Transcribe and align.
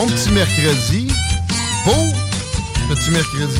Bon 0.00 0.06
petit 0.06 0.30
mercredi. 0.30 1.08
Beau 1.84 1.92
petit 2.88 3.10
mercredi. 3.10 3.58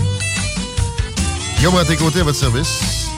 Guillaume 1.57 1.77
à 1.79 1.85
tes 1.85 1.97
côtés 1.97 2.21
à 2.21 2.23
votre 2.23 2.39
service. 2.39 3.09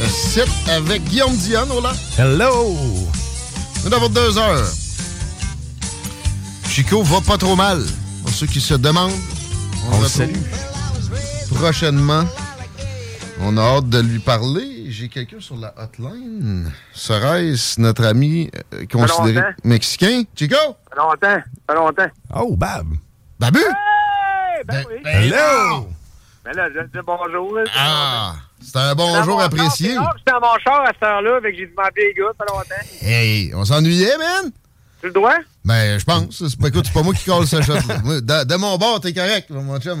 Un 0.00 0.08
site 0.08 0.68
avec 0.68 1.02
Guillaume 1.02 1.36
Dion, 1.38 1.80
là. 1.82 1.92
Hello. 2.16 2.76
Nous 3.82 3.90
votre 3.90 4.10
deux 4.10 4.38
heures. 4.38 4.70
Chico 6.68 7.02
va 7.02 7.20
pas 7.20 7.36
trop 7.36 7.56
mal. 7.56 7.84
Pour 8.22 8.32
ceux 8.32 8.46
qui 8.46 8.60
se 8.60 8.74
demandent, 8.74 9.10
On 9.88 9.98
le 9.98 10.04
retrouve 10.04 10.08
salue. 10.08 11.56
Prochainement, 11.56 12.22
on 13.40 13.56
a 13.56 13.60
hâte 13.60 13.88
de 13.88 13.98
lui 13.98 14.20
parler. 14.20 14.77
J'ai 14.90 15.08
quelqu'un 15.08 15.38
sur 15.40 15.56
la 15.56 15.74
hotline. 15.76 16.72
Serait-ce 16.94 17.78
notre 17.78 18.04
ami 18.06 18.50
euh, 18.72 18.86
considéré 18.90 19.34
longtemps. 19.34 19.54
mexicain? 19.64 20.22
Chico? 20.34 20.56
Fait 20.56 20.96
longtemps. 20.98 21.42
Fait 21.68 21.74
longtemps. 21.74 22.10
Oh, 22.34 22.56
Bab. 22.56 22.86
Babu? 23.38 23.58
Hey, 23.58 24.64
ben, 24.66 24.84
oui. 24.88 24.96
Hello. 25.04 25.88
Ben 26.44 26.52
là, 26.56 26.68
je 26.74 26.80
dis 26.84 27.04
bonjour. 27.06 27.54
là. 27.58 27.64
Ah! 27.76 28.34
C'est 28.60 28.76
un 28.78 28.94
bonjour 28.94 29.40
apprécié. 29.42 29.90
J'étais 29.90 30.32
dans 30.32 30.40
mon 30.40 30.58
char 30.64 30.80
à 30.82 30.86
cette 30.94 31.02
heure-là, 31.02 31.38
fait 31.42 31.52
que 31.52 31.58
j'ai 31.58 31.72
m'appeler 31.76 32.06
les 32.08 32.14
gars, 32.14 32.30
fait 32.38 32.50
longtemps. 32.50 32.88
Hey, 33.02 33.52
on 33.54 33.64
s'ennuyait, 33.66 34.16
man? 34.16 34.50
Tu 35.00 35.06
le 35.08 35.12
dois? 35.12 35.36
Ben, 35.64 35.98
je 36.00 36.04
pense. 36.04 36.48
C'est 36.48 36.58
pas, 36.58 36.68
écoute, 36.68 36.86
c'est 36.86 36.94
pas 36.94 37.02
moi 37.02 37.12
qui 37.14 37.24
colle 37.26 37.46
ce 37.46 37.60
shot-là. 37.62 38.20
De, 38.20 38.44
de 38.44 38.56
mon 38.56 38.76
bord, 38.78 39.00
t'es 39.00 39.12
correct, 39.12 39.50
mon 39.50 39.78
chum. 39.78 40.00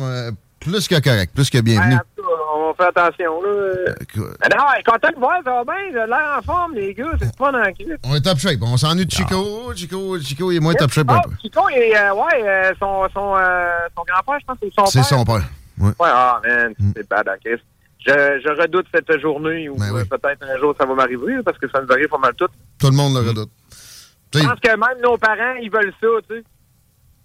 Euh, 0.66 0.70
plus 0.70 0.88
que 0.88 1.00
correct, 1.00 1.32
plus 1.34 1.50
que 1.50 1.58
bienvenu. 1.60 1.94
Ouais, 1.94 2.00
tout 2.16 2.22
on 2.54 2.74
faire 2.74 2.88
attention, 2.88 3.42
là. 3.42 3.94
Ben 4.16 4.48
non, 4.56 4.64
content 4.84 5.10
de 5.10 5.18
voir, 5.18 5.38
ça 5.44 5.50
va 5.50 5.64
bien. 5.64 5.74
J'ai 5.88 6.06
l'air 6.06 6.36
en 6.38 6.42
forme, 6.42 6.74
les 6.74 6.94
gars. 6.94 7.06
C'est 7.20 7.36
pas 7.36 7.52
dans 7.52 7.58
le 7.58 7.72
cul. 7.72 7.96
On 8.04 8.14
est 8.14 8.20
top 8.20 8.38
shape. 8.38 8.58
On 8.62 8.76
s'ennuie 8.76 9.06
de 9.06 9.10
Chico. 9.10 9.72
Chico, 9.74 10.18
Chico, 10.20 10.50
il 10.52 10.56
est 10.56 10.60
moins 10.60 10.74
top 10.74 10.90
shape 10.90 11.10
un 11.10 11.20
peu. 11.20 11.30
Chico, 11.42 11.60
il 11.70 11.76
est, 11.78 11.96
euh, 11.96 12.14
ouais, 12.14 12.42
euh, 12.44 12.72
son, 12.78 13.06
son, 13.14 13.36
euh, 13.36 13.68
son 13.96 14.02
grand-père, 14.04 14.38
je 14.40 14.46
pense, 14.46 14.56
c'est 14.62 14.72
son 14.74 14.86
C'est 14.86 14.98
père. 15.00 15.08
son 15.08 15.24
père. 15.24 15.48
Ouais. 15.78 15.88
Ouais, 16.00 16.08
ah, 16.10 16.40
man, 16.44 16.74
c'est 16.96 17.08
bad. 17.08 17.28
Je, 17.44 18.12
je 18.42 18.60
redoute 18.60 18.86
cette 18.94 19.20
journée 19.20 19.68
où 19.68 19.76
Ben 19.76 19.90
oui. 19.92 20.00
euh, 20.00 20.04
peut-être 20.04 20.42
un 20.42 20.58
jour 20.58 20.74
ça 20.78 20.86
va 20.86 20.94
m'arriver, 20.94 21.36
parce 21.44 21.58
que 21.58 21.68
ça 21.68 21.80
nous 21.82 21.92
arrive 21.92 22.08
pas 22.08 22.18
mal 22.18 22.32
tout. 22.34 22.46
Tout 22.80 22.86
le 22.90 22.96
monde 22.96 23.14
le 23.14 23.28
redoute. 23.28 23.50
Je 24.34 24.40
pense 24.40 24.60
que 24.60 24.68
même 24.68 25.02
nos 25.02 25.16
parents, 25.18 25.54
ils 25.60 25.70
veulent 25.70 25.92
ça, 26.00 26.06
tu 26.28 26.36
sais. 26.36 26.42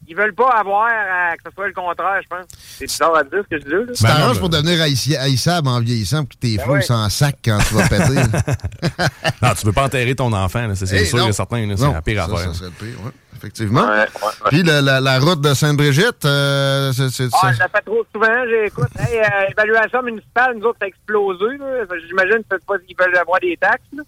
Ils 0.08 0.16
veulent 0.16 0.34
pas 0.36 0.50
avoir 0.50 0.88
à 0.88 1.36
que 1.38 1.44
ce 1.46 1.52
soit 1.54 1.68
le 1.68 1.74
contraire, 1.74 2.20
je 2.24 2.28
pense. 2.28 2.46
C'est 2.78 2.86
bizarre 2.86 3.16
à 3.16 3.24
dire 3.24 3.42
ce 3.50 3.56
que 3.56 3.62
je 3.62 3.66
dis 3.66 3.72
là. 3.72 3.94
tu 3.96 4.04
Ben 4.04 4.10
t'arranges 4.10 4.34
ben- 4.36 4.40
pour 4.42 4.50
devenir 4.50 4.82
haïssable 4.82 5.68
en 5.68 5.80
vieillissant 5.80 6.26
pour 6.26 6.30
que 6.30 6.40
tes 6.40 6.58
Ben 6.58 6.70
ouais. 6.70 6.82
sans 6.82 7.10
sac 7.10 7.38
quand 7.44 7.58
tu 7.68 7.74
vas 7.76 7.88
péter. 7.88 8.22
Non, 9.42 9.50
tu 9.60 9.66
veux 9.66 9.72
pas 9.74 9.84
enterrer 9.86 10.16
ton 10.16 10.32
enfant, 10.34 10.68
là, 10.68 10.76
c'est 10.76 10.92
Hey, 10.94 11.06
sûr 11.06 11.18
non. 11.20 11.28
et 11.30 11.34
certain. 11.34 11.66
là, 11.66 11.76
C'est 11.78 11.84
Non, 11.84 11.94
la 11.94 12.02
pire 12.02 12.26
ça, 12.26 12.32
affaire. 12.34 12.48
Ça 12.50 12.54
serait 12.54 12.66
le 12.68 12.72
pire, 12.72 13.06
ouais, 13.06 13.12
effectivement. 13.36 13.82
Ouais, 13.82 13.88
ouais, 13.90 14.06
ouais. 14.24 14.50
Puis 14.50 14.64
la, 14.64 14.82
la 15.02 15.20
route 15.20 15.42
de 15.42 15.54
Sainte-Brigitte, 15.54 16.24
euh, 16.26 16.92
c'est... 16.94 17.10
c'est- 17.10 17.30
Ah, 17.34 17.38
ça- 17.42 17.54
je 17.54 17.60
la 17.60 17.68
fais 17.70 17.82
trop 17.86 18.04
souvent, 18.14 18.44
j'écoute. 18.50 18.88
Hey, 19.00 19.20
euh, 19.20 19.50
évaluation 19.52 20.02
municipale, 20.04 20.56
nous 20.58 20.66
autres, 20.68 20.78
ça 20.80 20.86
a 20.86 20.88
explosé, 20.88 21.58
là. 21.60 21.84
J'imagine 22.08 22.38
que 22.40 22.44
c'est 22.52 22.66
pas 22.66 22.78
qu'ils 22.80 22.96
veulent 22.98 23.18
avoir 23.18 23.40
des 23.40 23.58
taxes, 23.60 23.84
là. 23.96 24.04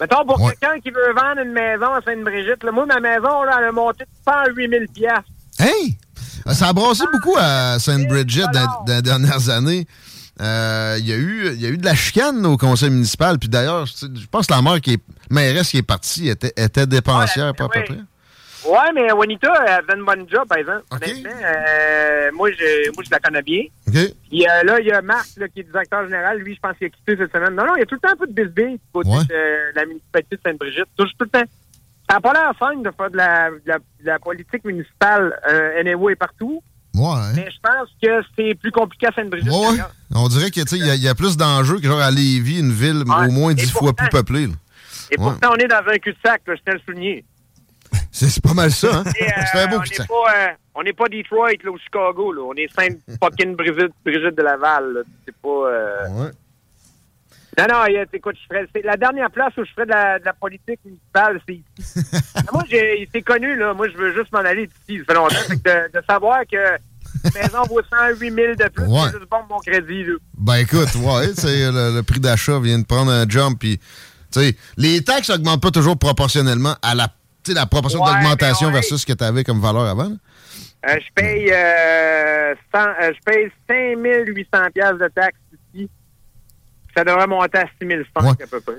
Mettons, 0.00 0.24
pour 0.24 0.40
Ouais. 0.40 0.54
quelqu'un 0.60 0.80
qui 0.80 0.90
veut 0.90 1.12
vendre 1.14 1.40
une 1.42 1.52
maison 1.52 1.92
à 1.92 2.00
Sainte-Brigitte, 2.02 2.64
moi, 2.72 2.86
ma 2.86 3.00
maison, 3.00 3.42
là, 3.42 3.56
elle 3.58 3.64
a 3.66 3.72
monté 3.72 4.04
de 4.04 4.10
108 4.24 4.70
000 4.70 4.84
piastres. 4.94 5.24
Hey! 5.58 5.96
Ça 6.52 6.68
a 6.68 6.72
brassé 6.72 7.04
beaucoup 7.12 7.36
à 7.38 7.78
dans, 8.52 8.58
alors. 8.60 8.84
dans 8.86 8.94
les 8.96 9.02
dernières 9.02 9.48
années. 9.50 9.86
Euh, 10.40 10.96
Il 11.00 11.06
y, 11.08 11.12
a 11.12 11.16
eu- 11.16 11.50
il 11.52 11.60
y 11.60 11.66
a 11.66 11.68
eu 11.68 11.76
de 11.78 11.84
la 11.84 11.94
chicane 11.96 12.46
au 12.46 12.56
conseil 12.56 12.90
municipal. 12.90 13.38
Puis 13.38 13.48
d'ailleurs, 13.48 13.86
je 13.86 14.26
pense 14.30 14.46
que 14.46 14.52
la 14.54 14.62
maire 14.62 14.80
qui 14.80 14.94
est, 14.94 15.02
mairesse 15.30 15.70
qui 15.70 15.78
est 15.78 15.82
partie 15.82 16.28
était, 16.28 16.52
était 16.56 16.86
dépensière, 16.86 17.46
Ouais, 17.48 17.52
pas 17.54 17.64
à 17.64 17.68
peu 17.68 17.80
oui. 17.80 17.84
près. 17.86 17.98
Ouais, 18.68 18.92
mais 18.94 19.08
Juanita, 19.08 19.52
elle 19.66 19.84
faisait 19.84 19.98
une 19.98 20.04
bonne 20.04 20.26
job, 20.30 20.46
par 20.48 20.58
exemple. 20.58 20.82
OK. 20.92 21.02
Honnêtement, 21.02 21.30
euh, 21.42 22.30
moi, 22.34 22.50
je, 22.52 22.90
moi, 22.92 23.02
je 23.04 23.10
la 23.10 23.18
connais 23.20 23.42
bien. 23.42 23.62
OK? 23.88 23.94
Puis 24.30 24.46
euh, 24.48 24.62
là, 24.64 24.80
il 24.80 24.86
y 24.86 24.92
a 24.92 25.00
Marc, 25.02 25.28
là, 25.36 25.48
qui 25.48 25.60
est 25.60 25.64
directeur 25.64 26.04
général. 26.04 26.38
Lui, 26.38 26.54
je 26.54 26.60
pense 26.60 26.76
qu'il 26.76 26.86
a 26.86 26.90
quitté 26.90 27.16
cette 27.16 27.32
semaine. 27.32 27.54
Non, 27.54 27.66
non, 27.66 27.76
il 27.76 27.80
y 27.80 27.82
a 27.82 27.86
tout 27.86 27.94
le 27.94 28.00
temps 28.00 28.12
un 28.14 28.16
peu 28.16 28.26
de 28.26 28.32
bisbille 28.32 28.74
du 28.74 28.80
côté 28.92 29.08
Ouais. 29.10 29.24
de 29.24 29.74
la 29.76 29.86
municipalité 29.86 30.36
de 30.36 30.40
Sainte-Brigitte. 30.44 30.86
Toujours 30.96 31.12
tout 31.18 31.24
le 31.24 31.30
temps. 31.30 31.44
Ça 32.08 32.14
n'a 32.16 32.20
pas 32.20 32.32
l'air 32.32 32.52
fun 32.58 32.76
de 32.76 32.90
faire 32.96 33.10
de 33.10 33.16
la, 33.16 33.50
de 33.50 33.60
la, 33.66 33.78
de 33.78 33.82
la 34.04 34.18
politique 34.18 34.64
municipale 34.64 35.38
euh, 35.48 35.80
anyway 35.80 36.14
partout. 36.16 36.62
Ouais. 36.94 37.04
hein? 37.06 37.32
Mais 37.36 37.48
je 37.50 37.58
pense 37.62 37.88
que 38.02 38.22
c'est 38.36 38.54
plus 38.54 38.70
compliqué 38.72 39.06
à 39.08 39.12
Sainte-Brigitte. 39.12 39.50
Ouais. 39.52 39.78
On 40.14 40.26
dirait 40.28 40.50
qu'il 40.50 40.64
y 40.72 41.00
y, 41.02 41.08
a- 41.08 41.14
plus 41.14 41.36
d'enjeux 41.36 41.78
que 41.78 41.86
genre 41.86 42.00
à 42.00 42.10
Lévis, 42.10 42.60
une 42.60 42.72
ville 42.72 43.02
au 43.06 43.30
moins 43.30 43.52
dix 43.54 43.70
fois 43.70 43.92
plus 43.92 44.08
peuplée. 44.08 44.46
là. 44.46 44.54
Et 45.10 45.16
pourtant, 45.16 45.50
on 45.52 45.56
est 45.56 45.68
dans 45.68 45.82
un 45.86 45.98
cul-de-sac, 45.98 46.42
je 46.46 46.52
tiens 46.54 46.62
à 46.66 46.72
le 46.74 46.80
souligner. 46.80 47.24
C'est 48.10 48.42
pas 48.42 48.54
mal 48.54 48.70
ça, 48.70 48.88
hein? 48.96 49.04
Euh, 49.06 49.24
C'est 49.52 49.58
un 49.60 49.66
beau 49.68 49.76
on 49.76 49.82
n'est 49.82 50.06
pas, 50.06 50.14
euh, 50.36 50.46
on 50.74 50.82
n'est 50.82 50.92
pas 50.92 51.08
Detroit 51.08 51.50
là, 51.62 51.70
ou 51.70 51.78
Chicago. 51.78 52.32
Là. 52.32 52.42
On 52.42 52.54
est 52.54 52.68
Sainte-fucking-Brigitte 52.74 53.92
Brigitte 54.04 54.36
de 54.36 54.42
Laval. 54.42 54.92
là. 54.94 55.00
C'est 55.24 55.36
pas... 55.36 56.28
Non, 57.58 57.66
non, 57.68 57.84
écoute, 58.12 58.36
je 58.40 58.46
ferais, 58.54 58.66
c'est 58.74 58.84
la 58.84 58.96
dernière 58.96 59.30
place 59.30 59.52
où 59.56 59.64
je 59.64 59.70
ferais 59.72 59.86
de 59.86 59.90
la, 59.90 60.18
de 60.20 60.24
la 60.24 60.32
politique 60.32 60.78
municipale, 60.84 61.40
c'est 61.46 61.54
ici. 61.54 61.64
Moi, 62.52 62.62
j'ai, 62.70 63.08
c'est 63.12 63.22
connu, 63.22 63.56
là. 63.56 63.74
Moi, 63.74 63.88
je 63.88 63.96
veux 63.96 64.14
juste 64.14 64.32
m'en 64.32 64.38
aller 64.40 64.68
d'ici. 64.68 64.98
Ça 65.00 65.04
fait 65.06 65.14
longtemps. 65.14 65.34
Fait 65.48 65.56
que 65.56 65.88
de, 65.88 65.98
de 65.98 66.04
savoir 66.08 66.40
que 66.50 66.76
une 67.24 67.42
maison 67.42 67.62
vaut 67.68 67.80
108 67.90 68.18
000 68.32 68.54
de 68.54 68.68
plus, 68.68 68.84
Ouais. 68.84 69.00
c'est 69.10 69.18
juste 69.18 69.30
bon 69.30 69.38
mon 69.50 69.58
crédit, 69.58 70.04
là. 70.04 70.12
Ben 70.36 70.56
écoute, 70.56 70.94
ouais, 70.96 71.28
tu 71.30 71.40
sais, 71.40 71.70
le, 71.72 71.96
le 71.96 72.02
prix 72.02 72.20
d'achat 72.20 72.60
vient 72.60 72.78
de 72.78 72.84
prendre 72.86 73.10
un 73.10 73.28
jump, 73.28 73.58
puis 73.58 73.78
tu 73.78 74.40
sais, 74.40 74.56
les 74.76 75.02
taxes 75.02 75.30
augmentent 75.30 75.62
pas 75.62 75.70
toujours 75.72 75.98
proportionnellement 75.98 76.76
à 76.82 76.94
la, 76.94 77.08
la 77.48 77.66
proportion 77.66 78.00
Ouais, 78.02 78.12
d'augmentation 78.12 78.68
ouais. 78.68 78.74
versus 78.74 79.00
ce 79.00 79.06
que 79.06 79.14
tu 79.14 79.24
avais 79.24 79.42
comme 79.42 79.60
valeur 79.60 79.86
avant. 79.86 80.10
là. 80.10 80.16
Euh, 80.88 80.94
je 81.00 81.12
paye, 81.20 81.50
euh, 81.52 82.54
100, 82.72 82.80
euh, 82.80 83.12
je 83.16 83.24
paye 83.24 83.50
5 83.68 84.26
800 84.28 84.58
piastres 84.72 84.98
de 84.98 85.08
taxes. 85.08 85.36
Ça 86.98 87.04
devrait 87.04 87.26
monter 87.26 87.58
à 87.58 87.64
6 87.80 87.88
500 88.14 88.28
Ouais. 88.30 88.42
à 88.42 88.46
peu 88.46 88.60
près. 88.60 88.74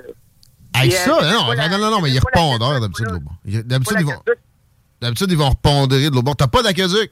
Avec 0.73 0.91
Et, 0.91 0.95
ça, 0.95 1.11
euh, 1.11 1.21
hein, 1.23 1.33
non, 1.33 1.51
la- 1.53 1.69
non, 1.69 1.77
non, 1.79 1.91
non, 1.91 2.01
mais 2.01 2.11
ils 2.11 2.19
repondent 2.19 2.59
d'habitude. 2.81 3.07
D'habitude, 3.65 3.97
ils 3.99 4.05
vont, 4.05 4.13
d'habitude, 5.01 5.31
ils 5.31 5.37
vont 5.37 5.49
repondérer 5.49 6.09
de 6.09 6.15
l'autre 6.15 6.23
bord. 6.25 6.35
T'as 6.35 6.47
pas 6.47 6.61
d'aqueduc? 6.61 7.11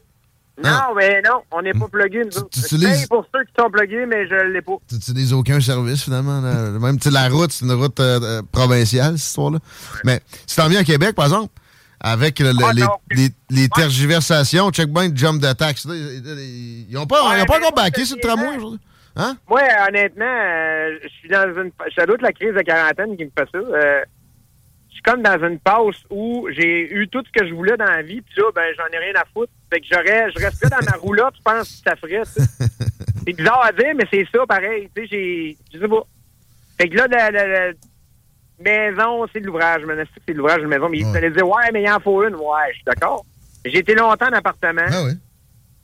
Non, 0.63 0.95
mais 0.95 1.21
non, 1.23 1.41
on 1.51 1.61
n'est 1.61 1.73
pas 1.73 1.87
plugués, 1.87 2.23
nous 2.25 2.35
autres. 2.39 2.49
tu 2.49 2.61
Je 2.61 2.83
paye 2.83 3.05
pour 3.07 3.23
ceux 3.33 3.43
qui 3.43 3.51
sont 3.59 3.69
plugués, 3.69 4.05
mais 4.07 4.27
je 4.27 4.33
ne 4.33 4.53
l'ai 4.53 4.61
pas. 4.61 4.73
Tu 4.89 4.95
n'utilises 4.95 5.31
aucun 5.33 5.59
service, 5.61 6.03
finalement. 6.03 6.41
là. 6.41 6.71
Même, 6.79 6.97
la 7.11 7.29
route, 7.29 7.51
c'est 7.51 7.63
une 7.65 7.73
route 7.73 7.99
euh, 7.99 8.19
euh, 8.21 8.41
provinciale, 8.51 9.17
cette 9.19 9.27
histoire-là. 9.27 9.59
Mais 10.03 10.19
si 10.47 10.55
t'en 10.55 10.67
viens 10.67 10.79
à 10.79 10.83
Québec, 10.83 11.13
par 11.15 11.25
exemple, 11.25 11.53
avec 11.99 12.39
le- 12.39 12.53
Ah, 12.63 12.73
les, 12.73 12.81
non. 12.81 12.89
les- 13.11 13.29
les 13.51 13.69
tergiversations, 13.69 14.71
check 14.71 14.91
bien 14.91 15.11
jump 15.13 15.39
de 15.41 15.51
taxe. 15.53 15.85
Ils 15.85 16.87
n'ont 16.91 17.05
pas, 17.05 17.37
ils 17.37 17.41
ont 17.43 17.45
pas 17.45 17.57
encore 17.59 17.73
baqué 17.73 18.05
sur 18.05 18.15
le 18.17 18.21
tramway 18.23 18.57
aujourd'hui. 18.57 18.79
Hein? 19.17 19.37
Moi, 19.49 19.61
honnêtement, 19.87 20.25
euh, 20.25 20.97
je 21.03 21.07
suis 21.09 21.29
dans 21.29 21.43
une. 21.55 21.71
Je 21.97 22.05
doute 22.05 22.21
la 22.21 22.31
crise 22.31 22.53
de 22.53 22.61
quarantaine 22.61 23.17
qui 23.17 23.25
me 23.25 23.31
fait 23.37 23.49
ça. 23.51 23.57
Euh, 23.57 24.01
je 24.89 24.93
suis 24.93 25.01
comme 25.01 25.21
dans 25.21 25.43
une 25.43 25.59
passe 25.59 26.03
où 26.09 26.47
j'ai 26.51 26.91
eu 26.93 27.07
tout 27.07 27.23
ce 27.25 27.31
que 27.39 27.47
je 27.47 27.53
voulais 27.53 27.77
dans 27.77 27.85
la 27.85 28.01
vie, 28.01 28.21
puis 28.21 28.33
là, 28.37 28.43
ben, 28.55 28.63
j'en 28.77 28.85
ai 28.95 28.97
rien 28.99 29.13
à 29.15 29.23
foutre. 29.33 29.51
Fait 29.73 29.79
que 29.79 29.85
j'aurais, 29.91 30.31
je 30.31 30.43
resterais 30.45 30.69
dans 30.69 30.85
ma 30.91 30.97
roulotte, 30.97 31.33
je 31.37 31.41
pense 31.43 31.81
que 31.83 31.89
ça 31.89 31.95
ferait. 31.95 32.21
C'est 33.25 33.33
bizarre 33.33 33.65
à 33.65 33.71
dire, 33.73 33.93
mais 33.95 34.05
c'est 34.09 34.25
ça, 34.33 34.45
pareil. 34.47 34.89
Tu 34.95 35.01
sais, 35.01 35.07
j'ai. 35.11 35.57
Je 35.73 35.79
sais 35.79 35.87
pas. 35.87 36.03
Fait 36.79 36.87
que 36.87 36.95
là, 36.95 37.07
la, 37.09 37.29
la- 37.31 37.67
la 37.67 37.73
maison, 38.59 39.25
c'est 39.33 39.41
de 39.41 39.45
l'ouvrage. 39.47 39.81
Je 39.81 39.85
me 39.85 39.95
que 40.03 40.09
c'est 40.25 40.33
de 40.33 40.37
l'ouvrage 40.37 40.61
de 40.61 40.67
maison. 40.67 40.87
Mais 40.89 41.03
Ouais. 41.03 41.09
il 41.09 41.13
fallait 41.13 41.31
dire, 41.31 41.47
ouais, 41.47 41.69
mais 41.73 41.83
il 41.83 41.89
en 41.89 41.99
faut 41.99 42.23
une. 42.25 42.35
Ouais, 42.35 42.69
je 42.69 42.75
suis 42.75 42.83
d'accord. 42.85 43.25
J'ai 43.65 43.79
été 43.79 43.95
longtemps 43.95 44.27
en 44.27 44.33
appartement. 44.33 44.81
Ah 44.89 45.03
oui. 45.03 45.11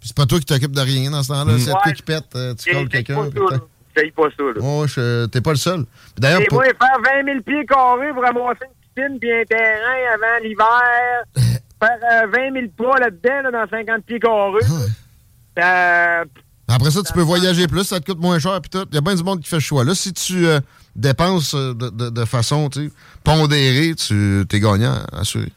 C'est 0.03 0.15
pas 0.15 0.25
toi 0.25 0.39
qui 0.39 0.45
t'occupes 0.45 0.71
de 0.75 0.81
rien 0.81 1.09
dans 1.11 1.23
ce 1.23 1.29
temps-là. 1.29 1.53
C'est 1.57 1.71
Ouais. 1.71 1.77
toi 1.83 1.91
qui 1.93 2.01
pète, 2.03 2.25
euh, 2.35 2.53
tu 2.55 2.71
colles 2.73 2.89
quelqu'un. 2.89 3.23
là. 3.23 3.57
J'ai 3.95 4.11
pas 4.11 4.23
ça, 4.35 4.43
là. 4.43 4.53
Oh, 4.61 4.85
je- 4.87 5.25
t'es 5.27 5.39
pas 5.41 5.51
le 5.51 5.55
seul. 5.57 5.85
D'ailleurs, 6.17 6.41
pour- 6.49 6.57
moi, 6.59 6.65
faire 6.65 6.97
20 7.03 7.25
000 7.25 7.41
pieds 7.45 7.65
carrés 7.65 8.11
pour 8.13 8.23
ramasser 8.23 8.65
une 8.65 8.93
piscine 8.95 9.19
puis 9.19 9.31
un 9.31 9.43
terrain 9.45 10.13
avant 10.15 10.43
l'hiver, 10.43 11.23
faire 11.79 12.23
euh, 12.23 12.27
20 12.33 12.53
000 12.53 12.65
pas 12.75 12.99
là-dedans, 12.99 13.41
là, 13.43 13.51
dans 13.51 13.69
50 13.69 14.03
pieds 14.05 14.19
carrés, 14.19 14.53
ouais. 14.65 16.23
Après 16.67 16.91
ça, 16.91 17.01
tu 17.03 17.13
peux 17.13 17.21
voyager 17.21 17.67
plus, 17.67 17.83
ça 17.83 17.99
te 17.99 18.05
coûte 18.05 18.19
moins 18.19 18.39
cher. 18.39 18.59
Puis 18.61 18.69
tout. 18.69 18.85
Il 18.91 18.95
y 18.95 18.97
a 18.97 19.01
bien 19.01 19.13
du 19.15 19.23
monde 19.23 19.41
qui 19.41 19.49
fait 19.49 19.57
ce 19.57 19.65
choix-là. 19.65 19.93
Si 19.93 20.11
tu 20.13 20.47
euh, 20.47 20.59
dépenses 20.95 21.53
euh, 21.53 21.73
de, 21.73 21.89
de- 21.89 22.09
de 22.09 22.25
façon 22.25 22.69
tu 22.69 22.87
sais, 22.87 22.91
pondérée, 23.23 23.93
tu 23.95 24.41
es 24.51 24.59
gagnant, 24.59 24.95
assuré. 25.11 25.51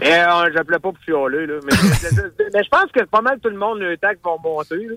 Mais 0.00 0.20
euh, 0.20 0.50
j'appelais 0.54 0.78
pas 0.78 0.90
pour 0.90 0.98
chialer, 1.04 1.46
là. 1.46 1.54
Mais, 1.64 1.72
mais 2.52 2.64
je 2.64 2.68
pense 2.68 2.90
que 2.92 3.04
pas 3.04 3.20
mal 3.20 3.38
tout 3.40 3.48
le 3.48 3.58
monde, 3.58 3.78
le 3.78 3.96
taxe 3.96 4.20
vont 4.24 4.38
monter, 4.42 4.86
là. 4.86 4.94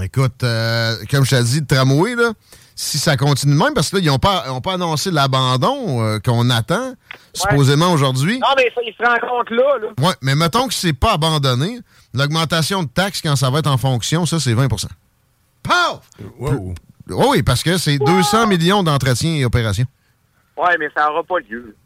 Écoute, 0.00 0.42
euh, 0.42 0.94
comme 1.10 1.24
je 1.24 1.30
t'ai 1.30 1.42
dit, 1.42 1.60
le 1.60 1.66
tramway, 1.66 2.14
là, 2.14 2.32
si 2.74 2.98
ça 2.98 3.16
continue 3.16 3.54
de 3.54 3.58
même, 3.58 3.74
parce 3.74 3.90
que 3.90 3.96
là, 3.96 4.02
ils 4.02 4.06
n'ont 4.06 4.18
pas, 4.18 4.50
ont 4.50 4.62
pas 4.62 4.74
annoncé 4.74 5.10
l'abandon 5.10 6.02
euh, 6.02 6.18
qu'on 6.18 6.48
attend, 6.48 6.94
supposément 7.34 7.92
aujourd'hui. 7.92 8.38
Non, 8.38 8.48
mais 8.56 8.70
ça, 8.74 8.80
ils 8.86 8.94
se 8.94 9.04
rencontrent 9.04 9.52
là, 9.52 9.78
là. 9.78 9.88
Ouais, 10.06 10.14
mais 10.22 10.34
mettons 10.34 10.66
que 10.66 10.74
c'est 10.74 10.94
pas 10.94 11.12
abandonné, 11.12 11.80
l'augmentation 12.14 12.82
de 12.82 12.88
taxes, 12.88 13.20
quand 13.20 13.36
ça 13.36 13.50
va 13.50 13.58
être 13.58 13.70
en 13.70 13.76
fonction, 13.76 14.24
ça, 14.24 14.40
c'est 14.40 14.54
20 14.54 14.68
Paf! 15.62 16.00
Wow. 16.38 16.74
Oh 17.10 17.26
oui, 17.30 17.42
parce 17.42 17.62
que 17.62 17.76
c'est 17.76 17.98
200 17.98 18.46
millions 18.46 18.82
d'entretien 18.82 19.34
et 19.34 19.44
opérations. 19.44 19.86
Ouais, 20.56 20.76
mais 20.78 20.88
ça 20.96 21.06
n'aura 21.06 21.22
pas 21.22 21.38
lieu. 21.48 21.76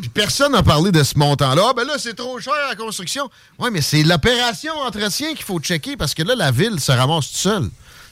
Puis 0.00 0.08
personne 0.10 0.52
n'a 0.52 0.62
parlé 0.62 0.92
de 0.92 1.02
ce 1.02 1.18
montant-là. 1.18 1.62
Ah, 1.70 1.72
ben 1.76 1.84
là, 1.86 1.94
c'est 1.98 2.14
trop 2.14 2.38
cher 2.40 2.52
à 2.66 2.70
la 2.70 2.74
construction. 2.76 3.28
Oui, 3.58 3.70
mais 3.72 3.80
c'est 3.80 4.02
l'opération 4.02 4.72
entretien 4.74 5.34
qu'il 5.34 5.44
faut 5.44 5.58
checker 5.60 5.96
parce 5.96 6.14
que 6.14 6.22
là, 6.22 6.34
la 6.34 6.50
ville 6.50 6.78
se 6.80 6.92
ramasse 6.92 7.28
toute 7.28 7.36
seule. 7.36 7.62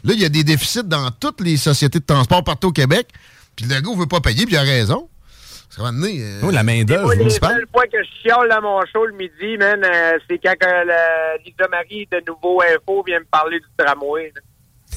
Là, 0.04 0.12
il 0.14 0.20
y 0.20 0.24
a 0.24 0.28
des 0.28 0.44
déficits 0.44 0.84
dans 0.84 1.10
toutes 1.10 1.40
les 1.40 1.56
sociétés 1.56 2.00
de 2.00 2.04
transport 2.04 2.42
partout 2.44 2.68
au 2.68 2.72
Québec. 2.72 3.08
Puis 3.56 3.66
le 3.66 3.80
gars 3.80 3.90
ne 3.90 3.96
veut 3.98 4.06
pas 4.06 4.20
payer, 4.20 4.44
puis 4.46 4.54
il 4.54 4.58
a 4.58 4.62
raison. 4.62 5.08
Ça 5.70 5.82
va 5.82 5.88
amener. 5.88 6.18
euh, 6.20 6.40
Oh, 6.44 6.50
la 6.50 6.62
main-d'œuvre 6.62 7.14
municipale. 7.16 7.54
seules 7.56 7.66
fois 7.72 7.84
que 7.86 7.98
je 8.02 8.08
chiale 8.22 8.48
dans 8.48 8.62
mon 8.62 8.80
show 8.92 9.06
le 9.06 9.12
midi, 9.14 9.56
man, 9.58 9.80
euh, 9.84 10.18
c'est 10.28 10.38
quand 10.38 10.54
la 10.60 11.36
Lisa 11.44 11.66
Marie 11.70 12.06
de 12.12 12.22
Nouveau 12.26 12.62
Info 12.62 13.02
vient 13.06 13.18
me 13.20 13.24
parler 13.24 13.58
du 13.60 13.66
tramway. 13.76 14.32
là. 14.34 14.40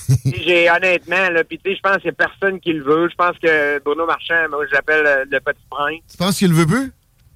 J'ai 0.26 0.70
honnêtement, 0.70 1.30
là, 1.30 1.44
puis 1.44 1.60
tu 1.60 1.70
sais, 1.70 1.78
je 1.78 1.82
pense 1.82 1.98
qu'il 1.98 2.12
n'y 2.12 2.16
a 2.20 2.28
personne 2.28 2.60
qui 2.60 2.74
le 2.74 2.84
veut. 2.84 3.10
Je 3.10 3.16
pense 3.16 3.38
que 3.40 3.80
Bruno 3.80 4.06
Marchand, 4.06 4.50
moi, 4.50 4.66
je 4.68 4.74
l'appelle 4.74 5.06
euh, 5.06 5.26
le 5.30 5.40
petit 5.40 5.66
prince. 5.70 6.02
Tu 6.10 6.18
penses 6.18 6.38
qu'il 6.38 6.50
le 6.50 6.56
veut 6.56 6.66
plus? 6.66 6.92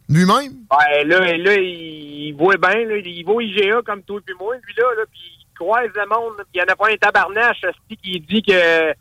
Lui-même? 0.09 0.53
Ouais, 0.71 1.03
là, 1.05 1.37
là, 1.37 1.55
il, 1.55 2.33
voit 2.33 2.57
bien, 2.57 2.85
là, 2.85 2.97
il 2.97 3.23
au 3.27 3.39
IGA 3.39 3.81
comme 3.85 4.03
toi 4.03 4.19
et 4.27 4.33
moi, 4.37 4.55
lui 4.55 4.73
là, 4.77 4.83
là 4.97 5.03
puis 5.09 5.21
il 5.39 5.53
croise 5.55 5.89
le 5.95 6.09
monde, 6.09 6.33
il 6.53 6.57
n'y 6.57 6.63
en 6.63 6.71
a 6.71 6.75
pas 6.75 6.91
un 6.91 6.97
tabarnache 6.97 7.61
qui 8.01 8.19
dit 8.19 8.43
que 8.43 8.93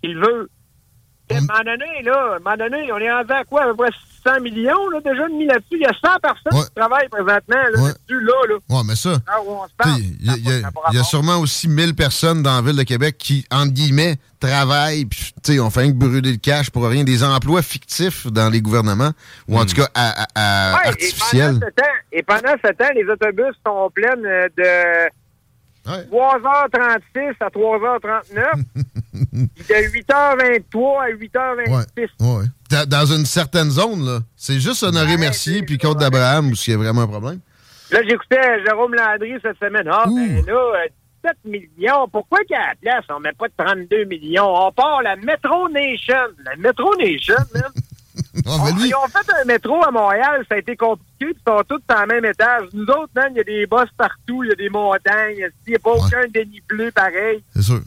qu'il 0.00 0.18
veut. 0.18 0.50
À 1.30 1.36
un 1.36 1.40
moment 1.40 1.64
donné, 1.64 2.02
là, 2.02 2.32
à 2.32 2.36
un 2.36 2.38
moment 2.38 2.56
donné, 2.56 2.92
on 2.92 2.98
est 2.98 3.12
rendu 3.12 3.32
à 3.32 3.44
quoi? 3.44 3.62
À 3.62 3.66
peu 3.66 3.76
près 3.76 3.90
600 4.24 4.40
millions, 4.40 4.88
là, 4.90 5.00
déjà 5.04 5.28
de 5.28 5.32
mis 5.34 5.46
là-dessus. 5.46 5.66
Il 5.72 5.80
y 5.82 5.86
a 5.86 5.92
100 5.92 6.18
personnes 6.20 6.58
Ouais. 6.60 6.64
qui 6.66 6.74
travaillent 6.74 7.08
présentement, 7.08 7.56
là, 7.56 7.80
Ouais. 7.82 7.88
là-dessus, 7.88 8.20
là, 8.20 8.34
là. 8.48 8.54
Ouais, 8.68 8.82
mais 8.86 8.96
ça. 8.96 9.12
Ah, 9.26 9.38
Il 9.98 10.24
y, 10.26 10.30
a- 10.30 10.92
y 10.92 10.96
y 10.98 11.04
sûrement 11.04 11.36
aussi 11.38 11.68
1000 11.68 11.94
personnes 11.94 12.42
dans 12.42 12.54
la 12.56 12.62
ville 12.62 12.76
de 12.76 12.82
Québec 12.82 13.16
qui, 13.18 13.44
entre 13.50 13.72
guillemets, 13.72 14.16
travaillent, 14.40 15.04
puis 15.06 15.32
tu 15.42 15.52
sais, 15.54 15.60
on 15.60 15.70
fait 15.70 15.80
rien 15.80 15.90
que 15.92 15.96
brûler 15.96 16.32
le 16.32 16.36
cash 16.38 16.70
pour 16.70 16.86
rien. 16.86 17.02
Des 17.04 17.22
emplois 17.24 17.62
fictifs 17.62 18.26
dans 18.28 18.48
les 18.50 18.60
gouvernements, 18.60 19.10
ou 19.48 19.58
en 19.58 19.66
tout 19.66 19.74
cas 19.74 19.88
à- 19.94 20.22
à- 20.22 20.26
à- 20.34 20.74
Ouais, 20.76 20.80
et 20.84 20.88
artificiels. 20.88 21.54
pendant, 21.60 21.66
ce 21.66 21.72
temps, 21.72 21.96
et 22.12 22.22
pendant 22.22 22.54
ce 22.64 22.72
temps, 22.72 22.92
les 22.94 23.04
autobus 23.04 23.54
sont 23.66 23.90
pleins 23.94 24.16
de 24.16 25.08
Ouais. 25.86 26.04
3h36 26.10 27.34
à 27.40 27.48
3h39, 27.50 28.52
puis 29.56 29.64
de 29.68 29.90
8h23 29.90 31.02
à 31.04 31.08
8h26. 31.10 32.10
Ouais, 32.20 32.36
ouais. 32.36 32.44
Dans- 32.70 32.86
Dans 32.88 33.06
une 33.06 33.24
certaine 33.26 33.70
zone, 33.70 34.04
là. 34.04 34.18
C'est 34.36 34.60
juste 34.60 34.82
Honoré 34.82 35.16
Mercier 35.16 35.62
puis 35.62 35.78
Côte 35.78 35.98
d'Abraham 35.98 36.48
où 36.50 36.54
il 36.66 36.70
y 36.70 36.74
a 36.74 36.76
vraiment 36.78 37.02
un 37.02 37.06
problème. 37.06 37.40
Là, 37.90 38.00
j'écoutais 38.06 38.62
Jérôme 38.66 38.94
Landry 38.94 39.34
cette 39.42 39.58
semaine. 39.58 39.88
Ah, 39.90 40.04
ben 40.06 40.44
là, 40.46 40.52
euh, 40.52 40.88
17 41.24 41.36
millions. 41.46 42.06
Pourquoi 42.12 42.40
qu'à 42.48 42.58
la 42.58 42.74
place, 42.80 43.04
on 43.08 43.18
met 43.20 43.32
pas 43.32 43.48
de 43.48 43.52
32 43.56 44.04
millions? 44.04 44.46
On 44.66 44.70
part 44.72 45.00
la 45.02 45.16
Metro 45.16 45.68
Nation. 45.70 46.14
La 46.44 46.56
Metro 46.56 46.94
Nation, 46.96 47.34
man. 47.54 47.62
Ah, 48.46 48.70
lui, 48.76 48.88
Ils 48.88 48.94
ont 48.94 49.06
fait 49.08 49.32
un 49.40 49.44
métro 49.46 49.82
à 49.84 49.90
Montréal, 49.90 50.44
ça 50.48 50.56
a 50.56 50.58
été 50.58 50.76
compliqué, 50.76 51.06
puis 51.18 51.34
ils 51.34 51.42
sont 51.50 51.62
tous 51.68 51.80
sur 51.90 52.00
le 52.00 52.06
même 52.06 52.24
étage. 52.24 52.64
Nous 52.74 52.84
autres, 52.84 53.10
man, 53.14 53.28
il 53.32 53.38
y 53.38 53.40
a 53.40 53.44
des 53.44 53.66
bosses 53.66 53.88
partout, 53.96 54.44
il 54.44 54.50
y 54.50 54.52
a 54.52 54.54
des 54.54 54.68
montagnes, 54.68 55.36
il 55.66 55.70
n'y 55.70 55.74
a 55.76 55.78
pas 55.78 55.92
Ouais. 55.92 55.98
aucun 56.04 56.26
dénivelé 56.28 56.90
pareil. 56.90 57.42
c'est 57.54 57.62
sûr. 57.62 57.80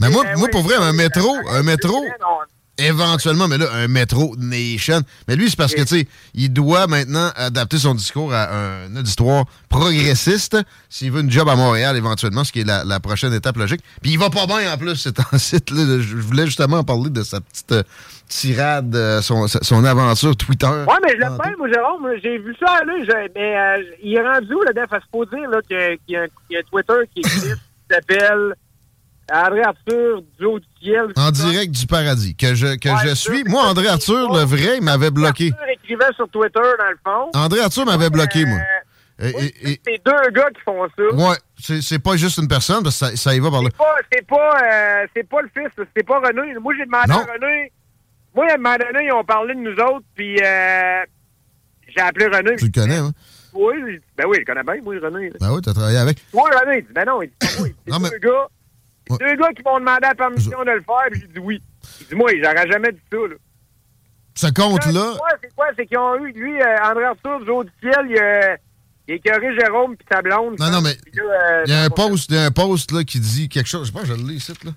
Mais 0.00 0.08
moi, 0.10 0.24
Ben 0.24 0.38
moi 0.38 0.48
pour 0.50 0.62
vrai, 0.62 0.74
un 0.76 0.92
métro, 0.92 1.36
un 1.50 1.62
métro, 1.62 1.96
on- 2.04 2.53
éventuellement, 2.78 3.48
mais 3.48 3.58
là, 3.58 3.66
un 3.72 3.88
métro 3.88 4.34
nation. 4.38 5.00
Mais 5.28 5.36
lui, 5.36 5.48
c'est 5.50 5.56
parce 5.56 5.74
que, 5.74 5.82
tu 5.82 5.86
sais, 6.00 6.08
il 6.34 6.52
doit 6.52 6.86
maintenant 6.86 7.30
adapter 7.36 7.78
son 7.78 7.94
discours 7.94 8.32
à 8.34 8.52
un 8.84 8.96
auditoire 8.96 9.44
progressiste 9.68 10.56
s'il 10.88 11.10
veut 11.12 11.20
une 11.20 11.30
job 11.30 11.48
à 11.48 11.56
Montréal 11.56 11.96
éventuellement, 11.96 12.44
ce 12.44 12.52
qui 12.52 12.60
est 12.60 12.64
la, 12.64 12.84
la 12.84 13.00
prochaine 13.00 13.32
étape 13.32 13.56
logique. 13.56 13.80
Puis 14.02 14.12
il 14.12 14.18
va 14.18 14.30
pas 14.30 14.46
bien 14.46 14.72
en 14.72 14.76
plus, 14.76 14.96
c'est 14.96 15.18
en 15.20 15.38
site. 15.38 15.70
Là, 15.70 16.00
je 16.00 16.16
voulais 16.16 16.46
justement 16.46 16.78
en 16.78 16.84
parler 16.84 17.10
de 17.10 17.22
sa 17.22 17.40
petite 17.40 17.72
euh, 17.72 17.82
tirade, 18.28 18.94
euh, 18.96 19.20
son, 19.22 19.46
son 19.48 19.84
aventure 19.84 20.36
Twitter. 20.36 20.66
Ouais, 20.66 20.94
mais 21.04 21.12
je 21.14 21.18
l'aime 21.18 21.38
bien, 21.42 21.52
moi, 21.58 21.68
Jérôme. 21.72 22.08
J'ai 22.22 22.38
vu 22.38 22.54
ça 22.58 22.80
je- 22.86 23.28
Mais 23.34 23.56
euh, 23.58 23.82
il 24.02 24.14
est 24.14 24.20
rendu 24.22 24.54
où, 24.54 24.62
là-dedans? 24.62 24.86
Parce 24.90 25.04
qu'il 25.04 25.10
faut 25.12 25.24
dire 25.26 25.48
là, 25.50 25.60
qu'il 25.68 25.98
y, 26.08 26.16
un- 26.16 26.26
y 26.50 26.56
a 26.56 26.60
un 26.60 26.62
Twitter 26.70 26.94
qui 27.14 27.20
existe, 27.20 27.54
qui 27.56 27.94
s'appelle 27.94 28.54
André 29.32 29.62
Arthur 29.62 30.22
du 30.38 30.44
haut 30.44 30.58
du 30.58 30.66
ciel. 30.82 31.06
En 31.16 31.30
direct 31.30 31.70
du 31.72 31.86
paradis, 31.86 32.34
que 32.36 32.54
je, 32.54 32.76
que 32.76 32.88
Ouais, 32.88 33.08
je 33.08 33.14
suis. 33.14 33.44
Moi, 33.44 33.62
André 33.62 33.88
Arthur, 33.88 34.32
le 34.32 34.40
vrai, 34.44 34.76
il 34.78 34.82
m'avait 34.84 35.10
bloqué. 35.10 35.50
Arthur 35.52 35.68
écrivait 35.74 36.12
sur 36.16 36.28
Twitter, 36.28 36.60
dans 36.60 36.90
le 36.90 36.98
fond. 37.04 37.30
André 37.34 37.60
Arthur 37.60 37.86
m'avait 37.86 38.10
bloqué, 38.10 38.44
moi. 38.44 38.58
Euh, 38.58 39.28
Et- 39.28 39.34
oui, 39.36 39.54
et- 39.62 39.70
et- 39.70 39.80
c'est 39.84 40.02
deux 40.04 40.30
gars 40.32 40.48
qui 40.54 40.60
font 40.62 40.86
ça. 40.96 41.14
ouais, 41.14 41.36
c'est 41.80 41.98
pas 42.00 42.16
juste 42.16 42.36
une 42.38 42.48
personne, 42.48 42.82
parce 42.82 42.98
que 42.98 43.06
ça, 43.06 43.16
ça 43.16 43.34
y 43.34 43.38
va 43.38 43.50
par 43.50 43.62
là. 43.62 43.68
C'est 44.12 44.26
pas, 44.26 44.36
euh, 44.36 45.22
pas 45.30 45.42
le 45.42 45.48
fils, 45.56 45.70
c'est 45.96 46.02
pas 46.06 46.18
René. 46.18 46.52
Moi, 46.60 46.74
j'ai 46.76 46.84
demandé 46.84 47.08
Non. 47.10 47.18
à 47.20 47.32
René. 47.32 47.72
Moi, 48.34 48.46
à 48.50 48.54
un 48.54 48.56
moment 48.56 48.76
donné, 48.76 49.06
ils 49.06 49.12
ont 49.12 49.22
parlé 49.24 49.54
de 49.54 49.60
nous 49.60 49.70
autres, 49.80 50.04
puis 50.16 50.36
euh, 50.42 51.02
j'ai 51.94 52.00
appelé 52.02 52.26
René. 52.26 52.56
Tu 52.56 52.66
le 52.66 52.72
connais, 52.72 52.96
hein? 52.96 53.12
Oui, 53.52 54.00
ben 54.16 54.24
oui, 54.28 54.38
il 54.40 54.44
connaît 54.44 54.64
bien, 54.64 54.82
moi, 54.82 54.94
René. 55.00 55.30
Ben 55.40 55.52
oui, 55.52 55.60
t'as 55.62 55.72
travaillé 55.72 55.96
avec. 55.98 56.18
Oui, 56.32 56.42
René, 56.60 56.78
il 56.78 56.84
dit, 56.86 56.92
ben 56.92 57.04
non, 57.06 57.22
il 57.22 57.28
dit, 57.28 57.34
pas 57.38 57.46
moi. 57.60 57.68
C'est 57.86 57.90
Non, 57.92 57.98
mais- 58.00 58.10
deux 58.10 58.18
gars. 58.18 58.48
C'est 59.08 59.12
Ouais. 59.22 59.30
deux 59.36 59.42
gars 59.42 59.52
qui 59.52 59.62
m'ont 59.64 59.78
demandé 59.78 60.00
la 60.02 60.14
permission 60.14 60.60
de 60.64 60.70
le 60.70 60.80
faire, 60.82 61.06
puis 61.10 61.20
j'ai 61.20 61.26
dit 61.28 61.38
oui. 61.38 61.62
Il 62.00 62.06
dit, 62.08 62.14
moi, 62.14 62.30
j'aurais 62.42 62.66
jamais 62.70 62.92
dit 62.92 63.00
ça, 63.10 63.18
là. 63.18 63.34
Ce 64.36 64.46
compte-là, 64.48 65.10
C'est 65.12 65.18
quoi, 65.18 65.28
c'est 65.42 65.54
quoi? 65.54 65.66
C'est 65.76 65.86
qu'ils 65.86 65.98
ont 65.98 66.16
eu, 66.24 66.32
lui, 66.32 66.60
euh, 66.60 66.76
André 66.82 67.04
Arthur, 67.04 67.40
haut 67.54 67.62
du 67.64 67.70
ciel, 67.80 68.06
il 68.10 68.18
a 68.18 68.56
écœuré 69.06 69.54
Jérôme 69.60 69.96
puis 69.96 70.06
sa 70.10 70.22
blonde. 70.22 70.58
Non, 70.58 70.70
non, 70.70 70.80
mais 70.80 70.96
Puis 71.04 71.12
là, 71.16 71.22
euh, 71.22 71.62
il 71.66 71.70
y 71.70 71.74
a 71.74 71.82
un 71.84 71.90
post, 71.90 72.30
il 72.30 72.34
y 72.34 72.38
a 72.38 72.44
un 72.46 72.50
post 72.50 72.90
là, 72.90 73.04
qui 73.04 73.20
dit 73.20 73.48
quelque 73.48 73.68
chose. 73.68 73.86
Je 73.88 73.92
pense 73.92 74.02
que 74.02 74.08
je 74.08 74.14
l'ai 74.14 74.34
ici, 74.34 74.52
là. 74.64 74.72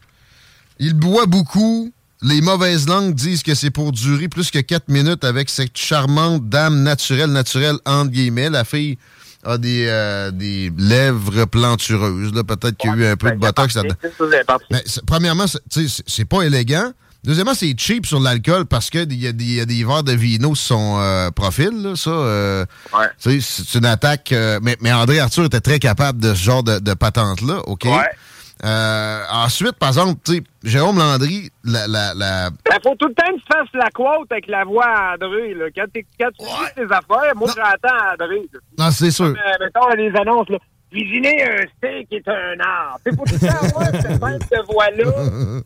Il 0.80 0.94
boit 0.94 1.26
beaucoup. 1.26 1.92
Les 2.22 2.42
mauvaises 2.42 2.88
langues 2.88 3.14
disent 3.14 3.42
que 3.44 3.54
c'est 3.56 3.70
pour 3.72 3.92
durer 3.92 4.28
plus 4.28 4.50
que 4.52 4.60
4 4.60 4.90
minutes 4.90 5.24
avec 5.24 5.50
cette 5.50 5.78
charmante 5.78 6.48
dame 6.50 6.82
naturelle, 6.84 7.32
naturelle, 7.32 7.78
entre 7.86 8.12
guillemets. 8.12 8.50
La 8.50 8.64
fille 8.64 8.98
a 9.44 9.58
des, 9.58 9.86
euh, 9.88 10.32
des 10.32 10.72
lèvres 10.77 11.46
plantureuses. 11.46 12.32
Peut-être 12.34 12.77
qu'il 12.77 12.89
y 12.89 12.94
a 12.94 12.96
eu 12.98 13.06
un 13.06 13.15
peu 13.15 13.27
de 13.32 13.36
botox 13.38 13.75
là-dedans. 13.75 13.96
premièrement, 15.06 15.46
c'est- 15.48 16.25
pas 16.25 16.41
élégant. 16.44 16.91
Deuxièmement, 17.24 17.56
c'est 17.56 17.74
cheap 17.77 18.06
sur 18.06 18.20
l'alcool 18.22 18.65
parce 18.67 18.89
qu'il 18.89 19.12
y, 19.22 19.27
a 19.27 19.32
des- 19.34 19.46
y 19.56 19.60
a 19.60 19.65
des 19.65 19.84
verres 19.84 20.03
de 20.03 20.13
vino 20.13 20.56
sur 20.56 20.67
son 20.77 20.98
euh, 21.00 21.29
profil. 21.32 21.72
là, 21.84 21.96
ça, 21.96 22.10
euh, 22.12 22.65
c'est 23.17 23.75
une 23.75 23.86
attaque. 23.86 24.32
euh, 24.32 24.60
mais, 24.62 24.77
mais 24.82 24.94
André 24.94 25.20
Arthur 25.20 25.44
était 25.46 25.60
très 25.60 25.79
capable 25.79 26.22
de 26.22 26.34
ce 26.34 26.41
genre 26.41 26.63
de, 26.63 26.79
de 26.79 26.94
patente-là. 26.94 27.60
OK? 27.67 27.86
Euh, 28.66 29.22
ensuite, 29.32 29.74
par 29.74 29.90
exemple, 29.90 30.20
tu 30.26 30.36
sais, 30.38 30.44
Jérôme 30.64 30.98
Landry, 30.98 31.52
la, 31.64 31.88
la, 31.88 32.14
la- 32.16 32.50
Il 32.72 32.80
faut 32.84 32.96
tout 32.96 33.08
le 33.08 33.14
temps 33.14 33.28
que 33.32 33.36
tu 33.40 33.46
fasses 33.52 33.70
la 33.74 33.90
quote 33.92 34.32
avec 34.32 34.48
la 34.48 34.64
voix 34.64 34.86
à 34.88 35.14
André. 35.14 35.54
Là. 35.54 35.66
Quand, 35.76 35.86
quand 36.20 36.30
tu 36.40 36.46
dis 36.46 36.74
tes 36.76 36.84
affaires, 36.94 37.36
moi, 37.36 37.48
j'entends 37.50 38.14
André. 38.14 38.42
là. 38.52 38.60
Non, 38.80 38.92
c'est 38.92 39.12
sûr. 39.12 39.26
Euh, 39.26 39.34
mettons, 39.60 39.90
les 39.96 40.12
annonces, 40.20 40.50
là. 40.50 40.58
Cuisiner 40.90 41.44
un 41.44 41.68
steak 41.78 42.08
est 42.12 42.28
un 42.30 42.60
art. 42.62 42.98
C'est 43.06 43.14
pour 43.14 43.26
tout 43.26 43.34
le 43.34 43.40
temps 43.42 43.78
avoir 43.78 43.86
cette 44.02 44.22
même 44.22 44.40
voix-là 44.70 45.12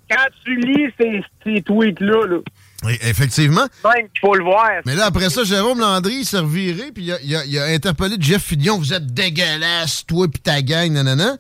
quand 0.09 0.25
tu 0.43 0.55
lis 0.55 0.91
ces, 0.99 1.21
ces 1.43 1.61
tweets-là. 1.61 2.25
Là. 2.27 2.37
Oui, 2.83 2.97
effectivement. 3.03 3.67
Même 3.85 4.09
qu'il 4.09 4.19
faut 4.19 4.33
le 4.33 4.43
voir. 4.43 4.67
Mais 4.87 4.95
là, 4.95 5.05
après 5.05 5.29
ça, 5.29 5.43
Jérôme 5.43 5.79
Landry 5.79 6.21
il 6.21 6.25
s'est 6.25 6.39
reviré, 6.39 6.91
puis 6.91 7.03
il 7.03 7.11
a, 7.11 7.17
il 7.23 7.35
a- 7.35 7.45
il 7.45 7.59
a 7.59 7.65
interpellé 7.65 8.15
Jeff 8.19 8.41
Fillion. 8.41 8.79
Vous 8.79 8.93
êtes 8.93 9.13
dégueulasse, 9.13 10.07
toi 10.07 10.27
puis 10.27 10.41
ta 10.41 10.59
gang, 10.63 10.91
nanana. 10.91 11.37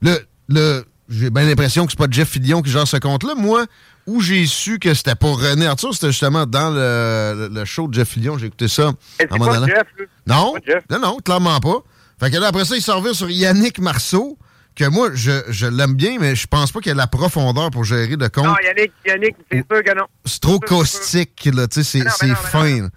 Le, 0.00 0.16
le, 0.48 0.84
j'ai 1.08 1.30
bien 1.30 1.44
l'impression 1.44 1.84
que 1.86 1.92
c'est 1.92 1.98
pas 1.98 2.06
Jeff 2.10 2.28
Fillion 2.30 2.62
qui 2.62 2.70
gère 2.70 2.86
ce 2.88 2.96
compte-là. 2.96 3.34
Moi, 3.36 3.66
où 4.06 4.20
j'ai 4.20 4.46
su 4.46 4.78
que 4.78 4.94
c'était 4.94 5.14
pas 5.14 5.28
René 5.32 5.66
Arthur, 5.66 5.92
c'était 5.94 6.08
justement 6.08 6.46
dans 6.46 6.70
le, 6.70 7.48
le- 7.52 7.64
show 7.64 7.88
de 7.88 7.94
Jeff 7.94 8.08
Fillion. 8.08 8.38
J'ai 8.38 8.46
écouté 8.46 8.68
ça 8.68 8.92
en 9.30 9.42
allant. 9.46 9.66
Jeff. 9.66 9.84
Non, 10.26 10.54
Jeff. 10.66 10.82
non, 10.90 10.98
non, 11.00 11.16
clairement 11.18 11.60
pas. 11.60 11.78
Fait 12.20 12.30
que 12.30 12.36
là, 12.38 12.48
après 12.48 12.64
ça, 12.64 12.74
il 12.76 12.82
s'en 12.82 13.02
sur 13.14 13.30
Yannick 13.30 13.78
Marceau, 13.78 14.38
que 14.74 14.84
moi, 14.88 15.10
je, 15.14 15.32
je 15.48 15.66
l'aime 15.66 15.94
bien, 15.94 16.18
mais 16.20 16.34
je 16.36 16.46
pense 16.46 16.72
pas 16.72 16.80
qu'il 16.80 16.92
a 16.92 16.94
la 16.94 17.06
profondeur 17.06 17.70
pour 17.70 17.84
gérer 17.84 18.16
de 18.16 18.28
compte 18.28 18.44
Non, 18.46 18.54
Yannick, 18.64 18.92
Yannick, 19.06 19.36
c'est 19.50 19.64
sûr 19.70 19.82
que 19.84 19.94
non. 19.96 20.04
c'est 20.24 20.40
trop 20.40 20.58
caustique, 20.58 21.48
là, 21.52 21.66
tu 21.68 21.82
sais, 21.84 22.02
c'est 22.08 22.26
mais 22.26 22.34
fin. 22.34 22.88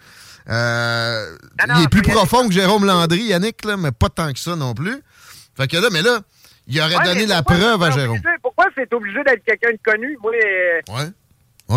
Euh, 0.50 1.38
Non, 1.68 1.74
non, 1.76 1.80
il 1.80 1.84
est 1.84 1.88
plus 1.88 2.02
Yannick- 2.02 2.14
profond 2.14 2.48
que 2.48 2.54
Jérôme 2.54 2.86
Landry, 2.86 3.24
Yannick, 3.26 3.64
là, 3.66 3.78
mais 3.78 3.92
pas 3.92 4.10
tant 4.10 4.32
que 4.34 4.40
ça 4.40 4.56
non 4.56 4.74
plus. 4.74 4.98
Fait 5.58 5.68
que 5.68 5.78
là, 5.78 5.88
mais 5.92 6.02
là, 6.02 6.22
il 6.72 6.82
aurait 6.82 6.98
Ouais, 6.98 7.04
donné 7.06 7.26
la 7.26 7.44
preuve 7.44 7.82
à 7.84 7.92
Jérôme. 7.92 8.18
obligé- 8.18 8.38
Pourquoi 8.42 8.66
c'est 8.76 8.94
obligé 8.94 9.24
d'être 9.24 9.44
quelqu'un 9.46 9.72
de 9.72 9.80
connu? 9.84 10.18
Moi, 10.22 10.32
euh, 10.34 10.94
Ouais. 10.94 11.10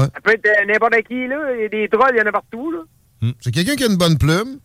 Ouais. 0.01 0.07
ça 0.15 0.21
peut 0.23 0.33
être 0.33 0.67
n'importe 0.67 1.03
qui, 1.07 1.27
là. 1.29 1.37
Il 1.57 1.63
y 1.63 1.65
a 1.67 1.69
des 1.69 1.89
trolls, 1.89 2.13
il 2.15 2.19
y 2.19 2.23
en 2.23 2.27
a 2.27 2.33
partout, 2.33 2.71
là. 2.73 2.79
C'est 3.41 3.53
quelqu'un 3.53 3.77
qui 3.77 3.85
a 3.85 3.87
une 3.87 3.97
bonne 3.97 4.19
plume. 4.19 4.59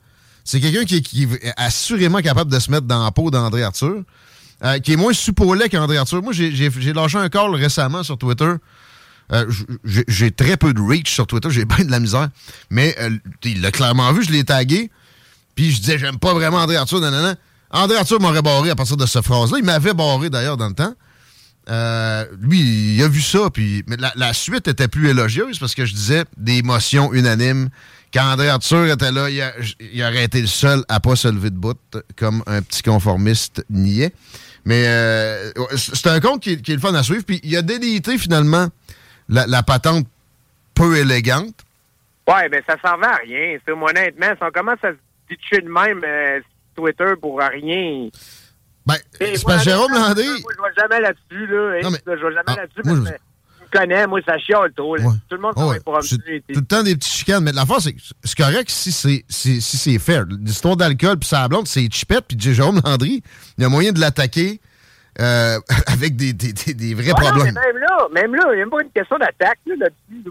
C'est 0.44 0.60
quelqu'un 0.60 0.84
qui, 0.86 0.98
est- 0.98 1.02
qui 1.02 1.24
est 1.24 1.54
assurément 1.58 2.20
capable 2.22 2.52
de 2.52 2.60
se 2.60 2.72
mettre 2.72 2.88
dans 2.88 3.04
la 3.04 3.12
peau 3.12 3.30
d'André 3.32 3.64
Arthur. 3.64 4.04
euh, 4.62 4.78
qui 4.80 4.92
est 4.92 4.98
moins 4.98 5.14
supolé 5.14 5.70
qu'André 5.70 5.96
Arthur. 5.98 6.22
Moi, 6.22 6.34
j'ai- 6.34 6.52
lâché 6.92 7.18
un 7.18 7.30
call 7.30 7.56
récemment 7.56 8.04
sur 8.04 8.18
Twitter. 8.18 8.52
Euh, 9.32 9.46
j'ai- 9.86 10.04
j'ai 10.10 10.32
très 10.32 10.58
peu 10.58 10.74
de 10.74 10.82
reach 10.82 11.10
sur 11.14 11.26
Twitter, 11.28 11.50
j'ai 11.50 11.64
bien 11.64 11.86
de 11.86 11.92
la 11.92 12.02
misère. 12.02 12.28
Mais 12.70 12.94
euh, 13.00 13.10
il 13.46 13.62
l'a 13.62 13.72
clairement 13.72 14.12
vu, 14.12 14.22
je 14.24 14.32
l'ai 14.34 14.44
tagué. 14.44 14.92
Puis 15.56 15.72
je 15.72 15.80
disais, 15.80 15.98
j'aime 15.98 16.20
pas 16.20 16.34
vraiment 16.34 16.58
André 16.58 16.76
Arthur, 16.76 17.00
nanana. 17.00 17.36
André 17.72 17.98
Arthur 17.98 18.20
m'aurait 18.20 18.42
barré 18.42 18.70
à 18.70 18.76
partir 18.76 18.98
de 18.98 19.06
cette 19.06 19.24
phrase-là. 19.24 19.58
Il 19.60 19.66
m'avait 19.66 19.94
barré 19.94 20.30
d'ailleurs 20.30 20.58
dans 20.58 20.68
le 20.68 20.74
temps. 20.74 20.94
Euh, 21.70 22.26
lui, 22.42 22.96
il 22.96 23.04
a 23.04 23.08
vu 23.08 23.22
ça, 23.22 23.50
puis 23.52 23.84
mais 23.88 23.98
la, 24.16 24.34
suite 24.34 24.68
était 24.68 24.88
plus 24.88 25.10
élogieuse 25.10 25.60
parce 25.60 25.76
que 25.76 25.86
je 25.86 25.94
disais 25.94 26.24
des 26.36 26.64
motions 26.64 27.14
unanimes. 27.14 27.70
Quand 28.12 28.24
André 28.24 28.50
Arthur 28.50 28.88
était 28.88 29.12
là, 29.12 29.30
il, 29.30 30.04
aurait 30.04 30.24
été 30.24 30.42
le 30.42 30.48
seul 30.48 30.84
à 30.90 31.00
pas 31.00 31.16
se 31.16 31.28
lever 31.28 31.52
de 31.52 31.56
bout, 31.56 31.78
comme 32.18 32.44
un 32.48 32.64
petit 32.64 32.82
conformiste 32.82 33.64
niais. 33.70 34.14
Mais 34.66 34.86
euh, 34.88 35.52
c'est 35.76 36.08
un 36.08 36.20
compte 36.20 36.42
qui, 36.42 36.54
est- 36.54 36.68
le 36.68 36.80
fun 36.80 36.94
à 36.96 37.04
suivre. 37.04 37.24
Puis 37.24 37.40
il 37.44 37.56
a 37.56 37.62
délité 37.62 38.18
finalement 38.18 38.68
la, 39.28 39.62
patente 39.62 40.08
peu 40.74 40.98
élégante. 40.98 41.54
Ouais, 42.28 42.50
ben 42.50 42.62
ça 42.68 42.78
servait 42.82 43.06
à 43.06 43.18
rien. 43.18 43.58
Moi, 43.76 43.92
honnêtement, 43.92 44.28
si 44.28 44.44
on 44.44 44.52
commence 44.52 44.84
à 44.84 44.92
se 44.92 44.98
ditcher 45.30 45.62
de 45.62 45.70
même 45.70 46.02
euh, 46.04 46.40
Twitter 46.80 47.14
pour 47.22 47.40
rien. 47.40 48.10
Ben, 48.86 48.96
c'est 49.20 49.44
que 49.44 49.60
Jérôme 49.60 49.94
Landry. 49.94 50.26
Moi, 50.42 50.52
je 50.58 50.62
vais 50.64 50.82
jamais 50.82 51.02
là-dessus, 51.02 51.48
là. 51.48 51.72
hein, 51.76 51.80
Non, 51.84 51.92
mais- 51.92 52.00
je 52.06 52.12
vais 52.12 52.34
jamais 52.34 52.44
Ah, 52.48 52.56
là-dessus 52.56 52.82
parce 52.84 52.96
je- 52.98 53.02
que 53.04 53.08
tu 53.10 53.64
me 53.64 53.80
connais, 53.80 54.08
moi, 54.08 54.20
ça 54.26 54.38
chiale 54.40 54.72
trop. 54.76 54.98
Ouais. 54.98 55.04
Tout 55.30 55.36
le 55.36 55.42
monde 55.42 55.54
Oh, 55.58 55.70
ouais. 55.70 55.80
pour 55.82 55.96
tout 56.00 56.60
le 56.62 56.66
temps 56.66 56.82
des 56.82 56.96
petites 56.96 57.14
chicanes. 57.14 57.44
Mais 57.44 57.52
c'est 57.80 57.94
que 57.94 58.00
c'est 58.24 58.38
correct 58.38 58.70
si 58.70 58.92
c'est 58.92 59.26
si, 59.30 59.62
si 59.62 59.78
c'est 59.78 60.00
fair. 60.00 60.26
L'histoire 60.26 60.76
d'alcool 60.76 61.18
puis 61.20 61.28
sa 61.30 61.48
blonde, 61.48 61.68
c'est 61.68 61.88
chipette. 61.94 62.26
Puis 62.28 62.38
Jérôme 62.40 62.82
Landry, 62.84 63.22
il 63.58 63.62
y 63.62 63.66
a 63.66 63.70
moyen 63.70 63.92
de 63.92 64.00
l'attaquer 64.00 64.60
euh, 65.20 65.60
avec 65.88 66.16
des, 66.16 66.34
des, 66.34 66.54
des, 66.54 66.74
des 66.74 66.94
vrais 66.94 67.12
problèmes. 67.12 67.54
mais 67.56 67.74
même 67.74 67.78
là, 67.78 68.08
même 68.14 68.36
là, 68.36 68.44
il 68.52 68.56
n'y 68.56 68.62
a 68.62 68.66
même 68.66 68.70
pas 68.70 68.82
une 68.84 68.92
question 68.92 69.18
d'attaque. 69.18 69.60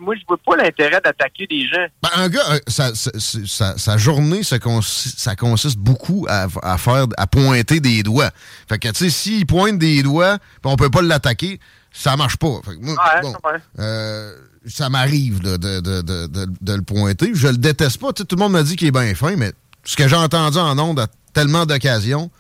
Moi, 0.00 0.14
je 0.16 0.23
vois 0.26 0.38
pas 0.44 0.56
l'intérêt 0.62 1.00
d'attaquer 1.04 1.47
des 1.47 1.66
gens. 1.66 1.87
Ben, 2.02 2.11
un 2.16 2.28
gars, 2.28 2.42
euh, 2.52 2.58
sa, 2.68 2.94
sa- 2.94 3.11
sa- 3.18 3.78
sa 3.78 3.97
journée, 3.99 4.42
ça 4.42 4.58
consiste, 4.58 5.18
ça 5.18 5.37
consiste 5.37 5.78
beaucoup 5.78 6.26
à, 6.28 6.47
à 6.62 6.78
faire, 6.78 7.06
à 7.16 7.26
pointer 7.26 7.80
des 7.80 8.02
doigts. 8.02 8.30
Fait 8.68 8.78
que, 8.78 8.88
tu 8.88 8.94
sais, 8.94 9.11
s'il 9.11 9.47
pointe 9.47 9.78
des 9.78 10.02
doigts, 10.02 10.38
puis 10.38 10.73
on 10.73 10.76
peut 10.76 10.90
pas 10.90 11.02
l'attaquer, 11.02 11.61
ça 11.92 12.16
marche 12.16 12.37
pas. 12.37 12.61
Fait 12.64 12.76
que 12.76 12.85
moi, 12.85 12.94
Ouais, 12.94 13.20
bon, 13.23 13.32
ouais. 13.44 13.58
euh, 13.80 14.32
ça 14.66 14.88
m'arrive 14.88 15.40
de, 15.40 15.56
de, 15.56 15.80
de, 15.80 16.26
de, 16.61 16.75
le 16.75 16.82
pointer. 16.82 17.30
Je 17.35 17.49
le 17.49 17.56
déteste 17.56 17.99
pas. 18.00 18.12
Tout 18.12 18.26
le 18.30 18.37
monde 18.37 18.52
me 18.52 18.62
dit 18.62 18.76
qu'il 18.76 18.88
est 18.88 18.92
bien 18.92 19.14
fin, 19.14 19.35
mais 19.37 19.52
ce 19.85 19.97
que 19.97 20.06
j'ai 20.06 20.16
entendu 20.16 20.58
en 20.58 20.78
ondes 20.78 21.00
à 21.00 21.06
tellement 21.32 21.64
d'occasions, 21.66 22.30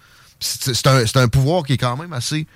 c'est 0.40 0.86
un, 0.86 1.04
un 1.22 1.28
pouvoir 1.28 1.62
qui 1.64 1.74
est 1.74 1.78
quand 1.78 1.96
même 1.96 2.12
assez 2.12 2.46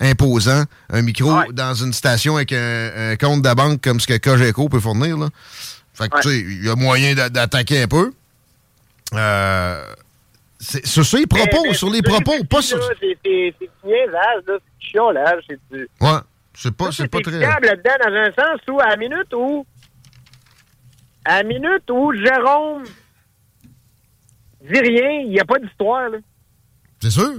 imposant. 0.00 0.64
Un 0.90 1.02
micro 1.02 1.32
Ouais. 1.32 1.52
dans 1.52 1.74
une 1.74 1.92
station 1.92 2.36
avec 2.36 2.52
un, 2.52 3.12
un 3.12 3.16
compte 3.16 3.42
de 3.42 3.54
banque 3.54 3.80
comme 3.82 4.00
ce 4.00 4.06
que 4.06 4.16
Cogeco 4.18 4.68
peut 4.68 4.80
fournir. 4.80 5.16
Là. 5.18 5.28
Fait 5.94 6.08
que, 6.08 6.16
Ouais. 6.16 6.22
tu 6.22 6.28
sais, 6.30 6.40
il 6.40 6.64
y 6.64 6.68
a 6.70 6.76
moyen 6.76 7.14
d'a- 7.14 7.28
d'attaquer 7.28 7.82
un 7.82 7.88
peu. 7.88 8.12
Euh, 9.14 9.84
sur 10.60 11.04
ces 11.04 11.26
propos, 11.26 11.62
Mais- 11.62 11.68
mais 11.70 11.74
sur 11.74 11.90
les 11.90 12.02
propos, 12.02 12.44
pas 12.44 12.62
sur... 12.62 12.78
C'est 13.00 13.18
niaisage, 13.84 14.42
là. 14.46 14.54
C'est 14.58 14.58
du 14.78 14.90
chiolage. 14.90 15.42
C'est 15.48 15.58
du... 15.70 15.88
Ouais, 16.00 16.10
c'est 16.54 16.74
pas, 16.74 16.86
Ça, 16.86 16.92
c'est 16.92 17.08
pas 17.08 17.20
très... 17.20 17.38
là-dedans 17.38 17.90
dans 18.04 18.14
un 18.14 18.32
sens 18.32 18.60
où, 18.70 18.78
à 18.80 18.88
la 18.88 18.96
minute 18.96 19.32
où, 19.34 19.66
à 21.24 21.38
la 21.38 21.42
minute 21.44 21.90
où 21.90 22.12
Jérôme 22.14 22.84
dit 24.62 24.78
rien, 24.80 25.20
il 25.24 25.30
n'y 25.30 25.40
a 25.40 25.44
pas 25.44 25.58
d'histoire, 25.58 26.08
là. 26.10 26.18
C'est 27.00 27.10
sûr. 27.10 27.32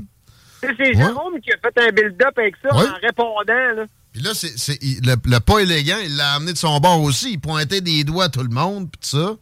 C'est 0.62 0.94
Jérôme 0.94 1.40
qui 1.42 1.52
a 1.52 1.58
fait 1.58 1.88
un 1.88 1.92
build-up 1.92 2.38
avec 2.38 2.56
ça 2.62 2.76
Ouais. 2.76 2.84
en 2.88 2.94
répondant, 3.02 3.76
là. 3.82 3.86
Puis 4.14 4.22
là, 4.22 4.32
c'est, 4.34 4.58
c'est- 4.58 4.78
il- 4.82 5.00
le, 5.06 5.16
le 5.26 5.40
pas 5.40 5.60
élégant, 5.60 5.98
il 6.04 6.16
l'a 6.18 6.34
amené 6.34 6.54
de 6.54 6.58
son 6.58 6.80
bord 6.80 7.02
aussi. 7.02 7.32
Il 7.34 7.40
pointait 7.40 7.82
des 7.82 8.04
doigts 8.04 8.26
à 8.26 8.30
tout 8.30 8.44
le 8.44 8.50
monde, 8.50 8.90
puis 8.92 9.00
tout 9.10 9.18
ça. 9.18 9.36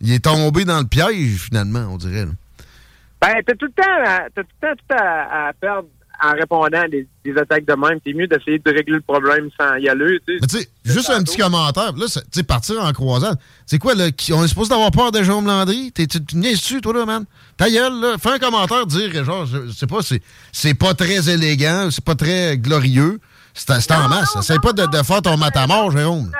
Il 0.00 0.12
est 0.12 0.24
tombé 0.24 0.64
dans 0.64 0.80
le 0.80 0.86
piège, 0.86 1.38
finalement, 1.38 1.86
on 1.90 1.96
dirait. 1.96 2.26
là. 2.26 2.32
Ben, 3.22 3.34
t'as 3.46 3.54
tout 3.54 3.66
le 3.66 3.72
temps, 3.72 4.04
à- 4.06 4.28
t'as 4.34 4.42
tout 4.42 4.48
le 4.62 4.68
temps 4.68 4.74
tout 4.88 4.94
à, 4.98 5.48
à 5.48 5.52
perdre 5.54 5.88
en 6.24 6.32
répondant 6.32 6.80
à 6.80 6.88
des, 6.88 7.06
des 7.24 7.36
attaques 7.36 7.64
de 7.64 7.74
même. 7.74 7.98
C'est 8.04 8.14
mieux 8.14 8.26
d'essayer 8.26 8.58
de 8.58 8.70
régler 8.70 8.94
le 8.94 9.00
problème 9.00 9.48
sans 9.58 9.76
y 9.76 9.88
aller. 9.88 10.18
Mais 10.28 10.46
tu 10.46 10.58
sais, 10.58 10.68
juste 10.84 11.10
un 11.10 11.22
petit 11.22 11.36
commentaire. 11.36 11.92
Là, 11.96 12.06
tu 12.06 12.20
sais, 12.30 12.42
partir 12.42 12.82
en 12.84 12.92
croisade. 12.92 13.38
C'est 13.66 13.78
quoi, 13.78 13.94
là? 13.94 14.06
on 14.32 14.44
est 14.44 14.48
supposé 14.48 14.70
d'avoir 14.70 14.90
peur 14.90 15.12
de 15.12 15.22
Jérôme 15.22 15.46
Landry? 15.46 15.92
T'es, 15.92 16.06
dessus, 16.06 16.80
toi, 16.80 16.94
là, 16.94 17.06
man? 17.06 17.24
Ta 17.56 17.70
gueule, 17.70 18.00
là. 18.00 18.16
Fais 18.18 18.30
un 18.30 18.38
commentaire, 18.38 18.86
dire, 18.86 19.24
genre, 19.24 19.46
je, 19.46 19.66
je 19.66 19.72
sais 19.72 19.86
pas, 19.86 20.00
c'est, 20.52 20.74
pas 20.74 20.94
très 20.94 21.28
élégant, 21.28 21.88
c'est 21.90 22.04
pas 22.04 22.14
très 22.14 22.56
glorieux. 22.58 23.20
C'est, 23.52 23.80
c'est 23.80 23.92
en 23.92 24.08
masse. 24.08 24.34
Essaye 24.36 24.58
pas 24.58 24.72
de, 24.72 24.86
de 24.86 25.02
faire 25.02 25.22
ton 25.22 25.36
matamor, 25.36 25.92
Jérôme. 25.92 26.30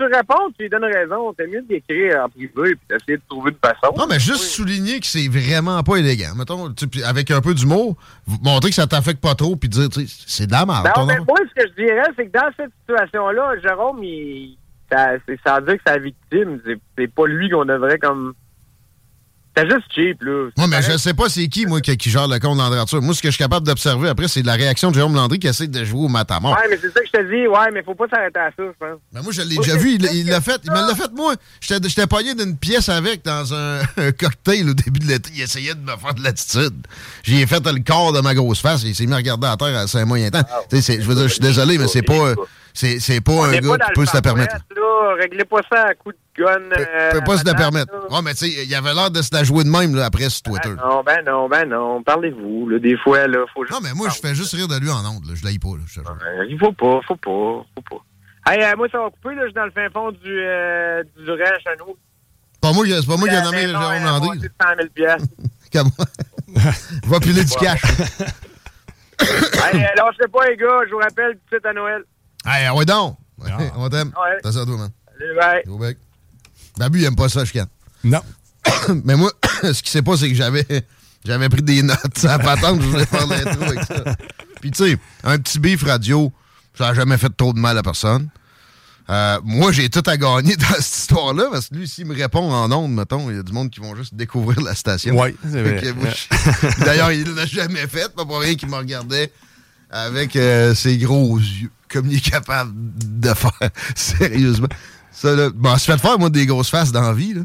Tu 0.00 0.06
réponds, 0.06 0.50
tu 0.56 0.62
lui 0.62 0.70
donnes 0.70 0.84
raison. 0.84 1.34
C'est 1.38 1.46
mieux 1.46 1.60
d'écrire 1.60 2.24
en 2.24 2.28
privé 2.30 2.70
et 2.70 2.78
d'essayer 2.88 3.18
de 3.18 3.22
trouver 3.28 3.50
une 3.50 3.58
façon. 3.58 3.94
Non, 3.98 4.06
mais 4.08 4.18
juste 4.18 4.44
souligner 4.44 4.98
que 4.98 5.04
c'est 5.04 5.28
vraiment 5.28 5.82
pas 5.82 5.96
élégant. 5.96 6.34
Mettons, 6.38 6.72
tu 6.72 6.88
puis 6.88 7.04
avec 7.04 7.30
un 7.30 7.42
peu 7.42 7.52
d'humour, 7.52 7.96
montrer 8.42 8.70
que 8.70 8.76
ça 8.76 8.86
t'affecte 8.86 9.20
pas 9.20 9.34
trop, 9.34 9.56
puis 9.56 9.68
dire, 9.68 9.88
c'est 10.26 10.46
de 10.46 10.52
la 10.52 10.64
merde. 10.64 10.84
Ben, 10.84 11.02
affaire. 11.02 11.24
moi, 11.26 11.36
ce 11.50 11.62
que 11.62 11.68
je 11.68 11.84
dirais, 11.84 12.06
c'est 12.16 12.28
que 12.28 12.32
dans 12.32 12.50
cette 12.56 12.70
situation-là, 12.80 13.60
Jérôme, 13.62 14.02
il, 14.02 14.56
ça, 14.90 15.10
c'est, 15.26 15.32
veut 15.32 15.66
dire 15.66 15.74
que 15.76 15.82
c'est 15.86 15.92
la 15.92 15.98
victime. 15.98 16.60
C'est, 16.64 16.78
c'est 16.96 17.12
pas 17.12 17.26
lui 17.26 17.50
qu'on 17.50 17.66
devrait 17.66 17.98
comme. 17.98 18.32
C'est 19.56 19.68
juste 19.68 19.86
cheap, 19.94 20.22
là. 20.22 20.48
Moi, 20.56 20.68
mais 20.68 20.80
je 20.80 20.96
sais 20.96 21.12
pas 21.12 21.28
c'est 21.28 21.48
qui, 21.48 21.66
moi, 21.66 21.80
qui, 21.80 21.96
qui 21.96 22.08
gère 22.08 22.28
le 22.28 22.38
compte 22.38 22.56
d'André 22.58 22.78
Arthur. 22.78 23.02
Moi, 23.02 23.14
ce 23.14 23.20
que 23.20 23.28
je 23.28 23.32
suis 23.34 23.42
capable 23.42 23.66
d'observer 23.66 24.08
après, 24.08 24.28
c'est 24.28 24.42
la 24.44 24.54
réaction 24.54 24.90
de 24.90 24.94
Jérôme 24.94 25.14
Landry 25.16 25.38
qui 25.40 25.48
essaie 25.48 25.66
de 25.66 25.84
jouer 25.84 26.04
au 26.04 26.08
matamor. 26.08 26.52
Ouais, 26.52 26.68
mais 26.70 26.78
c'est 26.80 26.92
ça 26.92 27.00
que 27.00 27.06
je 27.06 27.12
te 27.12 27.22
dis. 27.30 27.48
Ouais, 27.48 27.70
mais 27.74 27.82
faut 27.82 27.94
pas 27.96 28.06
s'arrêter 28.08 28.38
à 28.38 28.46
ça, 28.50 28.52
je 28.58 28.64
pense. 28.78 28.98
Ben, 29.12 29.22
moi, 29.22 29.32
je 29.32 29.42
l'ai 29.42 29.56
déjà 29.56 29.76
vu. 29.76 29.96
Il 29.96 30.26
l'a 30.28 30.40
fait. 30.40 30.60
Il 30.64 30.70
me 30.70 30.76
l'a 30.76 30.94
fait, 30.94 31.10
moi. 31.14 31.34
J'étais 31.60 32.06
pogné 32.06 32.34
d'une 32.34 32.56
pièce 32.56 32.88
avec 32.88 33.24
dans 33.24 33.52
un, 33.52 33.80
un 33.96 34.12
cocktail 34.12 34.70
au 34.70 34.74
début 34.74 35.00
de 35.00 35.06
l'été. 35.06 35.30
Il 35.34 35.42
essayait 35.42 35.74
de 35.74 35.80
me 35.80 35.96
faire 35.96 36.14
de 36.14 36.22
l'attitude. 36.22 36.86
J'y 37.24 37.40
ai 37.42 37.46
fait 37.46 37.64
le 37.66 37.82
corps 37.82 38.12
de 38.12 38.20
ma 38.20 38.34
grosse 38.34 38.60
face. 38.60 38.82
Il 38.84 38.94
s'est 38.94 39.06
mis 39.06 39.12
à 39.14 39.16
regarder 39.16 39.48
à 39.48 39.56
terre 39.56 39.76
à 39.76 39.98
un 39.98 40.04
moyen 40.04 40.30
temps. 40.30 40.42
Tu 40.70 40.76
sais, 40.76 40.82
c'est- 40.82 41.02
je 41.02 41.06
veux 41.08 41.14
dire, 41.16 41.24
je 41.24 41.32
suis 41.34 41.40
désolé, 41.40 41.76
mais 41.76 41.88
c'est 41.88 42.02
pas, 42.02 42.14
euh, 42.14 42.34
c'est 42.74 42.98
c'est 43.00 43.20
pas 43.20 43.32
un 43.32 43.48
On 43.48 43.50
gars 43.52 43.60
pas 43.78 43.86
qui 43.86 43.92
peut 43.94 44.06
se 44.06 44.10
Far 44.12 44.22
permettre. 44.22 44.54
Là. 44.76 45.14
Réglez 45.20 45.44
pas 45.44 45.60
ça 45.72 45.84
à 45.88 45.94
coup 45.94 46.12
de 46.12 46.18
gun. 46.36 46.46
euh, 46.78 47.10
peut 47.12 47.20
pas 47.24 47.36
se 47.38 47.44
patate, 47.44 47.58
permettre. 47.58 47.92
là. 48.10 48.20
Mais 48.22 48.32
tu 48.34 48.50
sais, 48.50 48.64
il 48.64 48.74
avait 48.74 48.94
l'air 48.94 49.10
de 49.10 49.20
se 49.22 49.30
la 49.34 49.44
jouer 49.44 49.64
de 49.64 49.68
même 49.68 49.94
là, 49.94 50.06
après 50.06 50.28
sur 50.30 50.42
Twitter. 50.42 50.68
Ben 50.70 50.76
non, 50.88 51.02
ben 51.02 51.24
non, 51.26 51.48
ben 51.48 51.64
non. 51.68 52.02
Parlez-vous. 52.02 52.78
Des 52.78 52.96
fois, 52.98 53.26
là, 53.26 53.44
faut 53.52 53.64
juste. 53.64 53.72
Non, 53.72 53.80
mais 53.86 53.92
moi, 53.94 54.08
je 54.08 54.18
fais 54.20 54.34
juste 54.34 54.52
rire 54.54 54.68
de 54.68 54.78
lui 54.78 54.90
en 54.90 55.04
ondes. 55.04 55.24
Je 55.34 55.44
l'ai 55.46 55.58
pas. 55.58 55.68
Là, 55.68 56.44
Il 56.48 56.58
faut 56.58 56.72
pas, 56.72 57.00
faut 57.06 57.16
pas, 57.16 57.64
faut 57.74 57.82
pas. 57.98 58.50
Hey, 58.52 58.62
euh, 58.62 58.74
moi, 58.76 58.88
ça 58.90 58.98
va 58.98 59.10
couper, 59.10 59.34
là. 59.34 59.42
Je 59.42 59.46
suis 59.48 59.54
dans 59.54 59.64
le 59.66 59.70
fin 59.72 59.88
fond 59.90 60.12
du, 60.12 60.18
euh, 60.26 61.02
du 61.18 61.30
ranch 61.30 61.66
à 61.66 61.76
nous. 61.78 61.96
Pas 62.60 62.72
moi, 62.72 62.84
c'est 62.86 63.06
pas 63.06 63.16
moi 63.16 63.28
qui 63.28 63.34
ai 63.34 63.42
nommé 63.42 63.64
Euh, 63.66 63.72
non, 63.72 63.80
Jérôme 63.80 64.02
euh, 64.02 64.06
Landry. 64.06 64.38
de 64.38 64.50
100 64.62 64.68
000 64.76 64.88
piastres. 64.94 65.28
Comme 65.72 65.88
moi. 65.98 66.06
Va 67.04 67.20
piler 67.20 67.44
du 67.44 67.54
cash. 67.54 67.82
hey, 69.20 69.82
euh, 69.82 69.86
lâchez 69.96 70.28
pas, 70.32 70.46
les 70.48 70.56
gars. 70.56 70.80
Je 70.86 70.92
vous 70.92 70.98
rappelle 70.98 71.32
tout 71.32 71.38
de 71.50 71.56
suite 71.56 71.66
à 71.66 71.72
Noël. 71.72 72.02
Hey, 72.46 72.70
ouais 72.70 72.84
donc. 72.84 73.16
Ah. 73.44 73.58
On 73.76 73.88
t'aime. 73.88 74.08
Ouais. 74.08 74.38
T'as 74.42 74.52
ça, 74.52 74.64
toi, 74.64 74.76
man. 74.76 74.90
Salut, 75.18 75.36
bye. 75.36 75.62
Au 75.68 75.78
bec. 75.78 75.98
Babu, 76.78 77.00
il 77.00 77.04
aime 77.04 77.16
pas 77.16 77.28
ça, 77.28 77.44
je 77.44 77.52
canne. 77.52 77.68
Non. 78.04 78.20
Mais 79.04 79.16
moi, 79.16 79.30
ce 79.62 79.82
qui 79.82 79.90
s'est 79.90 80.02
pas, 80.02 80.16
c'est 80.16 80.28
que 80.28 80.34
j'avais 80.34 80.66
j'avais 81.24 81.48
pris 81.48 81.62
des 81.62 81.82
notes. 81.82 82.16
Ça 82.16 82.38
patente, 82.38 82.80
je 82.80 82.86
voulais 82.86 83.06
faire 83.06 83.26
l'intro 83.26 83.62
avec 83.62 83.84
ça. 83.84 84.16
Puis 84.60 84.70
tu 84.70 84.84
sais, 84.84 84.98
un 85.24 85.38
petit 85.38 85.58
bif 85.58 85.82
radio, 85.84 86.32
ça 86.76 86.88
a 86.88 86.94
jamais 86.94 87.18
fait 87.18 87.34
trop 87.36 87.52
de 87.52 87.58
mal 87.58 87.76
à 87.78 87.82
personne. 87.82 88.28
Euh, 89.10 89.40
moi, 89.42 89.72
j'ai 89.72 89.88
tout 89.88 90.02
à 90.06 90.16
gagner 90.16 90.54
dans 90.56 90.66
cette 90.78 90.98
histoire-là, 90.98 91.48
parce 91.50 91.68
que 91.68 91.74
lui, 91.74 91.88
s'il 91.88 92.06
me 92.06 92.14
répond 92.14 92.52
en 92.52 92.70
ondes, 92.70 92.92
mettons, 92.92 93.28
il 93.28 93.36
y 93.36 93.38
a 93.40 93.42
du 93.42 93.52
monde 93.52 93.68
qui 93.68 93.80
vont 93.80 93.96
juste 93.96 94.14
découvrir 94.14 94.60
la 94.60 94.74
station. 94.76 95.18
Ouais, 95.18 95.34
c'est 95.42 95.62
vrai. 95.62 95.82
D'ailleurs, 96.84 97.10
il 97.10 97.34
l'a 97.34 97.44
jamais 97.44 97.88
fait, 97.88 98.14
pas 98.14 98.24
pour 98.24 98.38
rien 98.38 98.54
qu'il 98.54 98.68
me 98.68 98.76
regardait 98.76 99.32
avec 99.90 100.36
euh, 100.36 100.76
ses 100.76 100.96
gros 100.98 101.36
yeux, 101.38 101.72
comme 101.90 102.06
il 102.10 102.16
est 102.16 102.30
capable 102.30 102.72
de 102.74 103.34
faire, 103.34 103.70
sérieusement. 103.94 104.68
Ça, 105.12 105.34
là, 105.34 105.50
bon, 105.50 105.76
se 105.76 105.84
fait 105.90 105.98
faire, 105.98 106.18
moi, 106.18 106.30
des 106.30 106.46
grosses 106.46 106.70
faces 106.70 106.92
dans 106.92 107.02
la 107.02 107.12
vie, 107.12 107.34
là. 107.34 107.42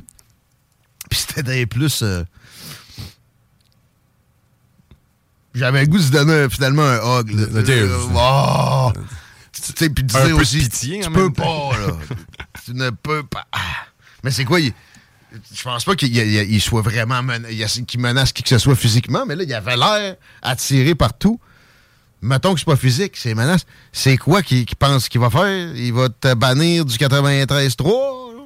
Puis 1.09 1.19
c'était 1.27 1.43
des 1.43 1.65
plus... 1.65 2.01
euh, 2.03 2.23
J'avais 5.53 5.81
le 5.81 5.87
goût 5.87 5.97
de 5.97 6.03
se 6.03 6.11
donner 6.11 6.33
un- 6.43 6.49
finalement 6.49 6.83
un 6.83 7.19
hug, 7.21 7.29
là. 7.31 7.43
Euh, 7.69 7.99
oh! 8.15 8.91
Tu 9.53 9.61
sais, 9.75 9.89
puis 9.89 10.03
dire 10.03 10.19
peu 10.21 10.31
aussi, 10.33 10.59
pitié, 10.59 10.99
tu 11.01 11.09
peux 11.11 11.31
pas, 11.31 11.71
là. 11.79 11.93
tu 12.65 12.73
ne 12.73 12.89
peux 12.89 13.23
pas. 13.23 13.45
Ah. 13.53 13.59
Mais 14.23 14.31
c'est 14.31 14.43
quoi, 14.43 14.59
il- 14.59 14.73
je 15.53 15.63
pense 15.63 15.85
pas 15.85 15.95
qu'il 15.95 16.15
il- 16.15 16.61
soit 16.61 16.81
vraiment 16.81 17.23
men- 17.23 17.45
il 17.49 17.57
y 17.57 17.63
a- 17.63 17.67
qu'il 17.67 17.99
menace 18.01 18.33
qui 18.33 18.43
que 18.43 18.49
ce 18.49 18.57
soit 18.57 18.75
physiquement, 18.75 19.25
mais 19.25 19.35
là, 19.35 19.43
il 19.43 19.53
avait 19.53 19.77
l'air 19.77 20.15
attiré 20.41 20.93
partout. 20.93 21.39
Mettons 22.25 22.53
que 22.53 22.59
c'est 22.59 22.65
pas 22.65 22.75
physique, 22.75 23.15
c'est 23.17 23.35
menace. 23.35 23.65
C'est 23.91 24.17
quoi 24.17 24.41
qu'il 24.41 24.65
pense 24.77 25.07
qu'il 25.09 25.21
va 25.21 25.29
faire? 25.29 25.75
Il 25.75 25.93
va 25.93 26.09
te 26.09 26.33
bannir 26.33 26.83
du 26.85 26.95
93-3? 26.97 27.83
là? 28.37 28.43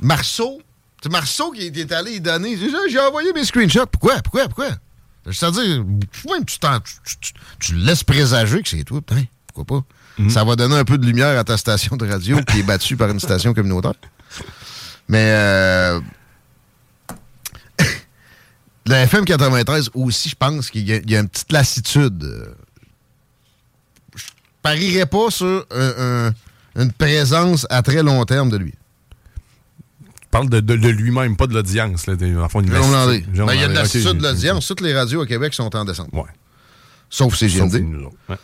Marceau? 0.00 0.62
C'est 1.02 1.10
Marceau 1.10 1.50
qui 1.50 1.66
est 1.66 1.92
allé 1.92 2.12
y 2.12 2.20
donner. 2.20 2.56
J'ai 2.56 2.70
j'ai 2.90 2.98
envoyé 3.00 3.32
mes 3.32 3.44
screenshots. 3.44 3.86
Pourquoi? 3.86 4.20
Pourquoi? 4.22 4.44
Pourquoi? 4.46 4.68
C'est-à-dire, 5.30 5.84
tu, 6.00 6.44
tu, 6.46 6.58
tu- 6.58 7.16
tu- 7.20 7.32
tu 7.58 7.74
laisses 7.74 8.04
présager 8.04 8.62
que 8.62 8.68
c'est 8.68 8.84
toi. 8.84 9.00
Putain, 9.00 9.24
pourquoi 9.52 9.80
pas? 9.80 10.28
Ça 10.30 10.44
va 10.44 10.54
donner 10.56 10.76
un 10.76 10.84
peu 10.84 10.98
de 10.98 11.06
lumière 11.06 11.38
à 11.38 11.44
ta 11.44 11.56
station 11.56 11.96
de 11.96 12.06
radio 12.06 12.38
qui 12.42 12.60
est 12.60 12.62
battue 12.62 12.96
par 12.96 13.08
une 13.10 13.20
station 13.20 13.52
communautaire. 13.54 13.94
Mais 15.08 15.24
euh, 15.32 16.00
le 18.86 18.94
FM 18.94 19.24
93 19.24 19.90
aussi, 19.94 20.28
je 20.30 20.34
pense 20.36 20.70
qu'il 20.70 20.88
y, 20.88 20.92
a- 20.92 20.96
il 20.96 21.10
y 21.10 21.16
a 21.16 21.20
une 21.20 21.28
petite 21.28 21.52
lassitude. 21.52 22.54
Parierais 24.62 25.06
pas 25.06 25.30
sur 25.30 25.66
un- 25.70 26.28
un- 26.28 26.32
une 26.82 26.92
présence 26.92 27.66
à 27.70 27.82
très 27.82 28.02
long 28.02 28.24
terme 28.24 28.50
de 28.50 28.56
lui. 28.58 28.74
Tu 30.02 30.26
parles 30.30 30.48
de, 30.50 30.60
de- 30.60 30.76
de 30.76 30.88
lui-même, 30.88 31.36
pas 31.36 31.46
de 31.46 31.54
l'audience. 31.54 32.06
là. 32.06 32.14
En 32.44 32.48
fond, 32.48 32.60
Ben, 32.62 32.68
il 33.54 33.60
y 33.60 33.64
a 33.64 33.68
de 33.68 33.72
lassitude 33.72 34.18
de 34.18 34.22
l'audience. 34.22 34.66
Toutes 34.66 34.80
les 34.82 34.94
radios 34.94 35.22
au 35.22 35.26
Québec 35.26 35.54
sont 35.54 35.74
en 35.74 35.84
descente. 35.84 36.10
Ouais. 36.12 36.22
Sauf 37.08 37.32
Sauf 37.34 37.38
CGMD. 37.40 37.80
nous. 37.80 38.10
Ouais. 38.28 38.36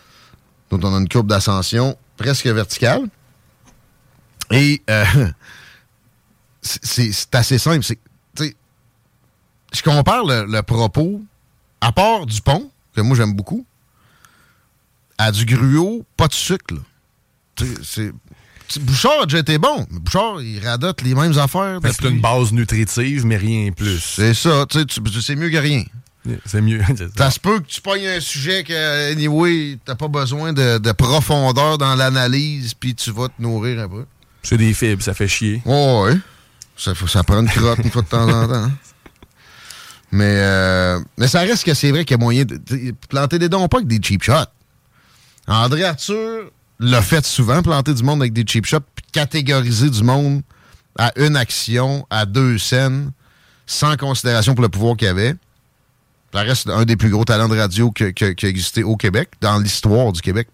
dont 0.71 0.81
on 0.83 0.97
a 0.97 0.99
une 0.99 1.09
courbe 1.09 1.29
d'ascension 1.29 1.97
presque 2.17 2.47
verticale. 2.47 3.03
Et 4.51 4.83
euh, 4.91 5.05
c'est- 6.63 7.35
assez 7.35 7.59
simple. 7.59 7.85
C'est- 7.85 7.99
Je 9.73 9.83
compare 9.83 10.25
le, 10.25 10.47
le 10.47 10.63
propos, 10.63 11.21
à 11.81 11.93
part 11.93 12.25
du 12.27 12.41
pont, 12.41 12.71
que 12.95 13.01
moi 13.03 13.17
j'aime 13.17 13.35
beaucoup, 13.35 13.67
à 15.19 15.33
du 15.33 15.45
gruau, 15.47 16.05
pas 16.17 16.29
de 16.29 16.33
sucre. 16.35 16.75
c'est- 17.83 18.13
Bouchard 18.81 19.23
a 19.23 19.27
déjà 19.27 19.39
été 19.39 19.59
bon, 19.59 19.87
mais 19.91 20.01
Bouchard, 20.01 20.43
il 20.43 20.59
radote 20.65 21.01
les 21.03 21.15
mêmes 21.15 21.39
affaires. 21.39 21.79
C'est 21.85 22.09
une 22.09 22.21
base 22.21 22.53
nutritive, 22.53 23.25
mais 23.25 23.37
rien 23.37 23.71
plus. 23.71 24.01
C'est 24.01 24.35
ça, 24.35 24.67
tu 24.69 24.81
sais, 24.81 25.01
c'est 25.23 25.37
mieux 25.37 25.51
que 25.51 25.57
rien. 25.57 25.85
C'est 26.45 26.61
mieux. 26.61 26.81
ça. 27.17 27.31
Se 27.31 27.39
peut 27.39 27.61
que 27.61 27.67
tu 27.67 27.81
pognes 27.81 28.09
un 28.09 28.19
sujet 28.19 28.65
que, 28.65 29.13
anyway, 29.13 29.79
t'as 29.85 29.95
pas 29.95 30.09
besoin 30.09 30.53
de, 30.53 30.79
de 30.79 30.93
profondeur 30.93 31.79
dans 31.79 31.95
l'analyse, 31.95 32.75
puis 32.75 32.97
tu 32.97 33.13
vas 33.13 33.29
te 33.29 33.41
nourrir 33.41 33.81
un 33.85 33.89
peu. 33.89 34.05
C'est 34.43 34.57
des 34.57 34.75
fibres, 34.75 35.03
ça 35.03 35.15
fait 35.15 35.29
chier. 35.29 35.63
Ouais, 35.65 36.03
ouais. 36.03 36.17
Ça 36.77 37.23
prend 37.23 37.39
une 37.41 37.49
crotte 37.49 37.79
une 37.85 37.91
fois 37.93 38.03
de 38.03 38.09
temps 38.09 38.29
en 38.29 38.49
temps. 38.49 38.53
hein. 38.55 38.73
Mais, 40.11 40.25
euh, 40.41 41.01
mais 41.17 41.29
ça 41.29 41.41
reste 41.41 41.65
que 41.65 41.75
c'est 41.75 41.91
vrai 41.91 42.05
qu'il 42.05 42.17
y 42.17 42.21
a 42.21 42.23
moyen 42.23 42.45
de, 42.45 42.57
de 42.57 42.95
planter 43.09 43.39
des 43.39 43.49
dons 43.49 43.67
pas 43.69 43.79
avec 43.79 43.89
des 43.89 44.01
cheap 44.03 44.23
shots. 44.23 44.33
André 45.49 45.85
Arthur 45.85 46.51
l'a 46.81 47.03
fait 47.03 47.25
souvent, 47.25 47.63
planter 47.63 47.95
du 47.95 48.03
monde 48.03 48.21
avec 48.23 48.33
des 48.33 48.45
cheap 48.47 48.67
shots, 48.67 48.81
puis 48.95 49.05
catégoriser 49.13 49.91
du 49.91 50.03
monde 50.03 50.43
à 50.99 51.13
une 51.17 51.37
action, 51.37 52.07
à 52.11 52.27
deux 52.27 52.59
scènes, 52.59 53.11
sans 53.67 53.97
considération 53.97 54.55
pour 54.55 54.63
le 54.63 54.69
pouvoir 54.69 54.97
qu'il 54.97 55.09
avait. 55.09 55.35
Ça 56.33 56.41
reste 56.43 56.69
un 56.69 56.85
des 56.85 56.97
plus 56.97 57.11
gros 57.11 57.25
talents 57.25 57.49
de 57.49 57.57
radio 57.57 57.91
que- 57.91 58.11
qui 58.11 58.47
a 58.47 58.49
existé 58.49 58.83
au 58.83 58.97
Québec, 58.97 59.31
dans 59.41 59.59
l'histoire 59.59 60.13
du 60.13 60.21
Québec. 60.21 60.49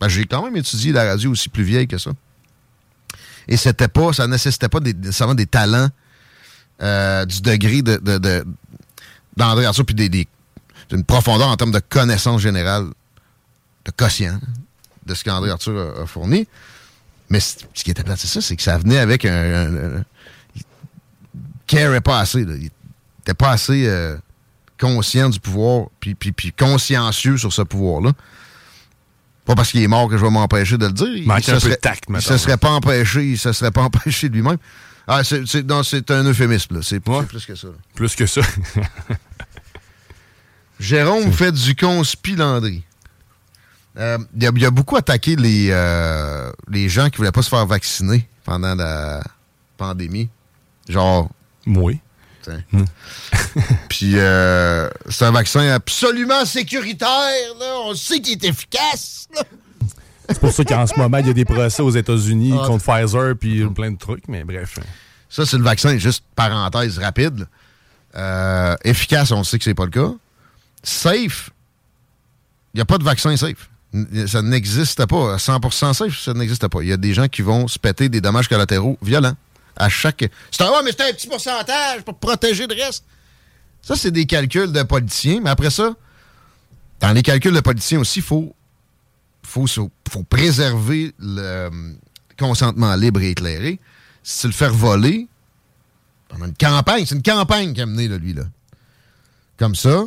Ben, 0.00 0.08
J'ai 0.08 0.24
quand 0.26 0.44
même 0.44 0.56
étudié 0.56 0.92
la 0.92 1.04
radio 1.04 1.30
aussi 1.32 1.48
plus 1.48 1.64
vieille 1.64 1.88
que 1.88 1.98
ça. 1.98 2.10
Et 3.48 3.56
c'était 3.56 3.88
pas, 3.88 4.12
ça 4.12 4.26
nécessitait 4.26 4.68
pas 4.68 4.80
des, 4.80 4.92
nécessairement 4.92 5.34
des 5.34 5.46
talents 5.46 5.88
euh, 6.82 7.24
du 7.24 7.40
degré 7.40 7.80
de, 7.82 7.96
d'André 9.36 9.64
Arthur, 9.66 9.84
puis 9.86 9.94
des, 9.94 10.28
d'une 10.90 11.04
profondeur 11.04 11.48
en 11.48 11.56
termes 11.56 11.72
de 11.72 11.78
connaissance 11.80 12.40
générale, 12.40 12.88
de 13.86 13.90
quotient 13.92 14.38
de 15.06 15.14
ce 15.14 15.24
qu'André 15.24 15.50
Arthur 15.50 15.94
a, 15.98 16.02
a 16.02 16.06
fourni. 16.06 16.46
Mais 17.30 17.40
ce 17.40 17.56
qui 17.74 17.90
était 17.90 18.02
plate, 18.04 18.18
c'est 18.18 18.26
ça, 18.28 18.40
c'est 18.40 18.56
que 18.56 18.62
ça 18.62 18.76
venait 18.78 18.98
avec 18.98 19.24
un. 19.24 19.32
un- 19.32 19.76
un- 19.98 20.04
il 20.54 20.62
carait 21.66 22.00
pas 22.00 22.18
assez. 22.20 22.44
là. 22.44 22.54
Il 22.56 22.70
était 23.22 23.34
pas 23.34 23.50
assez 23.50 23.86
euh, 23.88 24.16
conscient 24.78 25.28
du 25.28 25.40
pouvoir, 25.40 25.86
puis, 26.00 26.14
puis, 26.14 26.30
puis 26.32 26.52
consciencieux 26.52 27.36
sur 27.38 27.52
ce 27.52 27.62
pouvoir-là. 27.62 28.12
Pas 29.44 29.54
parce 29.54 29.70
qu'il 29.70 29.82
est 29.82 29.88
mort 29.88 30.08
que 30.08 30.16
je 30.18 30.24
vais 30.24 30.30
m'empêcher 30.30 30.76
de 30.78 30.86
le 30.86 30.92
dire. 30.92 31.08
Il 31.16 31.26
Manquait 31.26 31.52
se 31.54 31.58
serait- 31.60 31.76
tact, 31.76 32.04
Il 32.08 32.20
se 32.22 32.36
serait 32.36 32.56
pas 32.56 32.70
empêché, 32.70 33.24
il 33.30 33.38
se 33.38 33.52
serait 33.52 33.70
pas 33.70 33.82
empêché 33.84 34.28
de 34.28 34.34
lui-même. 34.34 34.58
Ah, 35.08 35.22
c'est, 35.22 35.46
c'est, 35.46 35.62
non, 35.64 35.84
c'est 35.84 36.10
un 36.10 36.24
euphémisme, 36.24 36.74
là. 36.76 36.80
C'est, 36.82 37.06
Ouais. 37.08 37.24
plus 37.26 37.46
que 37.46 37.54
ça. 37.54 37.68
là. 37.68 37.74
Plus 37.94 38.14
que 38.16 38.26
ça. 38.26 38.40
Jérôme 40.78 41.32
fait 41.32 41.52
du 41.52 41.74
conspilandry. 41.74 42.82
Euh, 43.98 44.18
Il 44.36 44.42
y, 44.42 44.46
a- 44.46 44.52
il 44.54 44.64
a 44.66 44.70
beaucoup 44.70 44.96
attaqué 44.96 45.36
les, 45.36 45.68
euh, 45.70 46.50
les 46.68 46.88
gens 46.88 47.08
qui 47.08 47.16
voulaient 47.18 47.32
pas 47.32 47.42
se 47.42 47.48
faire 47.48 47.64
vacciner 47.66 48.28
pendant 48.44 48.74
la 48.74 49.22
pandémie. 49.76 50.28
Genre, 50.88 51.30
Oui. 51.66 52.00
Puis 53.88 54.12
euh, 54.14 54.88
c'est 55.08 55.24
un 55.24 55.32
vaccin 55.32 55.68
absolument 55.72 56.44
sécuritaire, 56.44 57.08
là. 57.58 57.74
On 57.86 57.94
sait 57.94 58.20
qu'il 58.20 58.34
est 58.34 58.44
efficace. 58.44 59.26
C'est 60.28 60.38
pour 60.38 60.52
ça 60.52 60.64
qu'en 60.64 60.86
ce 60.86 60.96
moment, 60.96 61.18
il 61.18 61.26
y 61.26 61.30
a 61.30 61.32
des 61.32 61.44
procès 61.44 61.82
aux 61.82 61.90
États-Unis 61.90 62.52
Ah. 62.60 62.66
contre 62.68 62.84
Pfizer 62.84 63.34
puis 63.36 63.64
plein 63.70 63.90
de 63.90 63.98
trucs, 63.98 64.28
mais 64.28 64.44
bref. 64.44 64.78
Ça, 65.28 65.44
c'est 65.44 65.56
le 65.56 65.64
vaccin, 65.64 65.96
juste 65.98 66.22
parenthèse 66.36 66.98
rapide. 66.98 67.46
efficace, 68.84 69.32
on 69.32 69.42
sait 69.42 69.58
que 69.58 69.64
c'est 69.64 69.74
pas 69.74 69.84
le 69.84 69.90
cas. 69.90 70.12
Safe, 70.84 71.50
il 72.74 72.76
n'y 72.78 72.80
a 72.80 72.84
pas 72.84 72.98
de 72.98 73.04
vaccin 73.04 73.36
safe. 73.36 73.68
Ça 74.26 74.42
n'existe 74.42 75.06
pas. 75.06 75.34
À 75.34 75.36
100% 75.36 75.94
safe, 75.94 76.18
ça 76.18 76.34
n'existe 76.34 76.66
pas. 76.68 76.82
Il 76.82 76.88
y 76.88 76.92
a 76.92 76.96
des 76.96 77.14
gens 77.14 77.28
qui 77.28 77.42
vont 77.42 77.68
se 77.68 77.78
péter 77.78 78.08
des 78.08 78.20
dommages 78.20 78.48
collatéraux 78.48 78.98
violents. 79.02 79.36
À 79.76 79.88
chaque. 79.88 80.24
C'est 80.50 80.62
un, 80.62 80.70
ouais, 80.70 80.82
mais 80.84 80.90
c'est 80.92 81.08
un 81.08 81.12
petit 81.12 81.28
pourcentage 81.28 82.02
pour 82.04 82.14
protéger 82.14 82.66
le 82.66 82.74
reste. 82.74 83.04
Ça, 83.82 83.94
c'est 83.94 84.10
des 84.10 84.26
calculs 84.26 84.72
de 84.72 84.82
politiciens. 84.82 85.40
Mais 85.42 85.50
après 85.50 85.70
ça, 85.70 85.94
dans 87.00 87.12
les 87.12 87.22
calculs 87.22 87.54
de 87.54 87.60
politiciens 87.60 88.00
aussi, 88.00 88.20
il 88.20 88.24
faut, 88.24 88.54
faut, 89.42 89.66
faut 89.66 90.22
préserver 90.28 91.14
le 91.18 91.40
euh, 91.40 91.70
consentement 92.38 92.94
libre 92.96 93.20
et 93.20 93.30
éclairé. 93.30 93.78
Si 94.22 94.40
tu 94.40 94.46
le 94.48 94.52
fais 94.52 94.68
voler 94.68 95.28
pendant 96.28 96.46
une 96.46 96.54
campagne, 96.54 97.04
c'est 97.06 97.14
une 97.14 97.22
campagne 97.22 97.74
qui 97.74 97.80
a 97.80 97.86
mené, 97.86 98.08
lui, 98.08 98.32
là. 98.32 98.42
Comme 99.58 99.74
ça, 99.74 100.04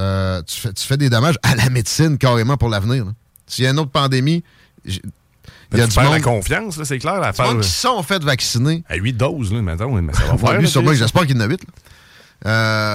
euh, 0.00 0.42
tu, 0.42 0.60
fais, 0.60 0.72
tu 0.72 0.84
fais 0.86 0.96
des 0.96 1.10
dommages 1.10 1.38
à 1.42 1.54
la 1.54 1.70
médecine 1.70 2.18
carrément 2.18 2.56
pour 2.56 2.68
l'avenir. 2.68 3.06
S'il 3.52 3.64
y 3.64 3.66
a 3.66 3.70
une 3.70 3.78
autre 3.78 3.90
pandémie, 3.90 4.42
il 4.84 4.94
y 4.94 5.80
a 5.80 5.84
tu 5.84 5.88
du 5.88 5.94
perds 5.94 6.04
la 6.04 6.10
monde, 6.10 6.20
confiance, 6.22 6.76
là, 6.76 6.84
c'est 6.84 6.98
clair. 6.98 7.20
La 7.20 7.32
monde 7.44 7.60
qui 7.60 7.68
sont 7.68 8.02
fait 8.02 8.22
vacciner. 8.22 8.82
À 8.88 8.96
8 8.96 9.12
doses, 9.14 9.52
là, 9.52 9.60
maintenant, 9.62 9.90
mais 10.00 10.12
ça 10.12 10.24
va 10.24 10.36
faire. 10.38 10.58
lui, 10.58 10.68
sûrement, 10.68 10.92
j'espère 10.94 11.26
qu'il 11.26 11.36
en 11.36 11.40
a 11.40 11.46
8. 11.46 11.60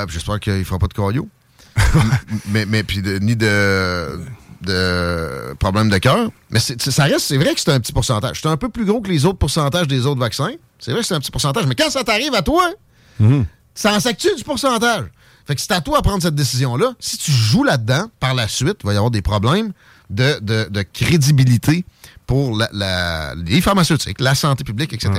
J'espère 0.09 0.39
qu'il 0.39 0.53
ne 0.59 0.63
fera 0.63 0.79
pas 0.79 0.87
de 0.87 0.93
cardio. 0.93 1.27
mais, 2.49 2.65
mais 2.65 2.83
puis 2.83 3.01
de- 3.01 3.19
ni 3.19 3.35
de 3.35 4.19
de 4.63 5.53
problèmes 5.59 5.89
de 5.89 5.97
cœur. 5.99 6.29
Mais 6.49 6.59
ça 6.59 7.03
reste, 7.03 7.19
c'est 7.19 7.37
vrai 7.37 7.53
que 7.53 7.59
c'est 7.61 7.71
un 7.71 7.79
petit 7.79 7.93
pourcentage. 7.93 8.41
C'est 8.41 8.47
un 8.47 8.57
peu 8.57 8.69
plus 8.69 8.85
gros 8.85 9.01
que 9.01 9.09
les 9.09 9.23
autres 9.25 9.37
pourcentages 9.37 9.87
des 9.87 10.07
autres 10.07 10.19
vaccins. 10.19 10.51
C'est 10.79 10.91
vrai 10.91 11.01
que 11.01 11.07
c'est 11.07 11.13
un 11.13 11.19
petit 11.19 11.29
pourcentage. 11.31 11.67
Mais 11.67 11.75
quand 11.75 11.91
ça 11.91 12.03
t'arrive 12.03 12.33
à 12.33 12.41
toi, 12.41 12.71
Mhm. 13.19 13.45
ça 13.75 13.93
en 13.93 13.99
s'actue 13.99 14.35
du 14.35 14.43
pourcentage. 14.43 15.05
Fait 15.45 15.53
que 15.55 15.61
c'est 15.61 15.71
à 15.71 15.79
toi 15.81 15.99
à 15.99 16.01
prendre 16.01 16.23
cette 16.23 16.33
décision-là. 16.35 16.93
Si 16.99 17.17
tu 17.19 17.31
joues 17.31 17.63
là-dedans, 17.63 18.09
par 18.19 18.33
la 18.33 18.47
suite, 18.47 18.77
il 18.83 18.87
va 18.87 18.93
y 18.93 18.97
avoir 18.97 19.11
des 19.11 19.21
problèmes 19.21 19.71
de, 20.09 20.39
de- 20.41 20.67
de 20.69 20.81
crédibilité 20.81 21.85
pour 22.25 22.57
la- 22.57 22.69
la- 22.73 23.35
les 23.35 23.61
pharmaceutiques, 23.61 24.19
la 24.21 24.35
santé 24.35 24.63
publique, 24.63 24.93
etc. 24.93 25.11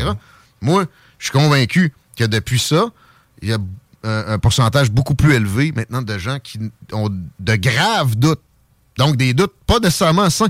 Moi, 0.60 0.84
je 1.18 1.24
suis 1.26 1.32
convaincu 1.32 1.92
que 2.16 2.24
depuis 2.24 2.58
ça, 2.58 2.86
il 3.42 3.48
y 3.48 3.52
a 3.52 3.58
un, 4.04 4.24
un 4.34 4.38
pourcentage 4.38 4.90
beaucoup 4.90 5.14
plus 5.14 5.34
élevé 5.34 5.72
maintenant 5.72 6.02
de 6.02 6.18
gens 6.18 6.38
qui 6.40 6.58
ont 6.92 7.10
de 7.38 7.56
graves 7.56 8.16
doutes. 8.16 8.40
Donc, 8.96 9.16
des 9.16 9.34
doutes 9.34 9.54
pas 9.66 9.78
nécessairement 9.78 10.28
sains 10.30 10.48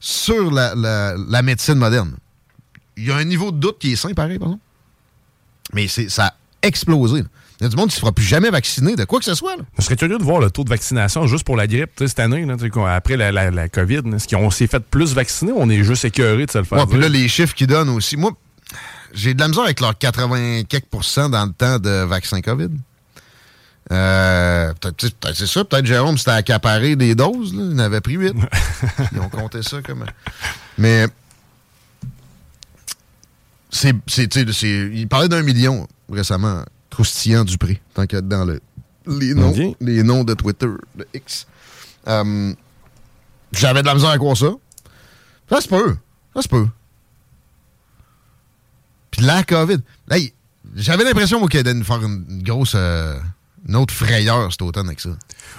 sur 0.00 0.50
la, 0.52 1.42
médecine 1.42 1.74
moderne. 1.74 2.14
Il 2.96 3.06
y 3.06 3.10
a 3.10 3.16
un 3.16 3.24
niveau 3.24 3.50
de 3.52 3.58
doute 3.58 3.78
qui 3.78 3.92
est 3.92 3.96
sain, 3.96 4.12
pareil, 4.14 4.38
par 4.38 4.48
exemple. 4.48 4.62
Mais 5.74 5.88
ça 5.88 6.26
a 6.26 6.34
explosé. 6.62 7.22
là. 7.22 7.28
Il 7.60 7.64
y 7.64 7.66
a 7.66 7.70
du 7.70 7.76
monde 7.76 7.86
qui 7.88 7.94
ne 7.94 7.96
se 7.96 8.00
fera 8.00 8.12
plus 8.12 8.24
jamais 8.24 8.50
vacciner 8.50 8.94
de 8.94 9.04
quoi 9.04 9.18
que 9.18 9.24
ce 9.24 9.34
soit. 9.34 9.56
là. 9.56 9.62
Je 9.78 9.82
serais 9.84 9.96
curieux 9.96 10.18
de 10.18 10.22
voir 10.22 10.38
le 10.38 10.48
taux 10.50 10.62
de 10.62 10.68
vaccination 10.68 11.26
juste 11.26 11.44
pour 11.44 11.56
la 11.56 11.66
grippe 11.66 11.90
cette 11.98 12.20
année, 12.20 12.44
là, 12.46 12.54
après 12.94 13.16
la, 13.16 13.32
la- 13.32 13.50
la 13.50 13.68
COVID. 13.68 14.02
Est-ce 14.14 14.28
qu'on 14.28 14.50
s'est 14.50 14.68
fait 14.68 14.78
plus 14.80 15.12
vacciner 15.14 15.50
ou 15.52 15.56
on 15.58 15.68
est 15.68 15.82
juste 15.82 16.04
écœuré 16.04 16.46
de 16.46 16.50
se 16.52 16.58
le 16.58 16.64
faire 16.64 16.78
Ouais, 16.78 16.86
puis 16.86 17.00
là, 17.00 17.08
les 17.08 17.26
chiffres 17.26 17.54
qu'ils 17.54 17.66
donnent 17.66 17.88
aussi. 17.88 18.16
Moi, 18.16 18.30
j'ai 19.12 19.34
de 19.34 19.40
la 19.40 19.48
misère 19.48 19.64
avec 19.64 19.80
leurs 19.80 19.98
80 19.98 20.62
quelques 20.68 20.84
pourcents 20.86 21.28
dans 21.28 21.46
le 21.46 21.52
temps 21.52 21.78
de 21.80 22.04
vaccin 22.04 22.40
COVID. 22.40 22.68
Euh, 23.90 24.72
c'est 25.34 25.46
ça. 25.46 25.64
Peut-être 25.64 25.86
Jérôme 25.86 26.18
s'était 26.18 26.30
accaparé 26.32 26.94
des 26.94 27.14
doses. 27.14 27.54
Là. 27.54 27.62
Il 27.70 27.74
en 27.74 27.78
avait 27.78 28.02
pris 28.02 28.14
8. 28.14 28.34
Ils 29.12 29.20
ont 29.20 29.30
compté 29.30 29.62
ça 29.62 29.80
comme. 29.82 30.04
Mais. 30.76 31.06
C'est- 33.70 33.94
il 34.14 35.08
parlait 35.08 35.28
d'un 35.28 35.42
million 35.42 35.86
récemment, 36.10 36.62
croustillant 36.90 37.44
du 37.44 37.58
prix, 37.58 37.80
tant 37.94 38.06
qu'il 38.06 38.16
y 38.16 38.18
a 38.18 38.22
dans 38.22 38.44
le, 38.44 38.60
les, 39.06 39.34
noms, 39.34 39.74
les 39.80 40.02
noms 40.02 40.24
de 40.24 40.34
Twitter, 40.34 40.68
de 40.94 41.06
X. 41.14 41.46
Euh, 42.06 42.52
j'avais 43.52 43.82
de 43.82 43.86
la 43.86 43.94
misère 43.94 44.10
à 44.10 44.18
croire 44.18 44.36
ça. 44.36 44.50
Ça 45.50 45.60
se 45.60 45.68
peut. 45.68 45.96
Ça 46.34 46.42
se 46.42 46.48
peut. 46.48 46.66
Puis 49.10 49.22
la 49.22 49.42
COVID. 49.42 49.78
Hey, 50.10 50.32
j'avais 50.76 51.04
l'impression 51.04 51.40
moi, 51.40 51.48
qu'elle 51.48 51.66
allait 51.66 51.74
nous 51.78 51.84
faire 51.84 52.02
une, 52.02 52.42
grosse. 52.42 52.72
euh, 52.74 53.18
une 53.66 53.76
autre 53.76 53.94
frayeur 53.94 54.50
cet 54.52 54.62
automne 54.62 54.86
avec 54.86 55.00
ça. 55.00 55.10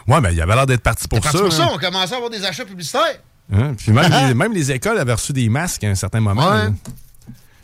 Ouais, 0.07 0.21
mais 0.21 0.33
il 0.33 0.41
avait 0.41 0.55
l'air 0.55 0.65
d'être 0.65 0.81
parti 0.81 1.07
pour 1.07 1.19
Parce 1.21 1.35
ça. 1.35 1.43
pour 1.43 1.51
ça, 1.51 1.65
hein. 1.65 1.69
on 1.73 1.77
commençait 1.77 2.13
à 2.13 2.17
avoir 2.17 2.29
des 2.29 2.43
achats 2.45 2.65
publicitaires. 2.65 3.19
Hein? 3.51 3.73
Puis 3.75 3.91
même, 3.91 4.11
les, 4.27 4.33
même 4.33 4.53
les 4.53 4.71
écoles 4.71 4.97
avaient 4.97 5.13
reçu 5.13 5.33
des 5.33 5.49
masques 5.49 5.83
à 5.83 5.89
un 5.89 5.95
certain 5.95 6.19
moment. 6.19 6.49
Ouais. 6.49 6.69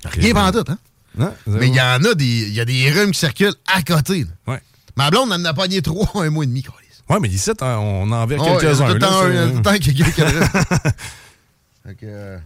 Rien 0.05 0.51
tout, 0.51 0.63
hein? 0.67 0.77
Hein? 1.19 1.33
Mais 1.47 1.67
il 1.67 1.75
y 1.75 1.81
en 1.81 2.03
a 2.03 2.13
des. 2.13 2.25
Il 2.25 2.53
y 2.53 2.59
a 2.61 2.65
des 2.65 2.91
rhumes 2.91 3.11
qui 3.11 3.19
circulent 3.19 3.53
à 3.73 3.81
côté. 3.81 4.25
Ouais. 4.47 4.61
Ma 4.95 5.09
blonde 5.09 5.31
en 5.31 5.43
a 5.45 5.53
pogné 5.53 5.81
trois 5.81 6.09
un 6.23 6.29
mois 6.29 6.43
et 6.43 6.47
demi. 6.47 6.63
Ouais, 7.09 7.19
mais 7.19 7.29
ici, 7.29 7.51
hein, 7.61 7.77
on 7.79 8.11
en 8.11 8.27
Ouais, 8.27 8.35
quelques-uns. 8.37 8.87
tout 8.87 8.93
le 8.93 8.99
temps 8.99 9.21
tout 9.21 9.27
le 9.71 9.77
quelqu'un 9.77 10.11
qui. 10.11 10.21
Fait 11.85 11.93
que, 11.95 12.05
euh, 12.05 12.37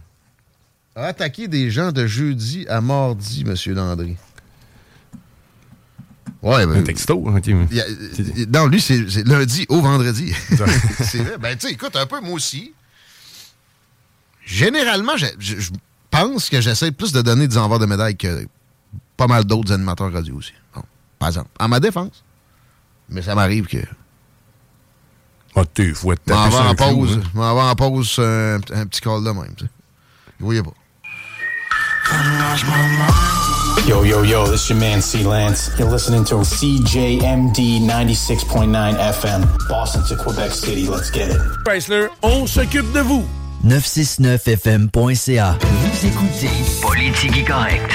a 0.94 1.06
attaqué 1.06 1.48
des 1.48 1.70
gens 1.70 1.92
de 1.92 2.06
jeudi 2.06 2.66
à 2.68 2.80
mardi, 2.82 3.42
M. 3.46 3.54
Landry. 3.74 4.16
Ouais, 6.42 6.66
ben, 6.66 6.76
Un 6.78 6.82
texto. 6.82 7.14
ok. 7.14 7.46
il 7.46 7.66
y 7.76 7.80
a- 7.80 7.86
non, 8.52 8.66
lui, 8.66 8.80
c'est 8.80 9.26
lundi 9.26 9.66
au 9.68 9.80
vendredi. 9.80 10.32
c'est 10.48 11.18
vrai. 11.18 11.38
Ben, 11.38 11.56
tu 11.56 11.66
sais, 11.68 11.72
écoute, 11.72 11.96
un 11.96 12.06
peu, 12.06 12.20
moi 12.20 12.32
aussi. 12.32 12.72
Généralement, 14.44 15.16
je 15.16 15.26
pense 16.10 16.48
que 16.50 16.60
j'essaie 16.60 16.90
plus 16.92 17.12
de 17.12 17.22
donner 17.22 17.46
des 17.46 17.56
envois 17.56 17.78
de 17.78 17.86
médailles 17.86 18.16
que 18.16 18.46
pas 19.20 19.26
mal 19.26 19.44
d'autres 19.44 19.70
animateurs 19.74 20.10
radio 20.10 20.34
aussi. 20.36 20.54
Bon, 20.74 20.82
par 21.18 21.28
exemple, 21.28 21.50
en 21.60 21.68
ma 21.68 21.78
défense. 21.78 22.24
Mais 23.10 23.20
ça 23.20 23.34
m'arrive 23.34 23.66
que. 23.66 23.76
Ah, 25.54 25.62
t'es 25.74 25.92
fouet 25.92 26.16
de 26.26 26.32
M'en 26.32 26.46
en 26.70 26.74
pause. 26.74 27.18
hein. 27.22 27.28
M'en 27.34 27.70
en 27.70 27.74
pause 27.74 28.18
un, 28.18 28.54
un 28.56 28.86
petit 28.86 29.02
call 29.02 29.22
de 29.22 29.30
même, 29.30 29.54
tu 29.58 29.64
sais. 29.66 29.70
Vous 30.38 30.46
voyez 30.46 30.62
pas. 30.62 30.70
Yo, 33.86 34.04
yo, 34.04 34.24
yo, 34.24 34.50
this 34.50 34.70
your 34.70 34.78
man 34.78 35.02
C 35.02 35.22
Lance. 35.22 35.70
You're 35.78 35.90
listening 35.90 36.24
to 36.24 36.36
CJMD 36.36 37.80
96.9 37.82 38.96
FM, 38.96 39.46
Boston 39.68 40.02
to 40.08 40.16
Quebec 40.16 40.52
City. 40.52 40.86
Let's 40.88 41.10
get 41.10 41.28
it. 41.30 41.40
Chrysler, 41.66 42.08
on 42.22 42.46
s'occupe 42.46 42.90
de 42.94 43.00
vous. 43.00 43.28
969fm.ca. 43.66 45.58
Vous 45.60 46.06
écoutez 46.06 46.50
Politique 46.80 47.46
correct. 47.46 47.92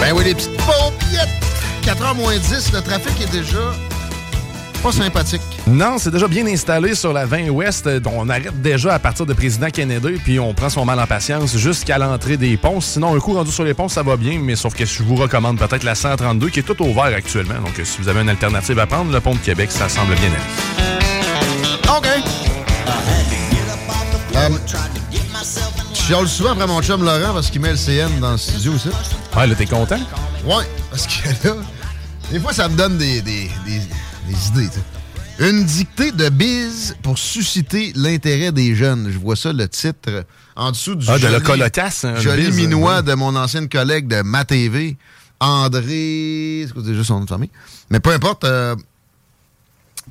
Ben 0.00 0.12
oui, 0.14 0.24
les 0.24 0.34
petites 0.34 0.56
paupiettes. 0.56 1.28
4h 1.84 2.14
moins 2.16 2.36
10, 2.36 2.72
le 2.72 2.80
trafic 2.82 3.20
est 3.20 3.30
déjà 3.32 3.72
pas 4.82 4.92
sympathique. 4.92 5.40
Non, 5.66 5.96
c'est 5.98 6.10
déjà 6.10 6.28
bien 6.28 6.46
installé 6.46 6.94
sur 6.94 7.12
la 7.12 7.24
20 7.26 7.48
Ouest. 7.48 7.86
euh, 7.86 7.98
On 8.06 8.28
arrête 8.28 8.60
déjà 8.60 8.94
à 8.94 8.98
partir 8.98 9.24
de 9.26 9.32
Président 9.32 9.68
Kennedy, 9.70 10.18
puis 10.22 10.38
on 10.38 10.52
prend 10.54 10.68
son 10.68 10.84
mal 10.84 11.00
en 11.00 11.06
patience 11.06 11.56
jusqu'à 11.56 11.98
l'entrée 11.98 12.36
des 12.36 12.56
ponts. 12.56 12.80
Sinon, 12.80 13.16
un 13.16 13.18
coup 13.20 13.32
rendu 13.32 13.50
sur 13.50 13.64
les 13.64 13.74
ponts, 13.74 13.88
ça 13.88 14.02
va 14.02 14.16
bien, 14.16 14.38
mais 14.40 14.54
sauf 14.54 14.74
que 14.74 14.84
je 14.84 15.02
vous 15.02 15.16
recommande 15.16 15.58
peut-être 15.58 15.82
la 15.82 15.94
132 15.94 16.50
qui 16.50 16.60
est 16.60 16.62
tout 16.62 16.80
ouvert 16.82 17.04
actuellement. 17.04 17.54
Donc, 17.54 17.80
si 17.84 17.98
vous 18.00 18.08
avez 18.08 18.20
une 18.20 18.28
alternative 18.28 18.78
à 18.78 18.86
prendre, 18.86 19.10
le 19.10 19.20
pont 19.20 19.34
de 19.34 19.38
Québec, 19.40 19.72
ça 19.72 19.88
semble 19.88 20.14
bien 20.14 20.28
aller. 20.28 21.96
OK. 21.96 22.06
Euh, 24.36 24.50
je 24.66 24.76
chiale 26.06 26.28
souvent 26.28 26.52
après 26.52 26.66
mon 26.66 26.80
chum 26.82 27.02
Laurent 27.02 27.32
parce 27.34 27.50
qu'il 27.50 27.60
met 27.60 27.70
le 27.72 27.76
CN 27.76 28.20
dans 28.20 28.32
le 28.32 28.38
studio 28.38 28.72
aussi. 28.74 28.88
Ouais, 29.36 29.46
là, 29.46 29.54
t'es 29.54 29.66
content? 29.66 29.98
Ouais, 30.44 30.64
parce 30.90 31.06
que 31.06 31.28
là, 31.48 31.54
des 32.30 32.40
fois, 32.40 32.52
ça 32.52 32.68
me 32.68 32.76
donne 32.76 32.96
des, 32.98 33.20
des- 33.22 33.50
des- 33.64 33.80
des 34.28 34.48
idées. 34.48 34.70
Une 35.38 35.64
dictée 35.64 36.12
de 36.12 36.28
bise 36.28 36.96
pour 37.02 37.18
susciter 37.18 37.92
l'intérêt 37.94 38.52
des 38.52 38.74
jeunes. 38.74 39.10
Je 39.10 39.18
vois 39.18 39.36
ça, 39.36 39.52
le 39.52 39.68
titre, 39.68 40.24
en 40.54 40.70
dessous 40.70 40.94
du 40.94 41.04
Ah, 41.08 41.14
de 41.18 41.22
joli- 41.22 41.32
la 41.32 41.40
colocasse, 41.40 42.04
hein, 42.04 42.14
joli 42.16 42.46
bise, 42.46 42.56
minois 42.56 42.96
ouais. 42.96 43.02
de 43.02 43.14
mon 43.14 43.34
ancienne 43.36 43.68
collègue 43.68 44.06
de 44.08 44.22
ma 44.22 44.44
TV, 44.44 44.96
André... 45.40 46.66
C'est 46.74 46.82
déjà 46.82 47.04
son 47.04 47.14
nom 47.18 47.24
de 47.24 47.28
famille? 47.28 47.50
Mais 47.90 48.00
peu 48.00 48.10
importe, 48.12 48.44
euh, 48.44 48.74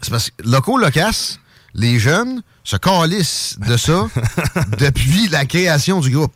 c'est 0.01 0.11
parce 0.11 0.29
que 0.29 0.43
loco 0.43 0.77
locasse, 0.77 1.39
les 1.75 1.99
jeunes 1.99 2.41
se 2.63 2.77
calissent 2.77 3.57
de 3.59 3.77
ça 3.77 4.09
depuis 4.79 5.27
la 5.29 5.45
création 5.45 5.99
du 5.99 6.09
groupe. 6.09 6.33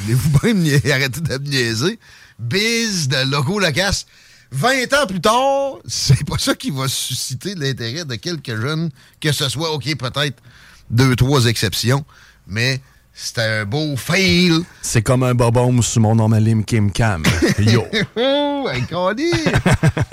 Voulez-vous 0.00 0.38
bien 0.40 0.54
me 0.54 0.62
nia- 0.62 0.92
arrêter 0.92 1.20
de 1.20 1.38
me 1.38 1.48
niaiser? 1.48 1.98
Biz 2.38 3.08
de 3.08 3.30
loco 3.30 3.58
locasse. 3.58 4.06
20 4.50 4.92
ans 4.92 5.06
plus 5.06 5.20
tard, 5.20 5.78
c'est 5.86 6.26
pas 6.26 6.36
ça 6.36 6.54
qui 6.54 6.70
va 6.70 6.86
susciter 6.88 7.54
l'intérêt 7.54 8.04
de 8.04 8.16
quelques 8.16 8.54
jeunes, 8.60 8.90
que 9.18 9.32
ce 9.32 9.48
soit, 9.48 9.72
OK, 9.72 9.84
peut-être 9.96 10.42
deux, 10.90 11.16
trois 11.16 11.46
exceptions, 11.46 12.04
mais 12.46 12.82
c'était 13.14 13.42
un 13.42 13.64
beau 13.64 13.96
fail. 13.96 14.64
C'est 14.80 15.02
comme 15.02 15.22
un 15.22 15.34
bobom 15.34 15.82
sur 15.82 16.00
mon 16.00 16.14
nom 16.14 16.30
Kim 16.62 16.90
Cam. 16.90 17.22
Yo. 17.58 17.86
oh! 18.16 18.68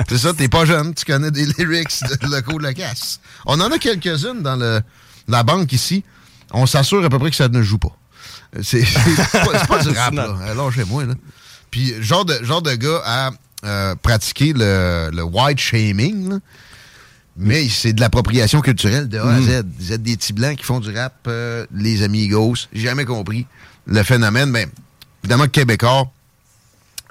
C'est 0.08 0.18
ça, 0.18 0.34
t'es 0.34 0.48
pas 0.48 0.66
jeune, 0.66 0.94
tu 0.94 1.06
connais 1.06 1.32
des 1.32 1.46
lyrics 1.46 2.02
de 2.02 2.28
Loco 2.28 2.58
Locasse. 2.58 3.20
On 3.46 3.60
en 3.62 3.72
a 3.72 3.78
quelques-unes 3.78 4.42
dans 4.42 4.56
le, 4.56 4.82
la 5.28 5.44
banque 5.44 5.72
ici. 5.72 6.04
On 6.52 6.66
s'assure 6.66 7.04
à 7.06 7.10
peu 7.10 7.20
près 7.20 7.30
que 7.30 7.36
ça 7.36 7.48
ne 7.48 7.62
joue 7.62 7.78
pas. 7.78 7.96
C'est 8.64 8.84
pas, 9.68 9.84
du 9.84 9.90
rap, 9.90 10.14
là. 10.14 10.36
Euh, 10.42 10.56
Lâchez-moi, 10.56 11.06
là. 11.06 11.14
Puis, 11.70 11.94
genre 12.02 12.26
de, 12.26 12.44
genre 12.44 12.64
de 12.64 12.74
gars 12.74 13.02
à 13.06 13.32
euh, 13.64 13.96
pratiquer 13.96 14.54
le, 14.54 15.12
le 15.14 15.24
white 15.24 15.60
shaming, 15.60 16.30
là. 16.30 16.36
Mais 17.38 17.70
c'est 17.70 17.94
de 17.94 18.02
l'appropriation 18.02 18.60
culturelle 18.62 19.08
de 19.08 19.18
A 19.18 19.34
à 19.36 19.42
Z. 19.42 19.63
Vous 19.80 19.94
êtes 19.94 20.04
des 20.04 20.18
petits 20.18 20.34
blancs 20.34 20.58
qui 20.58 20.63
font 20.63 20.80
du 20.80 20.94
rap, 20.96 21.15
euh, 21.28 21.65
les 21.74 22.04
amigos. 22.04 22.68
J'ai 22.74 22.82
jamais 22.82 23.06
compris 23.06 23.46
le 23.86 24.04
phénomène. 24.04 24.50
Mais 24.50 24.68
évidemment, 25.24 25.48
Québécois. 25.48 26.12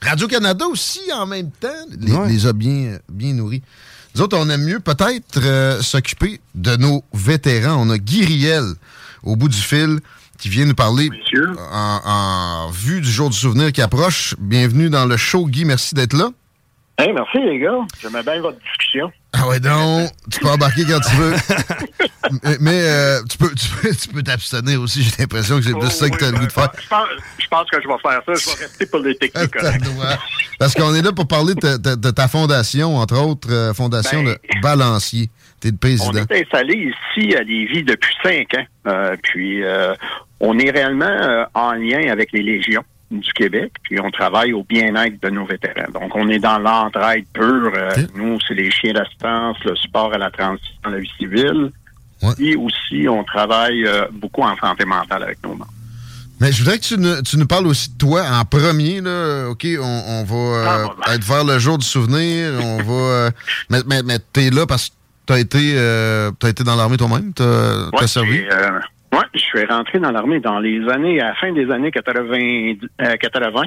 Radio-Canada 0.00 0.64
aussi, 0.66 1.00
en 1.12 1.26
même 1.26 1.50
temps, 1.50 1.68
les, 1.98 2.12
Ouais. 2.12 2.28
les 2.28 2.46
a 2.46 2.52
bien, 2.52 2.98
bien 3.08 3.32
nourris. 3.32 3.62
Nous 4.14 4.20
autres, 4.22 4.36
on 4.38 4.48
aime 4.48 4.62
mieux 4.64 4.80
peut-être 4.80 5.40
euh, 5.42 5.82
s'occuper 5.82 6.40
de 6.54 6.76
nos 6.76 7.04
vétérans. 7.12 7.76
On 7.84 7.90
a 7.90 7.98
Guy 7.98 8.24
Riel 8.24 8.64
au 9.22 9.34
bout 9.34 9.48
du 9.48 9.56
fil 9.58 9.98
qui 10.38 10.48
vient 10.48 10.66
nous 10.66 10.74
parler 10.74 11.10
en, 11.72 12.00
en 12.04 12.70
vue 12.70 13.00
du 13.00 13.10
jour 13.10 13.28
du 13.30 13.36
souvenir 13.36 13.72
qui 13.72 13.82
approche. 13.82 14.34
Bienvenue 14.38 14.88
dans 14.88 15.04
le 15.04 15.16
show, 15.16 15.46
Guy. 15.46 15.64
Merci 15.64 15.94
d'être 15.96 16.12
là. 16.16 16.30
Hey, 17.00 17.12
merci 17.12 17.38
les 17.38 17.60
gars. 17.60 17.78
J'aimais 18.02 18.22
bien 18.24 18.40
votre 18.40 18.58
discussion. 18.58 19.12
Ah 19.32 19.46
ouais, 19.46 19.60
donc, 19.60 20.10
tu 20.32 20.40
peux 20.40 20.48
embarquer 20.48 20.82
quand 20.84 20.98
tu 20.98 21.14
veux. 21.14 21.34
mais 22.42 22.56
mais, 22.60 22.80
euh, 22.82 23.20
tu 23.30 23.38
peux 23.38 23.54
tu 23.54 23.68
peux- 23.70 23.94
tu 23.94 24.08
peux 24.08 24.22
t'abstenir 24.22 24.80
aussi. 24.80 25.02
J'ai 25.04 25.12
l'impression 25.20 25.58
que 25.58 25.62
c'est 25.62 25.78
plus 25.78 25.90
ça 25.90 26.10
que 26.10 26.16
tu 26.16 26.24
as 26.24 26.30
le 26.32 26.38
goût 26.38 26.46
de 26.46 26.52
faire. 26.52 26.72
Je 26.82 26.88
pense, 26.88 27.06
je 27.38 27.46
pense 27.46 27.70
que 27.70 27.80
je 27.80 27.86
vais 27.86 27.94
faire 28.02 28.20
ça. 28.26 28.34
Je 28.34 28.56
vais 28.58 28.64
rester 28.64 28.86
pour 28.86 28.98
les 29.00 29.14
techniques. 29.16 29.52
Parce 30.58 30.74
qu'on 30.74 30.92
est 30.92 31.02
là 31.02 31.12
pour 31.12 31.28
parler 31.28 31.54
de, 31.54 31.60
ta- 31.60 31.78
de- 31.78 31.94
de 31.94 32.10
ta 32.10 32.26
fondation, 32.26 32.96
entre 32.96 33.16
autres, 33.16 33.48
euh, 33.48 33.72
Fondation 33.74 34.24
Ben- 34.24 34.32
de 34.32 34.60
Balancier. 34.60 35.30
T'es 35.60 35.70
le 35.70 35.76
président. 35.76 36.10
On 36.12 36.16
est 36.34 36.42
installé 36.42 36.74
ici 37.16 37.34
à 37.36 37.42
Lévis 37.42 37.84
depuis 37.84 38.14
cinq 38.24 38.54
ans. 38.54 38.64
Euh, 38.88 39.16
puis 39.22 39.62
euh, 39.62 39.94
on 40.40 40.58
est 40.58 40.70
réellement 40.70 41.04
euh, 41.06 41.44
en 41.54 41.72
lien 41.74 42.10
avec 42.10 42.32
les 42.32 42.42
légions 42.42 42.82
du 43.10 43.32
Québec, 43.32 43.72
puis 43.82 43.98
on 44.00 44.10
travaille 44.10 44.52
au 44.52 44.64
bien-être 44.64 45.22
de 45.22 45.30
nos 45.30 45.46
vétérans. 45.46 45.90
Donc, 45.94 46.14
on 46.14 46.28
est 46.28 46.38
dans 46.38 46.58
l'entraide 46.58 47.24
pure. 47.32 47.72
Euh, 47.74 47.90
Nous, 48.14 48.38
c'est 48.46 48.54
les 48.54 48.70
chiens 48.70 48.92
d'assistance, 48.92 49.56
le 49.64 49.74
support 49.76 50.12
à 50.12 50.18
la 50.18 50.30
transition 50.30 50.72
la 50.90 50.98
vie 50.98 51.10
civile. 51.18 51.72
Et 52.38 52.56
aussi, 52.56 53.08
on 53.08 53.24
travaille 53.24 53.86
euh, 53.86 54.06
beaucoup 54.12 54.42
en 54.42 54.56
santé 54.58 54.84
mentale 54.84 55.22
avec 55.22 55.42
nos 55.42 55.50
membres. 55.50 55.68
Mais 56.40 56.52
je 56.52 56.62
voudrais 56.62 56.78
que 56.78 56.84
tu 56.84 56.98
nous, 56.98 57.22
tu 57.22 57.36
nous 57.38 57.46
parles 57.46 57.66
aussi 57.66 57.90
de 57.92 57.96
toi 57.98 58.22
en 58.30 58.44
premier. 58.44 59.00
Là. 59.00 59.48
OK, 59.48 59.66
on, 59.80 60.02
on 60.06 60.24
va 60.24 60.36
euh, 60.36 61.14
être 61.14 61.24
vers 61.24 61.44
le 61.44 61.58
jour 61.58 61.78
du 61.78 61.86
souvenir. 61.86 62.52
On 62.62 62.82
va. 62.82 63.30
mais 63.70 63.78
mais, 63.86 64.02
mais 64.02 64.18
t'es 64.32 64.50
là 64.50 64.66
parce 64.66 64.88
que 64.90 64.94
t'as 65.26 65.38
été, 65.38 65.74
t'as 66.38 66.48
été 66.48 66.62
dans 66.62 66.76
l'armée 66.76 66.96
toi-même. 66.96 67.32
T'as 67.32 67.90
t'as 67.90 68.00
Ouais, 68.00 68.06
servi? 68.06 68.44
Ouais, 69.12 69.24
je 69.34 69.38
suis 69.40 69.64
rentré 69.64 69.98
dans 69.98 70.10
l'armée 70.10 70.40
dans 70.40 70.58
les 70.58 70.86
années, 70.88 71.20
à 71.20 71.28
la 71.28 71.34
fin 71.34 71.52
des 71.52 71.70
années 71.70 71.90
80, 71.90 72.74
euh, 73.02 73.16
80 73.16 73.62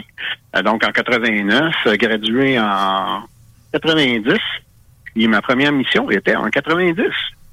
euh, 0.56 0.62
donc 0.64 0.84
en 0.86 0.92
89, 0.92 1.74
euh, 1.88 1.96
gradué 1.96 2.60
en 2.60 3.22
90. 3.74 4.38
Puis 5.14 5.28
ma 5.28 5.42
première 5.42 5.72
mission 5.72 6.10
était 6.10 6.36
en 6.36 6.50
90. 6.50 7.04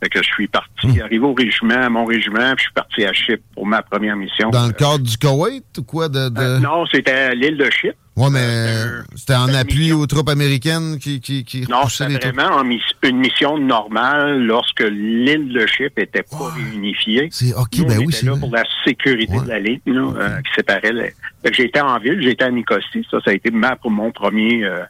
Fait 0.01 0.09
que 0.11 0.23
je 0.23 0.29
suis 0.29 0.47
parti, 0.47 0.87
Hmm. 0.87 1.01
arrivé 1.03 1.25
au 1.25 1.35
régiment, 1.35 1.75
à 1.75 1.89
mon 1.89 2.05
régiment, 2.05 2.55
puis 2.55 2.59
je 2.59 2.63
suis 2.63 2.73
parti 2.73 3.05
à 3.05 3.13
Chypre 3.13 3.43
pour 3.55 3.67
ma 3.67 3.83
première 3.83 4.15
mission. 4.15 4.51
Dans 4.51 4.67
le 4.69 4.73
cadre 4.73 5.01
du 5.01 5.17
Koweït 5.17 5.65
ou 5.77 5.83
quoi? 5.83 6.09
De, 6.09 6.29
de... 6.29 6.41
Euh, 6.41 6.59
non, 6.61 6.87
c'était 6.87 7.11
à 7.11 7.35
l'île 7.35 7.57
de 7.57 7.69
Chypre. 7.69 7.99
Ouais, 8.19 8.31
mais 8.31 8.67
c'était 9.15 9.37
en 9.37 9.53
appui 9.55 9.93
aux 9.93 10.07
troupes 10.07 10.29
américaines 10.29 10.99
qui, 10.99 11.21
qui, 11.21 11.45
qui 11.45 11.63
Non, 11.71 11.87
c'était 11.89 12.15
vraiment 12.31 12.57
en 12.57 12.65
mis- 12.65 12.83
une 13.05 13.19
mission 13.19 13.57
normale 13.59 14.45
lorsque 14.45 14.81
l'île 14.81 15.53
de 15.53 15.67
Chypre 15.67 15.99
était 16.01 16.25
pas 16.25 16.51
réunifiée. 16.55 17.29
C'est 17.31 17.55
OK, 17.55 17.69
Nous, 17.79 17.85
ben 17.87 17.99
on 18.01 18.05
oui, 18.07 18.13
c'est 18.13 18.27
là 18.27 18.33
vrai. 18.33 18.41
pour 18.41 18.51
la 18.51 18.65
sécurité 18.85 19.39
de 19.41 19.49
la 19.49 19.61
ligne 19.61 19.81
là, 19.87 20.13
euh, 20.17 20.37
qui 20.43 20.53
séparait 20.57 20.93
les... 20.93 21.15
J'étais 21.53 21.81
en 21.81 21.99
ville, 22.01 22.21
j'étais 22.21 22.45
à 22.45 22.51
Nicosie. 22.51 23.07
Ça, 23.11 23.19
ça 23.25 23.31
a 23.31 23.35
été 23.35 23.51
ma, 23.53 23.77
pour 23.77 23.91
mon 23.93 24.11
premier 24.11 24.65
euh, 24.65 24.81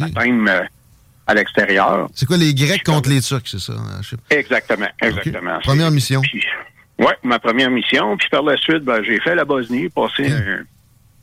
euh, 0.00 0.60
à 1.26 1.34
l'extérieur. 1.34 2.08
C'est 2.14 2.26
quoi, 2.26 2.36
les 2.36 2.52
Grecs 2.54 2.84
contre 2.84 3.08
les 3.08 3.20
Turcs, 3.22 3.42
c'est 3.46 3.58
ça? 3.58 3.72
hein. 3.72 4.00
Exactement, 4.30 4.88
exactement. 5.02 5.58
Première 5.62 5.90
mission. 5.90 6.20
Oui, 6.98 7.12
ma 7.24 7.38
première 7.38 7.70
mission. 7.70 8.16
Puis 8.16 8.28
par 8.30 8.42
la 8.42 8.56
suite, 8.56 8.84
ben, 8.84 9.02
j'ai 9.02 9.18
fait 9.20 9.34
la 9.34 9.44
Bosnie, 9.44 9.88
passé 9.88 10.30
un- 10.30 10.64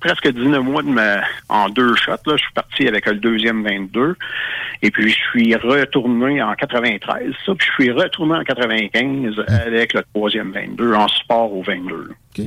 presque 0.03 0.27
19 0.27 0.63
mois 0.63 0.83
de 0.83 0.89
ma, 0.89 1.21
en 1.47 1.69
deux 1.69 1.95
shots. 1.95 2.11
Là. 2.25 2.35
Je 2.35 2.43
suis 2.43 2.53
parti 2.53 2.87
avec 2.87 3.05
le 3.05 3.15
deuxième 3.15 3.63
22. 3.63 4.15
Et 4.81 4.91
puis, 4.91 5.09
je 5.09 5.15
suis 5.15 5.55
retourné 5.55 6.41
en 6.41 6.53
93. 6.55 7.33
Ça, 7.45 7.55
puis 7.55 7.67
je 7.67 7.83
suis 7.83 7.91
retourné 7.91 8.35
en 8.35 8.43
95 8.43 9.39
avec 9.47 9.93
le 9.93 10.03
troisième 10.13 10.51
22, 10.51 10.93
en 10.93 11.07
support 11.07 11.55
au 11.55 11.63
22. 11.63 12.09
là. 12.09 12.45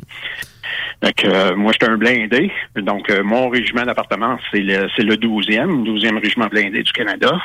Fait 1.03 1.13
que, 1.13 1.29
euh, 1.29 1.57
moi, 1.57 1.73
j'étais 1.73 1.91
un 1.91 1.97
blindé. 1.97 2.51
Donc, 2.77 3.09
euh, 3.11 3.23
mon 3.23 3.49
régiment 3.49 3.85
d'appartement, 3.85 4.39
c'est 4.51 4.61
le, 4.61 4.89
c'est 4.97 5.03
le 5.03 5.17
12e, 5.17 5.85
12e 5.85 6.19
régiment 6.19 6.47
blindé 6.47 6.83
du 6.83 6.93
Canada. 6.93 7.39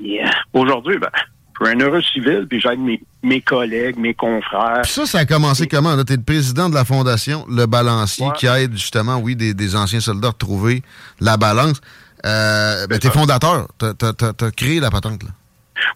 Yeah. 0.00 0.30
Aujourd'hui, 0.52 0.98
ben, 0.98 1.10
je 1.60 1.64
suis 1.64 1.74
un 1.74 1.80
heureux 1.80 2.02
civil, 2.02 2.46
puis 2.48 2.60
j'aide 2.60 2.80
mes, 2.80 3.00
mes 3.22 3.40
collègues, 3.40 3.96
mes 3.96 4.14
confrères. 4.14 4.82
Puis 4.82 4.92
ça, 4.92 5.06
ça 5.06 5.18
a 5.20 5.24
commencé 5.24 5.66
comment? 5.66 5.96
Tu 6.04 6.12
es 6.12 6.16
le 6.16 6.22
président 6.22 6.68
de 6.68 6.74
la 6.74 6.84
fondation 6.84 7.44
Le 7.48 7.66
Balancier 7.66 8.26
qui 8.36 8.46
aide 8.46 8.72
justement, 8.72 9.18
oui, 9.18 9.36
des, 9.36 9.54
des 9.54 9.76
anciens 9.76 10.00
soldats 10.00 10.28
à 10.28 10.30
retrouver 10.32 10.82
la 11.20 11.36
balance. 11.36 11.80
Euh, 12.26 12.86
ben, 12.86 12.98
t'es 12.98 13.10
fondateur. 13.10 13.68
T'as 13.78 13.92
as, 13.92 14.50
créé 14.50 14.80
la 14.80 14.90
patente. 14.90 15.22
Là. 15.22 15.30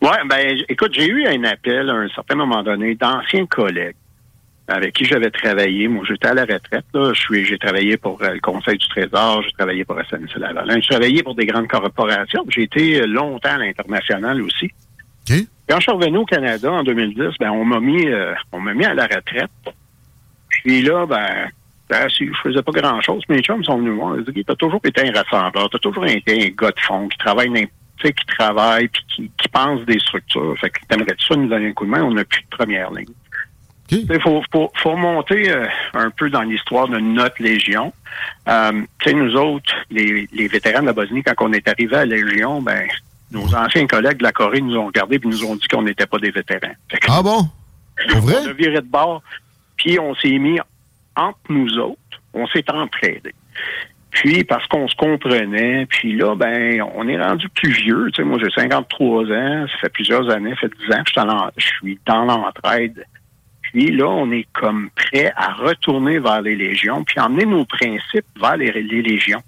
Ouais, 0.02 0.18
ben, 0.28 0.58
écoute, 0.68 0.92
j'ai 0.92 1.06
eu 1.06 1.26
un 1.26 1.44
appel 1.44 1.88
à 1.88 1.94
un 1.94 2.08
certain 2.08 2.34
moment 2.34 2.62
donné 2.62 2.94
d'anciens 2.94 3.46
collègues 3.46 3.96
avec 4.68 4.92
qui 4.94 5.04
j'avais 5.06 5.30
travaillé. 5.30 5.88
Moi, 5.88 6.04
j'étais 6.06 6.28
à 6.28 6.34
la 6.34 6.42
retraite. 6.42 6.84
Là. 6.92 7.12
Je 7.14 7.20
suis, 7.20 7.44
j'ai 7.46 7.58
travaillé 7.58 7.96
pour 7.96 8.22
euh, 8.22 8.34
le 8.34 8.40
Conseil 8.40 8.76
du 8.76 8.86
Trésor, 8.88 9.42
j'ai 9.42 9.52
travaillé 9.52 9.84
pour 9.84 9.96
SNC-Lavalin, 9.98 10.80
j'ai 10.80 10.88
travaillé 10.88 11.22
pour 11.22 11.34
des 11.34 11.46
grandes 11.46 11.68
corporations. 11.68 12.44
J'ai 12.50 12.64
été 12.64 13.00
euh, 13.00 13.06
longtemps 13.06 13.54
à 13.54 13.58
l'international 13.58 14.42
aussi. 14.42 14.70
Quand 15.68 15.76
je 15.76 15.82
suis 15.82 15.92
revenu 15.92 16.18
au 16.18 16.24
Canada 16.24 16.72
en 16.72 16.82
2010, 16.82 17.34
ben, 17.38 17.50
on 17.50 17.64
m'a 17.64 17.80
mis, 17.80 18.06
euh, 18.06 18.34
on 18.52 18.60
m'a 18.60 18.74
mis 18.74 18.84
à 18.84 18.94
la 18.94 19.04
retraite. 19.04 19.50
Puis 20.48 20.82
là, 20.82 21.06
ben, 21.06 21.48
ben, 21.90 22.08
si 22.08 22.26
je 22.26 22.32
faisais 22.42 22.62
pas 22.62 22.72
grand-chose, 22.72 23.22
mes 23.28 23.40
chums 23.40 23.64
sont 23.64 23.78
venus 23.78 23.94
voir. 23.94 24.16
Ils 24.16 24.32
disent, 24.32 24.44
t'as 24.46 24.54
toujours 24.54 24.80
été 24.84 25.08
un 25.08 25.12
rassembleur, 25.12 25.68
t'as 25.70 25.78
toujours 25.78 26.06
été 26.06 26.46
un 26.46 26.48
gars 26.48 26.70
de 26.70 26.80
fond 26.80 27.08
qui 27.08 27.18
travaille 27.18 27.68
qui 28.00 28.26
travaille 28.38 28.88
puis 28.88 29.02
qui, 29.08 29.30
qui 29.36 29.48
pense 29.48 29.84
des 29.84 29.98
structures. 29.98 30.56
Fait 30.60 30.70
que 30.70 30.78
t'aimerais 30.88 31.16
ça 31.18 31.34
nous 31.34 31.48
donner 31.48 31.68
un 31.68 31.72
coup 31.72 31.84
de 31.84 31.90
main, 31.90 32.04
on 32.04 32.12
n'a 32.12 32.24
plus 32.24 32.42
de 32.42 32.56
première 32.56 32.92
ligne. 32.92 33.06
Il 33.90 34.20
faut, 34.20 34.42
faut, 34.52 34.70
faut 34.76 34.90
remonter 34.90 35.50
euh, 35.50 35.66
un 35.94 36.10
peu 36.10 36.28
dans 36.28 36.42
l'histoire 36.42 36.88
de 36.88 36.98
notre 36.98 37.42
Légion. 37.42 37.92
Euh, 38.46 38.82
tu 38.98 39.10
sais, 39.10 39.16
nous 39.16 39.34
autres, 39.34 39.74
les, 39.90 40.28
les 40.30 40.46
vétérans 40.46 40.82
de 40.82 40.86
la 40.86 40.92
Bosnie, 40.92 41.22
quand 41.22 41.32
on 41.40 41.52
est 41.54 41.66
arrivé 41.66 41.96
à 41.96 42.04
la 42.04 42.16
Légion, 42.16 42.60
ben, 42.60 42.86
nos 43.30 43.54
anciens 43.54 43.86
collègues 43.86 44.18
de 44.18 44.22
la 44.24 44.32
Corée 44.32 44.60
nous 44.60 44.76
ont 44.76 44.86
regardés 44.86 45.16
et 45.16 45.20
nous 45.26 45.44
ont 45.44 45.56
dit 45.56 45.66
qu'on 45.68 45.82
n'était 45.82 46.06
pas 46.06 46.18
des 46.18 46.30
vétérans. 46.30 46.72
Que- 46.88 46.96
Ah 47.08 47.22
bon? 47.22 47.48
Pour 48.10 48.20
vrai? 48.20 48.36
on 48.44 48.48
a 48.48 48.52
viré 48.52 48.76
de 48.76 48.86
bord, 48.86 49.22
puis 49.76 49.98
on 49.98 50.14
s'est 50.14 50.38
mis 50.38 50.58
entre 51.16 51.38
nous 51.48 51.78
autres, 51.78 51.98
on 52.32 52.46
s'est 52.48 52.70
entraidés. 52.70 53.34
Puis, 54.10 54.42
parce 54.44 54.66
qu'on 54.68 54.88
se 54.88 54.96
comprenait, 54.96 55.84
puis 55.86 56.16
là, 56.16 56.34
ben, 56.34 56.82
on 56.94 57.06
est 57.08 57.20
rendu 57.20 57.48
plus 57.50 57.70
vieux. 57.72 58.08
Tu 58.12 58.22
sais, 58.22 58.24
moi, 58.28 58.38
j'ai 58.42 58.50
53 58.50 59.24
ans, 59.26 59.66
ça 59.70 59.78
fait 59.80 59.88
plusieurs 59.90 60.28
années, 60.30 60.50
ça 60.54 60.60
fait 60.68 60.72
10 60.86 60.92
ans 60.94 61.02
que 61.04 61.60
je 61.60 61.66
suis 61.66 61.98
dans 62.06 62.24
l'entraide. 62.24 63.04
Puis 63.62 63.90
là, 63.90 64.06
on 64.08 64.30
est 64.32 64.46
comme 64.54 64.88
prêt 64.96 65.30
à 65.36 65.52
retourner 65.52 66.18
vers 66.20 66.40
les 66.40 66.56
légions, 66.56 67.04
puis 67.04 67.20
emmener 67.20 67.44
nos 67.44 67.64
principes 67.66 68.24
vers 68.40 68.56
les, 68.56 68.72
les 68.72 69.02
légions. 69.02 69.42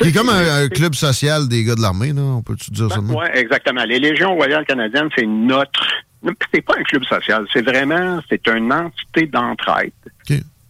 C'est 0.00 0.12
comme 0.12 0.28
un, 0.28 0.64
un 0.64 0.68
club 0.68 0.94
social 0.94 1.48
des 1.48 1.64
gars 1.64 1.74
de 1.74 1.82
l'armée, 1.82 2.12
là. 2.12 2.22
On 2.22 2.42
peut-tu 2.42 2.70
dire 2.70 2.90
ça? 2.90 3.00
Oui, 3.00 3.26
exactement. 3.34 3.84
Les 3.84 3.98
Légions 3.98 4.34
royales 4.34 4.64
canadiennes, 4.64 5.08
c'est 5.16 5.26
notre. 5.26 5.86
C'est 6.52 6.60
pas 6.60 6.74
un 6.78 6.82
club 6.82 7.04
social. 7.04 7.46
C'est 7.52 7.62
vraiment, 7.62 8.20
c'est 8.28 8.46
une 8.48 8.72
entité 8.72 9.26
d'entraide. 9.26 9.92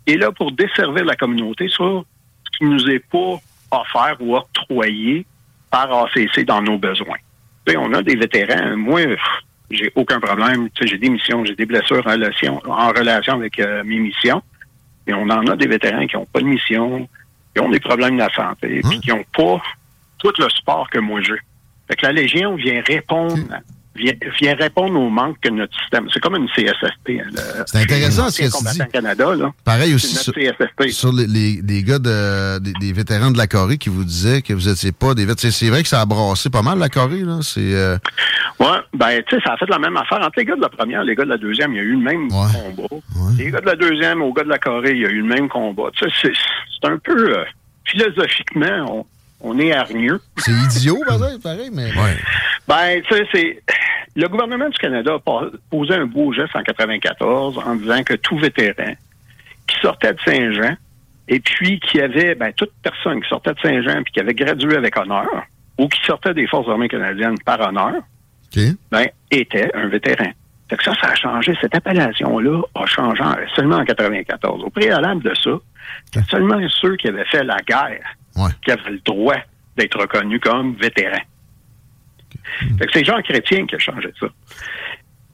Et 0.07 0.17
là, 0.17 0.33
pour 0.33 0.53
desservir 0.53 1.05
la 1.05 1.15
communauté 1.15 1.69
sur 1.69 2.05
ce 2.45 2.59
qui 2.59 2.65
nous 2.65 2.89
est 2.89 2.99
pas 3.01 3.41
offert 3.71 4.17
ou 4.21 4.37
octroyé 4.37 5.25
par 5.71 6.05
ACC 6.05 6.45
dans 6.45 6.63
nos 6.63 6.79
besoins. 6.79 7.19
On 7.77 7.93
a 7.95 8.03
des 8.03 8.17
vétérans. 8.17 8.77
Moi, 8.77 9.03
j'ai 9.71 9.93
aucun 9.95 10.19
problème. 10.19 10.69
J'ai 10.81 10.99
des 10.99 11.09
missions, 11.09 11.45
j'ai 11.45 11.55
des 11.55 11.67
blessures 11.67 12.05
en 12.05 12.13
relation, 12.13 12.61
en 12.67 12.89
relation 12.89 13.35
avec 13.35 13.61
euh, 13.61 13.85
mes 13.85 14.01
missions. 14.01 14.43
Et 15.07 15.15
on 15.15 15.23
en 15.23 15.47
a 15.47 15.57
des 15.57 15.69
vétérans 15.69 16.07
qui 16.07 16.17
n'ont 16.17 16.27
pas 16.27 16.41
de 16.41 16.47
mission, 16.47 17.09
qui 17.55 17.61
ont 17.63 17.69
des 17.69 17.81
problèmes 17.81 18.15
de 18.15 18.23
la 18.23 18.33
santé, 18.35 18.81
puis 18.89 19.01
qui 19.01 19.11
n'ont 19.11 19.25
pas 19.37 19.61
tout 20.19 20.33
le 20.39 20.49
sport 20.51 20.89
que 20.91 20.99
moi 20.99 21.21
j'ai. 21.23 21.39
Fait 21.89 21.97
que 21.97 22.07
la 22.07 22.13
Légion 22.13 22.55
vient 22.55 22.83
répondre, 22.87 23.37
vient, 23.97 24.13
vient 24.41 24.55
répondre 24.55 24.99
aux 25.01 25.11
manques 25.11 25.37
que 25.41 25.49
notre 25.51 25.77
système. 25.81 26.09
C'est 26.13 26.21
comme 26.21 26.37
une 26.37 26.49
CSSP. 26.49 27.21
hein, 27.21 27.65
C'est 27.67 27.79
intéressant 27.83 28.31
ce 28.31 28.39
que 28.43 28.45
tu 28.59 28.65
dis. 28.73 28.79
Canada, 28.93 29.35
là. 29.35 29.53
Pareil 29.65 29.95
aussi 29.95 30.15
sur, 30.15 30.33
sur 30.93 31.13
les, 31.13 31.27
les- 31.27 31.61
les 31.63 31.83
gars 31.83 31.99
de, 31.99 32.59
des, 32.61 32.73
des 32.81 32.93
vétérans 32.93 33.31
de 33.31 33.39
la 33.39 33.47
Corée 33.47 33.79
qui 33.79 33.89
vous 33.89 34.05
disaient 34.05 34.43
que 34.43 34.53
vous 34.55 34.69
étiez 34.69 34.93
pas 34.93 35.15
des 35.15 35.25
vétérans. 35.27 35.51
C'est 35.53 35.69
vrai 35.69 35.83
que 35.83 35.89
ça 35.89 36.01
a 36.01 36.07
brassé 36.07 36.51
pas 36.51 36.63
mal 36.63 36.79
la 36.79 36.89
Corée, 36.89 37.21
là. 37.23 37.39
C'est. 37.43 37.61
euh, 37.75 37.97
Ouais, 38.59 38.77
ben, 38.93 39.23
tu 39.27 39.37
sais, 39.37 39.43
ça 39.43 39.55
a 39.55 39.57
fait 39.57 39.71
la 39.71 39.79
même 39.79 39.97
affaire. 39.97 40.19
Entre 40.21 40.35
les 40.39 40.45
gars 40.45 40.55
de 40.57 40.61
la 40.61 40.69
première 40.69 41.01
et 41.03 41.07
les 41.07 41.15
gars 41.15 41.25
de 41.25 41.31
la 41.31 41.39
deuxième, 41.39 41.73
il 41.73 41.77
y 41.77 41.81
a 41.81 41.83
eu 41.83 41.93
le 41.93 41.99
même 41.99 42.29
combat. 42.29 42.89
Les 43.39 43.51
gars 43.51 43.61
de 43.61 43.67
la 43.67 43.77
deuxième 43.77 44.21
aux 44.21 44.33
gars 44.35 44.45
de 44.45 44.51
la 44.51 44.59
Corée, 44.59 44.91
il 44.91 44.99
y 45.01 45.07
a 45.07 45.09
eu 45.09 45.23
le 45.23 45.27
même 45.29 45.49
combat. 45.49 45.85
Tu 45.95 46.05
sais, 46.09 46.15
c'est- 46.23 46.87
un 46.87 46.99
peu, 46.99 47.39
euh, 47.39 47.45
philosophiquement, 48.05 49.07
on, 49.43 49.51
on 49.55 49.59
est 49.59 49.73
hargneux. 49.73 50.21
c'est 50.39 50.53
idiot, 50.53 50.99
pareil, 51.07 51.39
pareil, 51.43 51.71
mais. 51.73 51.91
Ben, 52.69 53.03
tu 53.03 53.15
sais, 53.17 53.27
c'est. 53.33 53.63
Le 54.17 54.27
gouvernement 54.29 54.69
du 54.69 54.79
Canada 54.79 55.15
a 55.15 55.43
posé 55.71 55.95
un 55.95 56.07
beau 56.07 56.33
geste 56.33 56.55
en 56.57 56.63
94 56.63 57.59
en 57.59 57.75
disant 57.77 58.03
que 58.03 58.15
tout 58.15 58.37
vétéran 58.39 58.95
qui 59.67 59.77
sortait 59.81 60.13
de 60.15 60.19
Saint-Jean 60.25 60.75
et 61.29 61.39
puis 61.41 61.79
qui 61.81 62.01
avait, 62.01 62.35
ben, 62.35 62.53
toute 62.53 62.73
personne 62.83 63.23
qui 63.23 63.29
sortait 63.29 63.55
de 63.55 63.61
Saint-Jean 63.61 64.03
puis 64.03 64.13
qui 64.13 64.21
avait 64.21 64.35
gradué 64.35 64.77
avec 64.77 64.97
honneur 64.97 65.29
ou 65.79 65.89
qui 65.89 66.01
sortait 66.05 66.35
des 66.35 66.47
Forces 66.49 66.69
armées 66.69 66.89
canadiennes 66.89 67.39
par 67.45 67.61
honneur, 67.61 68.03
ben, 68.91 69.07
était 69.31 69.71
un 69.75 69.87
vétéran. 69.87 70.33
Fait 70.69 70.77
que 70.77 70.83
ça, 70.85 70.93
ça 71.01 71.09
a 71.09 71.15
changé. 71.15 71.55
Cette 71.61 71.75
appellation-là 71.75 72.63
a 72.75 72.87
changé 72.87 73.23
en- 73.23 73.35
seulement 73.55 73.77
en 73.77 73.85
94. 73.85 74.63
Au 74.65 74.71
préalable 74.71 75.23
de 75.23 75.35
ça, 75.37 75.51
seulement 76.29 76.61
ceux 76.81 76.97
qui 76.97 77.09
avaient 77.09 77.25
fait 77.27 77.45
la 77.45 77.57
guerre 77.59 78.01
qui 78.65 78.71
avaient 78.73 78.91
le 78.91 78.99
droit 79.05 79.37
d'être 79.77 79.99
reconnus 80.01 80.41
comme 80.41 80.75
vétérans. 80.75 81.23
Que 82.79 82.85
c'est 82.93 83.05
Jean 83.05 83.21
Chrétien 83.23 83.67
qui 83.67 83.75
a 83.75 83.79
changé 83.79 84.09
ça. 84.19 84.27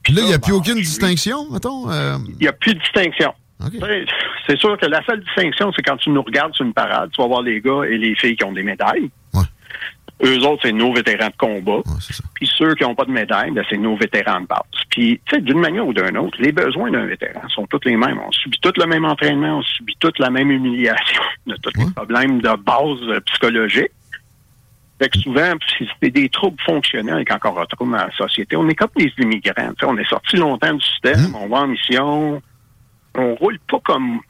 Puis 0.03 0.13
là, 0.13 0.21
il 0.21 0.27
n'y 0.27 0.33
a 0.33 0.39
plus 0.39 0.53
aucune 0.53 0.75
distinction, 0.81 1.49
mettons. 1.51 1.89
euh, 1.91 2.17
Il 2.29 2.37
n'y 2.41 2.47
a 2.47 2.53
plus 2.53 2.73
de 2.73 2.79
distinction. 2.79 3.33
C'est 4.47 4.57
sûr 4.57 4.77
que 4.77 4.85
la 4.85 5.03
seule 5.05 5.21
distinction, 5.23 5.71
c'est 5.75 5.81
quand 5.81 5.97
tu 5.97 6.09
nous 6.11 6.21
regardes 6.21 6.53
sur 6.53 6.63
une 6.65 6.73
parade, 6.73 7.09
tu 7.11 7.21
vas 7.21 7.27
voir 7.27 7.41
les 7.41 7.59
gars 7.59 7.81
et 7.89 7.97
les 7.97 8.15
filles 8.15 8.35
qui 8.35 8.43
ont 8.45 8.53
des 8.53 8.63
médailles. 8.63 9.09
Eux 10.23 10.39
autres, 10.47 10.61
c'est 10.63 10.71
nos 10.71 10.91
vétérans 10.93 11.27
de 11.27 11.35
combat. 11.37 11.81
Puis 12.33 12.49
ceux 12.57 12.73
qui 12.73 12.83
n'ont 12.83 12.95
pas 12.95 13.05
de 13.05 13.11
médaille, 13.11 13.51
ben, 13.51 13.63
c'est 13.69 13.77
nos 13.77 13.95
vétérans 13.95 14.41
de 14.41 14.47
base. 14.47 14.61
Puis, 14.89 15.19
tu 15.25 15.35
sais, 15.35 15.41
d'une 15.41 15.59
manière 15.59 15.85
ou 15.85 15.93
d'une 15.93 16.17
autre, 16.17 16.37
les 16.41 16.51
besoins 16.51 16.89
d'un 16.89 17.05
vétéran 17.05 17.41
sont 17.49 17.67
tous 17.67 17.81
les 17.85 17.95
mêmes. 17.95 18.17
On 18.25 18.31
subit 18.31 18.57
tous 18.61 18.73
le 18.77 18.87
même 18.87 19.05
entraînement, 19.05 19.59
on 19.59 19.61
subit 19.61 19.95
toute 19.99 20.17
la 20.17 20.31
même 20.31 20.49
humiliation, 20.49 21.21
on 21.47 21.51
a 21.51 21.55
tous 21.57 21.69
les 21.77 21.85
problèmes 21.91 22.41
de 22.41 22.49
base 22.55 23.09
euh, 23.09 23.19
psychologique. 23.27 23.91
Fait 24.99 25.09
que 25.09 25.19
souvent, 25.19 25.53
c'est 26.01 26.09
des 26.09 26.27
troubles 26.29 26.61
fonctionnels 26.65 27.23
quand 27.25 27.37
on 27.45 27.53
retrouve 27.53 27.91
dans 27.91 27.97
la 27.97 28.11
société. 28.11 28.55
On 28.55 28.67
est 28.67 28.75
comme 28.75 28.89
des 28.97 29.11
immigrants. 29.19 29.73
on 29.83 29.97
est 29.97 30.09
sorti 30.09 30.37
longtemps 30.37 30.73
du 30.73 30.83
système, 30.83 31.35
on 31.35 31.47
va 31.47 31.57
en 31.57 31.67
mission, 31.67 32.41
on 33.15 33.35
roule 33.35 33.59
pas 33.69 33.79
comme 33.83 34.21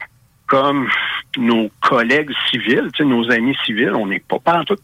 comme 0.48 0.88
nos 1.36 1.70
collègues 1.82 2.32
civils, 2.50 2.90
nos 3.00 3.30
amis 3.30 3.56
civils, 3.64 3.92
on 3.94 4.06
n'est 4.06 4.18
pas 4.18 4.38
partout, 4.38 4.76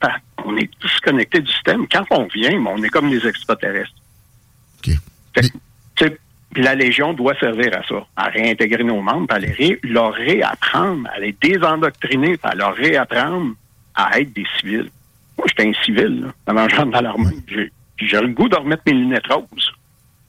on 0.44 0.56
est 0.56 0.70
disconnecté 0.80 1.40
du 1.40 1.50
système. 1.50 1.86
Quand 1.90 2.04
on 2.10 2.26
vient, 2.26 2.62
on 2.66 2.82
est 2.82 2.90
comme 2.90 3.10
des 3.10 3.26
extraterrestres. 3.26 3.94
Fait 5.34 5.50
que, 5.96 6.18
la 6.56 6.74
Légion 6.76 7.14
doit 7.14 7.34
servir 7.40 7.76
à 7.76 7.82
ça, 7.88 8.06
à 8.14 8.28
réintégrer 8.28 8.84
nos 8.84 9.00
membres, 9.00 9.34
à 9.34 9.38
les 9.40 9.80
leur 9.82 10.12
réapprendre, 10.12 11.08
à 11.12 11.18
les 11.18 11.32
désendoctriner, 11.32 12.36
à 12.44 12.54
leur 12.54 12.74
réapprendre 12.74 13.54
à 13.94 14.20
être 14.20 14.32
des 14.32 14.46
civils. 14.60 14.90
Moi, 15.38 15.46
j'étais 15.48 15.68
un 15.68 15.82
civil, 15.82 16.22
là, 16.22 16.28
avant 16.46 16.66
de 16.66 16.90
dans 16.90 17.00
l'armée. 17.00 17.36
J'ai 17.98 18.20
le 18.20 18.28
goût 18.28 18.48
de 18.48 18.56
remettre 18.56 18.82
mes 18.86 18.92
lunettes 18.92 19.26
roses. 19.28 19.72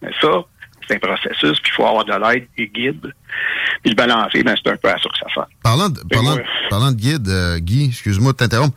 Mais 0.01 0.11
ça, 0.21 0.43
c'est 0.87 0.95
un 0.95 0.99
processus, 0.99 1.59
puis 1.61 1.71
il 1.71 1.75
faut 1.75 1.85
avoir 1.85 2.05
de 2.05 2.13
l'aide 2.13 2.47
et 2.57 2.67
guide. 2.67 3.13
Puis 3.81 3.91
le 3.91 3.95
balancer, 3.95 4.43
ben, 4.43 4.55
c'est 4.61 4.71
un 4.71 4.77
peu 4.77 4.89
à 4.89 4.97
ça 4.97 5.09
que 5.09 5.17
ça 5.19 5.27
fait. 5.33 5.55
Parlant 5.63 5.89
de, 5.89 5.99
parlant, 6.69 6.91
de 6.91 6.95
guide, 6.95 7.27
euh, 7.27 7.59
Guy, 7.59 7.85
excuse-moi 7.85 8.31
de 8.33 8.37
t'interrompre. 8.37 8.75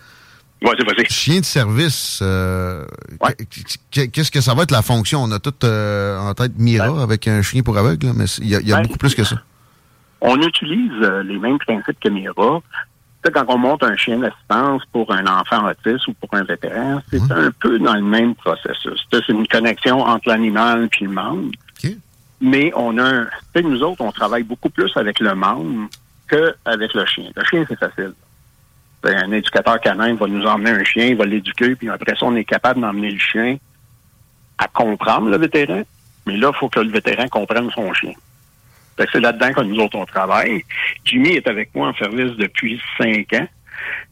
Vas-y, 0.61 0.85
vas-y. 0.85 1.07
Chien 1.09 1.41
de 1.41 1.45
service, 1.45 2.19
euh, 2.21 2.85
qu'est-ce 3.91 4.31
que 4.31 4.41
ça 4.41 4.55
va 4.55 4.65
être 4.65 4.73
la 4.73 4.83
fonction? 4.83 5.23
On 5.23 5.31
a 5.31 5.39
tout 5.39 5.55
euh, 5.63 6.19
en 6.19 6.35
tête 6.35 6.53
Mira 6.57 7.01
avec 7.03 7.29
un 7.29 7.43
chien 7.43 7.63
pour 7.63 7.79
aveugle, 7.79 8.13
mais 8.15 8.25
il 8.41 8.49
y 8.49 8.73
a, 8.73 8.81
beaucoup 8.81 8.99
plus 8.99 9.15
que 9.15 9.23
ça. 9.23 9.37
On 10.21 10.37
utilise 10.41 11.01
les 11.25 11.39
mêmes 11.39 11.59
principes 11.59 12.01
que 12.01 12.09
Mira. 12.09 12.61
Quand 13.31 13.45
on 13.49 13.59
monte 13.59 13.83
un 13.83 13.97
chien 13.97 14.19
d'assistance 14.19 14.83
pour 14.93 15.13
un 15.13 15.27
enfant 15.27 15.69
autiste 15.69 16.07
ou 16.09 16.15
pour 16.15 16.29
un 16.33 16.45
vétéran, 16.45 17.01
c'est 17.11 17.33
un 17.33 17.51
peu 17.51 17.79
dans 17.79 17.95
le 17.95 18.03
même 18.03 18.35
processus. 18.35 19.07
C'est 19.11 19.29
une 19.29 19.47
connexion 19.47 20.01
entre 20.01 20.29
l'animal 20.29 20.89
et 21.01 21.05
le 21.05 21.11
membre. 21.11 21.51
Mais 22.41 22.71
on 22.77 22.97
a 22.99 23.03
un. 23.03 23.29
nous 23.63 23.83
autres, 23.83 24.03
on 24.03 24.13
travaille 24.13 24.45
beaucoup 24.45 24.71
plus 24.71 24.91
avec 24.97 25.19
le 25.21 25.35
membre 25.35 25.89
qu'avec 26.29 26.95
le 26.95 27.05
chien. 27.07 27.31
Le 27.35 27.45
chien, 27.45 27.65
c'est 27.69 27.79
facile. 27.79 28.13
un 29.05 29.33
éducateur 29.33 29.81
canin 29.81 30.15
va 30.15 30.27
nous 30.27 30.45
emmener 30.47 30.71
un 30.71 30.85
chien, 30.85 31.07
il 31.07 31.17
va 31.17 31.25
l'éduquer, 31.25 31.75
puis 31.75 31.89
après 31.89 32.15
ça, 32.15 32.27
on 32.27 32.37
est 32.37 32.45
capable 32.45 32.81
d'emmener 32.81 33.11
le 33.11 33.19
chien 33.19 33.59
à 34.59 34.69
comprendre 34.69 35.29
le 35.31 35.39
vétéran. 35.39 35.83
Mais 36.27 36.37
là, 36.37 36.51
il 36.55 36.59
faut 36.59 36.69
que 36.69 36.81
le 36.81 36.91
vétéran 36.91 37.27
comprenne 37.29 37.71
son 37.71 37.93
chien. 37.95 38.13
C'est 39.13 39.21
là-dedans 39.21 39.53
que 39.53 39.63
nous 39.63 39.79
autres, 39.79 39.97
on 39.97 40.05
travaille. 40.05 40.65
Jimmy 41.05 41.31
est 41.31 41.47
avec 41.47 41.75
moi 41.75 41.89
en 41.89 41.95
service 41.95 42.33
depuis 42.37 42.81
cinq 42.99 43.33
ans. 43.35 43.47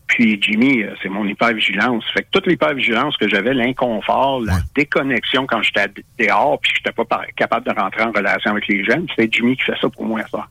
Puis 0.06 0.38
Jimmy, 0.40 0.82
euh, 0.82 0.94
c'est 1.02 1.08
mon 1.08 1.26
hypervigilance. 1.26 2.04
Fait 2.12 2.22
que 2.22 2.28
toute 2.30 2.46
l'hypervigilance 2.46 3.16
que 3.16 3.28
j'avais, 3.28 3.52
l'inconfort, 3.52 4.40
la 4.40 4.58
déconnexion 4.74 5.46
quand 5.46 5.62
j'étais 5.62 5.86
dehors, 6.18 6.60
puis 6.60 6.72
j'étais 6.76 6.92
pas 6.92 7.22
capable 7.34 7.66
de 7.66 7.78
rentrer 7.78 8.02
en 8.04 8.12
relation 8.12 8.52
avec 8.52 8.68
les 8.68 8.84
jeunes, 8.84 9.06
c'est 9.16 9.32
Jimmy 9.32 9.56
qui 9.56 9.64
fait 9.64 9.76
ça 9.80 9.88
pour 9.88 10.04
moi, 10.04 10.20
ça. 10.30 10.46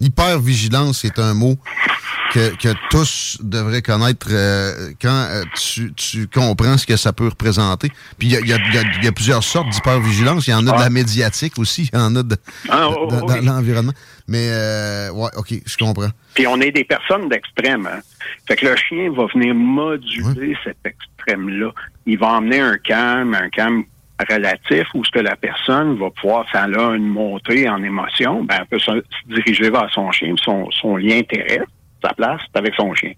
Hypervigilance, 0.00 1.00
c'est 1.00 1.18
un 1.18 1.34
mot 1.34 1.56
que, 2.32 2.72
tous 2.90 3.38
devraient 3.42 3.82
connaître 3.82 4.28
euh, 4.30 4.92
quand 5.00 5.26
euh, 5.30 5.42
tu, 5.96 6.28
comprends 6.28 6.78
ce 6.78 6.86
que 6.86 6.96
ça 6.96 7.12
peut 7.12 7.28
représenter. 7.28 7.88
Puis 8.18 8.28
il 8.28 8.46
y 8.46 9.06
a, 9.06 9.12
plusieurs 9.12 9.42
sortes 9.42 9.68
d'hypervigilance. 9.70 10.46
Il 10.46 10.50
y 10.50 10.54
en 10.54 10.66
a 10.66 10.72
de 10.72 10.80
la 10.80 10.90
médiatique 10.90 11.58
aussi, 11.58 11.90
il 11.92 11.98
y 11.98 12.00
en 12.00 12.14
a 12.16 12.22
de, 12.22 12.36
ah, 12.68 12.88
oh, 12.90 13.08
oh, 13.10 13.26
dans 13.26 13.36
l'environnement. 13.40 13.92
Mais, 14.28 14.48
euh, 14.50 15.10
ouais, 15.10 15.30
OK, 15.36 15.54
je 15.64 15.76
comprends. 15.76 16.10
Puis 16.34 16.46
on 16.46 16.60
est 16.60 16.70
des 16.70 16.84
personnes 16.84 17.28
d'extrême. 17.28 17.86
Hein? 17.86 18.00
Fait 18.46 18.56
que 18.56 18.66
le 18.66 18.76
chien 18.76 19.10
va 19.12 19.26
venir 19.34 19.54
moduler 19.54 20.56
cet 20.64 20.78
extrême-là. 20.84 21.72
Il 22.06 22.18
va 22.18 22.34
emmener 22.34 22.60
un 22.60 22.78
calme, 22.78 23.34
un 23.34 23.48
calme 23.50 23.84
relatif 24.28 24.86
où 24.94 25.04
ce 25.04 25.10
que 25.10 25.20
la 25.20 25.36
personne 25.36 25.96
va 25.96 26.10
pouvoir, 26.10 26.46
ça 26.50 26.62
a 26.62 26.94
une 26.94 27.08
montée 27.08 27.68
en 27.68 27.82
émotion, 27.82 28.44
ben, 28.44 28.56
elle 28.60 28.66
peut 28.66 28.78
se, 28.78 29.02
diriger 29.26 29.70
vers 29.70 29.90
son 29.92 30.10
chien, 30.10 30.34
son, 30.36 30.70
son 30.70 30.96
lien 30.96 31.18
intérêt, 31.18 31.62
sa 32.02 32.12
place, 32.14 32.40
c'est 32.46 32.58
avec 32.58 32.74
son 32.74 32.94
chien. 32.94 33.12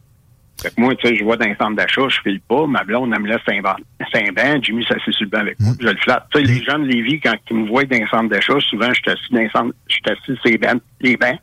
Fait 0.61 0.69
que 0.69 0.81
moi, 0.81 0.95
tu 0.95 1.09
sais, 1.09 1.17
je 1.17 1.25
vois 1.25 1.37
dans 1.37 1.47
un 1.47 1.57
centre 1.57 1.77
d'achat, 1.77 2.09
je 2.09 2.21
file 2.21 2.41
pas, 2.41 2.67
ma 2.67 2.85
blonde, 2.85 3.13
elle 3.15 3.23
me 3.23 3.29
laisse 3.29 4.33
bain, 4.33 4.59
Jimmy 4.63 4.85
ça 4.85 4.95
sur 4.99 5.13
le 5.21 5.27
banc 5.27 5.39
avec 5.39 5.59
moi, 5.59 5.73
je 5.81 5.87
le 5.87 5.97
flatte. 5.97 6.27
Tu 6.33 6.39
sais, 6.39 6.45
les 6.45 6.63
gens 6.63 6.79
de 6.79 6.85
Lévis, 6.85 7.21
quand 7.21 7.35
ils 7.51 7.57
me 7.57 7.69
voient 7.69 7.85
dans 7.85 7.97
un 7.97 8.07
centre 8.07 8.29
d'achat, 8.29 8.61
souvent, 8.61 8.89
je 8.89 9.01
suis 9.01 9.11
assis 9.11 9.33
dans 9.33 9.41
un 9.41 9.51
centre, 9.51 9.75
je 9.89 9.95
suis 9.95 10.03
assis 10.07 10.41
sur 10.41 10.51
les 10.51 10.59
bancs, 10.59 10.83
les 11.01 11.17
bancs, 11.17 11.39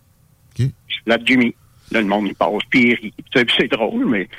je 0.57 0.67
flatte 1.03 1.21
Jimmy. 1.25 1.53
Là, 1.91 2.01
le 2.01 2.07
monde, 2.07 2.27
il 2.27 2.35
passe, 2.35 2.63
puis 2.69 2.91
il 2.91 2.93
rit. 2.93 3.13
c'est 3.57 3.67
drôle, 3.67 4.05
mais 4.05 4.29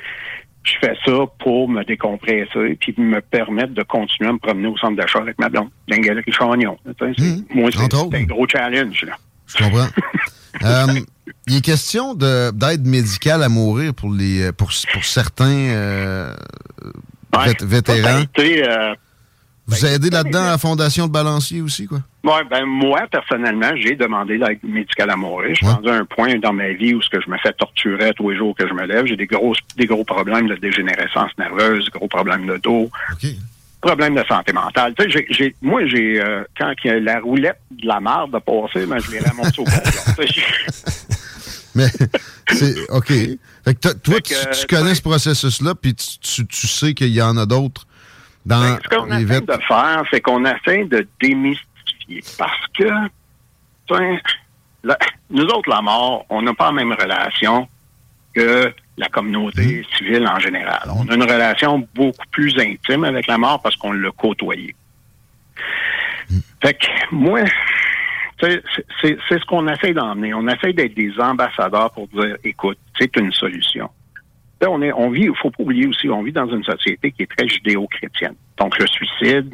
je 0.63 0.73
fais 0.79 0.95
ça 1.05 1.17
pour 1.39 1.67
me 1.69 1.83
décompresser 1.83 2.77
puis 2.79 2.93
me 2.97 3.19
permettre 3.19 3.73
de 3.73 3.83
continuer 3.83 4.29
à 4.29 4.33
me 4.33 4.37
promener 4.37 4.67
au 4.67 4.77
centre 4.77 4.95
d'achat 4.95 5.19
avec 5.19 5.39
ma 5.39 5.49
blonde, 5.49 5.69
dans 5.87 5.95
une 5.95 6.03
galerie 6.03 6.31
Chagnon. 6.31 6.77
Mmh, 6.85 7.55
moi, 7.55 7.69
c'est 7.71 7.93
un 7.93 8.23
gros 8.23 8.47
challenge. 8.47 9.03
Là. 9.05 9.13
Je 9.47 9.63
comprends. 9.63 9.87
euh, 10.63 10.99
il 11.47 11.57
est 11.57 11.61
question 11.61 12.13
d'aide 12.13 12.85
médicale 12.85 13.43
à 13.43 13.49
mourir 13.49 13.93
pour 13.93 14.11
les 14.11 14.51
pour, 14.51 14.69
pour 14.93 15.03
certains 15.03 15.45
euh, 15.45 16.33
vétérans. 17.61 18.23
Euh, 18.39 18.95
vous 19.71 19.85
aidez 19.85 20.09
là-dedans 20.09 20.43
à 20.43 20.51
la 20.51 20.57
Fondation 20.57 21.07
de 21.07 21.11
Balancier 21.11 21.61
aussi, 21.61 21.87
quoi? 21.87 21.99
Oui, 22.23 22.33
ben 22.49 22.65
moi, 22.65 23.01
personnellement, 23.11 23.71
j'ai 23.75 23.95
demandé 23.95 24.37
l'aide 24.37 24.59
médicale 24.63 25.09
à 25.09 25.15
mourir. 25.15 25.49
Je 25.51 25.55
suis 25.55 25.65
rendu 25.65 25.89
à 25.89 25.95
un 25.95 26.05
point 26.05 26.35
dans 26.35 26.53
ma 26.53 26.69
vie 26.73 26.93
où 26.93 27.01
ce 27.01 27.09
que 27.09 27.19
je 27.19 27.29
me 27.29 27.37
fais 27.37 27.53
torturer 27.53 28.13
tous 28.15 28.29
les 28.29 28.37
jours 28.37 28.55
que 28.55 28.67
je 28.67 28.73
me 28.73 28.85
lève. 28.85 29.05
J'ai 29.05 29.15
des 29.15 29.25
gros, 29.25 29.53
des 29.77 29.85
gros 29.85 30.03
problèmes 30.03 30.47
de 30.47 30.55
dégénérescence 30.55 31.31
nerveuse, 31.37 31.89
gros 31.89 32.07
problèmes 32.07 32.45
de 32.45 32.57
dos. 32.57 32.91
Problèmes 33.81 34.13
de 34.13 34.23
santé 34.27 34.53
mentale. 34.53 34.93
Moi, 35.61 35.87
j'ai 35.87 36.21
euh, 36.21 36.43
quand 36.55 36.71
la 36.85 37.19
roulette 37.19 37.59
de 37.71 37.87
la 37.87 37.99
marde 37.99 38.35
a 38.35 38.39
passé, 38.39 38.85
ben, 38.85 38.99
je 38.99 39.11
l'ai 39.11 39.19
ramassé 39.19 39.59
au 39.59 39.65
Mais 41.75 41.87
c'est 42.47 42.89
OK. 42.89 43.07
Fait 43.07 43.75
que 43.75 43.93
toi, 43.93 44.19
tu, 44.21 44.67
connais 44.67 44.93
ce 44.93 45.01
processus-là, 45.01 45.73
puis 45.73 45.95
tu, 45.95 46.45
tu 46.45 46.67
sais 46.67 46.93
qu'il 46.93 47.07
y 47.07 47.21
en 47.21 47.37
a 47.37 47.45
d'autres 47.45 47.87
ben, 48.45 48.79
ce 48.83 48.89
qu'on 48.89 49.11
essaie 49.11 49.41
de 49.41 49.57
faire, 49.67 50.03
c'est 50.11 50.21
qu'on 50.21 50.45
essaie 50.45 50.85
de 50.85 51.07
démystifier. 51.21 52.23
Parce 52.37 52.67
que, 52.77 52.89
nous 55.29 55.45
autres, 55.45 55.69
la 55.69 55.81
mort, 55.81 56.25
on 56.29 56.41
n'a 56.41 56.53
pas 56.53 56.67
la 56.67 56.71
même 56.71 56.93
relation 56.93 57.67
que 58.33 58.73
la 58.97 59.09
communauté 59.09 59.81
mmh. 59.81 59.97
civile 59.97 60.27
en 60.27 60.39
général. 60.39 60.89
On 60.95 61.07
a 61.07 61.15
une 61.15 61.23
relation 61.23 61.87
beaucoup 61.93 62.25
plus 62.31 62.57
intime 62.59 63.03
avec 63.03 63.27
la 63.27 63.37
mort 63.37 63.61
parce 63.61 63.75
qu'on 63.75 63.91
l'a 63.91 64.11
côtoyé. 64.11 64.75
Mmh. 66.29 66.37
Fait 66.61 66.73
que 66.73 66.87
moi, 67.11 67.41
c'est 68.39 68.63
ce 69.01 69.45
qu'on 69.45 69.67
essaie 69.67 69.93
d'emmener. 69.93 70.33
On 70.33 70.47
essaie 70.47 70.73
d'être 70.73 70.95
des 70.95 71.13
ambassadeurs 71.19 71.91
pour 71.91 72.07
dire, 72.07 72.37
écoute, 72.43 72.77
c'est 72.97 73.15
une 73.17 73.31
solution 73.31 73.89
on, 74.67 74.81
est, 74.81 74.93
on 74.93 75.09
vit, 75.09 75.23
il 75.23 75.35
faut 75.35 75.49
pas 75.49 75.63
oublier 75.63 75.87
aussi, 75.87 76.09
on 76.09 76.23
vit 76.23 76.31
dans 76.31 76.47
une 76.47 76.63
société 76.63 77.11
qui 77.11 77.23
est 77.23 77.31
très 77.37 77.47
judéo-chrétienne. 77.47 78.35
Donc, 78.57 78.77
le 78.77 78.87
suicide, 78.87 79.53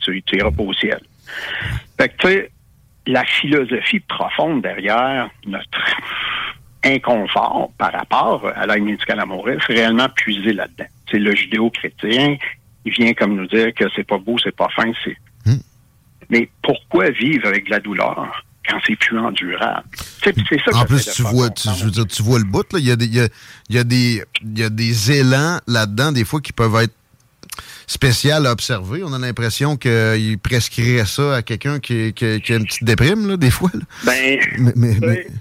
tu 0.00 0.22
n'iras 0.32 0.50
pas 0.50 0.62
au 0.62 0.72
ciel. 0.72 1.00
Fait 1.98 2.08
que, 2.08 2.16
tu 2.18 2.28
sais, 2.28 2.50
la 3.06 3.24
philosophie 3.24 4.00
profonde 4.00 4.62
derrière 4.62 5.28
notre 5.46 5.80
inconfort 6.84 7.70
par 7.78 7.92
rapport 7.92 8.50
à 8.54 8.66
l'aide 8.66 8.84
médicale 8.84 9.20
à 9.20 9.26
mourir, 9.26 9.58
c'est 9.66 9.74
réellement 9.74 10.08
puiser 10.08 10.52
là-dedans. 10.52 10.86
C'est 11.10 11.18
le 11.18 11.34
judéo-chrétien, 11.34 12.36
il 12.84 12.92
vient 12.92 13.12
comme 13.14 13.34
nous 13.34 13.46
dire 13.46 13.74
que 13.74 13.84
c'est 13.94 14.06
pas 14.06 14.18
beau, 14.18 14.36
c'est 14.38 14.54
pas 14.54 14.68
fin, 14.74 14.92
c'est... 15.04 15.16
Hmm. 15.44 15.60
Mais 16.30 16.48
pourquoi 16.62 17.10
vivre 17.10 17.46
avec 17.46 17.66
de 17.66 17.70
la 17.70 17.80
douleur? 17.80 18.44
Quand 18.68 18.78
c'est 18.86 18.96
plus 18.96 19.18
endurable. 19.18 19.84
C'est 20.22 20.34
ça 20.64 20.78
En 20.78 20.84
plus, 20.84 21.04
tu 21.12 21.22
vois, 21.22 21.50
tu, 21.50 21.68
je 21.78 21.84
veux 21.84 21.90
dire, 21.90 22.06
tu 22.06 22.22
vois 22.22 22.38
le 22.38 22.44
bout, 22.44 22.70
là. 22.72 22.78
Il 22.78 22.86
y 22.86 22.90
a 22.90 22.96
des, 22.96 23.06
il 23.06 23.76
y 23.76 23.78
a, 23.78 23.84
des, 23.84 24.22
il 24.42 24.58
y 24.58 24.62
a 24.62 24.70
des 24.70 25.12
élans 25.12 25.58
là-dedans, 25.66 26.12
des 26.12 26.24
fois, 26.24 26.40
qui 26.40 26.52
peuvent 26.52 26.76
être 26.76 26.94
spécial 27.86 28.46
à 28.46 28.52
observer. 28.52 29.02
On 29.04 29.12
a 29.12 29.18
l'impression 29.18 29.76
qu'il 29.76 30.38
prescrirait 30.38 31.06
ça 31.06 31.36
à 31.36 31.42
quelqu'un 31.42 31.78
qui, 31.78 32.12
qui, 32.12 32.24
a 32.24 32.56
une 32.56 32.64
petite 32.64 32.84
déprime, 32.84 33.28
là, 33.28 33.36
des 33.36 33.50
fois. 33.50 33.70
Ben, 34.04 34.38
mais, 34.76 34.94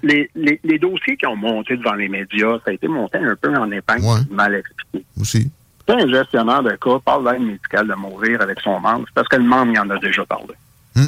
Les, 0.03 0.29
les, 0.35 0.59
les, 0.63 0.79
dossiers 0.79 1.17
qui 1.17 1.25
ont 1.25 1.35
monté 1.35 1.75
devant 1.77 1.93
les 1.93 2.07
médias, 2.07 2.59
ça 2.63 2.71
a 2.71 2.73
été 2.73 2.87
monté 2.87 3.17
un 3.17 3.35
peu 3.35 3.53
en 3.55 3.69
épingle 3.71 4.05
mal 4.29 4.55
expliqué. 4.55 5.05
Aussi. 5.19 5.51
un 5.87 6.07
gestionnaire 6.07 6.63
de 6.63 6.71
cas 6.71 6.99
parle 7.03 7.31
d'aide 7.31 7.41
médicale 7.41 7.87
de 7.87 7.95
mourir 7.95 8.41
avec 8.41 8.59
son 8.61 8.79
membre, 8.79 9.05
c'est 9.07 9.13
parce 9.13 9.27
que 9.27 9.37
le 9.37 9.43
membre 9.43 9.71
il 9.73 9.79
en 9.79 9.89
a 9.89 9.97
déjà 9.99 10.25
parlé. 10.25 10.53
Hmm. 10.95 11.07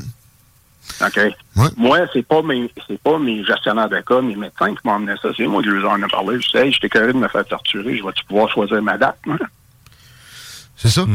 OK? 1.02 1.20
Moi, 1.78 2.00
c'est 2.14 2.26
pas 2.26 2.42
mes 2.42 2.72
c'est 2.88 3.00
pas 3.02 3.20
mes 3.20 3.44
gestionnaires 3.46 3.90
de 3.90 4.00
cas, 4.02 4.22
mes 4.22 4.36
médecins 4.36 4.74
qui 4.74 4.80
m'ont 4.86 4.96
amené 4.96 5.14
ça. 5.22 5.30
C'est 5.38 5.46
moi 5.48 5.62
qui 5.62 5.70
leur 5.70 5.92
en 5.92 5.98
ai 6.02 6.08
parlé. 6.08 6.40
Je 6.42 6.50
sais, 6.50 6.72
j'étais 6.72 6.90
curieux 6.90 7.14
de 7.14 7.18
me 7.18 7.28
faire 7.28 7.46
torturer. 7.46 7.98
Je 7.98 8.04
vais-tu 8.04 8.24
pouvoir 8.26 8.50
choisir 8.52 8.82
ma 8.82 8.98
date, 8.98 9.18
moi? 9.26 9.38
C'est 10.76 10.90
ça. 10.90 11.06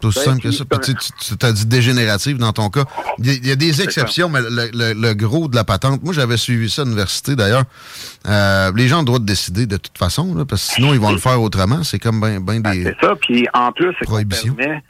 C'est 0.00 0.06
aussi 0.06 0.18
Ben, 0.20 0.24
simple 0.26 0.42
que 0.42 0.50
ça. 0.52 0.64
Puis, 0.64 0.94
tu 0.94 1.36
tu 1.36 1.46
as 1.46 1.52
dit 1.52 1.66
dégénérative 1.66 2.38
dans 2.38 2.52
ton 2.52 2.70
cas. 2.70 2.84
Il 3.18 3.26
y 3.26 3.30
a, 3.30 3.32
il 3.32 3.46
y 3.48 3.50
a 3.50 3.56
des 3.56 3.82
exceptions, 3.82 4.28
mais 4.28 4.40
le, 4.40 4.70
le- 4.72 4.92
le 4.94 5.14
gros 5.14 5.48
de 5.48 5.56
la 5.56 5.64
patente, 5.64 6.04
moi 6.04 6.12
j'avais 6.14 6.36
suivi 6.36 6.70
ça 6.70 6.82
à 6.82 6.84
l'université 6.84 7.34
d'ailleurs. 7.34 7.64
Euh, 8.28 8.70
les 8.76 8.86
gens 8.86 8.98
ont 8.98 9.00
le 9.00 9.06
droit 9.06 9.18
de 9.18 9.24
décider 9.24 9.66
de 9.66 9.76
toute 9.76 9.98
façon, 9.98 10.36
là, 10.36 10.44
parce 10.44 10.68
que 10.68 10.74
sinon 10.74 10.94
ils 10.94 11.00
vont 11.00 11.10
le 11.10 11.18
faire 11.18 11.42
autrement. 11.42 11.82
C'est 11.82 11.98
comme 11.98 12.20
bien 12.20 12.38
ben 12.40 12.62
des. 12.62 12.84
C'est 12.84 12.96
ça. 13.06 13.16
Puis 13.16 13.48
en 13.52 13.72
plus, 13.72 13.92
c'est 13.98 14.06
qu'on 14.06 14.22
permet. 14.24 14.82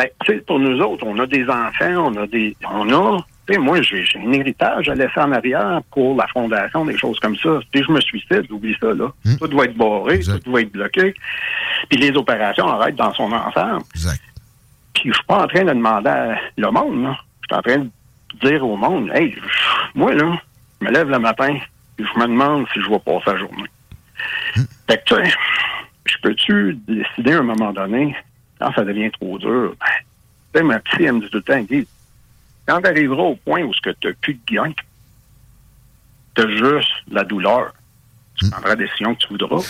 Ben, 0.00 0.08
tu 0.24 0.32
sais, 0.32 0.40
pour 0.40 0.58
nous 0.58 0.80
autres, 0.80 1.04
on 1.06 1.18
a 1.18 1.26
des 1.26 1.46
enfants, 1.46 2.06
on 2.06 2.16
a 2.16 2.26
des. 2.26 2.56
On 2.70 2.88
a. 2.90 3.18
Tu 3.46 3.52
sais, 3.52 3.58
moi, 3.58 3.82
j'ai 3.82 4.02
un 4.16 4.32
héritage 4.32 4.88
à 4.88 4.94
laisser 4.94 5.20
en 5.20 5.30
arrière 5.32 5.82
pour 5.90 6.16
la 6.16 6.26
fondation, 6.28 6.86
des 6.86 6.96
choses 6.96 7.20
comme 7.20 7.36
ça. 7.36 7.60
Si 7.74 7.82
je 7.82 7.92
me 7.92 8.00
suicide, 8.00 8.50
oublie 8.50 8.74
ça, 8.80 8.94
là. 8.94 9.12
Hmm. 9.26 9.36
Tout 9.36 9.48
doit 9.48 9.66
être 9.66 9.76
barré, 9.76 10.20
tout 10.20 10.38
doit 10.38 10.62
être 10.62 10.72
bloqué. 10.72 11.12
Puis 11.90 11.98
les 11.98 12.16
opérations 12.16 12.66
arrêtent 12.66 12.96
dans 12.96 13.12
son 13.12 13.30
ensemble. 13.30 13.82
Exact. 13.94 14.22
Puis 14.94 15.10
je 15.10 15.12
suis 15.12 15.24
pas 15.24 15.44
en 15.44 15.46
train 15.46 15.64
de 15.64 15.72
demander 15.74 16.08
à 16.08 16.38
le 16.56 16.70
monde, 16.70 17.02
là. 17.02 17.18
Je 17.42 17.54
suis 17.54 17.58
en 17.58 17.62
train 17.62 17.78
de 17.84 18.48
dire 18.48 18.66
au 18.66 18.76
monde, 18.78 19.10
hey, 19.12 19.36
moi, 19.94 20.14
là, 20.14 20.40
je 20.80 20.86
me 20.86 20.92
lève 20.92 21.10
le 21.10 21.18
matin, 21.18 21.58
puis 21.98 22.06
je 22.10 22.18
me 22.18 22.26
demande 22.26 22.64
si 22.72 22.80
je 22.80 22.88
vais 22.88 23.00
passer 23.00 23.32
la 23.32 23.36
journée. 23.36 23.68
Fait 24.88 24.96
que, 24.96 25.14
tu 25.14 25.14
sais, 25.14 25.34
je 26.06 26.16
peux-tu 26.22 26.78
décider 26.88 27.32
à 27.34 27.40
un 27.40 27.42
moment 27.42 27.74
donné, 27.74 28.16
quand 28.60 28.72
ça 28.74 28.84
devient 28.84 29.10
trop 29.10 29.38
dur, 29.38 29.74
ben, 30.52 30.64
ma 30.64 30.78
psy, 30.80 31.04
elle 31.04 31.14
me 31.14 31.20
dit 31.20 31.30
tout 31.30 31.38
le 31.38 31.42
temps, 31.42 31.60
dit, 31.62 31.86
quand 32.66 32.80
tu 32.82 32.88
arriveras 32.88 33.22
au 33.22 33.36
point 33.36 33.62
où 33.62 33.72
tu 33.72 33.88
n'as 33.88 34.12
plus 34.20 34.34
de 34.34 34.40
gain, 34.46 34.72
tu 36.34 36.42
as 36.42 36.48
juste 36.48 36.92
la 37.10 37.24
douleur, 37.24 37.72
tu 38.36 38.48
prendras 38.50 38.70
la 38.70 38.76
décision 38.76 39.14
que 39.14 39.20
tu 39.20 39.28
voudras. 39.28 39.62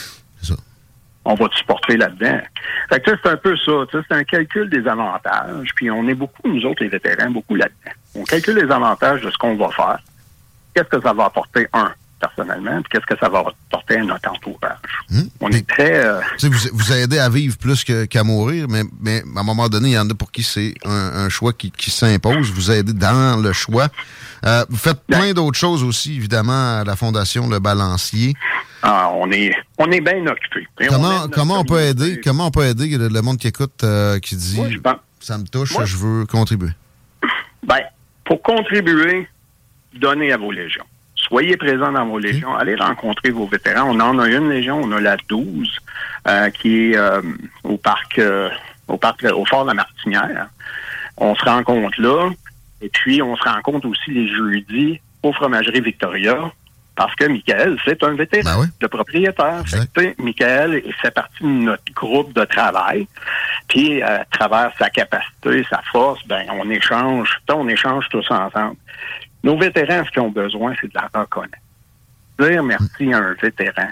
On 1.23 1.35
va 1.35 1.49
te 1.49 1.55
supporter 1.55 1.99
là-dedans. 1.99 2.41
Fait 2.89 2.99
que 2.99 3.05
tu 3.05 3.11
sais, 3.11 3.21
c'est 3.23 3.31
un 3.31 3.37
peu 3.37 3.55
ça. 3.59 3.73
C'est 3.93 4.15
un 4.15 4.25
calcul 4.25 4.71
des 4.71 4.89
avantages. 4.89 5.69
Puis 5.75 5.91
on 5.91 6.09
est 6.09 6.15
beaucoup, 6.15 6.49
nous 6.49 6.65
autres, 6.65 6.83
les 6.83 6.89
vétérans, 6.89 7.31
beaucoup 7.31 7.57
là-dedans. 7.57 7.93
On 8.15 8.25
calcule 8.25 8.57
les 8.57 8.73
avantages 8.73 9.21
de 9.21 9.31
ce 9.31 9.37
qu'on 9.37 9.55
va 9.55 9.69
faire. 9.69 9.99
Qu'est-ce 10.75 10.89
que 10.89 11.01
ça 11.01 11.13
va 11.13 11.27
apporter, 11.27 11.67
un, 11.75 11.93
personnellement, 12.21 12.81
puis 12.83 12.91
qu'est-ce 12.93 13.07
que 13.07 13.19
ça 13.19 13.29
va 13.29 13.41
apporter 13.69 13.97
à 13.97 14.05
notre 14.05 14.31
entourage? 14.31 14.77
On 15.41 15.49
est 15.51 15.67
très... 15.67 16.05
euh, 16.05 16.21
vous, 16.43 16.51
vous 16.73 16.93
aidez 16.93 17.19
à 17.19 17.29
vivre 17.29 17.57
plus 17.59 17.83
qu'à 17.85 18.23
mourir, 18.23 18.67
mais, 18.69 18.83
mais 19.01 19.23
à 19.37 19.41
un 19.41 19.43
moment 19.43 19.69
donné, 19.69 19.89
il 19.91 19.95
y 19.95 19.99
en 19.99 20.09
a 20.09 20.15
pour 20.15 20.31
qui 20.31 20.43
c'est 20.43 20.75
un, 20.85 20.91
un 21.25 21.29
choix 21.29 21.53
qui, 21.53 21.71
qui 21.71 21.91
s'impose. 21.91 22.51
Vous 22.53 22.71
aidez 22.71 22.93
dans 22.93 23.41
le 23.43 23.53
choix. 23.53 23.89
Euh, 24.45 24.65
vous 24.69 24.77
faites 24.77 25.01
plein 25.07 25.33
d'autres 25.33 25.59
choses 25.59 25.83
aussi, 25.83 26.15
évidemment, 26.17 26.81
à 26.81 26.85
la 26.85 26.95
Fondation 26.97 27.49
Le 27.49 27.59
Balancier. 27.59 28.35
ah, 28.83 29.11
on 29.15 29.31
est, 29.33 29.53
on 29.79 29.91
est 29.91 30.01
bien 30.01 30.25
occupés. 30.27 30.67
Et 30.81 30.89
on 30.89 30.93
Comment, 30.93 31.29
comment 31.29 31.61
on 31.61 31.65
peut 31.65 31.81
aider 31.81 32.21
comment 32.23 32.47
on 32.47 32.51
peut 32.51 32.65
aider 32.65 32.97
le, 32.97 33.09
le 33.09 33.23
monde 33.23 33.39
qui 33.39 33.49
écoute 33.49 33.83
euh, 33.83 34.19
qui 34.19 34.37
dit 34.37 34.61
ça 35.19 35.37
me 35.39 35.45
touche, 35.45 35.73
Moi- 35.73 35.85
je 35.85 35.97
veux 35.97 36.27
contribuer? 36.27 36.71
Ben, 37.67 37.81
pour 38.25 38.41
contribuer, 38.43 39.29
donnez 39.95 40.33
à 40.33 40.39
vos 40.39 40.51
légions. 40.51 40.85
Soyez 41.31 41.57
présents 41.57 41.93
dans 41.93 42.07
vos 42.07 42.19
légions. 42.19 42.57
Allez 42.57 42.75
rencontrer 42.75 43.31
vos 43.31 43.47
vétérans. 43.47 43.89
On 43.89 44.01
en 44.01 44.19
a 44.19 44.27
une 44.27 44.51
légion, 44.51 44.81
on 44.83 44.91
a 44.91 45.01
la 45.01 45.17
12, 45.29 45.71
euh, 46.27 46.51
qui 46.51 46.91
est 46.91 46.97
euh, 46.97 47.23
au 47.63 47.77
parc, 47.77 48.19
euh, 48.19 48.51
au 48.89 48.97
parc, 48.97 49.23
au 49.33 49.45
fort 49.45 49.63
de 49.63 49.69
la 49.69 49.75
Martinière. 49.75 50.49
On 51.17 51.37
se 51.37 51.45
rencontre 51.45 52.01
là. 52.03 52.31
Et 52.83 52.89
puis, 52.89 53.23
on 53.23 53.37
se 53.37 53.49
rencontre 53.49 53.87
aussi 53.87 54.11
les 54.11 54.27
jeudis 54.27 55.01
au 55.23 55.33
fromagerie 55.33 55.81
Victoria. 55.81 56.51
Parce 56.97 57.15
que 57.15 57.27
Michael, 57.27 57.79
c'est 57.85 58.03
un 58.03 58.15
vétéran 58.15 58.65
de 58.81 58.87
propriétaire. 58.89 59.63
Fait 59.67 59.89
que, 59.95 60.23
Michael 60.23 60.83
il 60.85 60.93
fait 60.95 61.13
partie 61.13 61.45
de 61.45 61.49
notre 61.49 61.95
groupe 61.95 62.33
de 62.35 62.45
travail. 62.45 63.07
Puis, 63.69 64.03
à 64.03 64.25
travers 64.25 64.73
sa 64.77 64.91
capacité, 64.91 65.65
sa 65.71 65.81
force, 65.93 66.27
ben, 66.27 66.45
on 66.51 66.69
échange, 66.69 67.39
on 67.49 67.69
échange 67.69 68.09
tous 68.11 68.29
ensemble. 68.33 68.77
Nos 69.43 69.59
vétérans, 69.59 70.05
ce 70.05 70.11
qu'ils 70.11 70.23
ont 70.23 70.31
besoin, 70.31 70.75
c'est 70.81 70.89
de 70.89 70.95
la 70.95 71.21
reconnaître. 71.21 71.57
Dire 72.39 72.63
merci 72.63 73.13
à 73.13 73.19
un 73.19 73.35
vétéran 73.35 73.89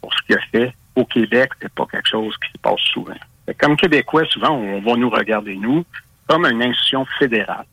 pour 0.00 0.12
ce 0.14 0.22
qu'il 0.22 0.36
a 0.36 0.40
fait 0.52 0.74
au 0.96 1.04
Québec, 1.04 1.50
c'est 1.60 1.72
pas 1.72 1.86
quelque 1.86 2.08
chose 2.08 2.34
qui 2.38 2.52
se 2.52 2.58
passe 2.58 2.80
souvent. 2.92 3.14
Comme 3.58 3.76
Québécois, 3.76 4.24
souvent, 4.26 4.50
on 4.50 4.80
va 4.80 4.94
nous 4.94 5.10
regarder, 5.10 5.56
nous, 5.56 5.84
comme 6.28 6.46
une 6.46 6.62
institution 6.62 7.04
fédérale. 7.18 7.66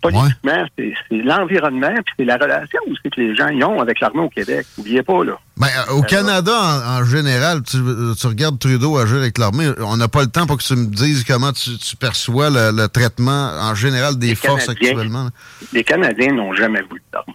Politiquement, 0.00 0.64
c'est 0.78 0.92
c'est 1.08 1.16
l'environnement, 1.22 1.92
puis 2.04 2.14
c'est 2.18 2.24
la 2.24 2.36
relation 2.36 2.78
aussi 2.90 3.02
que 3.02 3.20
les 3.20 3.34
gens 3.34 3.48
y 3.48 3.62
ont 3.64 3.80
avec 3.80 4.00
l'armée 4.00 4.20
au 4.20 4.28
Québec. 4.28 4.66
N'oubliez 4.76 5.02
pas, 5.02 5.24
là. 5.24 5.38
Ben, 5.56 5.66
euh, 5.66 5.94
au 5.94 6.02
Canada, 6.02 6.52
en, 6.52 7.00
en 7.00 7.04
général, 7.04 7.62
tu, 7.62 7.78
tu 8.18 8.26
regardes 8.28 8.58
Trudeau 8.58 8.96
agir 8.96 9.16
avec 9.16 9.38
l'armée, 9.38 9.70
on 9.78 9.96
n'a 9.96 10.06
pas 10.08 10.20
le 10.20 10.28
temps 10.28 10.46
pour 10.46 10.56
que 10.58 10.62
tu 10.62 10.76
me 10.76 10.86
dises 10.86 11.24
comment 11.24 11.52
tu, 11.52 11.76
tu 11.78 11.96
perçois 11.96 12.48
le, 12.50 12.70
le 12.70 12.88
traitement 12.88 13.50
en 13.60 13.74
général 13.74 14.16
des 14.18 14.34
forces 14.34 14.66
Canadiens. 14.66 14.90
actuellement. 14.90 15.24
là. 15.24 15.30
Les 15.72 15.82
Canadiens 15.84 16.32
n'ont 16.32 16.54
jamais 16.54 16.82
voulu 16.82 17.02
d'armes. 17.12 17.34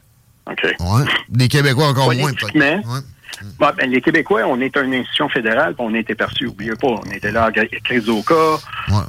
OK? 0.49 0.63
Ouais. 0.63 1.03
Les 1.35 1.47
Québécois 1.47 1.87
encore 1.87 2.13
moins, 2.13 2.31
bon, 3.59 3.69
ben, 3.77 3.89
les 3.89 3.99
Québécois, 4.01 4.41
on 4.45 4.59
est 4.61 4.75
une 4.77 4.93
institution 4.93 5.27
fédérale, 5.29 5.73
puis 5.75 5.85
on 5.85 5.93
était 5.95 6.15
perçus, 6.15 6.45
n'oubliez 6.45 6.75
pas. 6.75 6.87
On 7.05 7.11
était 7.11 7.31
là 7.31 7.45
à 7.45 7.51
Krizoka, 7.83 8.35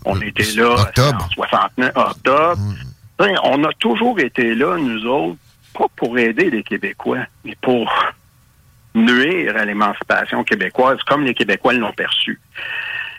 on 0.04 0.20
était 0.20 0.50
là 0.56 0.76
en 0.98 1.28
69, 1.34 1.92
octobre. 1.94 2.58
On 3.18 3.64
a 3.64 3.72
toujours 3.78 4.18
été 4.18 4.54
là, 4.54 4.76
nous 4.76 5.06
autres, 5.06 5.36
pas 5.76 5.86
pour 5.96 6.18
aider 6.18 6.50
les 6.50 6.62
Québécois, 6.62 7.26
mais 7.44 7.56
pour 7.60 7.92
nuire 8.94 9.56
à 9.56 9.64
l'émancipation 9.64 10.44
québécoise, 10.44 10.98
comme 11.06 11.24
les 11.24 11.34
Québécois 11.34 11.72
l'ont 11.72 11.92
perçu. 11.92 12.40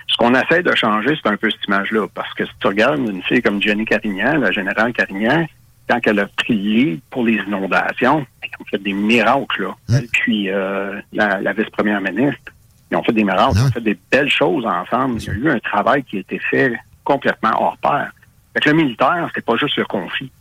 Ce 0.08 0.16
qu'on 0.18 0.34
essaie 0.34 0.64
de 0.64 0.74
changer, 0.76 1.18
c'est 1.22 1.30
un 1.30 1.36
peu 1.36 1.50
cette 1.50 1.66
image-là. 1.68 2.08
Parce 2.14 2.34
que 2.34 2.46
si 2.46 2.52
tu 2.60 2.68
regardes 2.68 3.00
une 3.00 3.24
fille 3.24 3.42
comme 3.42 3.62
Jenny 3.62 3.86
Carignan, 3.86 4.38
la 4.38 4.52
générale 4.52 4.94
Carignan, 4.94 5.46
quand 5.90 6.00
elle 6.06 6.20
a 6.20 6.28
prié 6.28 7.00
pour 7.10 7.26
les 7.26 7.34
inondations, 7.34 8.26
ils 8.44 8.62
ont 8.62 8.66
fait 8.66 8.82
des 8.82 8.94
miracles, 8.94 9.64
là. 9.64 9.76
Elle, 9.90 10.08
puis 10.08 10.50
euh, 10.50 11.00
la, 11.14 11.42
la 11.42 11.54
vice-première 11.54 12.02
ministre, 12.02 12.54
ils 12.92 12.98
ont 12.98 13.04
fait 13.04 13.12
des 13.12 13.24
miracles, 13.24 13.58
ils 13.58 13.68
ont 13.68 13.72
fait 13.72 13.82
des 13.82 13.98
belles 14.12 14.30
choses 14.30 14.66
ensemble. 14.66 15.20
Il 15.20 15.26
y 15.26 15.30
a 15.30 15.34
eu 15.34 15.50
un 15.50 15.60
travail 15.60 16.04
qui 16.04 16.18
a 16.18 16.20
été 16.22 16.40
fait 16.40 16.74
complètement 17.04 17.52
hors 17.62 17.78
pair. 17.78 18.12
Fait 18.56 18.62
que 18.62 18.70
le 18.70 18.76
militaire, 18.76 19.30
c'est 19.36 19.46
pas 19.46 19.58
juste 19.58 19.76
le 19.76 19.86
conflit. 19.86 20.32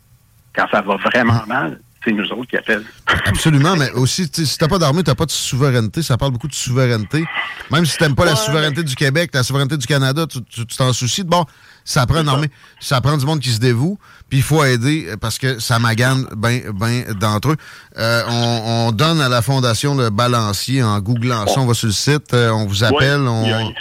Quand 0.54 0.66
ça 0.70 0.80
va 0.82 0.96
vraiment 0.96 1.44
mal, 1.48 1.80
c'est 2.04 2.12
nous 2.12 2.30
autres 2.30 2.48
qui 2.48 2.56
a 2.56 2.62
fait. 2.62 2.78
Absolument, 3.26 3.74
mais 3.76 3.90
aussi, 3.92 4.30
tu 4.30 4.42
sais, 4.42 4.46
si 4.46 4.56
t'as 4.56 4.68
pas 4.68 4.78
d'armée, 4.78 5.02
t'as 5.02 5.16
pas 5.16 5.26
de 5.26 5.32
souveraineté. 5.32 6.00
Ça 6.00 6.16
parle 6.16 6.30
beaucoup 6.30 6.46
de 6.46 6.54
souveraineté. 6.54 7.24
Même 7.72 7.84
si 7.84 7.98
t'aimes 7.98 8.14
pas 8.14 8.24
la 8.24 8.36
souveraineté 8.36 8.84
du 8.84 8.94
Québec, 8.94 9.30
la 9.34 9.42
souveraineté 9.42 9.76
du 9.76 9.86
Canada, 9.86 10.26
tu 10.28 10.66
t'en 10.66 10.92
soucies. 10.92 11.24
Bon, 11.24 11.44
ça 11.84 12.06
prend 12.06 12.20
une 12.20 12.28
armée. 12.28 12.50
Ça 12.78 13.00
prend 13.00 13.16
du 13.16 13.26
monde 13.26 13.40
qui 13.40 13.50
se 13.50 13.58
dévoue. 13.58 13.98
Puis 14.28 14.38
il 14.38 14.44
faut 14.44 14.62
aider 14.62 15.06
euh, 15.08 15.16
parce 15.16 15.38
que 15.38 15.58
ça 15.58 15.80
magane 15.80 16.26
bien 16.36 16.60
ben 16.72 17.04
d'entre 17.14 17.50
eux. 17.50 17.56
Euh, 17.98 18.22
on, 18.28 18.86
on 18.88 18.92
donne 18.92 19.20
à 19.20 19.28
la 19.28 19.42
Fondation 19.42 19.96
le 19.96 20.10
balancier 20.10 20.82
en 20.82 21.00
googlant 21.00 21.46
ça. 21.46 21.60
On 21.60 21.66
va 21.66 21.74
sur 21.74 21.88
le 21.88 21.92
site, 21.92 22.32
euh, 22.32 22.50
on 22.50 22.66
vous 22.66 22.84
appelle, 22.84 23.22
Ouais, 23.22 23.28
on, 23.28 23.72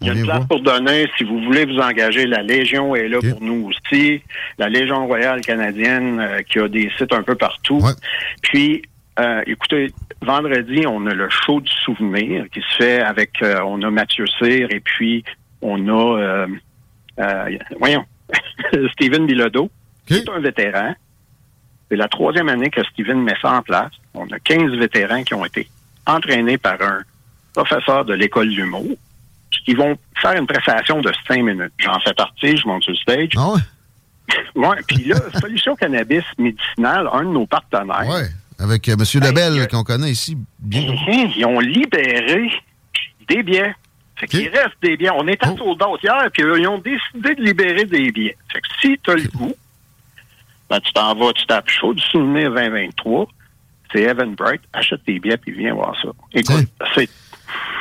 il 0.00 0.06
y 0.08 0.10
a- 0.10 0.12
une 0.14 0.24
place 0.24 0.44
pour 0.46 0.60
donner. 0.60 1.06
Si 1.16 1.24
vous 1.24 1.40
voulez 1.42 1.64
vous 1.64 1.78
engager, 1.78 2.26
la 2.26 2.42
Légion 2.42 2.94
est 2.94 3.08
là 3.08 3.18
pour 3.30 3.40
nous 3.42 3.70
aussi. 3.70 4.22
La 4.58 4.68
Légion 4.68 5.06
royale 5.06 5.40
canadienne 5.40 6.20
euh, 6.20 6.42
qui 6.42 6.58
a 6.58 6.68
des 6.68 6.90
sites 6.98 7.12
un 7.12 7.22
peu 7.22 7.34
partout. 7.34 7.80
Puis, 8.42 8.82
euh, 9.18 9.42
écoutez, 9.46 9.90
vendredi, 10.20 10.84
on 10.86 11.06
a 11.06 11.14
le 11.14 11.28
show 11.30 11.60
du 11.60 11.72
souvenir 11.72 12.44
qui 12.52 12.60
se 12.60 12.76
fait 12.76 13.00
avec, 13.00 13.30
euh, 13.42 13.60
on 13.64 13.80
a 13.82 13.90
Mathieu 13.90 14.26
Cyr 14.26 14.68
et 14.70 14.80
puis 14.80 15.24
on 15.62 15.88
a, 15.88 16.18
euh, 16.20 16.46
euh, 17.20 17.58
voyons, 17.78 18.04
Steven 18.92 19.26
Bilodeau, 19.26 19.70
qui 20.06 20.14
est 20.14 20.28
un 20.28 20.40
vétéran. 20.40 20.94
C'est 21.90 21.96
la 21.96 22.08
troisième 22.08 22.48
année 22.48 22.68
que 22.68 22.82
Steven 22.84 23.22
met 23.22 23.34
ça 23.40 23.52
en 23.52 23.62
place. 23.62 23.92
On 24.14 24.26
a 24.32 24.38
15 24.40 24.72
vétérans 24.72 25.22
qui 25.22 25.34
ont 25.34 25.44
été 25.44 25.68
entraînés 26.06 26.58
par 26.58 26.80
un 26.82 27.00
professeur 27.54 28.04
de 28.04 28.12
l'école 28.14 28.48
de 28.50 28.54
l'humour. 29.66 29.66
Ils 29.68 29.76
vont 29.76 29.98
faire 30.20 30.32
une 30.40 30.46
prestation 30.46 31.00
de 31.00 31.12
cinq 31.26 31.42
minutes. 31.42 31.72
J'en 31.78 31.98
fais 32.00 32.14
partie, 32.14 32.56
je 32.56 32.66
monte 32.66 32.82
sur 32.84 32.92
le 32.92 32.98
stage. 32.98 33.30
Ah 33.36 33.50
ouais? 33.52 33.60
Ouais, 34.56 34.76
puis 34.88 35.04
là, 35.04 35.16
Solution 35.40 35.76
Cannabis 35.76 36.24
Médicinal, 36.36 37.08
un 37.12 37.22
de 37.22 37.28
nos 37.28 37.46
partenaires, 37.46 38.08
Ouais, 38.08 38.28
avec 38.58 38.88
euh, 38.88 38.94
M. 38.94 39.22
Lebel, 39.22 39.68
qu'on 39.68 39.84
connaît 39.84 40.10
ici. 40.10 40.36
Bien. 40.58 40.80
Mhm, 40.80 41.30
ils 41.36 41.46
ont 41.46 41.60
libéré 41.60 42.50
des 43.28 43.42
biens. 43.44 43.72
Fait 44.16 44.26
qu'il 44.26 44.48
reste 44.48 44.74
des 44.82 44.96
biens. 44.96 45.12
On 45.16 45.28
était 45.28 45.46
à 45.46 45.54
soldat 45.56 45.86
hier, 46.02 46.28
puis 46.32 46.42
eux, 46.42 46.58
ils 46.58 46.66
ont 46.66 46.78
décidé 46.78 47.34
de 47.34 47.42
libérer 47.42 47.84
des 47.84 48.10
biens. 48.10 48.32
Fait 48.52 48.60
que 48.60 48.66
si 48.80 48.98
tu 49.02 49.10
as 49.10 49.14
le 49.14 49.28
goût, 49.28 49.54
ben, 50.70 50.80
tu 50.80 50.92
t'en 50.92 51.14
vas, 51.14 51.32
tu 51.32 51.46
tapes 51.46 51.68
chaud 51.70 51.94
du 51.94 52.02
souvenir 52.02 52.50
2023, 52.52 53.28
c'est 53.92 54.00
Evan 54.02 54.34
Bright, 54.34 54.62
achète 54.72 55.04
tes 55.04 55.18
billets 55.20 55.36
puis 55.36 55.52
viens 55.52 55.74
voir 55.74 55.94
ça. 56.02 56.08
Écoute, 56.32 56.66
c'est 56.94 57.08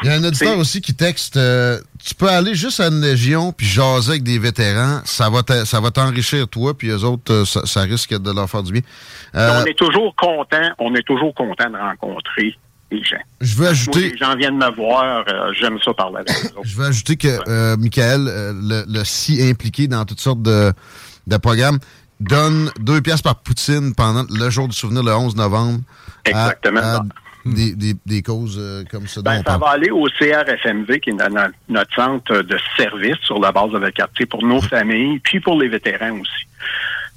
Il 0.03 0.07
y 0.07 0.11
a 0.11 0.15
un 0.15 0.23
auditeur 0.23 0.57
aussi 0.57 0.81
qui 0.81 0.93
texte 0.93 1.37
euh, 1.37 1.79
Tu 2.03 2.13
peux 2.15 2.29
aller 2.29 2.53
juste 2.53 2.79
à 2.79 2.87
une 2.87 3.01
légion 3.01 3.51
puis 3.51 3.65
jaser 3.65 4.11
avec 4.11 4.23
des 4.23 4.37
vétérans, 4.39 5.01
ça 5.05 5.29
va 5.29 5.41
t'a- 5.43 5.65
ça 5.65 5.79
va 5.79 5.89
t'enrichir 5.91 6.47
toi, 6.47 6.77
puis 6.77 6.89
eux 6.89 7.03
autres, 7.03 7.31
euh, 7.33 7.45
ça, 7.45 7.65
ça 7.65 7.81
risque 7.81 8.13
de 8.13 8.31
leur 8.31 8.49
faire 8.49 8.61
du 8.63 8.71
bien. 8.73 8.81
Euh, 9.35 9.61
on 9.63 9.65
est 9.65 9.77
toujours 9.77 10.13
content, 10.15 10.69
on 10.79 10.93
est 10.95 11.03
toujours 11.07 11.33
content 11.33 11.69
de 11.69 11.77
rencontrer 11.77 12.55
les 12.91 13.03
gens. 13.03 13.17
Je 13.41 13.55
veux 13.55 13.67
ajouter. 13.67 13.99
Moi, 14.01 14.09
les 14.09 14.17
gens 14.17 14.35
viennent 14.35 14.57
me 14.57 14.75
voir, 14.75 15.25
euh, 15.27 15.51
j'aime 15.59 15.77
ça 15.83 15.93
parler 15.93 16.17
avec 16.17 16.29
eux. 16.45 16.49
Je 16.63 16.75
veux 16.75 16.85
ajouter 16.85 17.15
que 17.15 17.75
Michael, 17.77 18.25
le, 18.25 18.83
le 18.87 19.03
si 19.03 19.41
impliqué 19.41 19.87
dans 19.87 20.05
toutes 20.05 20.19
sortes 20.21 20.41
de, 20.43 20.71
de 21.25 21.37
programmes, 21.37 21.79
donne 22.19 22.69
deux 22.79 23.01
pièces 23.01 23.21
par 23.21 23.37
poutine 23.37 23.93
pendant 23.95 24.23
le 24.29 24.49
jour 24.49 24.67
du 24.67 24.75
souvenir, 24.75 25.03
le 25.03 25.13
11 25.15 25.35
novembre. 25.35 25.79
à- 26.25 26.29
Exactement. 26.29 26.79
à 26.81 26.99
des, 27.45 27.75
des, 27.75 27.93
des 28.05 28.21
causes 28.21 28.57
euh, 28.59 28.83
comme 28.89 29.07
ça. 29.07 29.21
Ben, 29.21 29.41
ça 29.45 29.57
va 29.57 29.67
aller 29.69 29.91
au 29.91 30.05
CRFMV, 30.19 30.99
qui 30.99 31.11
est 31.11 31.13
no- 31.13 31.29
no- 31.29 31.51
notre 31.69 31.93
centre 31.93 32.41
de 32.41 32.57
service 32.77 33.17
sur 33.21 33.39
la 33.39 33.51
base 33.51 33.71
de 33.71 33.79
notre 33.79 33.93
quartier 33.93 34.25
pour 34.25 34.43
nos 34.43 34.61
familles, 34.61 35.19
puis 35.19 35.39
pour 35.39 35.59
les 35.61 35.67
vétérans 35.67 36.11
aussi. 36.19 36.47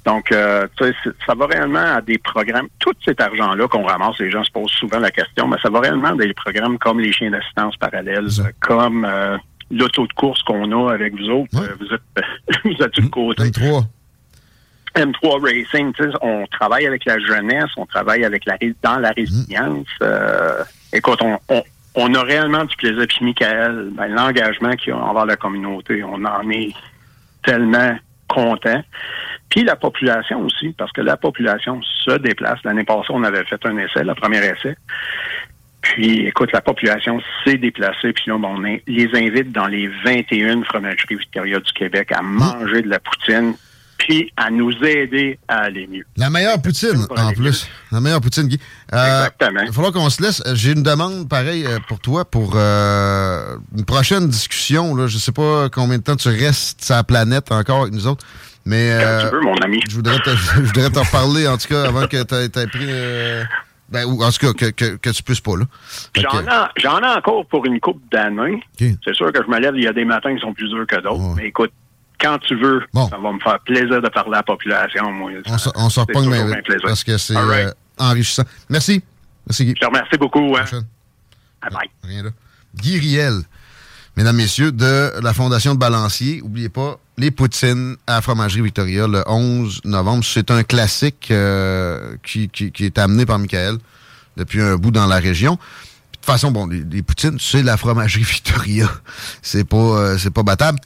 Donc, 0.05 0.31
euh, 0.31 0.65
tu 0.77 0.85
sais, 0.85 0.93
c'est- 1.03 1.09
ça 1.25 1.35
va 1.35 1.45
réellement 1.47 1.95
à 1.95 2.01
des 2.01 2.17
programmes. 2.17 2.67
Tout 2.79 2.93
cet 3.03 3.19
argent-là 3.21 3.67
qu'on 3.67 3.83
ramasse, 3.83 4.17
les 4.19 4.31
gens 4.31 4.43
se 4.43 4.51
posent 4.51 4.71
souvent 4.71 4.99
la 4.99 5.11
question, 5.11 5.47
mais 5.47 5.57
ça 5.61 5.69
va 5.69 5.81
réellement 5.81 6.09
à 6.09 6.15
des 6.15 6.33
programmes 6.33 6.77
comme 6.77 6.99
les 6.99 7.11
chiens 7.11 7.31
d'assistance 7.31 7.75
parallèles, 7.77 8.27
comme 8.61 9.05
euh, 9.05 9.37
l'auto 9.71 10.07
de 10.07 10.13
course 10.13 10.41
qu'on 10.43 10.71
a 10.87 10.93
avec 10.93 11.13
vous 11.19 11.29
autres. 11.29 11.49
Euh, 11.61 11.75
vous 11.79 11.87
êtes, 11.93 12.25
vous 12.63 12.83
êtes 12.83 12.93
du 12.93 13.09
côté. 13.09 13.43
M3. 13.43 13.83
M3 14.95 15.41
Racing, 15.41 15.93
on 16.21 16.45
travaille 16.47 16.87
avec 16.87 17.05
la 17.05 17.19
jeunesse, 17.19 17.69
on 17.77 17.85
travaille 17.85 18.25
avec 18.25 18.45
la 18.45 18.57
dans 18.81 18.99
la 18.99 19.11
résilience. 19.11 19.87
Euh, 20.01 20.63
écoute, 20.93 21.19
on, 21.21 21.37
on, 21.49 21.63
on 21.95 22.13
a 22.13 22.23
réellement 22.23 22.65
du 22.65 22.75
plaisir. 22.75 23.05
Puis 23.07 23.25
Michael, 23.25 23.89
ben, 23.93 24.07
l'engagement 24.07 24.71
qu'il 24.71 24.93
a 24.93 24.97
envers 24.97 25.25
la 25.25 25.35
communauté, 25.35 26.03
on 26.03 26.23
en 26.25 26.49
est 26.49 26.73
tellement 27.43 27.97
content. 28.27 28.83
Puis 29.49 29.63
la 29.63 29.75
population 29.75 30.41
aussi, 30.41 30.69
parce 30.77 30.91
que 30.91 31.01
la 31.01 31.17
population 31.17 31.81
se 32.05 32.11
déplace. 32.17 32.59
L'année 32.63 32.83
passée, 32.83 33.09
on 33.09 33.23
avait 33.23 33.43
fait 33.45 33.63
un 33.65 33.77
essai, 33.77 34.03
le 34.03 34.13
premier 34.13 34.37
essai. 34.37 34.75
Puis, 35.81 36.27
écoute, 36.27 36.51
la 36.51 36.61
population 36.61 37.21
s'est 37.43 37.57
déplacée. 37.57 38.11
Puis 38.13 38.25
là, 38.27 38.37
bon, 38.37 38.57
on 38.57 38.59
les 38.59 39.09
invite 39.13 39.51
dans 39.51 39.67
les 39.67 39.87
21 39.87 40.63
fromageries 40.63 41.15
Victoria 41.15 41.59
du 41.59 41.71
Québec 41.71 42.11
à 42.11 42.21
manger 42.21 42.81
de 42.81 42.89
la 42.89 42.99
poutine, 42.99 43.55
puis 43.99 44.31
à 44.37 44.49
nous 44.49 44.71
aider 44.83 45.37
à 45.47 45.57
aller 45.65 45.85
mieux. 45.87 46.05
La 46.17 46.29
meilleure 46.29 46.61
poutine, 46.61 47.05
en 47.15 47.31
plus. 47.33 47.67
La 47.91 47.99
meilleure 47.99 48.21
poutine, 48.21 48.47
Guy. 48.47 48.59
Exactement. 48.91 49.59
Il 49.61 49.67
va 49.67 49.73
falloir 49.73 49.91
qu'on 49.93 50.09
se 50.09 50.21
laisse. 50.23 50.41
J'ai 50.53 50.71
une 50.71 50.83
demande 50.83 51.29
pareille 51.29 51.65
euh, 51.65 51.77
pour 51.87 51.99
toi 51.99 52.25
pour 52.25 52.53
euh, 52.55 53.57
une 53.77 53.85
prochaine 53.85 54.27
discussion. 54.27 54.95
Là. 54.95 55.07
Je 55.07 55.17
sais 55.17 55.31
pas 55.31 55.69
combien 55.69 55.97
de 55.97 56.03
temps 56.03 56.15
tu 56.15 56.29
restes 56.29 56.83
sur 56.83 56.95
la 56.95 57.03
planète 57.03 57.51
encore 57.51 57.81
avec 57.83 57.93
nous 57.93 58.07
autres. 58.07 58.25
Mais, 58.65 58.97
Quand 58.99 59.27
tu 59.29 59.35
veux, 59.35 59.41
mon 59.41 59.55
ami. 59.57 59.79
Je 59.89 59.95
voudrais 59.95 60.19
te, 60.19 60.29
je 60.55 60.61
voudrais 60.61 60.89
t'en 60.89 61.03
reparler, 61.03 61.47
en 61.47 61.57
tout 61.57 61.67
cas, 61.67 61.83
avant 61.87 62.07
que 62.07 62.23
tu 62.23 62.35
aies 62.59 62.67
pris. 62.67 62.85
euh, 62.87 63.43
ben, 63.89 64.05
ou 64.05 64.21
en 64.23 64.29
tout 64.31 64.45
cas, 64.45 64.53
que, 64.53 64.69
que, 64.71 64.95
que 64.97 65.09
tu 65.09 65.23
puisses 65.23 65.41
pas, 65.41 65.55
là. 65.57 65.65
Ai, 66.15 66.21
j'en 66.77 66.99
ai 67.01 67.17
encore 67.17 67.45
pour 67.47 67.65
une 67.65 67.79
coupe 67.79 68.01
d'années. 68.11 68.61
C'est 68.77 69.15
sûr 69.15 69.31
que 69.31 69.41
je 69.43 69.49
me 69.49 69.59
lève, 69.59 69.73
il 69.75 69.83
y 69.83 69.87
a 69.87 69.93
des 69.93 70.05
matins 70.05 70.33
qui 70.35 70.41
sont 70.41 70.53
plus 70.53 70.69
durs 70.69 70.85
que 70.85 70.97
d'autres. 71.01 71.33
Mais 71.35 71.47
écoute, 71.47 71.71
quand 72.19 72.37
tu 72.39 72.55
veux, 72.59 72.81
ça 72.93 73.17
va 73.17 73.31
me 73.31 73.39
faire 73.39 73.59
plaisir 73.65 74.01
de 74.01 74.09
parler 74.09 74.33
à 74.33 74.37
la 74.37 74.43
population. 74.43 75.11
Moi, 75.11 75.31
on 75.47 75.57
se- 75.57 75.69
on 75.75 75.89
se 75.89 75.95
c'est 75.95 76.01
repogne 76.01 76.25
toujours 76.25 76.45
bien 76.45 76.57
un 76.57 76.61
plaisir. 76.61 76.81
parce 76.85 77.03
que 77.03 77.17
c'est 77.17 77.37
right. 77.37 77.67
euh, 77.67 77.71
enrichissant. 77.97 78.43
Merci. 78.69 79.01
Merci, 79.47 79.65
Guy. 79.65 79.73
Je 79.75 79.81
te 79.81 79.85
remercie 79.85 80.17
beaucoup. 80.17 80.55
Hein. 80.57 80.65
Bye 81.61 81.71
bye. 81.71 81.89
Rien 82.03 82.23
là. 82.23 82.29
Guy 82.75 82.99
Riel, 82.99 83.41
mesdames, 84.15 84.35
messieurs, 84.35 84.71
de 84.71 85.11
la 85.21 85.33
Fondation 85.33 85.73
de 85.73 85.79
Balancier. 85.79 86.41
N'oubliez 86.41 86.69
pas, 86.69 86.99
les 87.17 87.31
poutines 87.31 87.95
à 88.05 88.15
la 88.15 88.21
Fromagerie 88.21 88.61
Victoria 88.61 89.07
le 89.07 89.23
11 89.27 89.81
novembre. 89.85 90.23
C'est 90.23 90.51
un 90.51 90.63
classique 90.63 91.29
euh, 91.31 92.15
qui, 92.23 92.47
qui- 92.49 92.71
qui 92.71 92.85
est 92.85 92.97
amené 92.99 93.25
par 93.25 93.39
Michael 93.39 93.77
depuis 94.37 94.61
un 94.61 94.75
bout 94.75 94.91
dans 94.91 95.07
la 95.07 95.17
région. 95.17 95.55
Puis, 95.57 95.65
De 96.11 96.17
toute 96.17 96.25
façon, 96.25 96.51
bon, 96.51 96.67
les, 96.67 96.83
les 96.83 97.01
poutines, 97.01 97.37
c'est 97.39 97.63
la 97.63 97.75
Fromagerie 97.77 98.23
Victoria. 98.23 98.89
C'est 99.41 99.63
pas, 99.67 99.77
euh, 99.77 100.17
c'est 100.17 100.31
pas 100.33 100.43
battable. 100.43 100.79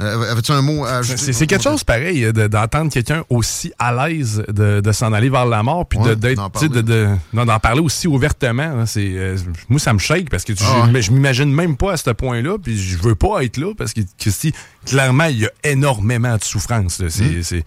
Euh, 0.00 0.32
Avais-tu 0.32 0.50
un 0.50 0.60
mot 0.60 0.84
à 0.84 0.96
ajouter? 0.96 1.32
C'est 1.32 1.46
quelque 1.46 1.62
chose 1.62 1.84
pareil 1.84 2.32
de- 2.32 2.48
d'entendre 2.48 2.90
quelqu'un 2.92 3.22
aussi 3.30 3.72
à 3.78 3.92
l'aise 4.08 4.42
de, 4.48 4.80
de 4.80 4.92
s'en 4.92 5.12
aller 5.12 5.28
vers 5.30 5.46
la 5.46 5.62
mort 5.62 5.86
puis 5.86 6.00
Ouais, 6.00 6.16
d'en 6.16 6.48
de- 6.50 6.80
de- 6.80 7.58
parler 7.60 7.80
aussi 7.80 8.08
ouvertement. 8.08 8.62
hein, 8.64 8.86
c'est 8.86 9.12
euh, 9.14 9.36
moi 9.68 9.78
ça 9.78 9.92
me 9.92 10.00
shake 10.00 10.30
parce 10.30 10.42
que 10.42 10.52
tu- 10.52 10.64
Ah 10.66 10.84
je, 10.86 10.90
mais 10.90 11.00
je 11.00 11.12
m'imagine 11.12 11.52
même 11.52 11.76
pas 11.76 11.92
à 11.92 11.96
ce 11.96 12.10
point-là 12.10 12.58
puis 12.58 12.76
je 12.76 12.98
veux 12.98 13.14
pas 13.14 13.44
être 13.44 13.56
là 13.56 13.72
parce 13.78 13.92
que 13.92 14.00
Christy, 14.18 14.52
clairement 14.84 15.26
il 15.26 15.38
y 15.40 15.46
a 15.46 15.50
énormément 15.62 16.36
de 16.36 16.42
souffrance. 16.42 17.00
C'est 17.08 17.42
c'est- 17.44 17.64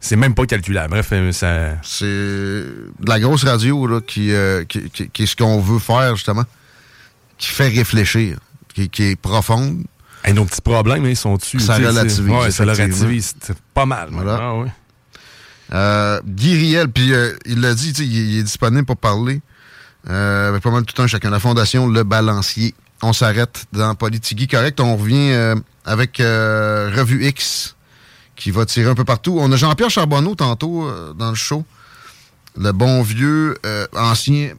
c'est 0.00 0.14
même 0.14 0.34
pas 0.36 0.46
calculable. 0.46 0.90
Bref, 0.90 1.08
euh, 1.10 1.32
ça. 1.32 1.70
C'est 1.82 2.04
de 2.06 3.08
la 3.08 3.18
grosse 3.18 3.42
radio 3.42 3.84
là, 3.88 4.00
qui, 4.00 4.32
euh, 4.32 4.64
qui, 4.64 4.88
qui- 4.90 5.08
qui 5.10 5.22
est 5.24 5.26
ce 5.26 5.34
qu'on 5.34 5.58
veut 5.60 5.80
faire, 5.80 6.14
justement, 6.14 6.44
qui 7.36 7.48
fait 7.48 7.66
réfléchir, 7.68 8.38
qui, 8.72 8.88
qui 8.90 9.02
est 9.02 9.16
profonde. 9.16 9.82
Hey, 10.24 10.34
nos 10.34 10.44
petits 10.44 10.60
problèmes, 10.60 11.06
ils 11.06 11.16
sont 11.16 11.36
dessus. 11.36 11.60
Ça 11.60 11.76
relativise. 11.76 12.20
Ouais, 12.20 12.50
ça 12.50 12.64
relativise. 12.64 13.34
C'est 13.40 13.56
pas 13.74 13.86
mal. 13.86 14.08
Voilà. 14.10 14.38
Ah, 14.40 14.54
ouais. 14.56 14.68
Euh, 15.72 16.20
Guy 16.24 16.56
Riel, 16.56 16.88
puis 16.88 17.12
euh, 17.12 17.34
il 17.44 17.60
l'a 17.60 17.74
dit, 17.74 17.90
il, 17.90 18.30
il 18.32 18.38
est 18.38 18.42
disponible 18.42 18.86
pour 18.86 18.96
parler 18.96 19.40
euh, 20.08 20.48
avec 20.48 20.62
pas 20.62 20.70
mal 20.70 20.84
tout 20.84 21.00
un 21.02 21.06
chacun. 21.06 21.30
La 21.30 21.40
Fondation 21.40 21.86
Le 21.86 22.04
Balancier. 22.04 22.74
On 23.02 23.12
s'arrête 23.12 23.66
dans 23.72 23.94
Politigui. 23.94 24.48
Correct, 24.48 24.80
on 24.80 24.96
revient 24.96 25.30
euh, 25.32 25.54
avec 25.84 26.18
Revue 26.18 27.26
X 27.26 27.76
qui 28.34 28.50
va 28.50 28.66
tirer 28.66 28.90
un 28.90 28.94
peu 28.94 29.04
partout. 29.04 29.38
On 29.40 29.50
a 29.52 29.56
Jean-Pierre 29.56 29.90
Charbonneau 29.90 30.34
tantôt 30.34 30.90
dans 31.14 31.30
le 31.30 31.36
show. 31.36 31.64
Le 32.56 32.72
bon 32.72 33.02
vieux 33.02 33.56
ancien 33.94 34.50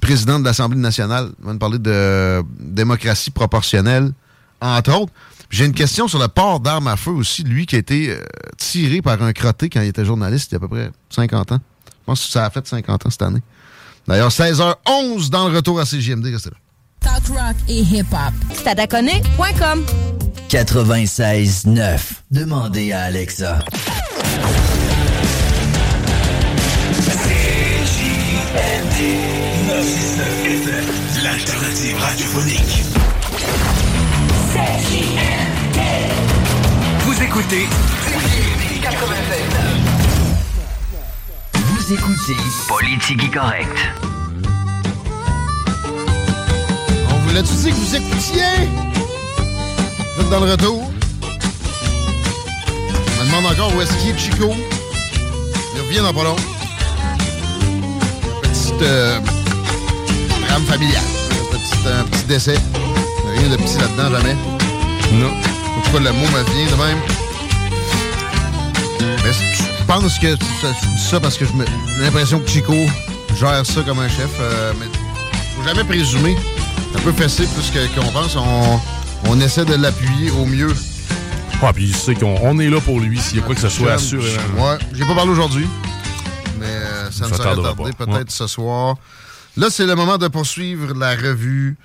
président 0.00 0.38
de 0.40 0.44
l'Assemblée 0.44 0.78
nationale. 0.78 1.30
Il 1.40 1.46
va 1.46 1.52
nous 1.52 1.58
parler 1.58 1.78
de 1.78 2.42
démocratie 2.58 3.30
proportionnelle, 3.30 4.12
entre 4.60 4.94
autres. 4.94 5.12
J'ai 5.50 5.64
une 5.64 5.72
question 5.72 6.08
sur 6.08 6.18
le 6.18 6.28
port 6.28 6.60
d'armes 6.60 6.88
à 6.88 6.96
feu 6.96 7.12
aussi. 7.12 7.42
Lui 7.44 7.66
qui 7.66 7.76
a 7.76 7.78
été 7.78 8.10
euh, 8.10 8.22
tiré 8.58 9.00
par 9.00 9.22
un 9.22 9.32
crotté 9.32 9.68
quand 9.68 9.80
il 9.80 9.88
était 9.88 10.04
journaliste 10.04 10.50
il 10.50 10.54
y 10.54 10.56
a 10.56 10.58
à 10.58 10.60
peu 10.60 10.68
près 10.68 10.90
50 11.10 11.52
ans. 11.52 11.60
Je 11.86 11.92
pense 12.04 12.24
que 12.24 12.30
ça 12.30 12.46
a 12.46 12.50
fait 12.50 12.66
50 12.66 13.06
ans 13.06 13.10
cette 13.10 13.22
année. 13.22 13.42
D'ailleurs, 14.06 14.30
16h11 14.30 15.30
dans 15.30 15.48
le 15.48 15.56
retour 15.56 15.80
à 15.80 15.84
CGMD. 15.84 16.26
Restez 16.26 16.50
là. 16.50 16.56
Talk 17.00 17.26
rock 17.28 17.56
et 17.68 17.80
hip-hop. 17.80 18.32
Stadaconé.com 18.54 19.84
96.9. 20.48 21.98
Demandez 22.30 22.92
à 22.92 23.02
Alexa. 23.02 23.58
L'alternative 31.22 31.96
radiophonique. 31.98 32.95
Écoutez 37.26 37.66
Vous 41.54 41.92
écoutez 41.92 42.36
Politique 42.68 43.34
Correct. 43.34 43.78
On 47.10 47.14
vous 47.18 47.34
l'a-tu 47.34 47.52
dit 47.54 47.70
que 47.70 47.74
vous 47.74 47.96
écoutiez? 47.96 48.42
Vous 50.14 50.22
êtes 50.22 50.30
dans 50.30 50.40
le 50.40 50.52
retour. 50.52 50.90
On 53.18 53.24
me 53.24 53.26
demande 53.26 53.52
encore 53.52 53.74
où 53.74 53.80
est-ce 53.80 53.92
qu'il 53.96 54.10
est 54.10 54.18
Chico. 54.18 54.52
Il 55.74 55.80
revient 55.80 56.00
dans 56.02 56.14
pas 56.14 56.24
long. 56.24 56.36
Petite 58.42 58.82
euh, 58.82 59.20
drame 60.48 60.64
familial. 60.64 61.02
Petit, 61.50 61.88
un 61.88 62.04
petit 62.04 62.24
décès. 62.24 62.58
Rien 63.36 63.48
de 63.48 63.56
petit 63.56 63.78
là-dedans, 63.78 64.16
jamais. 64.16 64.36
Non. 65.12 65.55
En 65.76 65.80
tout 65.82 65.90
cas, 65.92 65.98
le 66.00 66.12
mot 66.12 66.26
me 66.26 66.42
vient 66.54 66.76
de 66.76 66.82
même. 66.82 66.98
Mais 69.24 69.32
je 69.32 69.84
pense 69.86 70.18
que 70.18 70.34
tu 70.34 70.44
dis 70.96 71.02
ça 71.02 71.20
parce 71.20 71.36
que 71.36 71.44
j'ai 71.44 72.02
l'impression 72.04 72.40
que 72.40 72.48
Chico 72.48 72.74
gère 73.38 73.64
ça 73.66 73.82
comme 73.82 73.98
un 74.00 74.08
chef. 74.08 74.30
euh, 74.40 74.72
mais 74.78 74.86
faut 75.56 75.62
jamais 75.68 75.84
présumer. 75.84 76.36
C'est 76.92 76.98
un 76.98 77.02
peu 77.02 77.12
facile 77.12 77.46
plus 77.48 77.72
qu'on 77.94 78.10
pense. 78.12 78.36
On, 78.36 78.80
on 79.28 79.40
essaie 79.40 79.64
de 79.64 79.74
l'appuyer 79.74 80.30
au 80.30 80.46
mieux. 80.46 80.72
Ah, 81.62 81.72
puis 81.72 81.84
il 81.88 81.94
sait 81.96 82.14
qu'on 82.14 82.36
on 82.42 82.58
est 82.58 82.68
là 82.68 82.80
pour 82.80 83.00
lui 83.00 83.18
s'il 83.18 83.38
y 83.38 83.40
a 83.40 83.42
quoi 83.42 83.54
que 83.54 83.60
ce 83.60 83.68
soit 83.68 83.92
assurément. 83.92 84.70
Ouais, 84.70 84.78
j'ai 84.92 85.04
pas 85.04 85.14
parlé 85.14 85.30
aujourd'hui. 85.32 85.66
Mais 86.58 86.66
euh, 86.66 87.10
ça, 87.10 87.24
Ça 87.24 87.28
ne 87.30 87.34
serait 87.34 87.44
tardera 87.44 87.74
tardé 87.74 87.92
pas. 87.92 88.04
peut-être 88.06 88.18
Ouais. 88.18 88.24
ce 88.28 88.46
soir. 88.46 88.96
Là, 89.56 89.68
c'est 89.70 89.86
le 89.86 89.94
moment 89.94 90.18
de 90.18 90.28
poursuivre 90.28 90.92
la 90.94 91.12
revue 91.16 91.76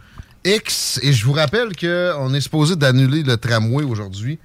X. 0.43 0.99
Et 1.03 1.13
je 1.13 1.25
vous 1.25 1.33
rappelle 1.33 1.75
qu'on 1.75 2.33
est 2.33 2.41
supposé 2.41 2.75
d'annuler 2.75 3.23
le 3.23 3.37
tramway 3.37 3.83
aujourd'hui. 3.83 4.39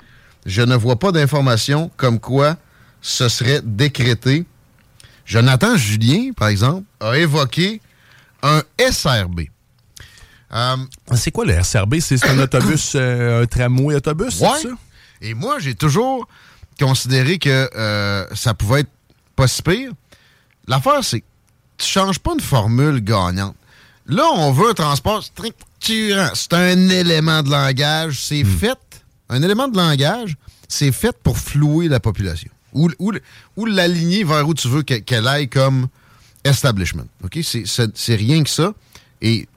Je 0.44 0.62
ne 0.62 0.76
vois 0.76 0.96
pas 0.98 1.12
d'informations 1.12 1.90
comme 1.96 2.20
quoi 2.20 2.56
ce 3.00 3.28
serait 3.28 3.60
décrété. 3.62 4.44
Jonathan 5.24 5.76
Julien, 5.76 6.32
par 6.36 6.48
exemple, 6.48 6.84
a 7.00 7.16
évoqué 7.18 7.80
un 8.42 8.62
SRB. 8.78 9.42
Euh, 10.54 10.76
C'est 11.14 11.32
quoi 11.32 11.44
le 11.44 11.60
SRB? 11.62 11.98
C'est 12.00 12.24
un 12.28 12.38
autobus, 12.38 12.92
euh, 12.94 13.42
un 13.42 13.46
tramway 13.46 13.96
autobus, 13.96 14.40
Ouais. 14.40 14.48
c'est 14.62 14.68
ça? 14.68 14.74
Et 15.20 15.34
moi, 15.34 15.58
j'ai 15.58 15.74
toujours 15.74 16.28
considéré 16.78 17.38
que 17.38 17.68
euh, 17.74 18.26
ça 18.34 18.54
pouvait 18.54 18.80
être 18.80 18.90
pas 19.34 19.48
si 19.48 19.62
pire. 19.62 19.90
L'affaire, 20.68 21.02
c'est 21.02 21.20
que 21.20 21.26
tu 21.78 21.86
changes 21.86 22.18
pas 22.18 22.32
une 22.34 22.40
formule 22.40 23.00
gagnante. 23.02 23.56
là, 24.06 24.24
on 24.34 24.52
veut 24.52 24.70
un 24.70 24.74
transport 24.74 25.24
structurant. 25.80 26.30
C'est 26.34 26.52
un 26.52 26.88
élément 26.88 27.42
de 27.42 27.50
langage. 27.50 28.20
C'est 28.20 28.44
Hmm. 28.44 28.58
fait, 28.58 28.78
un 29.28 29.42
élément 29.42 29.68
de 29.68 29.76
langage, 29.76 30.36
c'est 30.68 30.92
fait 30.92 31.16
pour 31.22 31.38
flouer 31.38 31.88
la 31.88 32.00
population. 32.00 32.50
Ou, 32.72 32.90
ou, 32.98 33.12
ou 33.56 33.66
l'aligner 33.66 34.24
vers 34.24 34.46
où 34.46 34.54
tu 34.54 34.68
veux 34.68 34.82
que- 34.82 34.94
qu'elle 34.98 35.26
aille 35.26 35.48
comme 35.48 35.88
establishment. 36.44 37.06
OK? 37.24 37.38
C'est- 37.42 38.14
rien 38.16 38.42
que 38.42 38.50
ça. 38.50 38.72
Et 39.22 39.48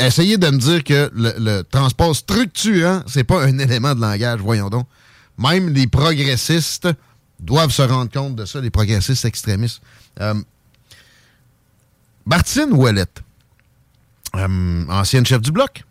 essayez 0.00 0.38
de 0.38 0.48
me 0.48 0.58
dire 0.58 0.82
que 0.84 1.10
le, 1.14 1.34
le 1.38 1.62
transport 1.62 2.14
structurant, 2.16 3.02
c'est 3.06 3.24
pas 3.24 3.44
un 3.44 3.58
élément 3.58 3.94
de 3.94 4.00
langage, 4.00 4.40
voyons 4.40 4.70
donc. 4.70 4.86
Même 5.38 5.68
les 5.74 5.86
progressistes 5.86 6.88
doivent 7.38 7.70
se 7.70 7.82
rendre 7.82 8.10
compte 8.10 8.36
de 8.36 8.46
ça, 8.46 8.60
les 8.60 8.70
progressistes 8.70 9.26
extrémistes. 9.26 9.82
Euh, 10.20 10.32
Martine 12.24 12.72
Ouellette, 12.72 13.22
euh, 14.36 14.84
ancienne 14.88 15.24
chef 15.26 15.40
du 15.40 15.52
bloc, 15.52 15.84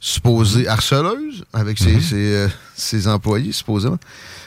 supposée 0.00 0.66
harceleuse 0.68 1.44
avec 1.52 1.78
ses, 1.78 2.00
ses, 2.00 2.34
euh, 2.34 2.48
ses 2.74 3.06
employés, 3.08 3.52
supposément. 3.52 3.98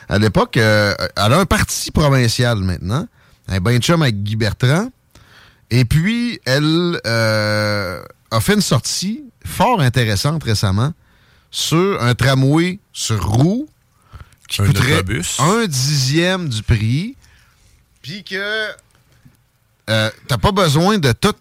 À 0.09 0.17
l'époque, 0.19 0.57
euh, 0.57 0.93
elle 1.15 1.33
a 1.33 1.39
un 1.39 1.45
parti 1.45 1.91
provincial 1.91 2.59
maintenant, 2.59 3.07
un 3.47 3.59
bain 3.59 3.77
de 3.77 3.83
chum 3.83 4.01
avec 4.01 4.23
Guy 4.23 4.35
Bertrand. 4.35 4.91
Et 5.69 5.85
puis, 5.85 6.39
elle 6.45 6.99
a 7.05 8.39
fait 8.41 8.53
une 8.53 8.61
sortie 8.61 9.23
fort 9.45 9.81
intéressante 9.81 10.43
récemment 10.43 10.93
sur 11.49 12.01
un 12.01 12.15
tramway 12.15 12.79
sur 12.91 13.23
roue 13.25 13.67
qui 14.47 14.61
Un 14.61 14.67
coûterait 14.67 14.95
autobus. 14.95 15.39
un 15.39 15.65
dixième 15.65 16.49
du 16.49 16.61
prix, 16.63 17.15
puis 18.01 18.23
que 18.23 18.67
t'as 19.85 20.37
pas 20.41 20.51
besoin 20.51 20.97
de 20.97 21.11
tout 21.11 21.35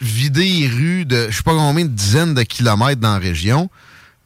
vider 0.00 0.44
les 0.44 0.68
rues 0.68 1.04
de 1.04 1.28
je 1.30 1.36
sais 1.36 1.42
pas 1.42 1.52
combien 1.54 1.84
de 1.84 1.90
dizaines 1.90 2.34
de 2.34 2.42
kilomètres 2.42 3.00
dans 3.00 3.12
la 3.14 3.18
région, 3.18 3.70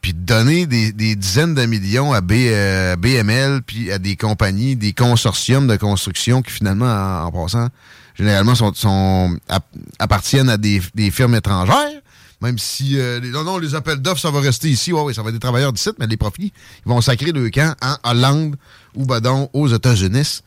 puis 0.01 0.14
donner 0.14 0.66
des, 0.66 0.93
des 0.93 1.16
dizaines 1.16 1.55
de 1.55 1.66
millions 1.66 2.12
à 2.12 2.21
B, 2.21 2.33
euh, 2.35 2.97
BML, 2.97 3.62
puis 3.66 3.91
à 3.93 3.99
des 3.99 4.16
compagnies, 4.16 4.77
des 4.77 4.93
consortiums 4.93 5.66
de 5.66 5.77
construction 5.77 6.41
qui 6.43 6.53
finalement, 6.53 7.25
en, 7.25 7.33
passant, 7.33 7.69
généralement 8.16 8.55
sont, 8.55 8.73
sont- 8.75 9.37
app- 9.49 9.66
appartiennent 9.99 10.51
à 10.51 10.57
des, 10.57 10.81
des 10.95 11.11
firmes 11.11 11.35
étrangères. 11.35 12.01
Même 12.41 12.57
si, 12.57 12.97
euh, 12.97 13.19
les, 13.19 13.31
non, 13.31 13.43
non, 13.43 13.59
les 13.59 13.75
appels 13.75 13.97
d'offres, 14.01 14.21
ça 14.21 14.31
va 14.31 14.39
rester 14.41 14.69
ici. 14.71 14.93
Ouais, 14.93 15.03
ouais, 15.03 15.12
ça 15.12 15.23
va 15.23 15.31
être 15.31 15.35
des 15.35 15.41
travailleurs 15.41 15.73
d'ici, 15.73 15.91
mais 15.99 16.07
les 16.07 16.16
profits, 16.16 16.53
ils 16.87 16.89
vont 16.89 17.01
sacrer 17.01 17.33
deux 17.33 17.51
camps 17.51 17.75
en 17.83 17.97
Hollande 18.11 18.55
ou, 18.95 19.05
ben 19.07 19.19
donc, 19.21 19.51
aux 19.53 19.66
États-Unis. 19.66 20.43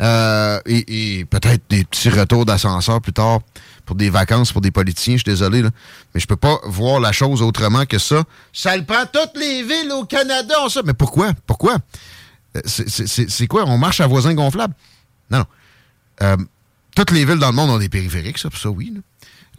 Euh, 0.00 0.58
et 0.66 1.18
et 1.20 1.24
peut-être 1.26 1.62
des 1.70 1.84
petits 1.84 2.08
retours 2.10 2.44
d'ascenseur 2.46 3.00
plus 3.02 3.12
tard 3.14 3.40
pour 3.86 3.96
des 3.96 4.10
vacances 4.10 4.52
pour 4.52 4.60
des 4.60 4.72
politiciens. 4.72 5.14
Je 5.14 5.22
suis 5.22 5.30
désolé, 5.30 5.62
là. 5.62 5.70
mais 6.12 6.20
je 6.20 6.26
peux 6.26 6.36
pas 6.36 6.58
voir 6.64 7.00
la 7.00 7.12
chose 7.12 7.40
autrement 7.40 7.86
que 7.86 7.98
ça. 7.98 8.24
Ça 8.52 8.76
le 8.76 8.84
prend 8.84 9.04
toutes 9.10 9.38
les 9.38 9.62
villes 9.62 9.92
au 9.92 10.04
Canada, 10.04 10.54
ça. 10.68 10.82
Mais 10.84 10.92
pourquoi? 10.92 11.32
Pourquoi? 11.46 11.78
Euh, 12.56 12.60
c'est- 12.66 13.46
quoi? 13.46 13.64
On 13.66 13.78
marche 13.78 14.00
à 14.00 14.06
voisins 14.06 14.34
gonflables? 14.34 14.74
Non, 15.30 15.38
non. 15.38 15.44
Euh, 16.22 16.36
toutes 16.94 17.12
les 17.12 17.24
villes 17.24 17.38
dans 17.38 17.50
le 17.50 17.54
monde 17.54 17.70
ont 17.70 17.78
des 17.78 17.88
périphériques, 17.88 18.38
ça, 18.38 18.50
pour 18.50 18.58
ça, 18.58 18.70
oui. 18.70 18.92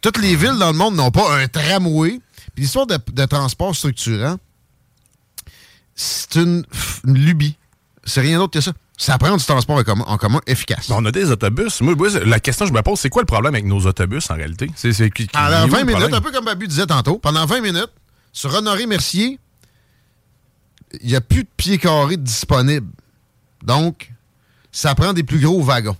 Toutes 0.01 0.17
les 0.17 0.36
villes 0.36 0.57
dans 0.59 0.71
le 0.71 0.78
monde 0.78 0.95
n'ont 0.95 1.11
pas 1.11 1.38
un 1.38 1.47
tramway. 1.47 2.19
L'histoire 2.55 2.88
de, 2.88 3.25
transport 3.25 3.75
structurant, 3.75 4.38
c'est 5.95 6.36
une 6.36 6.65
lubie. 7.03 7.55
C'est 8.03 8.21
rien 8.21 8.39
d'autre 8.39 8.53
que 8.53 8.61
ça. 8.61 8.73
Ça 8.99 9.19
prend 9.19 9.37
du 9.37 9.45
transport 9.45 9.77
en 9.87 10.17
commun, 10.17 10.41
efficace. 10.47 10.89
On 10.89 11.05
a 11.05 11.11
des 11.11 11.29
autobus. 11.29 11.81
Moi, 11.81 11.95
la 12.25 12.39
question 12.39 12.65
que 12.65 12.69
je 12.69 12.73
me 12.75 12.81
pose, 12.81 12.99
c'est 12.99 13.09
quoi 13.11 13.21
le 13.21 13.27
problème 13.27 13.53
avec 13.53 13.65
nos 13.65 13.79
autobus 13.85 14.29
en 14.31 14.35
réalité? 14.35 14.71
C'est, 14.75 14.91
qui- 15.11 15.27
qui- 15.27 15.37
où 15.67 15.69
20 15.69 15.79
le 15.81 15.85
minutes, 15.85 16.13
un 16.13 16.21
peu 16.21 16.31
comme 16.31 16.45
Babu 16.45 16.67
disait 16.67 16.87
tantôt, 16.87 17.19
pendant 17.19 17.45
20 17.45 17.61
minutes, 17.61 17.91
sur 18.33 18.51
Honoré-Mercier, 18.55 19.39
il 21.01 21.07
n'y 21.07 21.15
a 21.15 21.21
plus 21.21 21.43
de 21.43 21.49
pieds 21.57 21.77
carrés 21.77 22.17
disponibles. 22.17 22.89
Donc, 23.63 24.11
ça 24.71 24.95
prend 24.95 25.13
des 25.13 25.23
plus 25.23 25.39
gros 25.39 25.61
wagons. 25.61 25.97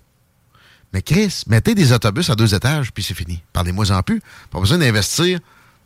Mais 0.94 1.02
Chris, 1.04 1.44
mettez 1.48 1.76
des 1.76 1.92
autobus 1.92 2.30
à 2.32 2.36
deux 2.36 2.56
étages, 2.56 2.92
puis 2.92 3.04
c'est 3.04 3.14
fini. 3.14 3.44
Parlez-moi 3.54 3.92
en 3.92 4.02
plus. 4.02 4.22
Pas 4.50 4.60
besoin 4.60 4.78
d'investir 4.80 5.40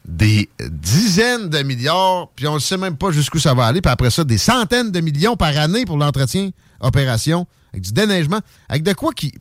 des 0.05 0.49
dizaines 0.69 1.49
de 1.49 1.59
milliards, 1.63 2.29
puis 2.35 2.47
on 2.47 2.55
ne 2.55 2.59
sait 2.59 2.77
même 2.77 2.97
pas 2.97 3.11
jusqu'où 3.11 3.39
ça 3.39 3.53
va 3.53 3.65
aller, 3.67 3.81
puis 3.81 3.91
après 3.91 4.09
ça, 4.09 4.23
des 4.23 4.37
centaines 4.37 4.91
de 4.91 4.99
millions 4.99 5.35
par 5.35 5.55
année 5.57 5.85
pour 5.85 5.97
l'entretien, 5.97 6.49
opération, 6.79 7.45
avec 7.71 7.83
du 7.83 7.91
déneigement, 7.91 8.39
avec 8.67 8.83
de 8.83 8.93
quoi 8.93 9.13
qui... 9.13 9.33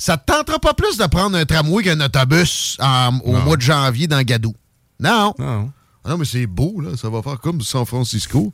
Ça 0.00 0.16
te 0.16 0.32
tentera 0.32 0.60
pas 0.60 0.74
plus 0.74 0.96
de 0.96 1.04
prendre 1.06 1.36
un 1.36 1.44
tramway 1.44 1.82
qu'un 1.82 2.00
autobus 2.00 2.78
au 2.80 3.32
Non. 3.32 3.40
mois 3.44 3.56
de 3.56 3.62
janvier 3.62 4.06
dans 4.06 4.22
Gadou. 4.22 4.54
Non. 5.00 5.34
Non. 5.38 5.72
Ah 6.04 6.10
non, 6.10 6.18
mais 6.18 6.24
c'est 6.24 6.46
beau, 6.46 6.80
là. 6.80 6.96
Ça 6.96 7.10
va 7.10 7.20
faire 7.20 7.40
comme 7.40 7.60
San 7.62 7.84
Francisco. 7.84 8.52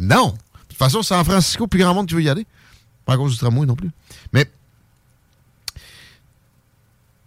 Non. 0.00 0.30
De 0.30 0.34
toute 0.68 0.78
façon, 0.78 1.02
San 1.02 1.24
Francisco, 1.24 1.68
plus 1.68 1.78
grand 1.78 1.94
monde 1.94 2.08
qui 2.08 2.14
veut 2.14 2.22
y 2.22 2.28
aller. 2.28 2.44
Pas 3.06 3.14
à 3.14 3.16
cause 3.16 3.32
du 3.32 3.38
tramway 3.38 3.66
non 3.66 3.76
plus. 3.76 3.90
Mais 4.32 4.50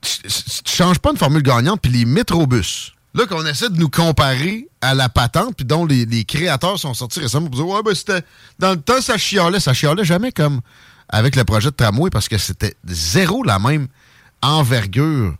tu 0.01 0.21
tu 0.63 0.71
changes 0.75 0.99
pas 0.99 1.11
une 1.11 1.17
formule 1.17 1.43
gagnante, 1.43 1.79
puis 1.81 1.91
les 1.91 2.03
métrobus, 2.05 2.93
là, 3.13 3.25
qu'on 3.27 3.45
essaie 3.45 3.69
de 3.69 3.77
nous 3.77 3.89
comparer 3.89 4.67
à 4.81 4.93
la 4.95 5.09
patente, 5.09 5.55
puis 5.55 5.65
dont 5.65 5.85
les, 5.85 6.05
les 6.05 6.25
créateurs 6.25 6.79
sont 6.79 6.93
sortis 6.93 7.19
récemment 7.19 7.47
pour 7.47 7.55
dire 7.55 7.67
Ouais, 7.67 7.81
ben 7.83 7.93
c'était. 7.95 8.21
Dans 8.59 8.71
le 8.71 8.81
temps, 8.81 9.01
ça 9.01 9.17
chialait. 9.17 9.59
Ça 9.59 9.73
chialait 9.73 10.03
jamais 10.05 10.31
comme 10.31 10.61
avec 11.09 11.35
le 11.35 11.43
projet 11.43 11.69
de 11.69 11.75
tramway, 11.75 12.09
parce 12.09 12.27
que 12.27 12.37
c'était 12.37 12.75
zéro 12.85 13.43
la 13.43 13.59
même 13.59 13.87
envergure. 14.41 15.35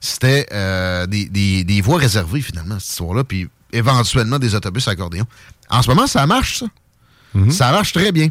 C'était 0.00 0.46
euh, 0.52 1.06
des, 1.06 1.26
des- 1.26 1.64
des 1.64 1.80
voies 1.80 1.98
réservées, 1.98 2.40
finalement, 2.40 2.78
cette 2.78 2.90
histoire-là, 2.90 3.24
puis 3.24 3.48
éventuellement 3.72 4.38
des 4.38 4.54
autobus 4.54 4.86
accordéons. 4.88 5.26
En 5.70 5.82
ce 5.82 5.88
moment, 5.88 6.06
ça 6.06 6.26
marche, 6.26 6.60
ça. 6.60 6.66
Ça 7.50 7.70
marche 7.72 7.92
très 7.92 8.10
bien. 8.10 8.28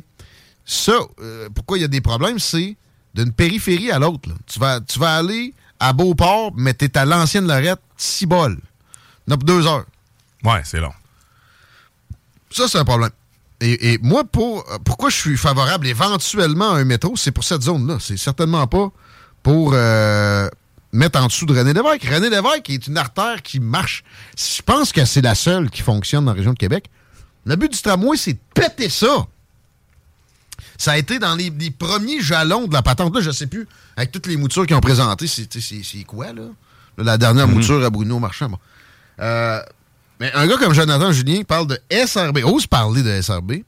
Ça, 0.66 0.94
euh, 1.22 1.50
pourquoi 1.54 1.78
il 1.78 1.82
y 1.82 1.84
a 1.84 1.88
des 1.88 2.02
problèmes, 2.02 2.40
c'est 2.40 2.76
d'une 3.14 3.32
périphérie 3.32 3.92
à 3.92 4.00
l'autre. 4.00 4.30
Tu 4.48 4.60
vas, 4.60 4.82
tu 4.82 4.98
vas 5.00 5.18
aller 5.18 5.54
à 5.80 5.94
Beauport, 5.94 6.52
mais 6.58 6.74
t'es 6.74 6.98
à 6.98 7.06
l'ancienne 7.06 7.48
Lorette, 7.48 7.80
bols. 9.28 9.34
N'a 9.34 9.38
pour 9.38 9.46
deux 9.46 9.68
heures. 9.68 9.86
Ouais, 10.44 10.62
c'est 10.64 10.80
long. 10.80 10.94
Ça, 12.50 12.68
c'est 12.68 12.78
un 12.78 12.86
problème. 12.86 13.12
Et, 13.60 13.94
et 13.94 13.98
moi, 14.02 14.24
pour, 14.24 14.64
pourquoi 14.86 15.10
je 15.10 15.16
suis 15.16 15.38
favorable 15.38 15.88
éventuellement 15.88 16.74
à 16.74 16.78
un 16.78 16.84
métro, 16.84 17.16
c'est 17.16 17.32
pour 17.32 17.44
cette 17.44 17.64
zone-là. 17.64 17.98
C'est 18.00 18.18
certainement 18.18 18.68
pas 18.68 18.92
pour 19.42 19.72
euh, 19.74 20.48
mettre 20.92 21.20
en 21.20 21.28
dessous 21.28 21.46
de 21.46 21.58
René 21.58 21.74
Lévesque. 21.74 22.04
René 22.04 22.30
Lévesque 22.30 22.70
est 22.70 22.88
une 22.88 22.98
artère 22.98 23.42
qui 23.42 23.60
marche. 23.60 24.04
Je 24.38 24.62
pense 24.62 24.92
que 24.92 25.06
c'est 25.06 25.22
la 25.22 25.36
seule 25.36 25.70
qui 25.70 25.82
fonctionne 25.82 26.26
dans 26.26 26.32
la 26.32 26.38
région 26.38 26.54
de 26.54 26.58
Québec. 26.60 26.90
Le 27.46 27.56
but 27.56 27.72
du 27.72 27.82
tramway, 27.82 28.18
c'est 28.18 28.34
de 28.34 28.40
péter 28.54 28.90
ça. 28.90 29.26
Ça 30.78 30.92
a 30.92 30.98
été 30.98 31.18
dans 31.18 31.34
les, 31.34 31.50
les 31.50 31.72
premiers 31.72 32.22
jalons 32.22 32.68
de 32.68 32.74
la 32.74 32.84
patente. 32.84 33.16
Là, 33.16 33.22
je 33.22 33.32
sais 33.32 33.48
plus, 33.48 33.68
avec 33.96 34.12
toutes 34.12 34.28
les 34.28 34.38
moutures 34.38 34.68
qu'ils 34.68 34.76
ont 34.76 34.82
présentées, 34.82 35.28
c'est 35.28 36.04
quoi, 36.06 36.34
là? 36.34 36.44
La 36.98 37.18
dernière 37.18 37.48
mouture 37.48 37.84
à 37.84 37.90
Bruno 37.90 38.20
Marchand. 38.20 38.50
bon. 38.50 38.60
Euh, 39.20 39.62
mais 40.20 40.32
un 40.34 40.48
gars 40.48 40.58
comme 40.58 40.74
Jonathan 40.74 41.12
Julien 41.12 41.44
parle 41.44 41.68
de 41.68 41.80
SRB, 41.92 42.40
ose 42.44 42.68
parler 42.68 43.04
de 43.04 43.22
SRB. 43.22 43.64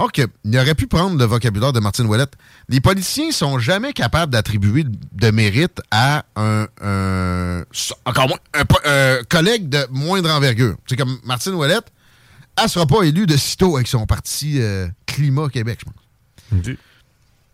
Or 0.00 0.12
qu'il 0.12 0.28
aurait 0.56 0.76
pu 0.76 0.86
prendre 0.86 1.18
le 1.18 1.24
vocabulaire 1.24 1.72
de 1.72 1.80
Martine 1.80 2.06
Ouellette. 2.06 2.34
Les 2.68 2.80
politiciens 2.80 3.32
sont 3.32 3.58
jamais 3.58 3.92
capables 3.92 4.30
d'attribuer 4.32 4.84
de 4.84 5.30
mérite 5.32 5.80
à 5.90 6.24
un, 6.36 6.68
un- 6.80 7.64
encore 8.04 8.28
moins, 8.28 8.38
un, 8.54 8.62
un 8.84 9.24
collègue 9.24 9.68
de 9.68 9.84
moindre 9.90 10.30
envergure. 10.30 10.76
C'est 10.86 10.94
comme 10.96 11.18
Martine 11.24 11.54
Ouellette, 11.54 11.86
elle 12.56 12.64
ne 12.64 12.68
sera 12.68 12.86
pas 12.86 13.02
élue 13.02 13.26
de 13.26 13.36
sitôt 13.36 13.74
avec 13.74 13.88
son 13.88 14.06
parti 14.06 14.60
euh, 14.62 14.86
Climat 15.06 15.48
Québec, 15.48 15.80
je 15.80 15.84
pense. 15.86 15.94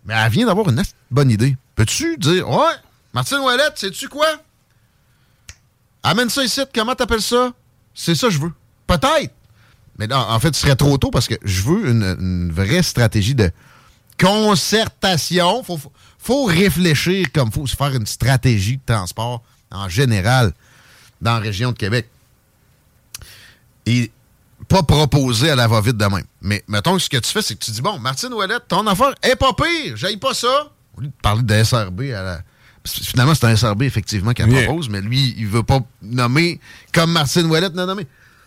Mais 0.04 0.12
elle 0.14 0.30
vient 0.30 0.44
d'avoir 0.46 0.68
une 0.68 0.82
bonne 1.10 1.30
idée. 1.30 1.56
Peux-tu 1.76 2.18
dire, 2.18 2.46
ouais, 2.46 2.74
Martine 3.14 3.38
Ouellette, 3.38 3.78
sais-tu 3.78 4.08
quoi? 4.08 4.26
Amène 6.04 6.28
ça 6.28 6.44
ici, 6.44 6.60
comment 6.74 6.94
t'appelles 6.94 7.22
ça? 7.22 7.52
C'est 7.94 8.14
ça 8.14 8.28
que 8.28 8.34
je 8.34 8.38
veux. 8.38 8.52
Peut-être. 8.86 9.34
Mais 9.98 10.12
en 10.12 10.38
fait, 10.38 10.54
ce 10.54 10.60
serait 10.60 10.76
trop 10.76 10.98
tôt 10.98 11.10
parce 11.10 11.26
que 11.26 11.34
je 11.42 11.62
veux 11.62 11.88
une, 11.88 12.52
vraie 12.52 12.82
stratégie 12.82 13.34
de 13.34 13.50
concertation. 14.20 15.62
Faut, 15.64 15.80
faut 16.18 16.44
réfléchir 16.44 17.32
comme 17.32 17.50
faut 17.50 17.66
se 17.66 17.74
faire 17.74 17.94
une 17.94 18.06
stratégie 18.06 18.76
de 18.76 18.82
transport 18.84 19.42
en 19.70 19.88
général 19.88 20.52
dans 21.22 21.34
la 21.34 21.38
région 21.38 21.72
de 21.72 21.78
Québec. 21.78 22.10
Et 23.86 24.10
pas 24.68 24.82
proposer 24.82 25.50
à 25.50 25.56
la 25.56 25.68
va-vite 25.68 25.96
de 25.96 26.04
même. 26.06 26.24
Mais 26.42 26.62
mettons 26.68 26.96
que 26.96 27.02
ce 27.02 27.08
que 27.08 27.16
tu 27.16 27.30
fais, 27.30 27.42
c'est 27.42 27.54
que 27.54 27.64
tu 27.64 27.70
dis 27.70 27.82
bon, 27.82 27.98
Martine 27.98 28.32
Ouellette, 28.32 28.68
ton 28.68 28.86
affaire 28.86 29.14
est 29.22 29.36
pas 29.36 29.54
pire, 29.54 29.96
j'aille 29.96 30.18
pas 30.18 30.34
ça. 30.34 30.70
Au 30.96 31.00
lieu 31.00 31.08
de 31.08 31.12
parler 31.22 31.42
de 31.42 31.64
SRB 31.64 32.00
à 32.14 32.22
la. 32.22 32.40
Finalement, 32.86 33.34
c'est 33.34 33.46
un 33.46 33.56
SRB, 33.56 33.82
effectivement, 33.82 34.32
qu'elle 34.32 34.50
Yeah. 34.50 34.64
propose, 34.64 34.88
mais 34.90 35.00
lui, 35.00 35.34
il 35.38 35.46
veut 35.46 35.62
pas 35.62 35.80
nommer 36.02 36.60
comme 36.92 37.12
Martine 37.12 37.46
Ouellette 37.46 37.74
l'a 37.74 37.86
nommé. 37.86 38.06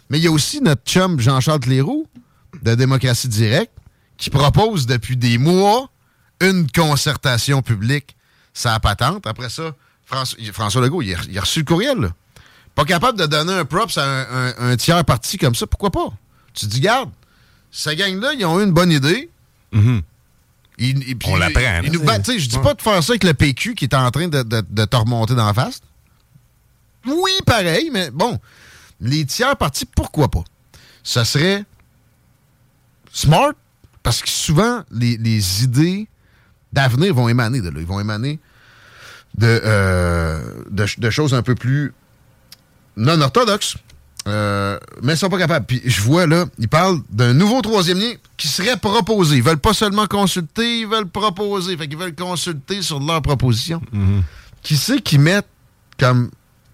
Mais 0.09 0.19
il 0.19 0.23
y 0.23 0.27
a 0.27 0.31
aussi 0.31 0.61
notre 0.61 0.83
chum 0.85 1.19
Jean-Charles 1.19 1.59
Cléroux, 1.59 2.05
de 2.61 2.75
Démocratie 2.75 3.27
Directe, 3.27 3.71
qui 4.17 4.29
propose 4.29 4.85
depuis 4.85 5.17
des 5.17 5.37
mois 5.37 5.89
une 6.39 6.69
concertation 6.71 7.61
publique. 7.61 8.15
Ça 8.53 8.79
patente. 8.79 9.25
Après 9.27 9.49
ça, 9.49 9.75
François, 10.05 10.37
François 10.53 10.81
Legault, 10.81 11.01
il 11.01 11.13
a, 11.13 11.17
il 11.29 11.37
a 11.37 11.41
reçu 11.41 11.59
le 11.59 11.65
courriel. 11.65 11.97
là. 11.99 12.09
pas 12.75 12.85
capable 12.85 13.17
de 13.19 13.25
donner 13.25 13.53
un 13.53 13.65
props 13.65 13.97
à 13.97 14.03
un, 14.05 14.21
un- 14.49 14.71
un 14.71 14.77
tiers 14.77 15.03
parti 15.03 15.37
comme 15.39 15.55
ça, 15.55 15.65
pourquoi 15.67 15.89
pas? 15.91 16.07
Tu 16.53 16.65
te 16.67 16.71
dis, 16.71 16.79
garde, 16.79 17.09
cette 17.71 17.97
gang-là, 17.97 18.33
ils 18.33 18.45
ont 18.45 18.59
eu 18.59 18.63
une 18.63 18.71
bonne 18.71 18.91
idée. 18.91 19.29
Mhm. 19.71 20.01
Ils- 20.77 21.09
et 21.09 21.15
puis, 21.15 21.29
On 21.31 21.35
l'apprend, 21.37 21.81
nous 21.91 21.99
sais, 22.23 22.39
Je 22.39 22.49
dis 22.49 22.57
pas 22.59 22.73
de 22.75 22.81
faire 22.81 23.03
ça 23.03 23.11
avec 23.13 23.23
le 23.23 23.33
PQ 23.33 23.73
qui 23.75 23.85
est 23.85 23.95
en 23.95 24.11
train 24.11 24.27
de, 24.27 24.43
de- 24.43 24.63
de 24.69 24.85
te 24.85 24.95
remonter 24.95 25.33
dans 25.35 25.45
la 25.47 25.53
face. 25.53 25.81
Oui, 27.05 27.31
pareil, 27.45 27.89
mais 27.91 28.11
bon, 28.11 28.39
les 28.99 29.25
tiers 29.25 29.55
partis, 29.57 29.85
pourquoi 29.85 30.29
pas? 30.29 30.43
Ça 31.03 31.23
serait 31.25 31.63
smart, 33.11 33.53
parce 34.03 34.21
que 34.21 34.29
souvent, 34.29 34.83
les, 34.91 35.17
les 35.17 35.63
idées 35.63 36.07
d'avenir 36.73 37.13
vont 37.15 37.29
émaner 37.29 37.61
de 37.61 37.69
là. 37.69 37.79
Ils 37.79 37.85
vont 37.87 37.99
émaner 37.99 38.39
de, 39.37 39.61
euh, 39.63 40.63
de, 40.69 40.85
de 40.97 41.09
choses 41.09 41.33
un 41.33 41.41
peu 41.41 41.55
plus 41.55 41.93
non 42.97 43.19
orthodoxes. 43.21 43.77
Euh, 44.27 44.77
mais 45.01 45.13
ils 45.13 45.17
sont 45.17 45.29
pas 45.29 45.37
capables. 45.37 45.65
Puis 45.65 45.81
je 45.85 46.01
vois 46.01 46.27
là, 46.27 46.45
ils 46.59 46.67
parlent 46.67 46.99
d'un 47.09 47.33
nouveau 47.33 47.61
troisième 47.61 47.99
lien 47.99 48.13
qui 48.35 48.47
serait 48.47 48.77
proposé. 48.77 49.37
Ils 49.37 49.43
veulent 49.43 49.57
pas 49.57 49.73
seulement 49.73 50.05
consulter, 50.05 50.79
ils 50.81 50.87
veulent 50.87 51.07
proposer. 51.07 51.77
Fait 51.77 51.87
qu'ils 51.87 51.97
veulent 51.97 52.15
consulter 52.15 52.81
sur 52.81 52.99
leur 52.99 53.21
proposition. 53.21 53.81
Qui 54.61 54.75
c'est 54.75 55.01
qui 55.01 55.17
mettent 55.17 55.47
comme 55.97 56.29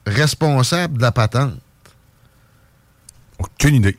responsable 0.08 0.98
de 0.98 1.02
la 1.04 1.12
patente? 1.12 1.54
Aucune 3.38 3.76
idée. 3.76 3.98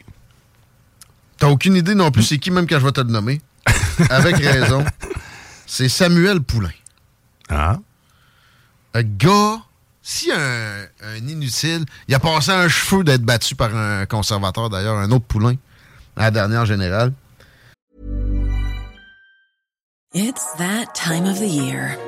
T'as 1.39 1.49
aucune 1.49 1.77
idée 1.77 1.95
non 1.95 2.11
plus 2.11 2.23
c'est 2.23 2.39
qui, 2.39 2.51
même 2.51 2.67
quand 2.67 2.79
je 2.79 2.85
vais 2.85 2.93
te 2.93 3.01
le 3.01 3.11
nommer? 3.11 3.41
Avec 4.11 4.37
raison. 4.45 4.85
C'est 5.67 5.89
Samuel 5.89 6.41
Poulain. 6.41 6.71
Ah. 7.49 7.79
Un 8.95 9.03
gars, 9.03 9.59
si 10.05 10.31
un, 10.31 10.87
un 11.03 11.29
inutile, 11.29 11.87
il 12.07 12.15
a 12.15 12.21
passé 12.21 12.51
un 12.51 12.69
cheveu 12.69 13.03
d'être 13.03 13.23
battu 13.23 13.57
par 13.57 13.75
un 13.75 14.05
conservateur, 14.05 14.69
d'ailleurs, 14.69 14.99
un 14.99 15.11
autre 15.11 15.25
Poulain, 15.25 15.57
à 16.17 16.25
la 16.25 16.31
dernière 16.31 16.67
générale. 16.67 17.13
It's 20.13 20.45
that 20.59 20.95
time 20.95 21.25
of 21.25 21.41
the 21.41 21.49
year. 21.49 21.99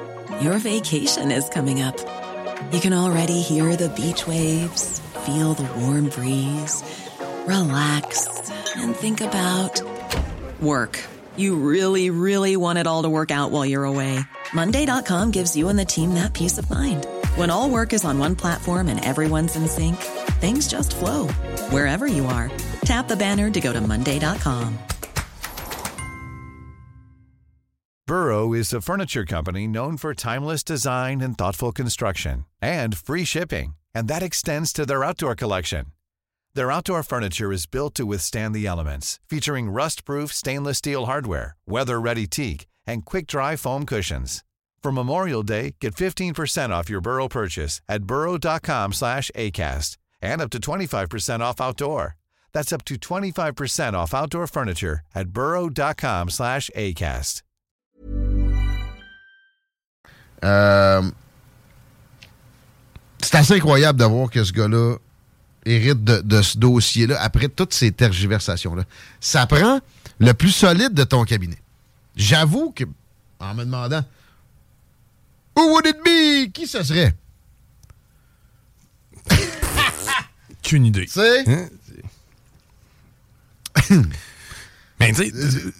Your 0.41 0.59
vacation 0.59 1.31
is 1.31 1.49
coming 1.49 1.81
up. 1.83 1.97
You 2.71 2.81
can 2.81 2.93
already 2.93 3.41
hear 3.41 3.77
the 3.77 3.89
beach 3.89 4.27
waves, 4.27 5.01
feel 5.25 5.55
the 5.55 5.67
warm 5.81 6.11
breeze, 6.11 6.85
relax, 7.47 8.51
and 8.77 8.95
think 8.95 9.23
about 9.23 9.81
work. 10.61 11.03
You 11.37 11.57
really, 11.57 12.11
really 12.11 12.57
want 12.57 12.79
it 12.79 12.87
all 12.87 13.03
to 13.03 13.09
work 13.09 13.31
out 13.31 13.51
while 13.51 13.65
you're 13.65 13.85
away. 13.85 14.19
Monday.com 14.53 15.31
gives 15.31 15.57
you 15.57 15.69
and 15.69 15.79
the 15.79 15.85
team 15.85 16.15
that 16.15 16.35
peace 16.35 16.59
of 16.59 16.69
mind. 16.71 17.07
When 17.37 17.51
all 17.51 17.69
work 17.69 17.93
is 17.93 18.03
on 18.07 18.19
one 18.19 18.35
platform 18.35 18.89
and 18.89 19.05
everyone's 19.05 19.57
in 19.57 19.69
sync, 19.69 19.97
things 20.41 20.67
just 20.67 20.97
flow 20.97 21.29
wherever 21.69 22.07
you 22.07 22.25
are. 22.25 22.51
Tap 22.87 23.09
the 23.09 23.17
banner 23.17 23.51
to 23.51 23.61
go 23.61 23.75
to 23.75 23.81
Monday.com. 23.81 24.79
Burrow 28.07 28.55
is 28.55 28.73
a 28.73 28.81
furniture 28.81 29.27
company 29.27 29.67
known 29.67 29.99
for 29.99 30.15
timeless 30.15 30.65
design 30.65 31.21
and 31.21 31.37
thoughtful 31.37 31.73
construction 31.73 32.47
and 32.63 32.97
free 32.97 33.25
shipping, 33.25 33.77
and 33.95 34.09
that 34.09 34.23
extends 34.23 34.73
to 34.73 34.87
their 34.87 35.05
outdoor 35.05 35.35
collection. 35.35 35.87
Their 36.55 36.73
outdoor 36.73 37.03
furniture 37.03 37.53
is 37.53 37.67
built 37.67 37.95
to 37.97 38.07
withstand 38.07 38.55
the 38.55 38.67
elements, 38.67 39.21
featuring 39.29 39.69
rust-proof 39.69 40.33
stainless 40.33 40.79
steel 40.79 41.05
hardware, 41.05 41.57
weather-ready 41.67 42.29
teak, 42.29 42.67
and 42.87 43.05
quick-dry 43.05 43.57
foam 43.57 43.85
cushions. 43.85 44.43
For 44.87 44.93
Memorial 44.93 45.43
Day, 45.43 45.75
get 45.81 45.97
15% 45.97 46.71
off 46.71 46.89
your 46.89 47.01
Burrow 47.01 47.27
purchase 47.27 47.81
at 47.89 48.05
burrow.com 48.05 48.93
slash 48.93 49.33
ACAST 49.35 49.97
and 50.23 50.41
up 50.41 50.49
to 50.51 50.61
25% 50.61 51.41
off 51.41 51.61
outdoor. 51.61 52.15
That's 52.53 52.73
up 52.73 52.85
to 52.85 52.95
25% 52.95 53.95
off 53.95 54.15
outdoor 54.15 54.47
furniture 54.47 55.01
at 55.13 55.31
burrow.com 55.31 56.31
slash 56.31 56.71
ACAST. 56.77 57.43
Euh, 60.45 61.11
c'est 63.21 63.35
assez 63.35 63.55
incroyable 63.55 63.99
de 63.99 64.05
voir 64.05 64.31
que 64.31 64.45
ce 64.45 64.53
gars-là 64.53 64.99
hérite 65.65 66.05
de, 66.05 66.21
de 66.21 66.43
ce 66.43 66.59
dossier-là 66.59 67.21
après 67.21 67.49
toutes 67.49 67.75
ces 67.75 67.91
tergiversations-là. 67.91 68.85
Ça 69.19 69.49
prend 69.49 69.81
le 70.21 70.33
plus 70.33 70.53
solide 70.53 70.95
de 70.95 71.03
ton 71.03 71.25
cabinet. 71.25 71.59
J'avoue 72.15 72.71
que, 72.71 72.85
en 73.41 73.53
me 73.55 73.65
demandant 73.65 74.05
Who 75.57 75.73
would 75.73 75.87
it 75.87 76.05
be? 76.05 76.51
Qui 76.53 76.67
ce 76.67 76.83
serait? 76.83 77.15
Aucune 80.51 80.87
idée. 80.87 81.07
Tu 81.07 81.13
sais? 81.13 81.45
Hein? 81.49 81.69
Mais 84.99 85.13
tu 85.13 85.25
sais, 85.27 85.33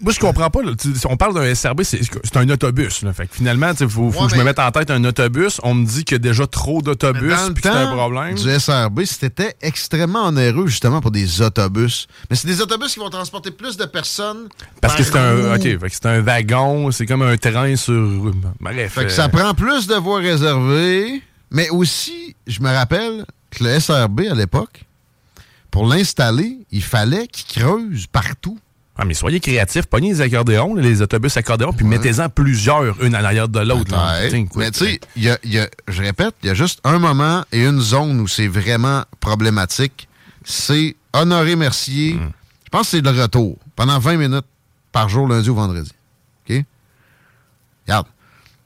moi 0.03 0.13
je 0.13 0.19
comprends 0.21 0.51
pas. 0.51 0.63
là. 0.63 0.73
On 1.09 1.17
parle 1.17 1.35
d'un 1.35 1.55
SRB, 1.55 1.83
c'est 1.85 2.37
un 2.37 2.49
autobus. 2.51 3.01
Là. 3.03 3.15
Fait 3.15 3.27
que 3.27 3.35
finalement, 3.35 3.71
il 3.81 3.89
faut, 3.89 4.11
faut 4.13 4.21
Ouais, 4.21 4.27
que 4.29 4.35
je 4.35 4.39
me 4.39 4.45
mette 4.45 4.59
en 4.59 4.71
tête 4.71 4.91
un 4.91 5.03
autobus. 5.05 5.59
On 5.63 5.73
me 5.75 5.87
dit 5.87 6.05
qu'il 6.05 6.17
y 6.17 6.17
a 6.17 6.19
déjà 6.19 6.47
trop 6.47 6.83
d'autobus 6.83 7.33
puis 7.55 7.63
que 7.63 7.69
c'est 7.69 7.75
un 7.75 7.93
problème. 7.97 8.35
Du 8.35 8.61
SRB, 8.61 9.05
c'était 9.05 9.57
extrêmement 9.63 10.27
onéreux 10.27 10.67
justement 10.67 11.01
pour 11.01 11.11
des 11.13 11.41
autobus. 11.41 12.07
Mais 12.29 12.37
c'est 12.37 12.47
des 12.47 12.61
autobus 12.61 12.93
qui 12.93 13.01
vont 13.01 13.09
transporter 13.09 13.51
plus 13.51 13.79
de 13.79 13.87
personnes. 13.87 14.49
Parce 14.83 14.95
que 14.95 15.03
c'est 15.03 15.17
un, 15.17 15.55
ok, 15.55 15.67
c'est 15.91 16.07
un 16.07 16.21
wagon, 16.21 16.91
c'est 16.91 17.07
comme 17.07 17.23
un 17.23 17.37
train 17.39 17.75
sur. 17.77 18.35
Bref. 18.61 18.93
Fait 18.93 19.01
que 19.03 19.07
euh, 19.07 19.09
ça 19.09 19.29
prend 19.31 19.55
plus 19.55 19.87
de 19.87 19.95
voies 19.95 20.19
réservées. 20.21 21.23
Mais 21.51 21.71
aussi, 21.71 22.37
je 22.47 22.61
me 22.61 22.69
rappelle 22.71 23.25
que 23.51 23.65
le 23.65 23.81
SRB 23.81 24.23
à 24.31 24.35
l'époque, 24.35 24.83
pour 25.71 25.87
l'installer, 25.87 26.59
il 26.71 26.83
fallait 26.83 27.27
qu'il 27.29 27.63
creuse 27.63 28.07
partout. 28.09 28.59
Ah, 28.99 29.05
mais 29.05 29.13
soyez 29.15 29.41
créatifs, 29.41 29.85
pognez 29.87 30.09
les 30.15 30.21
accordéons, 30.23 30.75
les 30.75 31.03
autobus 31.03 31.37
accordéons, 31.37 31.73
puis 31.75 31.85
mettez-en 31.85 32.29
plusieurs, 32.31 33.03
une 33.03 33.15
à 33.15 33.21
l'arrière 33.21 33.49
de 33.49 33.61
l'autre. 33.61 33.95
Mais 34.57 34.71
tu 34.71 34.79
sais, 34.87 35.01
y 35.17 35.29
a- 35.29 35.39
il 35.45 35.53
y 35.53 35.59
a- 35.59 35.69
je 35.87 36.03
répète, 36.03 36.35
il 36.43 36.47
y 36.47 36.51
a 36.51 36.55
juste 36.55 36.81
un 36.83 36.99
moment 36.99 37.45
et 37.53 37.63
une 37.67 37.79
zone 37.81 38.19
où 38.21 38.27
c'est 38.29 38.49
vraiment 38.49 39.05
problématique. 39.21 40.09
C'est 40.45 40.97
Honoré 41.13 41.57
Mercier. 41.57 42.15
Hmm. 42.15 42.31
Je 42.65 42.71
pense 42.71 42.83
que 42.83 42.97
c'est 42.97 43.01
le 43.03 43.11
retour. 43.11 43.59
Pendant 43.75 43.99
20 43.99 44.17
minutes 44.17 44.45
par 44.93 45.09
jour, 45.11 45.29
lundi 45.29 45.51
ou 45.51 45.55
vendredi. 45.55 45.93
OK? 46.49 46.65
Regarde. 47.87 48.07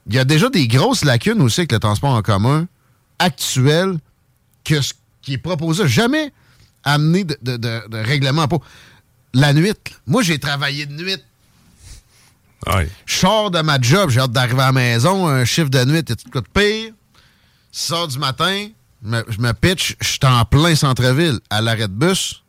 Il 0.07 0.15
y 0.15 0.19
a 0.19 0.23
déjà 0.25 0.49
des 0.49 0.67
grosses 0.67 1.03
lacunes 1.03 1.41
aussi 1.41 1.59
avec 1.61 1.71
le 1.73 1.79
transport 1.79 2.11
en 2.11 2.21
commun 2.21 2.67
actuel 3.19 3.97
que 4.63 4.81
ce 4.81 4.93
qui 5.21 5.33
est 5.33 5.37
proposé. 5.37 5.87
Jamais 5.87 6.31
amené 6.83 7.23
de, 7.23 7.37
de, 7.41 7.57
de- 7.57 7.87
de 7.89 7.97
règlement. 7.97 8.47
La 9.33 9.53
nuit. 9.53 9.67
là. 9.69 9.73
Moi, 10.07 10.23
j'ai 10.23 10.39
travaillé 10.39 10.85
de 10.85 10.93
nuit. 10.93 11.17
Je 13.05 13.15
sors 13.15 13.49
de 13.49 13.61
ma 13.61 13.79
job, 13.81 14.09
j'ai 14.11 14.19
hâte 14.19 14.31
d'arriver 14.31 14.61
à 14.61 14.65
la 14.67 14.71
maison, 14.71 15.27
un 15.27 15.45
chiffre 15.45 15.69
de 15.69 15.83
nuit, 15.85 15.99
et 15.99 16.03
tout 16.03 16.29
de 16.29 16.39
pire? 16.53 16.93
6 17.71 17.93
heures 17.93 18.07
du 18.07 18.19
matin, 18.19 18.67
me- 19.01 19.23
je 19.29 19.39
me 19.39 19.51
pitch, 19.53 19.95
je 19.99 20.07
suis 20.07 20.19
en 20.23 20.45
plein 20.45 20.75
centre-ville, 20.75 21.39
à 21.49 21.61
l'arrêt 21.61 21.87
de 21.87 21.93
bus. 21.93 22.43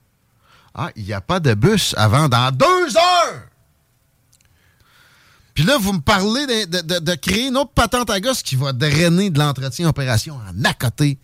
Ah, 0.74 0.91
il 0.97 1.05
n'y 1.05 1.12
a 1.14 1.20
pas 1.20 1.41
de 1.41 1.55
bus 1.55 1.95
avant 1.97 2.28
dans 2.28 2.51
deux 2.51 2.97
heures! 2.97 3.43
Puis 5.55 5.64
là, 5.64 5.76
vous 5.78 5.93
me 5.93 6.01
parlez 6.01 6.47
de, 6.47 6.64
de- 6.80 6.95
de- 6.95 6.99
de 6.99 7.14
créer 7.14 7.49
une 7.49 7.57
autre 7.57 7.72
patente 7.72 8.09
à 8.11 8.20
gosse 8.20 8.43
qui 8.43 8.57
va 8.57 8.72
drainer 8.72 9.30
de 9.30 9.39
l'entretien 9.39 9.89
opération 9.89 10.35
en 10.37 10.64
à 10.64 10.74
côté. 10.74 11.18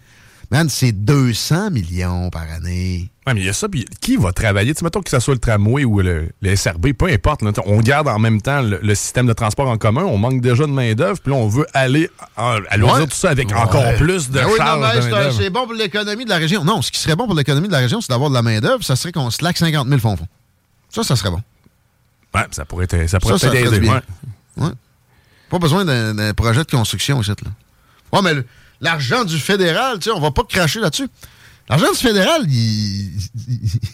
Man, 0.50 0.68
c'est 0.68 0.92
200 0.92 1.70
millions 1.70 2.30
par 2.30 2.50
année. 2.50 3.10
Mais 3.34 3.40
il 3.40 3.46
y 3.46 3.48
a 3.48 3.52
ça, 3.52 3.68
puis 3.68 3.84
qui 4.00 4.16
va 4.16 4.32
travailler? 4.32 4.72
Tu 4.74 4.78
sais, 4.80 4.84
mettons 4.84 5.00
que 5.02 5.10
ce 5.10 5.18
soit 5.20 5.34
le 5.34 5.40
tramway 5.40 5.84
ou 5.84 6.00
le, 6.00 6.28
le 6.40 6.56
SRB, 6.56 6.92
peu 6.92 7.06
importe. 7.06 7.42
là, 7.42 7.50
on 7.66 7.80
garde 7.80 8.08
en 8.08 8.18
même 8.18 8.40
temps 8.42 8.60
le, 8.62 8.78
le 8.82 8.94
système 8.94 9.26
de 9.26 9.32
transport 9.32 9.68
en 9.68 9.78
commun, 9.78 10.02
on 10.04 10.18
manque 10.18 10.40
déjà 10.40 10.64
de 10.66 10.70
main-d'œuvre, 10.72 11.20
puis 11.20 11.32
là, 11.32 11.38
on 11.38 11.48
veut 11.48 11.66
aller 11.74 12.10
à, 12.36 12.56
Ouais. 12.56 13.06
tout 13.06 13.14
ça 13.14 13.30
avec 13.30 13.48
Ouais. 13.48 13.54
encore 13.56 13.94
plus 13.96 14.28
de 14.30 14.34
Ben 14.34 14.46
oui, 14.46 14.58
non, 14.58 14.80
ben, 14.80 15.30
c'est 15.32 15.50
bon 15.50 15.64
pour 15.64 15.74
l'économie 15.74 16.24
de 16.24 16.30
la 16.30 16.36
région. 16.38 16.64
Non, 16.64 16.82
ce 16.82 16.90
qui 16.90 16.98
serait 17.00 17.16
bon 17.16 17.26
pour 17.26 17.34
l'économie 17.34 17.68
de 17.68 17.72
la 17.72 17.78
région, 17.80 18.00
c'est 18.00 18.10
d'avoir 18.10 18.30
de 18.30 18.34
la 18.34 18.42
main-d'œuvre. 18.42 18.82
Ça 18.84 18.96
serait 18.96 19.12
qu'on 19.12 19.30
slack 19.30 19.56
50 19.58 19.86
000 19.88 20.00
fonds. 20.00 20.16
Ça, 20.90 21.02
ça 21.02 21.16
serait 21.16 21.30
bon. 21.30 21.42
Ouais, 22.34 22.42
ça 22.50 22.64
pourrait 22.64 22.84
être- 22.84 23.08
ça 23.08 23.18
pourrait 23.20 23.38
Ça, 23.38 23.48
ça 23.48 23.78
bien. 23.78 24.00
ouais. 24.56 24.70
Pas 25.50 25.58
besoin 25.58 25.84
d'un 25.84 26.34
projet 26.34 26.62
de 26.64 26.70
construction 26.70 27.20
ici. 27.20 27.30
Là. 27.42 27.50
Ouais, 28.12 28.20
mais 28.22 28.42
l'argent 28.80 29.24
du 29.24 29.38
fédéral, 29.38 29.98
tu 29.98 30.04
sais, 30.04 30.10
on 30.10 30.20
va 30.20 30.30
pas 30.30 30.42
cracher 30.48 30.80
là-dessus. 30.80 31.08
L'argent 31.68 31.92
du 31.92 31.98
fédéral, 31.98 32.46
il, 32.48 33.10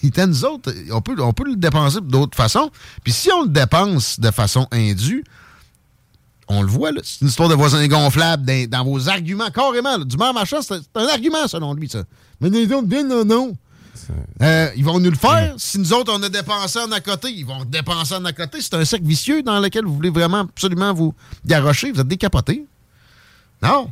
est 0.04 0.18
à 0.18 0.26
nous 0.26 0.44
autres. 0.44 0.72
On 0.92 1.00
peut, 1.00 1.16
on 1.20 1.32
peut 1.32 1.44
le 1.44 1.56
dépenser 1.56 2.00
d'autres 2.00 2.36
façons. 2.36 2.70
Puis 3.02 3.12
si 3.12 3.30
on 3.32 3.42
le 3.42 3.48
dépense 3.48 4.20
de 4.20 4.30
façon 4.30 4.68
indue, 4.70 5.24
on 6.48 6.62
le 6.62 6.68
voit, 6.68 6.92
là, 6.92 7.00
c'est 7.02 7.22
une 7.22 7.28
histoire 7.28 7.48
de 7.48 7.54
voisins 7.54 7.86
gonflables 7.88 8.44
dans, 8.44 8.68
dans 8.68 8.84
vos 8.84 9.08
arguments, 9.08 9.50
carrément. 9.50 9.96
là. 9.96 10.04
Du 10.04 10.16
maire 10.16 10.34
machin, 10.34 10.58
c'est 10.62 10.74
un 10.94 11.06
argument 11.06 11.48
selon 11.48 11.74
lui, 11.74 11.88
ça. 11.88 12.04
Mais 12.40 12.50
les 12.50 12.70
autres, 12.72 12.86
bien, 12.86 13.02
non, 13.02 13.24
non. 13.24 13.56
Euh, 14.42 14.68
ils 14.76 14.84
vont 14.84 15.00
nous 15.00 15.10
le 15.10 15.16
faire. 15.16 15.54
Si 15.56 15.78
nous 15.78 15.92
autres, 15.92 16.12
on 16.14 16.22
a 16.22 16.28
dépensé 16.28 16.78
en 16.78 16.90
à 16.92 17.00
côté, 17.00 17.30
ils 17.30 17.46
vont 17.46 17.64
dépenser 17.64 18.14
en 18.14 18.24
à 18.24 18.32
côté. 18.32 18.58
C'est 18.60 18.74
un 18.74 18.84
cercle 18.84 19.06
vicieux 19.06 19.42
dans 19.42 19.58
lequel 19.60 19.84
vous 19.84 19.94
voulez 19.94 20.10
vraiment 20.10 20.40
absolument 20.40 20.92
vous 20.92 21.14
garrocher. 21.44 21.92
Vous 21.92 22.00
êtes 22.00 22.08
décapotés. 22.08 22.66
Non. 23.62 23.90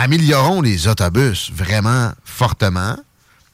Améliorons 0.00 0.62
les 0.62 0.88
autobus 0.88 1.50
vraiment 1.52 2.12
fortement, 2.24 2.96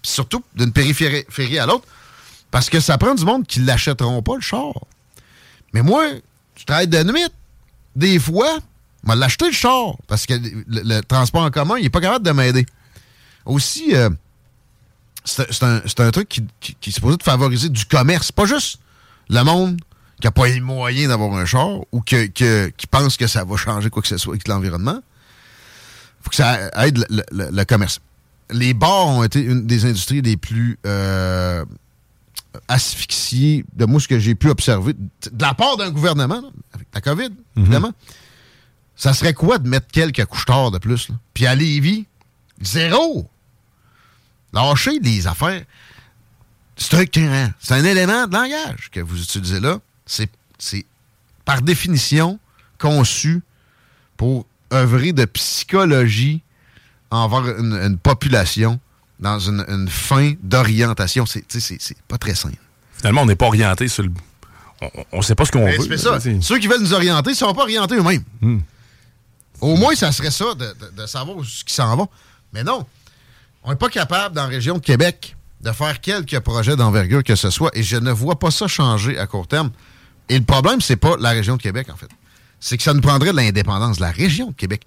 surtout 0.02 0.44
d'une 0.54 0.72
périphérie 0.72 1.58
à 1.58 1.66
l'autre, 1.66 1.86
parce 2.52 2.70
que 2.70 2.78
ça 2.78 2.96
prend 2.98 3.14
du 3.14 3.24
monde 3.24 3.46
qui 3.46 3.60
ne 3.60 3.66
l'achèteront 3.66 4.22
pas, 4.22 4.36
le 4.36 4.40
char. 4.40 4.72
Mais 5.72 5.82
moi, 5.82 6.04
je 6.54 6.64
travaille 6.64 6.86
de 6.86 7.02
nuit. 7.02 7.26
Des 7.96 8.18
fois, 8.20 8.58
je 9.06 9.12
l'acheter 9.14 9.46
le 9.46 9.52
char, 9.52 9.96
parce 10.06 10.24
que 10.24 10.34
le, 10.68 11.00
transport 11.00 11.42
en 11.42 11.50
commun, 11.50 11.78
il 11.78 11.82
n'est 11.82 11.90
pas 11.90 12.00
capable 12.00 12.24
de 12.24 12.30
m'aider. 12.30 12.64
Aussi, 13.44 13.96
euh, 13.96 14.10
c'est 15.24 16.00
un, 16.00 16.10
truc 16.12 16.28
qui, 16.28 16.44
qui, 16.60 16.90
est 16.90 16.92
supposé 16.92 17.16
de 17.16 17.22
favoriser 17.24 17.68
du 17.68 17.84
commerce, 17.86 18.30
pas 18.30 18.46
juste 18.46 18.78
le 19.28 19.42
monde 19.42 19.80
qui 20.20 20.26
n'a 20.26 20.30
pas 20.30 20.46
les 20.46 20.60
moyens 20.60 21.08
d'avoir 21.08 21.34
un 21.34 21.44
char 21.44 21.80
ou 21.90 22.00
qui 22.02 22.86
pense 22.88 23.16
que 23.16 23.26
ça 23.26 23.44
va 23.44 23.56
changer 23.56 23.90
quoi 23.90 24.00
que 24.00 24.08
ce 24.08 24.16
soit 24.16 24.34
avec 24.34 24.46
l'environnement. 24.46 25.00
Faut 26.26 26.30
que 26.30 26.36
ça 26.36 26.70
aide 26.84 27.06
le, 27.08 27.64
commerce. 27.64 28.00
Les 28.50 28.74
bars 28.74 29.06
ont 29.06 29.22
été 29.22 29.40
une 29.40 29.64
des 29.64 29.84
industries 29.84 30.22
les 30.22 30.36
plus 30.36 30.76
euh, 30.84 31.64
asphyxiées, 32.66 33.64
de 33.74 33.84
moi, 33.84 34.00
ce 34.00 34.08
que 34.08 34.18
j'ai 34.18 34.34
pu 34.34 34.48
observer, 34.50 34.94
de 34.94 35.42
la 35.42 35.54
part 35.54 35.76
d'un 35.76 35.90
gouvernement, 35.90 36.42
avec 36.72 36.88
la 36.92 37.00
COVID, 37.00 37.28
mhm. 37.28 37.62
évidemment. 37.62 37.92
Ça 38.96 39.14
serait 39.14 39.34
quoi 39.34 39.58
de 39.58 39.68
mettre 39.68 39.86
quelques 39.86 40.24
couches 40.24 40.46
de 40.46 40.78
plus? 40.78 41.10
Puis 41.32 41.46
à 41.46 41.54
Lévis, 41.54 42.06
zéro! 42.60 43.30
Lâcher 44.52 44.98
les 45.00 45.28
affaires 45.28 45.62
structurant. 46.76 47.50
C'est 47.60 47.74
un 47.74 47.84
élément 47.84 48.26
de 48.26 48.32
langage 48.32 48.90
que 48.90 48.98
vous 48.98 49.22
utilisez 49.22 49.60
là. 49.60 49.78
C'est 50.06 50.30
par 51.44 51.62
définition 51.62 52.40
conçu 52.78 53.42
pour 54.16 54.46
œuvrer 54.72 55.12
de 55.12 55.24
psychologie 55.24 56.42
envers 57.10 57.58
une, 57.58 57.98
population 57.98 58.80
dans 59.20 59.38
une, 59.38 59.88
fin 59.88 60.34
d'orientation. 60.42 61.24
C'est 61.26 61.96
pas 62.08 62.18
très 62.18 62.34
simple. 62.34 62.56
Finalement, 62.96 63.22
on 63.22 63.26
n'est 63.26 63.36
pas 63.36 63.46
orienté 63.46 63.88
sur 63.88 64.02
le. 64.02 64.10
On 65.12 65.18
ne 65.18 65.22
sait 65.22 65.34
pas 65.34 65.46
ce 65.46 65.52
qu'on 65.52 65.64
ben, 65.64 65.80
veut. 65.80 65.96
Ça. 65.96 66.18
Ceux 66.40 66.58
qui 66.58 66.66
veulent 66.66 66.82
nous 66.82 66.92
orienter 66.92 67.30
ne 67.30 67.34
sont 67.34 67.54
pas 67.54 67.62
orientés 67.62 67.94
eux-mêmes. 67.94 68.24
Hmm. 68.42 68.58
Au 69.60 69.76
moins, 69.76 69.94
ça 69.94 70.12
serait 70.12 70.30
ça, 70.30 70.54
de, 70.54 70.74
de 70.96 71.06
savoir 71.06 71.38
ce 71.44 71.64
qui 71.64 71.72
s'en 71.72 71.96
va. 71.96 72.04
Mais 72.52 72.62
non, 72.62 72.84
on 73.64 73.70
n'est 73.70 73.76
pas 73.76 73.88
capable, 73.88 74.34
dans 74.34 74.42
la 74.42 74.48
région 74.48 74.74
de 74.74 74.80
Québec, 74.80 75.36
de 75.60 75.72
faire 75.72 76.00
quelques 76.00 76.40
projets 76.40 76.76
d'envergure 76.76 77.24
que 77.24 77.34
ce 77.34 77.50
soit, 77.50 77.70
et 77.74 77.82
je 77.82 77.96
ne 77.96 78.12
vois 78.12 78.38
pas 78.38 78.50
ça 78.50 78.68
changer 78.68 79.18
à 79.18 79.26
court 79.26 79.48
terme. 79.48 79.70
Et 80.28 80.38
le 80.38 80.44
problème, 80.44 80.80
c'est 80.80 80.96
pas 80.96 81.16
la 81.18 81.30
région 81.30 81.56
de 81.56 81.62
Québec, 81.62 81.88
en 81.90 81.96
fait. 81.96 82.08
C'est 82.60 82.76
que 82.76 82.82
ça 82.82 82.94
nous 82.94 83.00
prendrait 83.00 83.32
de 83.32 83.36
l'indépendance 83.36 83.96
de 83.96 84.02
la 84.02 84.10
région 84.10 84.48
de 84.48 84.54
Québec. 84.54 84.82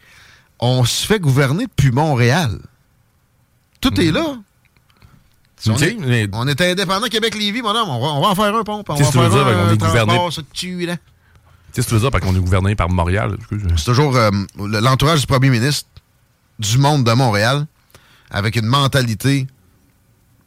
On 0.59 0.84
se 0.84 1.05
fait 1.05 1.20
gouverner 1.20 1.65
depuis 1.65 1.91
Montréal. 1.91 2.59
Tout 3.82 3.99
est 3.99 4.11
hmm. 4.11 4.15
là. 4.15 4.38
on, 5.67 5.78
est, 5.78 6.30
on, 6.34 6.47
est, 6.47 6.61
indépendant 6.61 7.07
Québec-Lévis, 7.07 7.61
mon 7.61 7.70
homme. 7.70 7.89
On 7.89 7.99
va, 7.99 8.07
on 8.07 8.22
va, 8.22 8.28
en 8.30 8.36
faire 8.36 8.55
un 8.55 8.63
pont. 8.63 8.84
On 8.88 8.93
va 8.93 9.05
faire 9.05 9.22
un, 9.22 9.30
dire, 9.30 9.45
on 9.45 9.72
est 9.72 9.78
gouverné. 9.78 10.20
Qu'est-ce 11.74 11.86
que 11.86 11.89
tu 11.89 11.95
veux 11.95 12.01
dire 12.01 12.11
parce 12.11 12.24
qu'on 12.24 12.36
est 12.36 12.39
gouverné 12.39 12.76
par 12.76 12.89
Montréal? 12.89 13.38
C'est 13.78 13.86
toujours 13.86 14.15
euh, 14.15 14.32
l'entourage 14.57 15.22
du 15.22 15.28
premier 15.28 15.49
ministre 15.49 15.88
du 16.57 16.78
monde 16.78 17.03
de 17.03 17.11
Montréal 17.13 17.65
avec 18.32 18.55
une 18.55 18.65
mentalité 18.65 19.47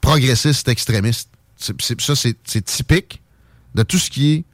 progressiste 0.01 0.69
extrémiste. 0.69 1.31
ça, 1.57 2.15
c'est 2.15 2.65
typique 2.65 3.23
de 3.75 3.83
tout 3.83 3.99
ce 3.99 4.11
qui 4.11 4.33
est 4.33 4.45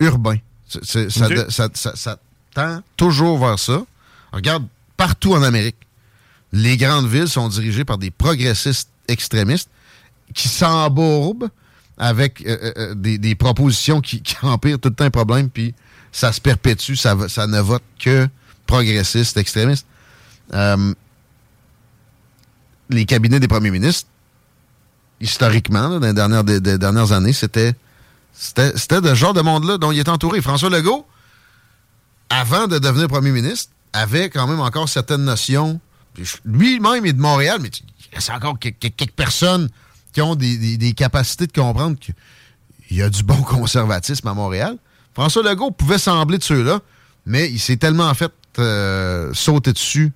urbain. 0.00 0.36
Ça, 0.82 2.16
tend 2.54 2.82
toujours 2.96 3.38
vers 3.38 3.58
ça. 3.58 3.82
regarde, 4.32 4.66
partout 4.96 5.34
en 5.34 5.42
Amérique, 5.42 5.76
les 6.52 6.76
grandes 6.76 7.08
villes 7.08 7.28
sont 7.28 7.48
dirigées 7.48 7.84
par 7.84 7.98
des 7.98 8.10
progressistes 8.10 8.90
extrémistes 9.08 9.70
qui 10.34 10.48
s'embourbent 10.48 11.48
avec 11.98 12.44
euh, 12.46 12.56
euh, 12.62 12.72
euh, 12.76 12.94
des, 12.94 13.34
propositions 13.34 14.00
qui, 14.00 14.22
empirent 14.42 14.78
tout 14.78 14.88
le 14.88 14.94
temps 14.94 15.04
un 15.04 15.10
problème, 15.10 15.50
puis 15.50 15.74
ça 16.10 16.32
se 16.32 16.40
perpétue, 16.40 16.94
ça, 16.94 17.16
ça 17.28 17.46
ne 17.46 17.60
vote 17.60 17.82
que 17.98 18.28
progressistes 18.66 19.36
extrémistes. 19.36 19.86
les 22.90 23.04
cabinets 23.06 23.40
des 23.40 23.48
premiers 23.48 23.70
ministres 23.70 24.08
historiquement, 25.22 26.00
dans 26.00 26.06
les 26.06 26.12
dernières, 26.12 26.44
des, 26.44 26.60
dernières 26.60 27.12
années, 27.12 27.32
c'était 27.32 27.74
c'était 28.32 28.76
ce 28.76 29.14
genre 29.14 29.34
de 29.34 29.40
monde-là 29.40 29.78
dont 29.78 29.92
il 29.92 29.98
est 29.98 30.08
entouré. 30.08 30.40
François 30.40 30.70
Legault, 30.70 31.06
avant 32.30 32.66
de 32.66 32.78
devenir 32.78 33.08
premier 33.08 33.30
ministre, 33.30 33.72
avait 33.92 34.30
quand 34.30 34.46
même 34.46 34.60
encore 34.60 34.88
certaines 34.88 35.24
notions. 35.24 35.80
Lui-même 36.44 37.06
est 37.06 37.12
de 37.12 37.20
Montréal, 37.20 37.58
mais 37.60 37.68
il 37.68 38.18
y 38.20 38.30
a 38.30 38.36
encore 38.36 38.58
quelques 38.58 39.12
personnes 39.12 39.68
qui 40.12 40.20
ont 40.20 40.34
des, 40.34 40.94
capacités 40.96 41.46
de 41.46 41.52
comprendre 41.52 41.96
qu'il 41.98 42.14
y 42.90 43.02
a 43.02 43.08
du 43.08 43.22
bon 43.22 43.42
conservatisme 43.42 44.28
à 44.28 44.34
Montréal. 44.34 44.76
François 45.14 45.42
Legault 45.42 45.70
pouvait 45.70 45.98
sembler 45.98 46.38
de 46.38 46.42
ceux-là, 46.42 46.80
mais 47.26 47.50
il 47.50 47.60
s'est 47.60 47.76
tellement 47.76 48.12
fait 48.14 48.32
euh, 48.58 49.32
sauter 49.34 49.72
dessus 49.72 50.12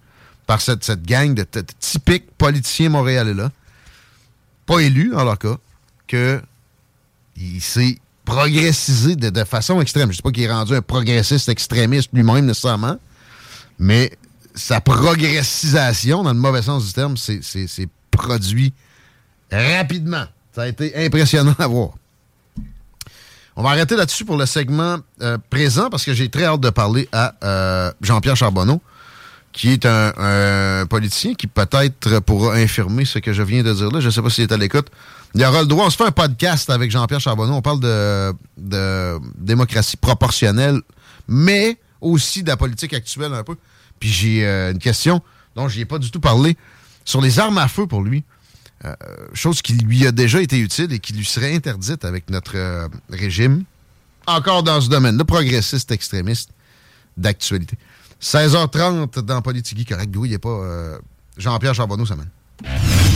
par 0.47 0.61
cette, 0.61 0.85
cette 0.85 1.03
gang 1.03 1.35
de, 1.35 1.47
typiques 1.81 2.31
politiciens 2.37 2.91
montréalais-là 2.91 3.51
pas 4.67 4.81
élu, 4.81 5.15
en 5.15 5.25
leur 5.25 5.39
cas, 5.39 5.57
qu'il 6.09 6.43
s'est 7.61 7.99
progressisé 8.27 9.17
de, 9.17 9.45
façon 9.45 9.81
extrême. 9.81 10.07
Je 10.07 10.09
ne 10.09 10.17
sais 10.17 10.23
pas 10.23 10.33
qu'il 10.33 10.43
est 10.43 10.53
rendu 10.53 10.75
un 10.75 10.83
progressiste 10.83 11.49
extrémiste 11.49 12.11
lui-même 12.13 12.45
nécessairement, 12.45 12.97
mais 13.79 14.13
sa 14.55 14.83
progressisation, 14.83 16.23
dans 16.23 16.33
le 16.33 16.39
mauvais 16.39 16.63
sens 16.63 16.85
du 16.87 16.93
terme, 16.93 17.17
c'est 17.17 17.89
produit 18.11 18.75
rapidement. 19.51 20.25
Ça 20.55 20.63
a 20.63 20.67
été 20.69 21.07
impressionnant 21.07 21.55
à 21.59 21.67
voir. 21.67 21.91
On 23.55 23.63
va 23.63 23.71
arrêter 23.71 23.97
là-dessus 23.97 24.27
pour 24.27 24.37
le 24.37 24.45
segment 24.45 24.99
euh, 25.23 25.39
présent 25.49 25.89
parce 25.89 26.05
que 26.05 26.13
j'ai 26.13 26.29
très 26.29 26.45
hâte 26.45 26.61
de 26.61 26.69
parler 26.69 27.09
à 27.13 27.35
euh, 27.43 27.93
Jean-Pierre 28.03 28.37
Charbonneau 28.37 28.83
qui 29.57 29.71
est 29.71 29.87
un, 29.87 30.85
politicien 30.87 31.33
qui 31.35 31.47
peut-être 31.47 32.21
pourra 32.21 32.57
infirmer 32.57 33.07
ce 33.07 33.19
que 33.19 33.33
je 33.33 33.43
viens 33.43 33.63
de 33.63 33.73
dire 33.73 33.91
là. 33.91 34.01
Je 34.01 34.07
ne 34.07 34.11
sais 34.11 34.21
pas 34.21 34.29
s'il 34.29 34.45
est 34.45 34.53
à 34.53 34.59
l'écoute. 34.59 34.89
Il 35.35 35.45
aura 35.45 35.61
le 35.61 35.67
droit. 35.67 35.87
On 35.87 35.91
se 35.91 35.97
fait 35.97 36.05
un 36.05 36.13
podcast 36.13 36.71
avec 36.71 36.91
Jean-Pierre 36.91 37.21
Charbonneau. 37.21 37.55
On 37.55 37.63
parle 37.63 37.81
de, 37.81 39.19
démocratie 39.39 39.97
proportionnelle, 39.97 40.81
mais 41.29 41.79
aussi 42.01 42.43
de 42.43 42.49
la 42.49 42.57
politique 42.57 42.95
actuelle 42.95 43.35
un 43.35 43.43
peu. 43.43 43.57
Puis 44.01 44.11
j'ai 44.11 44.47
euh, 44.47 44.73
une 44.73 44.79
question 44.79 45.23
dont 45.55 45.69
je 45.69 45.81
ai 45.81 45.85
pas 45.85 45.99
du 45.99 46.11
tout 46.11 46.21
parlé 46.21 46.57
sur 47.05 47.21
les 47.21 47.39
armes 47.39 47.59
à 47.59 47.69
feu 47.69 47.87
pour 47.87 48.03
lui. 48.03 48.25
Euh, 48.85 48.95
chose 49.33 49.63
qui 49.63 49.73
lui 49.73 50.07
a 50.07 50.13
déjà 50.13 50.41
été 50.41 50.59
utile 50.59 50.93
et 50.93 50.99
qui 50.99 51.15
lui 51.15 51.25
serait 51.25 51.55
interdite 51.55 52.05
avec 52.05 52.29
notre 52.29 52.57
euh, 52.57 52.89
régime. 53.11 53.65
Encore 54.27 54.63
dans 54.63 54.81
ce 54.81 54.89
domaine, 54.89 55.17
le 55.17 55.25
progressiste 55.25 55.91
extrémiste 55.93 56.51
d'actualité. 57.17 57.79
16h30 58.21 59.21
dans 59.21 59.41
Politique 59.41 59.89
correct. 59.89 60.15
Oui, 60.17 60.29
il 60.29 60.33
n'est 60.33 60.39
pas 60.39 60.49
euh, 60.49 60.99
Jean-Pierre 61.39 61.75
Charbonneau, 61.75 62.05
ça 62.05 62.17
mène. 62.17 62.29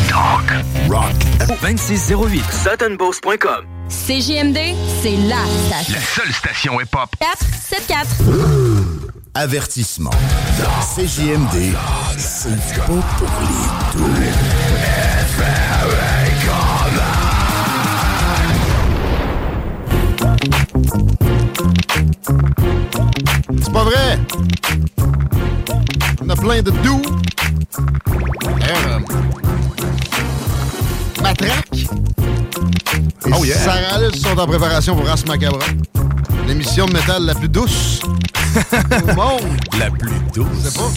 Talk, 0.08 0.44
rock, 0.88 1.14
2608, 1.62 2.42
suttonboss.com. 2.52 3.64
CJMD, 3.88 4.58
c'est 5.02 5.16
la 5.16 5.36
station. 5.66 5.94
La 5.94 6.00
seule 6.00 6.32
station 6.32 6.80
hip-hop. 6.80 7.08
474. 7.18 8.06
Avertissement. 9.34 10.10
CJMD, 10.94 11.74
c'est 12.18 12.50
pas 12.76 12.84
pour 12.84 12.98
les 14.18 14.30
deux. 14.30 14.50
C'est 23.62 23.72
pas 23.72 23.84
vrai! 23.84 24.18
On 26.22 26.28
a 26.28 26.36
plein 26.36 26.62
de 26.62 26.70
doux. 26.70 27.02
Matraque. 31.22 31.86
oh 33.32 33.44
yeah. 33.44 33.56
Sarah 33.56 33.96
Alice 33.96 34.20
sont 34.22 34.38
en 34.38 34.46
préparation 34.46 34.96
pour 34.96 35.06
Ras 35.06 35.22
Macabra. 35.26 35.64
L'émission 36.46 36.86
de 36.86 36.92
métal 36.94 37.24
la 37.24 37.34
plus 37.34 37.48
douce 37.48 38.00
au 38.04 39.06
monde. 39.14 39.40
La 39.78 39.90
plus 39.90 40.10
douce. 40.34 40.46
Je 40.64 40.68
sais 40.68 40.78
pas. 40.78 40.90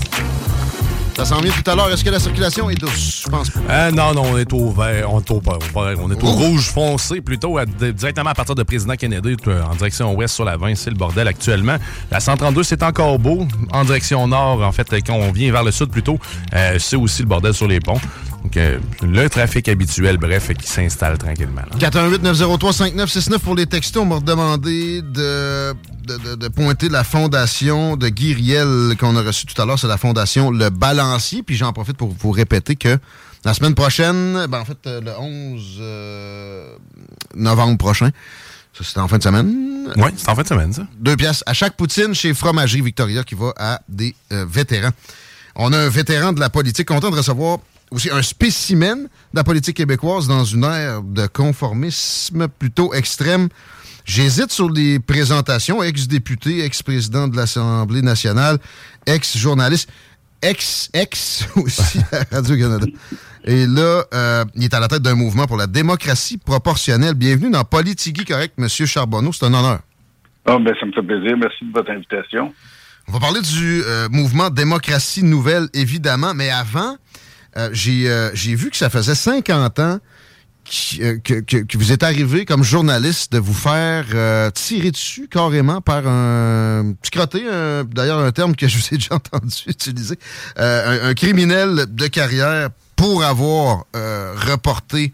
Ça 1.15 1.25
s'en 1.25 1.41
vient 1.41 1.51
tout 1.51 1.69
à 1.69 1.75
l'heure. 1.75 1.91
Est-ce 1.91 2.03
que 2.03 2.09
la 2.09 2.19
circulation 2.19 2.71
est 2.71 2.75
douce? 2.75 3.21
Je 3.25 3.29
pense 3.29 3.51
pas. 3.51 3.59
Euh, 3.69 3.91
non, 3.91 4.15
non, 4.15 4.23
on 4.33 4.37
est 4.39 4.51
au 4.51 4.71
vert. 4.71 5.13
On 5.13 5.19
est 5.19 5.29
au, 5.29 5.41
on 5.75 6.11
est 6.11 6.23
au 6.23 6.27
rouge 6.31 6.71
foncé 6.71 7.21
plutôt, 7.21 7.59
directement 7.93 8.31
à 8.31 8.33
partir 8.33 8.55
de 8.55 8.63
Président 8.63 8.95
Kennedy, 8.95 9.35
en 9.69 9.75
direction 9.75 10.11
ouest 10.15 10.33
sur 10.33 10.43
la 10.43 10.57
20. 10.57 10.73
C'est 10.73 10.89
le 10.89 10.95
bordel 10.95 11.27
actuellement. 11.27 11.75
La 12.09 12.19
132, 12.19 12.63
c'est 12.63 12.81
encore 12.81 13.19
beau. 13.19 13.47
En 13.71 13.85
direction 13.85 14.27
nord, 14.27 14.63
en 14.63 14.71
fait, 14.71 14.87
quand 15.05 15.13
on 15.13 15.31
vient 15.31 15.51
vers 15.51 15.63
le 15.63 15.71
sud 15.71 15.89
plutôt, 15.89 16.17
euh, 16.55 16.77
c'est 16.79 16.95
aussi 16.95 17.21
le 17.21 17.27
bordel 17.27 17.53
sur 17.53 17.67
les 17.67 17.79
ponts. 17.79 18.01
Donc, 18.43 18.57
euh, 18.57 18.77
le 19.01 19.29
trafic 19.29 19.69
habituel, 19.69 20.17
bref, 20.17 20.51
qui 20.53 20.67
s'installe 20.67 21.17
tranquillement. 21.17 21.61
418-903-5969 21.79 23.39
pour 23.39 23.55
les 23.55 23.65
textos. 23.65 24.03
On 24.03 24.05
m'a 24.05 24.19
demandé 24.19 25.01
de, 25.01 25.73
de, 26.05 26.35
de, 26.35 26.47
pointer 26.49 26.89
la 26.89 27.05
fondation 27.05 27.95
de 27.95 28.09
Guy 28.09 28.33
Riel 28.33 28.95
qu'on 28.99 29.15
a 29.15 29.21
reçue 29.21 29.45
tout 29.45 29.59
à 29.61 29.65
l'heure. 29.65 29.79
C'est 29.79 29.87
la 29.87 29.97
fondation 29.97 30.51
Le 30.51 30.69
Balancier. 30.69 31.41
Puis 31.41 31.55
j'en 31.55 31.71
profite 31.71 31.95
pour 31.95 32.09
vous 32.09 32.31
répéter 32.31 32.75
que 32.75 32.97
la 33.45 33.53
semaine 33.53 33.75
prochaine, 33.75 34.45
ben 34.47 34.59
en 34.59 34.65
fait, 34.65 34.77
le 34.85 35.11
11 35.17 35.77
euh, 35.79 36.75
novembre 37.35 37.77
prochain, 37.77 38.09
ça, 38.73 38.83
c'est 38.83 38.99
en 38.99 39.07
fin 39.07 39.17
de 39.19 39.23
semaine. 39.23 39.87
Oui, 39.97 40.09
c'est 40.17 40.29
en 40.29 40.35
fin 40.35 40.41
de 40.41 40.47
semaine, 40.47 40.73
ça. 40.73 40.87
Deux 40.99 41.15
pièces 41.15 41.43
à 41.45 41.53
chaque 41.53 41.75
poutine 41.75 42.13
chez 42.13 42.33
Fromagerie 42.33 42.81
Victoria 42.81 43.23
qui 43.23 43.35
va 43.35 43.53
à 43.57 43.81
des 43.87 44.15
euh, 44.31 44.45
vétérans. 44.49 44.91
On 45.55 45.71
a 45.71 45.77
un 45.77 45.89
vétéran 45.89 46.33
de 46.33 46.39
la 46.39 46.49
politique 46.49 46.87
content 46.87 47.11
de 47.11 47.15
recevoir 47.15 47.59
aussi 47.93 48.09
un 48.09 48.21
spécimen 48.21 49.03
de 49.03 49.07
la 49.35 49.43
politique 49.43 49.77
québécoise 49.77 50.27
dans 50.27 50.43
une 50.43 50.63
ère 50.63 51.03
de 51.03 51.27
conformisme 51.27 52.47
plutôt 52.47 52.93
extrême. 52.93 53.49
J'hésite 54.05 54.51
sur 54.51 54.69
les 54.69 54.99
présentations. 54.99 55.81
Ex-député, 55.83 56.65
ex-président 56.65 57.27
de 57.27 57.37
l'Assemblée 57.37 58.01
nationale, 58.01 58.57
ex-journaliste, 59.05 59.89
ex-ex 60.41 61.47
aussi 61.55 61.99
à 62.11 62.35
Radio-Canada. 62.35 62.87
Et 63.45 63.67
là, 63.67 64.03
euh, 64.13 64.45
il 64.55 64.63
est 64.63 64.73
à 64.73 64.79
la 64.79 64.87
tête 64.87 65.01
d'un 65.01 65.15
mouvement 65.15 65.45
pour 65.45 65.57
la 65.57 65.67
démocratie 65.67 66.37
proportionnelle. 66.37 67.13
Bienvenue 67.13 67.51
dans 67.51 67.63
Politigui 67.63 68.25
Correct, 68.25 68.55
M. 68.57 68.67
Charbonneau. 68.67 69.31
C'est 69.31 69.45
un 69.45 69.53
honneur. 69.53 69.79
Oh, 70.47 70.59
ben, 70.59 70.73
ça 70.79 70.85
me 70.85 70.91
fait 70.91 71.03
plaisir. 71.03 71.37
Merci 71.37 71.65
de 71.65 71.71
votre 71.71 71.91
invitation. 71.91 72.53
On 73.07 73.11
va 73.11 73.19
parler 73.19 73.41
du 73.41 73.83
euh, 73.85 74.07
mouvement 74.09 74.49
Démocratie 74.49 75.23
Nouvelle, 75.23 75.67
évidemment. 75.73 76.33
Mais 76.33 76.49
avant, 76.49 76.97
euh, 77.57 78.31
j'ai 78.33 78.55
vu 78.55 78.69
que 78.69 78.77
ça 78.77 78.89
faisait 78.89 79.15
50 79.15 79.79
ans 79.79 79.99
que, 80.65 81.41
que, 81.41 81.77
vous 81.77 81.91
êtes 81.91 82.03
arrivé 82.03 82.45
comme 82.45 82.63
journaliste 82.63 83.33
de 83.33 83.37
vous 83.37 83.53
faire 83.53 84.05
tirer 84.53 84.91
dessus 84.91 85.27
carrément 85.29 85.81
par 85.81 86.07
un 86.07 86.93
petit 87.01 87.43
d'ailleurs 87.93 88.19
un 88.19 88.31
terme 88.31 88.55
que 88.55 88.67
je 88.69 88.77
vous 88.77 88.85
ai 88.93 88.97
déjà 88.97 89.15
entendu 89.15 89.63
utiliser, 89.67 90.17
un, 90.55 91.13
criminel 91.15 91.85
de 91.89 92.07
carrière 92.07 92.69
pour 92.95 93.23
avoir 93.23 93.85
euh, 93.97 94.33
reporté 94.35 95.11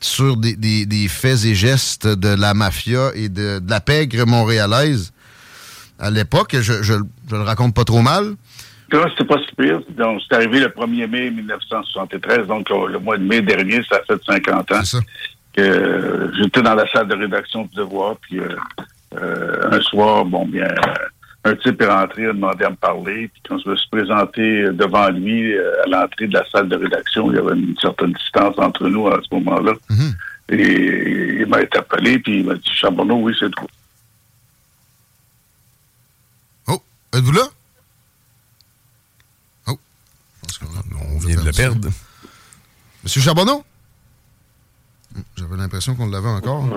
sur 0.00 0.36
des, 0.36 1.08
faits 1.08 1.44
et 1.44 1.54
gestes 1.54 2.06
de 2.06 2.28
la 2.28 2.54
mafia 2.54 3.10
et 3.14 3.28
de, 3.28 3.60
la 3.68 3.80
pègre 3.80 4.24
montréalaise 4.26 5.12
à 5.98 6.10
l'époque. 6.10 6.56
Je, 6.58 6.82
je, 6.82 6.94
le 6.94 7.42
raconte 7.42 7.74
pas 7.74 7.84
trop 7.84 8.00
mal. 8.00 8.34
C'était 8.90 9.24
pas 9.24 9.38
si 9.48 9.54
pire? 9.54 9.80
Donc, 9.90 10.20
c'est 10.28 10.36
arrivé 10.36 10.60
le 10.60 10.68
1er 10.68 11.06
mai 11.06 11.30
1973, 11.30 12.46
donc 12.46 12.68
le 12.70 12.98
mois 12.98 13.18
de 13.18 13.24
mai 13.24 13.42
dernier, 13.42 13.82
ça 13.88 14.00
fait 14.06 14.22
50 14.24 14.72
ans. 14.72 14.80
que 15.52 16.30
j'étais 16.38 16.62
dans 16.62 16.74
la 16.74 16.88
salle 16.88 17.08
de 17.08 17.16
rédaction 17.16 17.62
du 17.64 17.74
Devoir, 17.74 18.16
puis 18.16 18.38
euh, 18.38 18.56
euh, 19.16 19.70
un 19.72 19.80
soir, 19.80 20.24
bon, 20.24 20.46
bien, 20.46 20.68
un 21.44 21.54
type 21.56 21.80
est 21.80 21.86
rentré, 21.86 22.26
a 22.26 22.32
demandé 22.32 22.64
à 22.64 22.70
me 22.70 22.76
parler, 22.76 23.28
puis 23.28 23.42
quand 23.48 23.58
je 23.58 23.70
me 23.70 23.76
suis 23.76 23.88
présenté 23.88 24.64
devant 24.72 25.08
lui 25.08 25.54
euh, 25.54 25.84
à 25.84 25.88
l'entrée 25.88 26.26
de 26.26 26.34
la 26.34 26.44
salle 26.50 26.68
de 26.68 26.76
rédaction, 26.76 27.30
il 27.30 27.36
y 27.36 27.38
avait 27.38 27.58
une 27.58 27.76
certaine 27.78 28.12
distance 28.12 28.54
entre 28.58 28.88
nous 28.88 29.08
à 29.08 29.20
ce 29.22 29.34
moment-là. 29.34 29.72
Mhm. 29.90 30.14
Et 30.50 31.40
il 31.40 31.46
m'a 31.46 31.58
interpellé, 31.58 32.18
puis 32.18 32.40
il 32.40 32.46
m'a 32.46 32.54
dit 32.54 32.70
Charbonneau, 32.72 33.16
oui, 33.16 33.34
c'est 33.38 33.50
tout. 33.50 33.66
Oh, 36.68 36.82
êtes-vous 37.14 37.32
là? 37.32 37.42
Oh. 39.66 39.78
On 40.62 41.18
vient 41.18 41.36
de 41.36 41.44
le 41.44 41.52
perdre. 41.52 41.88
Monsieur 43.04 43.20
Charbonneau? 43.20 43.64
J'avais 45.36 45.56
l'impression 45.56 45.94
qu'on 45.94 46.08
l'avait 46.08 46.28
encore. 46.28 46.68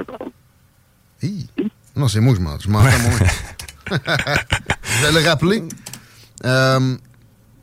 Non, 1.96 2.08
c'est 2.08 2.20
moi, 2.20 2.34
je 2.36 2.42
m'entends 2.42 2.70
moins. 2.70 2.90
je 3.92 5.06
vais 5.06 5.12
le 5.12 5.28
rappeler. 5.28 5.64
Euh, 6.46 6.98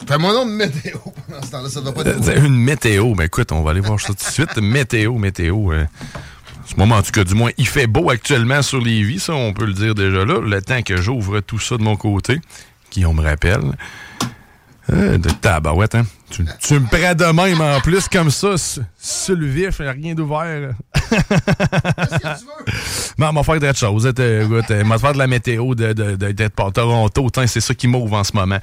Fais-moi 0.06 0.32
nom 0.32 0.46
de 0.46 0.52
météo 0.52 0.98
pendant 1.26 1.42
ce 1.42 1.50
temps-là, 1.50 1.68
ça 1.68 1.80
doit 1.80 1.92
pas 1.92 2.02
être. 2.02 2.28
Euh, 2.28 2.44
une 2.44 2.56
météo, 2.56 3.14
ben 3.14 3.24
écoute, 3.24 3.50
on 3.50 3.62
va 3.62 3.72
aller 3.72 3.80
voir 3.80 4.00
ça 4.00 4.08
tout 4.08 4.14
de 4.14 4.20
suite. 4.20 4.56
Météo, 4.58 5.18
météo. 5.18 5.72
Euh, 5.72 5.86
ce 6.66 6.76
moment, 6.76 6.96
en 6.96 7.02
tout 7.02 7.10
cas, 7.10 7.24
du 7.24 7.34
moins, 7.34 7.50
il 7.56 7.66
fait 7.66 7.86
beau 7.86 8.10
actuellement 8.10 8.62
sur 8.62 8.80
les 8.80 9.02
vies, 9.02 9.18
ça, 9.18 9.34
on 9.34 9.52
peut 9.52 9.64
le 9.64 9.72
dire 9.72 9.94
déjà 9.94 10.24
là. 10.24 10.40
Le 10.40 10.62
temps 10.62 10.82
que 10.82 10.96
j'ouvre 10.96 11.40
tout 11.40 11.58
ça 11.58 11.76
de 11.76 11.82
mon 11.82 11.96
côté, 11.96 12.40
qui 12.90 13.06
on 13.06 13.14
me 13.14 13.22
rappelle. 13.22 13.72
Euh, 14.91 15.18
de 15.18 15.28
tabarouette, 15.28 15.95
hein? 15.95 16.07
Tu, 16.30 16.43
me 16.43 16.86
prends 16.86 17.14
de 17.14 17.24
même 17.32 17.61
en 17.61 17.80
plus 17.80 18.09
comme 18.09 18.30
ça, 18.30 18.55
sur 18.99 19.36
le 19.36 19.47
vif, 19.47 19.80
rien 19.80 20.14
d'ouvert. 20.14 20.70
Qu'est-ce 21.11 21.20
que 21.20 22.39
tu 22.39 22.45
veux? 22.45 22.72
Non, 23.18 23.30
on 23.30 23.32
va 23.32 23.43
faire 23.43 23.59
d'autres 23.59 23.78
choses. 23.78 24.11
Euh, 24.18 24.45
écoute, 24.45 24.66
on 24.70 24.89
va 24.89 24.99
faire 24.99 25.12
de 25.12 25.18
la 25.18 25.26
météo 25.26 25.74
de, 25.74 25.93
de, 25.93 26.14
de, 26.14 26.49
Toronto. 26.49 27.28
C'est 27.47 27.61
ça 27.61 27.74
qui 27.74 27.89
m'ouvre 27.89 28.16
en 28.16 28.22
ce 28.22 28.32
moment. 28.32 28.59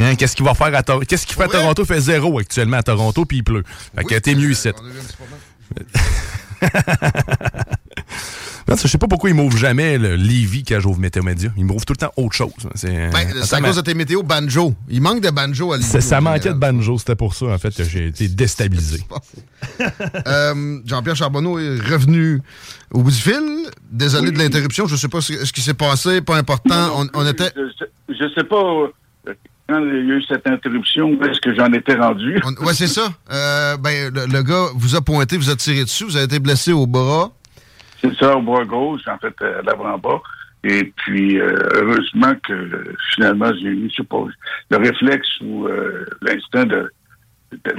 Hein, 0.00 0.16
qu'est-ce 0.16 0.34
qu'il 0.34 0.44
va 0.44 0.54
faire 0.54 0.74
à 0.74 0.82
Toronto? 0.82 1.04
Qu'est-ce 1.06 1.26
qu'il 1.26 1.36
fait 1.36 1.44
à 1.44 1.48
Toronto? 1.48 1.82
Il 1.84 1.86
fait 1.86 2.00
zéro 2.00 2.38
actuellement 2.40 2.78
à 2.78 2.82
Toronto, 2.82 3.24
puis 3.24 3.38
il 3.38 3.44
pleut. 3.44 3.62
Fait 3.94 4.04
que 4.04 4.18
t'es 4.18 4.34
mieux 4.34 4.50
ici. 4.50 4.70
Je 8.70 8.88
sais 8.88 8.98
pas 8.98 9.08
pourquoi 9.08 9.30
il 9.30 9.34
m'ouvre 9.34 9.56
jamais 9.56 9.98
le 9.98 10.14
Lévi 10.16 10.62
quand 10.64 10.78
j'ouvre 10.80 10.98
Météo 11.00 11.22
Média. 11.22 11.50
Il 11.56 11.64
m'ouvre 11.64 11.84
tout 11.84 11.92
le 11.92 11.98
temps 11.98 12.12
autre 12.16 12.34
chose. 12.34 12.52
C'est 12.74 13.10
ben, 13.10 13.26
à 13.52 13.60
cause 13.60 13.76
de 13.76 13.80
tes 13.80 13.94
météos 13.94 14.22
banjo. 14.22 14.74
Il 14.88 15.00
manque 15.02 15.20
de 15.20 15.30
banjo 15.30 15.72
à 15.72 15.76
Lévi. 15.76 16.02
Ça 16.02 16.20
manquait 16.20 16.50
de 16.50 16.58
banjo. 16.58 16.98
C'était 16.98 17.16
pour 17.16 17.34
ça, 17.34 17.46
en 17.46 17.58
fait, 17.58 17.74
que 17.74 17.84
j'ai 17.84 18.06
été 18.06 18.28
déstabilisé. 18.28 19.00
euh, 20.26 20.78
Jean-Pierre 20.86 21.16
Charbonneau 21.16 21.58
est 21.58 21.80
revenu 21.80 22.40
au 22.92 23.02
bout 23.02 23.10
du 23.10 23.16
fil. 23.16 23.34
Désolé 23.90 24.30
de 24.30 24.38
l'interruption. 24.38 24.86
Je 24.86 24.96
sais 24.96 25.08
pas 25.08 25.20
ce 25.20 25.52
qui 25.52 25.60
s'est 25.60 25.74
passé. 25.74 26.20
Pas 26.20 26.36
important. 26.36 27.06
on, 27.14 27.26
était... 27.26 27.52
Je, 28.08 28.28
sais 28.34 28.44
pas 28.44 28.56
euh, 28.56 28.88
quand 29.68 29.78
il 29.80 30.08
y 30.08 30.12
a 30.12 30.16
eu 30.16 30.22
cette 30.28 30.46
interruption, 30.46 31.20
est-ce 31.22 31.40
que 31.40 31.54
j'en 31.54 31.72
étais 31.72 31.94
rendu? 31.94 32.40
Oui, 32.60 32.74
c'est 32.74 32.88
ça. 32.88 33.12
Euh, 33.32 33.76
ben, 33.76 34.12
le, 34.12 34.26
le, 34.26 34.42
gars 34.42 34.66
vous 34.74 34.96
a 34.96 35.00
pointé, 35.00 35.36
vous 35.36 35.50
a 35.50 35.56
tiré 35.56 35.84
dessus, 35.84 36.04
vous 36.04 36.16
avez 36.16 36.24
été 36.26 36.38
blessé 36.38 36.72
au 36.72 36.86
bras. 36.86 37.32
C'est 38.00 38.14
ça, 38.14 38.36
au 38.36 38.42
bras 38.42 38.64
gauche, 38.64 39.06
en 39.06 39.18
fait, 39.18 39.34
à 39.42 39.62
l'avant-bas. 39.62 40.22
Et 40.62 40.92
puis, 40.96 41.40
euh, 41.40 41.56
heureusement 41.74 42.34
que 42.46 42.94
finalement, 43.14 43.50
j'ai 43.54 43.68
eu, 43.68 43.88
je 43.90 43.96
sais 43.96 44.04
pas, 44.04 44.24
le 44.70 44.76
réflexe 44.76 45.28
ou 45.40 45.66
euh, 45.66 46.06
l'instinct 46.22 46.66
de 46.66 46.90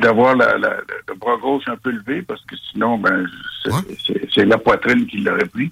d'avoir 0.02 0.36
la, 0.36 0.58
le 0.58 1.16
bras 1.16 1.38
gauche 1.38 1.64
un 1.68 1.78
peu 1.78 1.92
levé 1.92 2.22
parce 2.24 2.44
que 2.44 2.58
sinon, 2.58 2.98
ben, 2.98 3.26
c'est 4.36 4.44
la 4.44 4.58
poitrine 4.58 5.08
qui 5.08 5.20
l'aurait 5.20 5.46
pris. 5.46 5.72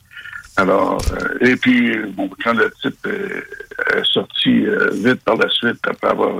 Alors, 0.55 1.01
euh, 1.11 1.37
et 1.41 1.57
puis, 1.57 1.97
bon, 2.13 2.29
quand 2.41 2.53
le 2.53 2.71
type 2.81 3.05
est 3.05 4.05
sorti 4.05 4.65
vite 4.93 5.21
par 5.25 5.35
la 5.35 5.49
suite 5.49 5.79
après 5.85 6.11
avoir 6.11 6.33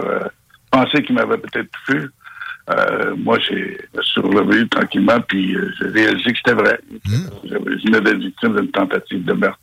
pensé 0.72 1.04
qu'il 1.04 1.16
m'avait 1.16 1.38
peut-être 1.38 1.70
touché, 1.86 2.06
euh, 2.70 3.16
moi, 3.18 3.38
j'ai 3.40 3.78
surlevé 4.02 4.68
tranquillement, 4.70 5.20
puis 5.28 5.56
euh, 5.56 5.72
j'ai 5.80 5.88
réalisé 5.88 6.32
que 6.32 6.38
c'était 6.38 6.54
vrai. 6.54 6.80
Mmh. 7.06 7.16
J'avais 7.92 8.16
victime 8.16 8.56
d'une 8.56 8.72
tentative 8.72 9.26
de 9.26 9.34
meurtre. 9.34 9.60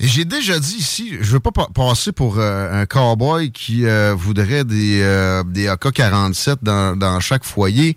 Et 0.00 0.06
j'ai 0.06 0.24
déjà 0.24 0.58
dit 0.58 0.76
ici, 0.76 1.18
je 1.20 1.32
veux 1.32 1.40
pas 1.40 1.50
passer 1.74 2.12
pour 2.12 2.38
euh, 2.38 2.82
un 2.82 2.86
cowboy 2.86 3.52
qui 3.52 3.84
voudrait 4.14 4.64
des, 4.64 5.42
des 5.46 5.68
AK-47 5.68 6.56
dans, 6.62 6.98
dans 6.98 7.20
chaque 7.20 7.44
foyer, 7.44 7.96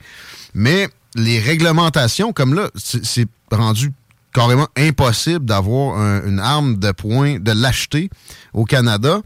mais 0.53 0.87
les 1.15 1.39
réglementations, 1.39 2.33
comme 2.33 2.53
là, 2.53 2.69
c'est 2.75 3.27
rendu 3.49 3.91
carrément 4.33 4.67
impossible 4.75 5.45
d'avoir 5.45 5.97
une 6.25 6.39
arme 6.39 6.77
de 6.77 6.91
poing, 6.91 7.39
de 7.39 7.53
l'acheter 7.53 8.09
au 8.53 8.65
Canada 8.65 9.21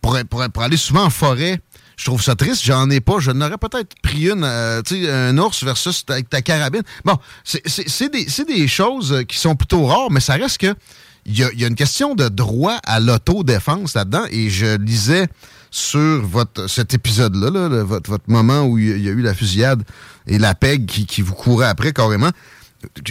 pour, 0.00 0.18
pour, 0.28 0.44
pour, 0.50 0.62
aller 0.64 0.76
souvent 0.76 1.04
en 1.04 1.10
forêt 1.10 1.60
je 2.02 2.06
trouve 2.06 2.20
ça 2.20 2.34
triste. 2.34 2.64
J'en 2.64 2.90
ai 2.90 3.00
pas. 3.00 3.20
Je 3.20 3.30
n'aurais 3.30 3.58
peut-être 3.58 3.94
pris 4.02 4.28
une, 4.28 4.42
euh, 4.42 4.82
tu 4.82 5.04
sais, 5.04 5.08
un 5.08 5.38
ours 5.38 5.62
versus 5.62 6.04
avec 6.08 6.28
ta 6.28 6.42
carabine. 6.42 6.82
Bon, 7.04 7.16
c'est 7.44 8.10
des, 8.10 8.26
des, 8.44 8.66
choses 8.66 9.22
qui 9.28 9.38
sont 9.38 9.54
plutôt 9.54 9.86
rares, 9.86 10.10
mais 10.10 10.18
ça 10.18 10.32
reste 10.34 10.58
que 10.58 10.74
il 11.26 11.38
y, 11.38 11.60
y 11.60 11.64
a, 11.64 11.68
une 11.68 11.76
question 11.76 12.16
de 12.16 12.26
droit 12.28 12.78
à 12.84 12.98
l'autodéfense 12.98 13.94
là-dedans. 13.94 14.24
Et 14.32 14.50
je 14.50 14.76
lisais 14.78 15.28
sur 15.70 16.20
votre 16.22 16.68
cet 16.68 16.92
épisode-là, 16.92 17.68
là, 17.68 17.84
votre, 17.84 18.10
votre 18.10 18.28
moment 18.28 18.64
où 18.64 18.78
il 18.78 19.00
y 19.00 19.08
a 19.08 19.12
eu 19.12 19.22
la 19.22 19.34
fusillade 19.34 19.84
et 20.26 20.38
la 20.38 20.56
PEG 20.56 20.86
qui, 20.86 21.06
qui 21.06 21.22
vous 21.22 21.34
courait 21.34 21.68
après 21.68 21.92
carrément. 21.92 22.30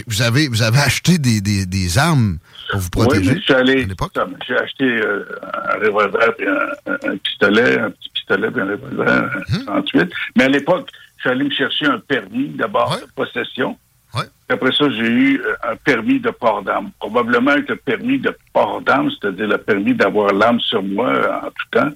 Vous 0.06 0.20
avez, 0.20 0.48
vous 0.48 0.60
avez 0.60 0.80
acheté 0.80 1.16
des, 1.16 1.40
des, 1.40 1.64
des 1.64 1.96
armes 1.96 2.36
pour 2.70 2.80
vous 2.80 2.90
protéger. 2.90 3.32
Oui, 3.32 3.42
j'ai 3.48 4.56
acheté 4.56 4.84
euh, 4.84 5.24
un 5.64 5.78
revolver 5.78 6.34
et 6.38 6.46
un, 6.46 7.10
un, 7.10 7.16
pistolet, 7.16 7.78
un 7.78 7.90
petit 7.90 8.10
38. 8.26 10.00
Hum. 10.02 10.08
Mais 10.36 10.44
à 10.44 10.48
l'époque, 10.48 10.88
je 11.16 11.22
suis 11.22 11.30
allé 11.30 11.44
me 11.44 11.50
chercher 11.50 11.86
un 11.86 11.98
permis, 11.98 12.48
d'abord 12.48 12.98
de 12.98 13.06
possession. 13.14 13.78
Ouais. 14.14 14.24
Après 14.48 14.72
ça, 14.72 14.90
j'ai 14.90 15.06
eu 15.06 15.40
euh, 15.40 15.54
un 15.62 15.76
permis 15.76 16.20
de 16.20 16.30
port 16.30 16.62
d'armes. 16.62 16.90
Probablement 16.98 17.52
avec 17.52 17.68
le 17.68 17.76
permis 17.76 18.18
de 18.18 18.36
port 18.52 18.82
d'armes, 18.82 19.10
c'est-à-dire 19.10 19.48
le 19.48 19.58
permis 19.58 19.94
d'avoir 19.94 20.32
l'arme 20.32 20.60
sur 20.60 20.82
moi 20.82 21.12
en 21.44 21.46
tout 21.46 21.68
temps. 21.70 21.90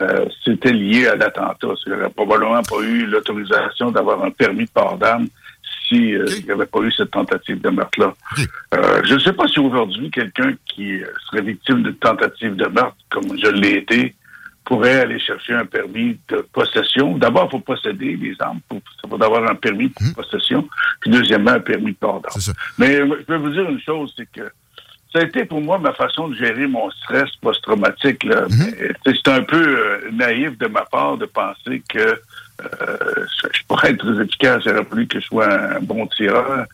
euh, 0.00 0.26
c'était 0.44 0.72
lié 0.72 1.06
à 1.08 1.16
l'attentat. 1.16 1.68
Il 1.86 1.92
n'aurait 1.92 2.10
probablement 2.10 2.62
pas 2.62 2.80
eu 2.82 3.06
l'autorisation 3.06 3.90
d'avoir 3.90 4.24
un 4.24 4.30
permis 4.30 4.64
de 4.64 4.70
port 4.70 4.96
d'armes 4.96 5.26
s'il 5.86 6.14
euh, 6.14 6.26
n'y 6.44 6.50
avait 6.50 6.66
pas 6.66 6.80
eu 6.80 6.92
cette 6.92 7.10
tentative 7.10 7.60
de 7.60 7.68
meurtre-là. 7.68 8.14
Euh, 8.74 9.02
je 9.04 9.14
ne 9.14 9.18
sais 9.18 9.32
pas 9.32 9.46
si 9.48 9.58
aujourd'hui, 9.58 10.10
quelqu'un 10.10 10.54
qui 10.66 11.00
serait 11.26 11.42
victime 11.42 11.82
d'une 11.82 11.96
tentative 11.96 12.56
de 12.56 12.66
meurtre, 12.66 12.96
comme 13.10 13.36
je 13.38 13.48
l'ai 13.48 13.78
été, 13.78 14.14
pourrait 14.70 15.00
aller 15.00 15.18
chercher 15.18 15.52
un 15.54 15.64
permis 15.66 16.16
de 16.28 16.46
possession. 16.52 17.18
D'abord, 17.18 17.46
il 17.48 17.50
faut 17.56 17.58
posséder 17.72 18.16
les 18.16 18.36
armes. 18.38 18.60
Pour, 18.68 18.78
ça 19.02 19.08
faut 19.08 19.20
avoir 19.20 19.42
un 19.50 19.56
permis 19.56 19.88
de 19.88 19.94
Hum. 20.00 20.14
possession. 20.14 20.68
Puis 21.00 21.10
deuxièmement, 21.10 21.50
un 21.50 21.58
permis 21.72 21.90
de 21.90 21.96
port 21.96 22.20
d'armes. 22.20 22.54
Mais 22.78 22.94
euh, 23.00 23.16
je 23.26 23.32
vais 23.32 23.38
vous 23.40 23.50
dire 23.50 23.68
une 23.68 23.80
chose, 23.80 24.14
c'est 24.16 24.30
que 24.30 24.46
ça 25.12 25.18
a 25.18 25.22
été 25.24 25.44
pour 25.44 25.60
moi 25.60 25.76
ma 25.80 25.92
façon 25.92 26.28
de 26.28 26.36
gérer 26.36 26.68
mon 26.68 26.88
stress 26.92 27.28
post-traumatique. 27.42 28.22
là. 28.22 28.44
Mais, 28.48 28.70
sais, 29.04 29.20
C'est 29.24 29.28
un 29.32 29.42
peu 29.42 29.56
euh, 29.60 30.08
naïf 30.12 30.56
de 30.56 30.68
ma 30.68 30.82
part 30.84 31.16
de 31.16 31.26
penser 31.26 31.82
que 31.88 31.98
euh, 31.98 32.96
je 33.52 33.60
pourrais 33.66 33.90
être 33.90 33.98
très 34.06 34.22
efficace. 34.22 34.62
Il 34.66 34.70
aurait 34.70 34.84
fallu 34.84 35.06
que 35.08 35.18
je 35.18 35.26
sois 35.26 35.52
un 35.76 35.80
bon 35.80 36.06
tireur. 36.06 36.64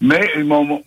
Mais 0.00 0.30
mon- 0.42 0.64
mon- 0.64 0.82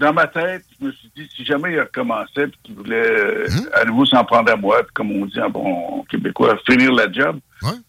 dans 0.00 0.12
ma 0.12 0.26
tête, 0.26 0.64
je 0.80 0.86
me 0.86 0.92
suis 0.92 1.10
dit, 1.16 1.28
si 1.36 1.44
jamais 1.44 1.72
il 1.74 1.80
recommençait 1.80 2.44
et 2.44 2.50
qu'il 2.64 2.74
voulait 2.74 2.96
euh, 2.96 3.46
à 3.74 3.84
nouveau 3.84 4.04
s'en 4.06 4.24
prendre 4.24 4.50
à 4.50 4.56
moi, 4.56 4.82
puis 4.82 4.92
comme 4.94 5.12
on 5.12 5.26
dit 5.26 5.40
en 5.40 5.50
bon 5.50 6.02
québécois, 6.10 6.56
finir 6.68 6.90
la 6.92 7.10
job, 7.12 7.38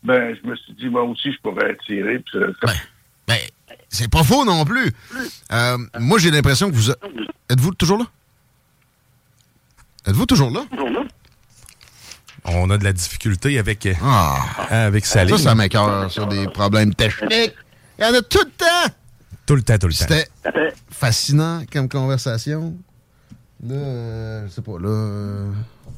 ben 0.03 0.35
je 0.35 0.47
me 0.49 0.55
suis 0.57 0.73
dit, 0.73 0.89
moi 0.89 1.03
aussi, 1.03 1.31
je 1.31 1.37
pourrais 1.41 1.75
tirer. 1.87 2.19
Puis 2.19 2.39
ça- 2.39 2.67
ça- 2.67 2.73
Ben, 3.27 3.37
c'est 3.89 4.09
pas 4.11 4.23
faux 4.23 4.43
non 4.45 4.65
plus. 4.65 4.91
Euh, 5.53 5.77
moi, 5.99 6.19
j'ai 6.19 6.31
l'impression 6.31 6.69
que 6.69 6.75
vous... 6.75 6.91
a- 6.91 6.95
Êtes-vous 7.49 7.73
toujours 7.75 7.97
là? 7.99 8.05
Êtes-vous 10.07 10.25
toujours 10.25 10.51
là? 10.51 10.61
On 12.45 12.69
a 12.71 12.77
de 12.77 12.83
la 12.83 12.91
difficulté 12.93 13.59
avec, 13.59 13.85
euh, 13.85 13.93
Ah. 14.03 14.35
avec 14.69 15.05
sa 15.05 15.23
ligne. 15.23 15.37
Ça, 15.37 15.43
ça 15.43 15.55
m'écœure, 15.55 16.11
ça, 16.11 16.25
des 16.25 16.47
problèmes 16.47 16.93
techniques. 16.93 17.53
Il 17.99 18.03
y 18.03 18.07
en 18.07 18.13
a 18.13 18.21
tout 18.21 18.39
le 18.43 18.51
temps! 18.51 18.93
Tout 19.51 19.57
le 19.57 19.63
temps, 19.63 19.77
tout 19.77 19.87
le 19.87 19.93
temps. 19.93 20.05
C'était 20.07 20.29
fascinant 20.89 21.63
comme 21.73 21.89
conversation. 21.89 22.73
Là, 23.61 23.75
euh, 23.75 24.47
je 24.47 24.51
sais 24.53 24.61
pas, 24.61 24.79
là... 24.79 24.87
euh, 24.87 25.51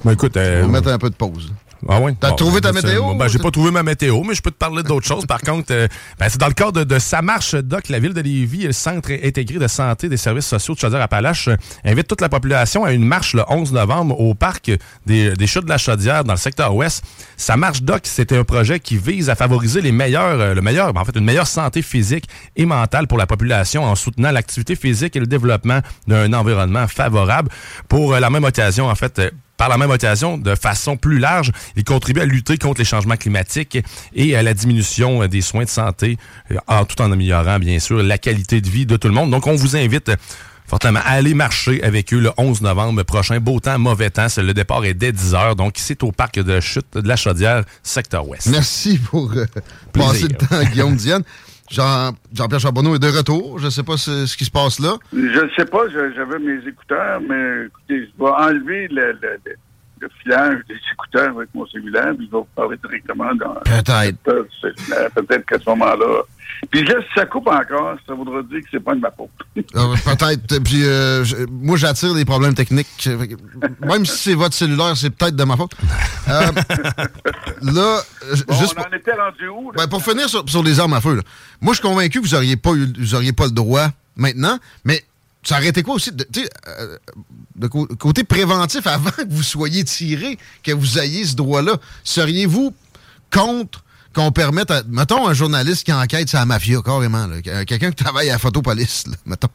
Ben, 0.04 0.14
écoute, 0.14 0.36
euh, 0.38 0.64
on 0.64 0.66
va 0.70 0.72
mettre 0.80 0.88
un 0.90 0.98
peu 0.98 1.12
de 1.12 1.16
pause. 1.16 1.54
Ah 1.90 2.00
ouais? 2.00 2.14
T'as 2.20 2.32
trouvé 2.32 2.62
ta 2.62 2.72
ben, 2.72 2.82
c'est- 2.82 2.88
météo? 2.88 3.14
Ben, 3.16 3.28
j'ai 3.28 3.40
pas 3.40 3.52
trouvé 3.52 3.72
ma 3.72 3.84
météo, 3.84 4.22
mais 4.24 4.34
je 4.36 4.42
peux 4.42 4.52
te 4.52 4.58
parler 4.58 4.84
d'autres 4.84 5.06
choses. 5.08 5.26
Par 5.26 5.42
contre, 5.42 5.72
euh, 5.72 5.88
ben, 6.20 6.28
c'est 6.30 6.40
dans 6.40 6.48
le 6.48 6.54
cadre 6.54 6.72
de, 6.72 6.84
de 6.84 7.00
sa 7.00 7.22
marche 7.22 7.56
doc, 7.56 7.90
la 7.90 8.00
ville 8.00 8.14
de 8.14 8.22
Lévis 8.22 8.64
le 8.64 8.72
Centre 8.72 9.12
intégré 9.24 9.60
de 9.60 9.68
santé 9.68 10.10
des 10.10 10.18
services 10.18 10.46
sociaux 10.48 10.74
de 10.76 10.80
Chaudière-Appalaches 10.80 11.48
euh, 11.50 11.56
invite 11.86 12.08
toute 12.08 12.22
la 12.22 12.30
population 12.30 12.84
à 12.86 12.92
une 12.94 13.06
marche 13.06 13.34
le 13.34 13.44
11 13.50 13.74
novembre 13.74 14.20
au 14.20 14.34
parc 14.34 14.72
des, 15.06 15.34
des 15.34 15.48
Chutes 15.48 15.66
de 15.66 15.70
la 15.70 15.78
Chaudière 15.78 16.24
dans 16.24 16.34
le 16.34 16.40
secteur 16.40 16.76
ouest. 16.76 17.04
Sa 17.38 17.58
marche 17.58 17.82
doc, 17.82 18.02
c'était 18.04 18.38
un 18.38 18.44
projet 18.44 18.80
qui 18.80 18.98
vise 18.98 19.30
à 19.30 19.36
favoriser 19.36 19.82
les 19.82 19.92
meilleurs, 19.92 20.40
euh, 20.40 20.54
le 20.54 20.62
meilleur, 20.62 20.94
ben, 20.94 21.02
en 21.02 21.06
fait, 21.06 21.16
une 21.18 21.26
meilleure 21.26 21.48
santé 21.48 21.82
physique 21.82 22.26
et 22.56 22.66
mentale 22.66 23.08
pour 23.08 23.18
la 23.18 23.28
population 23.28 23.84
en 23.84 23.96
soutenant 23.96 24.32
l'activité 24.32 24.76
physique 24.76 25.16
et 25.16 25.20
le 25.20 25.28
développement 25.28 25.80
d'un 26.08 26.32
environnement 26.34 26.88
favorable. 26.88 27.50
Pour 27.90 28.14
euh, 28.14 28.20
la 28.20 28.30
même 28.30 28.44
occasion, 28.44 28.88
en 28.88 28.96
fait, 28.96 29.20
euh, 29.20 29.30
par 29.64 29.70
la 29.70 29.78
même 29.78 29.92
occasion, 29.92 30.38
de 30.38 30.56
façon 30.56 30.98
plus 30.98 31.20
large, 31.20 31.54
il 31.78 31.86
contribue 31.86 32.20
à 32.20 32.26
lutter 32.26 32.58
contre 32.58 32.82
les 32.82 32.86
changements 32.86 33.16
climatiques 33.16 33.78
et 34.14 34.36
à 34.36 34.44
la 34.44 34.54
diminution 34.54 35.24
euh, 35.24 35.30
des 35.30 35.40
soins 35.40 35.64
de 35.64 35.70
santé, 35.70 36.18
euh, 36.52 36.58
en, 36.68 36.84
tout 36.84 37.02
en 37.02 37.10
améliorant, 37.14 37.60
bien 37.60 37.80
sûr, 37.80 38.04
la 38.04 38.18
qualité 38.18 38.60
de 38.60 38.70
vie 38.70 38.86
de 38.86 38.98
tout 38.98 39.08
le 39.08 39.14
monde. 39.14 39.32
Donc, 39.32 39.48
on 39.48 39.56
vous 39.56 39.78
invite 39.78 40.10
euh, 40.10 40.18
fortement 40.68 41.00
à 41.06 41.12
aller 41.12 41.34
marcher 41.34 41.84
avec 41.84 42.14
eux 42.14 42.20
le 42.20 42.32
11 42.36 42.62
novembre 42.62 43.04
prochain. 43.04 43.40
Beau 43.40 43.60
temps, 43.60 43.78
mauvais 43.80 44.10
temps. 44.10 44.28
Le 44.38 44.54
départ 44.54 44.84
est 44.86 44.94
dès 44.94 45.12
10 45.12 45.34
heures. 45.34 45.56
Donc, 45.56 45.76
c'est 45.78 46.04
au 46.04 46.12
parc 46.12 46.40
de 46.40 46.60
chute 46.60 46.98
de 46.98 47.08
la 47.08 47.16
Chaudière, 47.16 47.64
secteur 47.84 48.28
ouest. 48.28 48.48
Merci 48.48 48.98
pour 48.98 49.32
euh, 49.32 49.46
passer 49.94 50.24
le 50.24 50.36
temps, 50.36 50.64
Guillaume 50.72 50.96
Diane. 50.96 51.24
Jean- 51.74 52.14
Jean-Pierre 52.34 52.60
Charbonneau 52.60 52.96
est 52.96 53.00
de 53.00 53.08
retour. 53.08 53.58
Je 53.60 53.66
ne 53.66 53.70
sais 53.72 53.84
pas 53.84 53.98
ce, 53.98 54.38
qui 54.38 54.46
se 54.46 54.52
passe 54.52 54.80
là. 54.80 54.96
Je 55.12 55.18
ne 55.18 55.50
sais 55.58 55.66
pas, 55.66 55.90
j'avais 55.90 56.40
mes 56.40 56.68
écouteurs, 56.68 57.20
mais 57.22 57.66
écoutez, 57.66 58.08
je 58.08 58.24
vais 58.24 58.30
enlever 58.32 58.88
le, 58.90 59.14
le, 59.14 59.40
le- 59.46 59.56
le 60.04 60.10
filage 60.22 60.60
des 60.68 60.76
écouteurs 60.94 61.36
avec 61.36 61.50
mon 61.54 61.66
cellulaire, 61.68 62.14
puis 62.18 62.28
je 62.28 62.32
vais 62.32 62.38
vous 62.44 62.48
parler 62.56 62.78
directement 62.84 63.34
dans 63.36 63.54
Peut-être. 63.66 64.18
Peut-être 64.24 65.46
qu'à 65.46 65.60
ce 65.60 65.70
moment-là. 65.70 66.22
Puis 66.72 66.84
là, 66.86 66.96
si 67.02 67.08
ça 67.20 67.26
coupe 67.26 67.48
encore, 67.48 67.96
ça 68.08 68.14
voudra 68.14 68.42
dire 68.44 68.60
que 68.62 68.68
c'est 68.72 68.80
pas 68.84 68.94
de 68.96 69.00
ma 69.00 69.12
faute. 69.12 69.30
Euh, 69.76 69.96
Peut-être. 70.06 70.64
Puis 70.64 70.82
euh, 70.84 71.24
moi, 71.50 71.78
j'attire 71.78 72.14
des 72.14 72.26
problèmes 72.26 72.54
techniques. 72.54 73.10
Même 73.82 74.06
si 74.06 74.18
c'est 74.18 74.34
votre 74.36 74.54
cellulaire, 74.56 74.96
c'est 74.96 75.10
peut-être 75.10 75.36
de 75.36 75.44
ma 75.44 75.58
faute. 75.58 75.72
Euh, 76.30 76.52
là, 77.62 78.02
j- 78.34 78.44
Bon, 78.48 78.54
juste 78.60 78.76
on 78.78 78.82
en 78.94 78.98
était 78.98 79.14
rendu 79.14 79.48
où? 79.50 79.72
Ben, 79.76 79.88
pour 79.88 80.04
finir 80.04 80.30
sur, 80.30 80.48
sur 80.50 80.64
les 80.64 80.80
armes 80.80 80.94
à 80.94 81.02
feu, 81.02 81.16
là. 81.16 81.22
moi, 81.62 81.74
je 81.74 81.80
suis 81.80 81.88
convaincu 81.88 82.22
que 82.22 82.28
vous 82.28 82.34
n'auriez 82.34 82.56
pas, 82.56 82.72
eu- 82.74 82.94
vous 82.98 83.16
auriez 83.16 83.34
pas 83.34 83.46
le 83.46 83.52
droit 83.52 83.88
maintenant, 84.16 84.58
mais 84.86 85.04
ça 85.44 85.58
aurait 85.58 85.68
été 85.68 85.84
quoi 85.84 85.96
aussi, 85.96 86.12
de, 86.12 86.26
euh, 86.68 86.98
de 87.56 87.68
côté 87.68 88.24
préventif, 88.24 88.88
avant 88.88 89.10
que 89.12 89.30
vous 89.30 89.44
soyez 89.44 89.84
tiré, 89.84 90.38
que 90.64 90.72
vous 90.72 91.00
ayez 91.00 91.26
ce 91.26 91.36
droit-là, 91.36 91.74
seriez-vous 92.04 92.74
contre 93.32 93.84
qu'on 94.16 94.32
permette, 94.32 94.70
à, 94.70 94.84
mettons, 94.88 95.28
un 95.28 95.34
journaliste 95.34 95.86
qui 95.86 95.92
enquête 95.92 96.30
sur 96.30 96.38
la 96.38 96.46
mafia, 96.46 96.80
carrément, 96.86 97.28
quelqu'un 97.68 97.90
qui 97.90 98.04
travaille 98.04 98.30
à 98.30 98.34
la 98.34 98.40
photopolice, 98.40 99.08
là, 99.08 99.16
mettons? 99.26 99.48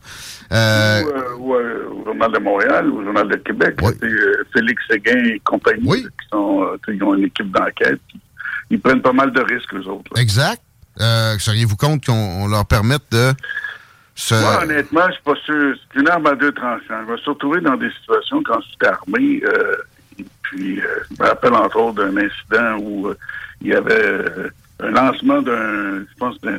Euh, 0.50 1.02
Ou, 1.38 1.54
euh, 1.54 1.84
ou, 1.90 2.00
au 2.00 2.04
Journal 2.04 2.32
de 2.32 2.38
Montréal, 2.40 2.88
ou 2.90 2.98
au 2.98 3.04
Journal 3.04 3.28
de 3.28 3.36
Québec. 3.36 3.76
C'est, 3.80 4.08
Félix 4.52 4.82
Séguin 4.90 5.24
et 5.26 5.40
compagnie, 5.44 6.02
là, 6.02 6.08
qui 6.08 6.28
sont, 6.32 6.66
ils 6.88 7.02
ont 7.04 7.14
une 7.14 7.24
équipe 7.24 7.52
d'enquête. 7.52 8.00
Ils 8.70 8.80
prennent 8.80 9.00
pas 9.00 9.12
mal 9.12 9.32
de 9.32 9.40
risques, 9.40 9.72
eux 9.74 9.88
autres. 9.88 10.10
là. 10.14 10.20
exact. 10.20 10.60
Seriez-vous 10.98 11.76
contre 11.76 12.06
qu'on 12.06 12.42
on 12.42 12.48
leur 12.48 12.66
permette 12.66 13.02
de 13.12 13.32
se... 14.18 14.34
Moi, 14.34 14.62
honnêtement, 14.62 15.06
je 15.06 15.12
suis 15.12 15.22
pas 15.22 15.34
sûr. 15.44 15.76
C'est 15.76 16.00
une 16.00 16.08
arme 16.08 16.26
à 16.26 16.34
deux 16.34 16.52
tranchants. 16.52 17.04
Je 17.06 17.12
me 17.12 17.16
suis 17.16 17.30
retrouvé 17.30 17.60
dans 17.60 17.76
des 17.76 17.90
situations 17.90 18.42
quand 18.42 18.58
j'étais 18.70 18.88
armé. 18.88 19.40
euh, 19.44 19.76
et 20.18 20.24
puis, 20.42 20.80
euh, 20.80 20.84
je 21.08 21.22
me 21.22 21.28
rappelle 21.28 21.54
entre 21.54 21.76
autres 21.78 22.04
d'un 22.04 22.16
incident 22.16 22.78
où 22.80 23.06
euh, 23.06 23.16
il 23.60 23.68
y 23.68 23.74
avait 23.74 23.94
euh, 23.94 24.50
un 24.80 24.90
lancement 24.90 25.40
d'un, 25.40 26.00
je 26.00 26.18
pense, 26.18 26.40
d'un, 26.40 26.58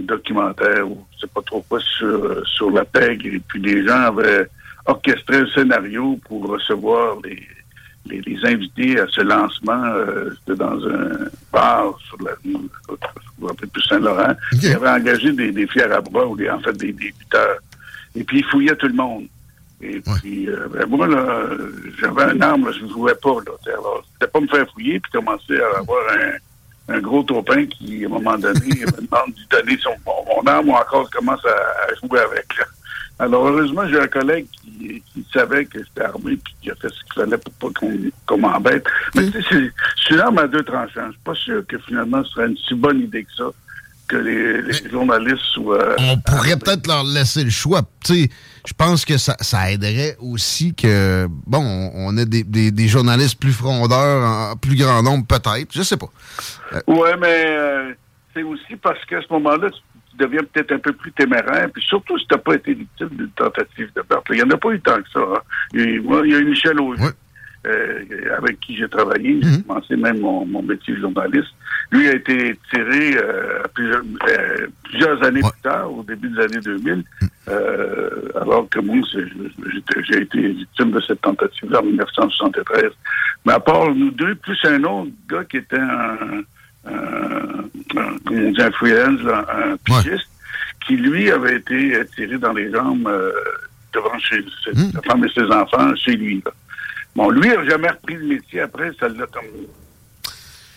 documentaire 0.00 0.90
ou 0.90 1.06
je 1.14 1.20
sais 1.20 1.32
pas 1.32 1.42
trop 1.42 1.64
quoi 1.68 1.78
sur, 1.80 2.08
euh, 2.08 2.42
sur 2.44 2.70
la 2.72 2.84
pègre. 2.84 3.26
Et 3.26 3.38
puis, 3.38 3.60
les 3.60 3.86
gens 3.86 4.00
avaient 4.00 4.48
orchestré 4.86 5.36
un 5.36 5.46
scénario 5.54 6.18
pour 6.26 6.48
recevoir 6.48 7.18
les, 7.22 7.46
les, 8.08 8.20
les 8.22 8.44
invités 8.44 8.98
à 9.00 9.06
ce 9.08 9.20
lancement. 9.20 9.84
euh, 9.84 10.30
C'était 10.40 10.58
dans 10.58 10.78
un 10.86 11.10
bar 11.52 11.98
sur 12.08 12.16
la 12.22 12.32
rue, 12.44 13.56
plus 13.72 13.82
Saint-Laurent. 13.82 14.34
Ils 14.52 14.72
avaient 14.74 14.88
engagé 14.90 15.32
des, 15.32 15.52
des 15.52 15.66
fiers 15.66 15.82
à 15.84 16.00
bras 16.00 16.26
ou 16.26 16.36
des, 16.36 16.48
en 16.50 16.58
fait 16.60 16.72
des, 16.76 16.92
lutteurs. 16.92 17.58
Et 18.14 18.24
puis, 18.24 18.38
ils 18.38 18.44
fouillaient 18.46 18.76
tout 18.76 18.88
le 18.88 18.94
monde. 18.94 19.26
Et 19.82 20.00
puis, 20.00 20.48
euh, 20.48 20.68
ben, 20.72 20.86
moi, 20.88 21.06
là, 21.06 21.44
j'avais 22.00 22.22
un 22.22 22.40
arme, 22.40 22.66
là, 22.66 22.72
je 22.72 22.84
ne 22.84 22.90
jouais 22.90 23.14
pas. 23.14 23.36
Là, 23.46 23.52
alors, 23.74 24.02
c'était 24.14 24.30
pas 24.30 24.40
me 24.40 24.46
faire 24.48 24.66
fouiller 24.72 24.98
puis 25.00 25.12
commencer 25.12 25.60
à 25.60 25.78
avoir 25.80 26.00
un, 26.88 26.94
un 26.94 27.00
gros 27.00 27.22
topin 27.22 27.66
qui, 27.66 28.04
à 28.04 28.06
un 28.06 28.10
moment 28.10 28.38
donné, 28.38 28.60
me 28.68 28.86
demande 29.06 29.32
de 29.32 29.36
lui 29.36 29.46
donner 29.50 29.78
son, 29.82 29.90
mon, 30.06 30.34
mon 30.42 30.46
arme 30.50 30.68
ou 30.70 30.72
encore 30.72 31.10
commence 31.10 31.44
à, 31.44 31.50
à 31.92 31.94
jouer 32.06 32.20
avec. 32.20 32.46
là. 32.58 32.64
Alors, 33.18 33.46
heureusement, 33.48 33.86
j'ai 33.88 33.98
un 34.00 34.06
collègue 34.08 34.46
qui, 34.62 35.02
qui 35.12 35.26
savait 35.32 35.64
que 35.64 35.78
j'étais 35.78 36.02
armé 36.06 36.36
puis 36.36 36.54
qui 36.60 36.70
a 36.70 36.74
fait 36.74 36.88
ce 36.88 37.02
qu'il 37.04 37.14
fallait 37.22 37.38
pour 37.38 37.52
pas 37.72 37.80
qu'on 37.80 37.98
qu'on 38.26 38.38
m'embête. 38.38 38.84
Mais 39.14 39.30
tu 39.30 39.42
sais, 39.42 39.48
c'est- 39.50 40.14
une 40.14 40.20
arme 40.20 40.38
à 40.38 40.46
deux 40.46 40.62
tranchants. 40.62 41.06
Je 41.06 41.12
suis 41.12 41.20
pas 41.24 41.34
sûr 41.34 41.66
que 41.66 41.78
finalement, 41.78 42.22
ce 42.24 42.30
serait 42.32 42.48
une 42.48 42.56
si 42.58 42.74
bonne 42.74 43.00
idée 43.00 43.24
que 43.24 43.32
ça 43.36 43.44
que 44.08 44.16
les, 44.18 44.62
les 44.62 44.88
journalistes 44.90 45.42
soient... 45.52 45.96
on 45.98 46.16
pourrait 46.18 46.56
peut-être 46.56 46.86
leur 46.86 47.02
laisser 47.02 47.42
le 47.42 47.50
choix. 47.50 47.82
Tu 48.04 48.14
sais, 48.26 48.28
je 48.64 48.72
pense 48.72 49.04
que 49.04 49.18
ça, 49.18 49.34
ça 49.40 49.72
aiderait 49.72 50.16
aussi 50.20 50.74
que, 50.76 51.26
bon, 51.44 51.58
on, 51.58 51.90
on 52.14 52.16
ait 52.16 52.24
des, 52.24 52.44
des- 52.44 52.70
des 52.70 52.86
journalistes 52.86 53.40
plus 53.40 53.50
frondeurs, 53.52 54.24
en 54.52 54.54
plus 54.56 54.76
grand 54.76 55.02
nombre, 55.02 55.26
peut-être. 55.26 55.72
Je 55.74 55.82
sais 55.82 55.96
pas. 55.96 56.06
Euh, 56.74 56.80
Ouais, 56.86 57.16
mais 57.16 57.46
euh, 57.48 57.92
c'est 58.32 58.44
aussi 58.44 58.76
parce 58.80 59.04
qu'à 59.06 59.20
ce 59.22 59.32
moment-là, 59.32 59.70
tu, 59.70 59.80
tu 60.16 60.24
deviens 60.24 60.42
peut-être 60.52 60.72
un 60.72 60.78
peu 60.78 60.92
plus 60.92 61.12
téméraire, 61.12 61.68
puis 61.72 61.82
surtout 61.82 62.18
si 62.18 62.26
tu 62.26 62.34
n'as 62.34 62.40
pas 62.40 62.54
été 62.54 62.74
victime 62.74 63.08
d'une 63.12 63.30
tentative 63.30 63.90
de 63.94 64.02
meurtre. 64.08 64.30
Il 64.32 64.36
n'y 64.36 64.42
en 64.42 64.50
a 64.50 64.56
pas 64.56 64.70
eu 64.70 64.80
tant 64.80 64.96
que 64.96 65.10
ça. 65.12 65.20
hein. 65.20 65.40
Et 65.74 65.98
moi, 66.00 66.22
il 66.24 66.32
y 66.32 66.34
a 66.34 66.38
eu 66.38 66.44
Michel 66.44 66.80
Auger, 66.80 67.02
euh, 67.66 68.00
avec 68.38 68.60
qui 68.60 68.76
j'ai 68.76 68.88
travaillé. 68.88 69.40
J'ai 69.42 69.62
commencé 69.62 69.96
même 69.96 70.20
mon, 70.20 70.46
mon 70.46 70.62
métier 70.62 70.94
de 70.94 71.00
journaliste. 71.00 71.48
Lui 71.92 72.08
a 72.08 72.14
été 72.14 72.58
tiré 72.72 73.16
euh, 73.16 73.62
plusieurs, 73.74 74.02
euh, 74.28 74.66
plusieurs 74.84 75.22
années 75.24 75.40
plus 75.40 75.62
tard, 75.62 75.92
au 75.92 76.02
début 76.02 76.28
des 76.28 76.40
années 76.40 76.60
2000, 76.64 77.04
euh, 77.48 78.10
alors 78.40 78.68
que 78.68 78.80
moi, 78.80 78.96
j'ai 80.08 80.22
été 80.22 80.48
victime 80.48 80.90
de 80.90 81.00
cette 81.00 81.20
tentative-là 81.20 81.80
en 81.80 81.84
1973. 81.84 82.90
Mais 83.44 83.52
à 83.52 83.60
part 83.60 83.94
nous 83.94 84.10
deux, 84.10 84.34
plus 84.36 84.58
un 84.64 84.82
autre 84.84 85.10
gars 85.30 85.44
qui 85.44 85.58
était 85.58 85.78
un, 85.78 86.42
on 86.86 88.50
dit, 88.50 88.62
un 88.62 88.70
freelance, 88.72 89.20
là, 89.22 89.46
un 89.52 89.76
pigiste, 89.76 90.28
qui 90.86 90.96
lui 90.96 91.30
avait 91.30 91.56
été 91.56 91.94
euh, 91.96 92.04
tiré 92.14 92.38
dans 92.38 92.52
les 92.52 92.70
jambes 92.70 93.08
euh, 93.08 93.32
devant 93.92 94.18
chez 94.18 94.44
sa 94.64 95.02
femme 95.02 95.24
et 95.24 95.28
ses 95.34 95.50
enfants 95.50 95.94
chez 95.96 96.12
lui. 96.12 96.42
là. 96.44 96.52
Bon, 97.14 97.30
lui, 97.30 97.48
il 97.48 97.54
n'a 97.54 97.68
jamais 97.68 97.88
repris 97.88 98.14
le 98.14 98.26
métier 98.26 98.60
après, 98.60 98.90
ça 99.00 99.08
l'a 99.08 99.26
comme 99.26 99.44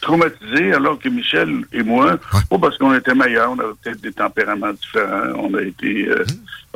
traumatisés, 0.02 0.74
alors 0.74 0.98
que 1.00 1.10
Michel 1.10 1.66
et 1.74 1.84
moi, 1.84 2.18
pas 2.50 2.58
parce 2.58 2.78
qu'on 2.78 2.94
était 2.96 3.14
meilleurs, 3.16 3.52
on 3.52 3.60
avait 3.60 3.74
peut-être 3.84 4.02
des 4.02 4.12
tempéraments 4.14 4.72
différents, 4.74 5.34
on 5.38 5.54
a 5.56 5.62
été, 5.62 6.08
euh, 6.10 6.24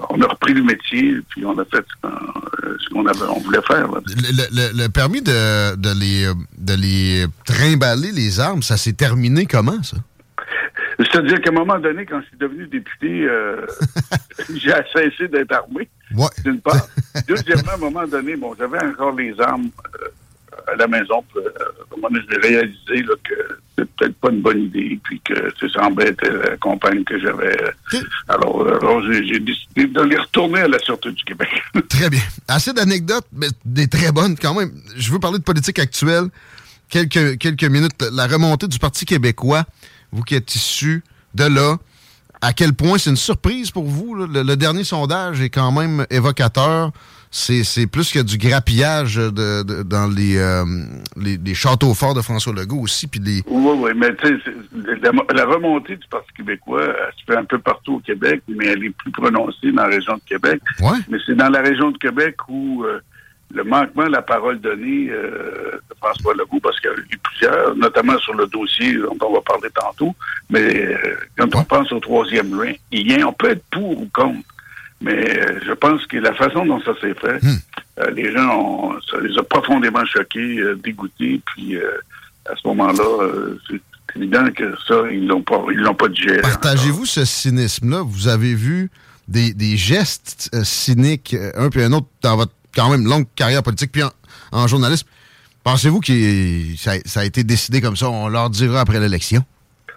on 0.10 0.22
a 0.22 0.28
repris 0.28 0.54
le 0.54 0.64
métier, 0.64 1.18
puis 1.30 1.46
on 1.46 1.58
a 1.58 1.66
fait 1.66 1.84
ce 2.02 2.90
qu'on 2.90 3.06
euh, 3.06 3.10
avait, 3.10 3.30
on 3.36 3.40
voulait 3.40 3.62
faire. 3.68 3.88
Le, 3.92 4.02
le- 4.52 4.84
le 4.84 4.88
permis 4.90 5.22
de, 5.22 5.76
de 5.76 6.00
les, 6.00 6.26
euh, 6.26 6.34
de 6.58 6.74
les 6.74 7.26
trimballer, 7.46 8.12
les 8.12 8.40
armes, 8.40 8.62
ça 8.62 8.78
s'est 8.78 8.94
terminé 8.94 9.46
comment, 9.46 9.82
ça? 9.84 9.98
C'est-à-dire 11.00 11.42
qu'à 11.42 11.50
un 11.50 11.54
moment 11.54 11.80
donné, 11.80 12.06
quand 12.06 12.22
je 12.22 12.28
suis 12.28 12.38
devenu 12.38 12.68
député, 12.68 13.26
euh, 13.28 13.66
j'ai 14.56 14.72
cessé 14.94 15.28
d'être 15.28 15.52
armé, 15.52 15.90
d'une 16.46 16.60
part. 16.62 16.88
Deuxièmement, 17.28 17.72
à 17.72 17.76
un 17.76 17.78
moment 17.78 18.08
donné, 18.08 18.36
bon, 18.36 18.54
j'avais 18.58 18.80
encore 18.86 19.16
les 19.16 19.34
armes 19.42 19.70
euh, 20.02 20.08
à 20.72 20.76
la 20.76 20.88
maison. 20.88 21.24
Puis, 21.34 21.44
euh, 21.44 22.20
j'ai 22.30 22.38
réalisé 22.38 23.04
là, 23.04 23.14
que 23.24 23.60
c'était 23.78 23.90
peut-être 23.98 24.16
pas 24.16 24.30
une 24.30 24.42
bonne 24.42 24.64
idée, 24.64 25.00
puis 25.04 25.22
que 25.22 25.34
ça 25.60 25.82
semblait 25.82 26.10
être 26.10 26.28
la 26.28 26.58
compagne 26.58 27.04
que 27.04 27.20
j'avais. 27.20 27.58
Alors, 28.28 28.62
euh, 28.62 28.78
alors 28.82 29.02
j'ai 29.04 29.26
j'ai 29.26 29.40
décidé 29.40 29.88
de 29.88 30.02
les 30.02 30.18
retourner 30.18 30.62
à 30.62 30.68
la 30.68 30.80
Sûreté 30.80 31.12
du 31.12 31.24
Québec. 31.24 31.50
Très 31.90 32.10
bien. 32.10 32.22
Assez 32.48 32.74
d'anecdotes, 32.74 33.28
mais 33.32 33.48
des 33.66 33.88
très 33.88 34.12
bonnes 34.12 34.36
quand 34.38 34.54
même. 34.54 34.72
Je 34.96 35.12
veux 35.12 35.20
parler 35.20 35.40
de 35.40 35.44
politique 35.44 35.80
actuelle. 35.80 36.26
Quelques, 36.90 37.40
quelques 37.40 37.64
minutes. 37.64 38.04
La 38.12 38.28
remontée 38.28 38.68
du 38.68 38.78
Parti 38.78 39.06
québécois, 39.06 39.64
vous 40.12 40.22
qui 40.22 40.36
êtes 40.36 40.54
issu 40.54 41.04
de 41.34 41.46
là, 41.46 41.78
à 42.42 42.54
quel 42.54 42.74
point 42.74 43.00
c'est 43.00 43.10
une 43.10 43.16
surprise 43.16 43.72
pour 43.72 43.86
vous? 43.86 44.14
là? 44.14 44.28
Le, 44.30 44.44
le 44.44 44.56
dernier 44.56 44.84
sondage 44.84 45.42
est 45.42 45.50
quand 45.50 45.72
même 45.72 46.06
évocateur. 46.12 46.92
C'est 47.36 47.88
plus 47.88 48.12
que 48.12 48.20
du 48.20 48.38
grappillage 48.38 49.16
de, 49.16 49.64
de- 49.64 49.82
dans 49.82 50.06
les, 50.08 50.38
euh, 50.38 50.64
les, 51.20 51.38
les 51.38 51.56
châteaux 51.56 51.96
forts 51.96 52.14
de 52.14 52.22
François 52.22 52.54
Legault 52.54 52.82
aussi. 52.82 53.08
Puis 53.08 53.20
les... 53.20 53.42
Oui, 53.48 53.74
oui, 53.76 53.92
mais 53.96 54.16
tu 54.16 54.28
sais, 54.28 54.36
la, 55.02 55.12
la 55.34 55.46
remontée 55.46 55.96
du 55.96 56.08
Parti 56.12 56.32
québécois, 56.38 56.84
elle 56.86 57.14
se 57.18 57.24
fait 57.26 57.36
un 57.36 57.44
peu 57.46 57.58
partout 57.58 57.96
au 57.96 58.00
Québec, 58.00 58.44
mais 58.48 58.68
elle 58.68 58.84
est 58.86 58.92
plus 58.92 59.10
prononcée 59.12 59.72
dans 59.72 59.82
la 59.82 59.96
région 59.96 60.14
de 60.14 60.22
Québec. 60.28 60.62
Mais 61.10 61.18
c'est 61.26 61.34
dans 61.36 61.50
la 61.50 61.62
région 61.62 61.90
de 61.90 61.98
Québec 61.98 62.36
où 62.48 62.84
euh, 62.84 63.00
le 63.52 63.64
manquement 63.64 64.06
de 64.06 64.12
la 64.12 64.22
parole 64.22 64.60
donnée 64.62 65.10
euh, 65.10 65.80
de 65.90 65.96
François 66.00 66.36
Legault, 66.36 66.60
parce 66.60 66.80
qu'il 66.80 66.92
y 66.92 66.94
a 66.94 66.98
eu 66.98 67.18
plusieurs, 67.18 67.76
notamment 67.76 68.20
sur 68.20 68.36
le 68.36 68.46
dossier 68.46 68.94
dont 68.98 69.18
on 69.28 69.34
va 69.34 69.42
parler 69.42 69.70
tantôt, 69.74 70.16
mais 70.52 70.96
quand 71.36 71.56
on 71.56 71.64
pense 71.64 71.92
au 71.92 72.00
troisième 72.00 72.54
lien, 72.92 73.26
on 73.28 73.34
peut 73.34 73.50
être 73.50 73.64
pour 73.72 74.00
ou 74.02 74.08
contre. 74.14 74.40
Mais 75.04 75.38
euh, 75.38 75.60
je 75.68 75.74
pense 75.74 76.06
que 76.08 76.18
la 76.18 76.34
façon 76.34 76.66
dont 76.66 76.82
ça 76.82 76.94
s'est 77.02 77.14
fait, 77.14 77.40
euh, 78.00 78.10
les 78.12 78.32
gens, 78.32 78.58
ont, 78.58 78.94
ça 79.02 79.18
les 79.22 79.38
a 79.38 79.44
profondément 79.44 80.06
choqués, 80.06 80.60
euh, 80.60 80.80
dégoûtés, 80.84 81.42
puis 81.46 81.78
à 82.50 82.56
ce 82.56 82.68
moment-là, 82.70 83.30
c'est 83.70 83.82
évident 84.16 84.46
que 84.56 84.76
ça, 84.88 84.96
ils 85.12 85.28
l'ont 85.28 85.42
pas, 85.42 85.62
ils 85.72 85.80
l'ont 85.80 85.94
pas 85.94 86.08
digéré. 86.08 86.42
Partagez-vous 86.42 87.06
ce 87.06 87.26
cynisme-là? 87.26 88.04
Vous 88.06 88.28
avez 88.28 88.56
vu 88.56 88.90
des, 89.28 89.54
des 89.54 89.78
gestes 89.78 90.50
euh, 90.54 90.64
cyniques, 90.64 91.36
un 91.56 91.70
puis 91.70 91.84
un 91.84 91.92
autre, 91.94 92.08
dans 92.22 92.36
votre 92.38 92.54
quand 92.76 92.90
même 92.90 93.06
longue 93.06 93.26
carrière 93.36 93.64
politique, 93.64 93.92
puis 93.92 94.04
en, 94.04 94.12
en 94.52 94.68
journalisme. 94.68 95.08
Pensez-vous 95.64 96.02
que 96.02 96.14
ça, 96.78 96.94
ça 97.06 97.22
a 97.22 97.26
été 97.26 97.44
décidé 97.44 97.80
comme 97.82 97.96
ça? 97.96 98.10
On 98.10 98.28
leur 98.28 98.50
dira 98.50 98.82
après 98.82 99.00
l'élection? 99.00 99.44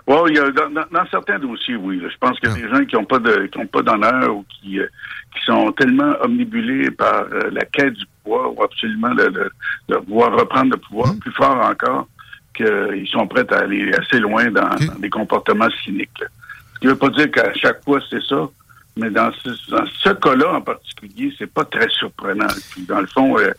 Ouais, 0.07 0.17
il 0.29 0.37
y 0.37 0.39
a, 0.39 0.51
dans, 0.53 0.71
dans- 0.71 0.87
dans 0.93 1.07
certains 1.11 1.39
dossiers, 1.39 1.75
oui. 1.77 1.99
là. 2.01 2.09
Je 2.09 2.17
pense 2.19 2.39
qu'il 2.39 2.49
y 2.49 2.53
a 2.53 2.55
des 2.55 2.69
gens 2.69 2.85
qui 2.85 2.95
n'ont 2.95 3.05
pas 3.05 3.19
de 3.19 3.47
qui 3.47 3.59
ont 3.59 3.67
pas 3.67 3.83
d'honneur 3.83 4.37
ou 4.37 4.45
qui, 4.49 4.79
euh, 4.79 4.87
qui 5.35 5.45
sont 5.45 5.73
tellement 5.73 6.15
omnibulés 6.23 6.91
par 6.93 7.25
euh, 7.33 7.51
la 7.51 7.65
quête 7.65 7.95
du 7.95 8.05
pouvoir 8.23 8.57
ou 8.57 8.63
absolument 8.63 9.09
le, 9.15 9.29
le- 9.29 9.51
de 9.89 9.97
pouvoir 9.97 10.33
reprendre 10.33 10.71
le 10.73 10.77
pouvoir 10.77 11.13
plus 11.21 11.33
fort 11.33 11.57
encore 11.61 12.07
qu'ils 12.55 13.07
sont 13.09 13.27
prêts 13.27 13.45
à 13.53 13.59
aller 13.59 13.93
assez 13.95 14.21
loin 14.21 14.47
dans, 14.51 14.69
dans 14.69 14.99
des 14.99 15.11
comportements 15.11 15.69
cyniques. 15.85 16.19
là. 16.21 16.27
Ce 16.75 16.79
qui 16.81 16.87
ne 16.87 16.93
veut 16.93 16.99
pas 16.99 17.11
dire 17.11 17.31
qu'à 17.31 17.53
chaque 17.55 17.83
fois 17.85 18.01
c'est 18.09 18.23
ça, 18.23 18.49
mais 18.97 19.11
dans 19.11 19.31
ce, 19.43 19.51
dans 19.71 19.85
ce 19.87 20.11
cas-là 20.11 20.55
en 20.55 20.61
particulier, 20.63 21.35
c'est 21.37 21.53
pas 21.53 21.65
très 21.65 21.89
surprenant. 21.91 22.47
Puis 22.71 22.83
dans 22.83 23.01
le 23.01 23.07
fond, 23.09 23.37
euh, 23.39 23.51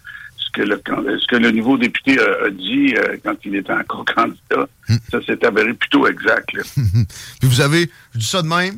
que 0.58 0.64
le 0.64 0.78
can- 0.78 1.04
ce 1.20 1.28
que 1.28 1.36
le 1.36 1.52
nouveau 1.52 1.78
député 1.78 2.20
a, 2.20 2.46
a 2.46 2.50
dit 2.50 2.96
euh, 2.98 3.18
quand 3.24 3.36
il 3.46 3.56
était 3.56 3.74
encore 3.74 4.06
candidat, 4.16 4.68
ça 5.12 5.22
s'est 5.26 5.46
avéré 5.46 5.74
plutôt 5.74 6.08
exact. 6.08 6.54
là. 6.54 6.64
Puis 7.40 7.50
vous 7.50 7.62
avez, 7.62 7.90
je 8.14 8.20
dis 8.20 8.26
ça 8.26 8.42
de 8.42 8.48
même, 8.48 8.76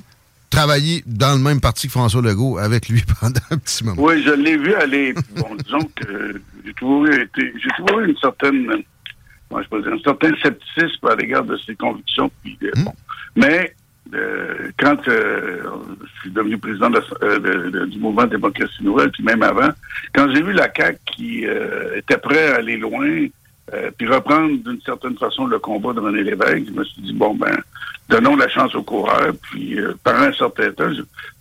travaillé 0.50 1.04
dans 1.06 1.34
le 1.38 1.42
même 1.44 1.62
parti 1.62 1.88
que 1.88 1.92
François 1.94 2.22
Legault 2.22 2.58
avec 2.58 2.90
lui 2.90 3.04
pendant 3.22 3.40
un 3.52 3.58
petit 3.58 3.84
moment. 3.84 4.02
Oui, 4.02 4.22
je 4.24 4.32
l'ai 4.32 4.58
vu 4.58 4.74
aller. 4.74 5.14
Bon, 5.36 5.56
disons 5.64 5.90
que 5.96 6.42
j'ai 6.66 6.74
toujours 6.74 7.06
eu 7.08 8.08
une 8.10 8.18
certaine, 8.18 8.70
euh, 8.72 8.78
comment 9.50 9.62
je 9.64 9.70
peux 9.70 9.82
dire, 9.82 9.94
un 9.94 10.00
certain 10.04 10.32
scepticisme 10.42 11.08
à 11.08 11.16
l'égard 11.16 11.44
de 11.44 11.58
ses 11.66 11.76
convictions. 11.76 12.32
Puis, 12.44 12.58
euh, 12.64 12.72
bon. 12.84 12.94
Mais 13.36 13.76
euh, 14.14 14.70
quand 14.80 15.08
euh, 15.08 15.62
je 16.16 16.20
suis 16.22 16.32
devenu 16.32 16.58
président 16.58 16.90
de 16.90 17.02
euh, 17.24 17.40
de- 17.40 17.70
de- 17.70 17.86
du 17.86 18.00
mouvement 18.00 18.26
démocratie 18.26 18.84
nouvelle, 18.84 19.12
puis 19.12 19.24
même 19.24 19.44
avant, 19.44 19.70
quand 20.14 20.28
j'ai 20.34 20.42
vu 20.42 20.52
la 20.54 20.70
CAQ 20.76 20.98
qui 21.16 21.46
euh, 21.48 21.98
était 21.98 22.18
prêt 22.18 22.52
à 22.54 22.56
aller 22.58 22.78
loin, 22.78 23.28
puis 24.00 24.08
reprendre 24.08 24.50
d'une 24.64 24.82
certaine 24.82 25.16
façon 25.16 25.46
le 25.46 25.60
combat 25.60 25.94
de 25.94 26.00
René 26.00 26.24
Lévesque, 26.24 26.66
je 26.70 26.72
me 26.74 26.84
suis 26.84 27.02
dit, 27.04 27.14
bon, 27.14 27.36
ben, 27.36 27.56
donnons 28.10 28.36
la 28.36 28.50
chance 28.50 28.74
aux 28.74 28.82
coureurs. 28.82 29.32
Puis, 29.44 29.78
pendant 30.04 30.22
un 30.24 30.34
certain 30.34 30.72
temps, 30.72 30.90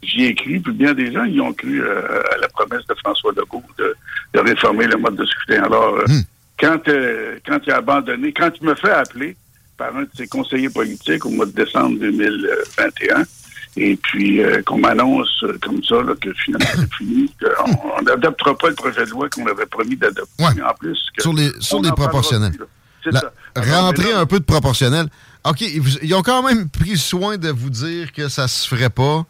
j'y 0.02 0.26
ai 0.26 0.34
cru, 0.34 0.60
puis 0.60 0.74
bien 0.74 0.92
des 0.92 1.10
gens 1.10 1.24
y 1.24 1.40
ont 1.40 1.54
cru 1.54 1.82
à 1.88 2.36
la 2.38 2.48
promesse 2.48 2.86
de 2.86 2.94
François 3.02 3.32
Legault 3.34 3.62
de, 3.78 3.94
de 4.34 4.40
réformer 4.40 4.86
le 4.86 4.98
mode 4.98 5.16
de 5.16 5.24
scrutin. 5.24 5.62
Alors, 5.62 5.94
euh, 5.94 6.04
quand, 6.60 6.82
quand 7.46 7.60
il 7.66 7.72
a 7.72 7.76
abandonné, 7.78 8.30
quand 8.34 8.50
il 8.60 8.66
me 8.68 8.74
fait 8.74 8.90
appeler 8.90 9.34
par 9.78 9.96
un 9.96 10.02
de 10.02 10.10
ses 10.14 10.26
conseillers 10.26 10.68
politiques 10.68 11.24
au 11.24 11.30
mois 11.30 11.46
de 11.46 11.52
décembre 11.52 11.98
2021, 12.00 13.24
et 13.76 13.96
puis 13.96 14.42
euh, 14.42 14.60
qu'on 14.62 14.78
m'annonce 14.78 15.42
euh, 15.44 15.56
comme 15.62 15.82
ça 15.84 16.02
là, 16.02 16.14
que 16.20 16.32
finalement 16.34 16.66
c'est 16.74 16.94
fini, 16.94 17.32
qu'on 17.40 18.02
n'adoptera 18.02 18.58
pas 18.58 18.68
le 18.68 18.74
projet 18.74 19.04
de 19.04 19.10
loi 19.10 19.28
qu'on 19.30 19.46
avait 19.46 19.66
promis 19.66 19.96
d'adopter. 19.96 20.44
En 20.44 20.74
plus, 20.78 20.98
que 21.16 21.22
Sur 21.22 21.32
les, 21.32 21.50
sur 21.60 21.80
les 21.80 21.92
proportionnels. 21.92 22.52
rentrer 23.56 24.12
un 24.12 24.26
peu 24.26 24.40
de 24.40 24.44
proportionnel. 24.44 25.06
OK, 25.44 25.60
ils, 25.60 26.14
ont 26.14 26.22
quand 26.22 26.42
même 26.42 26.68
pris 26.68 26.96
soin 26.96 27.38
de 27.38 27.48
vous 27.48 27.70
dire 27.70 28.12
que 28.12 28.28
ça 28.28 28.48
se 28.48 28.68
ferait 28.68 28.90
pas. 28.90 29.24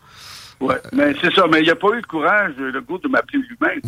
Oui, 0.61 0.75
mais 0.93 1.15
c'est 1.21 1.33
ça. 1.35 1.45
Mais 1.53 1.61
il 1.61 1.65
n'y 1.65 1.71
a 1.71 1.77
pas 1.77 1.89
eu 1.93 1.97
le 1.97 2.03
courage, 2.03 2.55
le 2.57 2.81
goût 2.81 2.99
de 2.99 3.09
m'appeler 3.09 3.41
lui-même. 3.41 3.81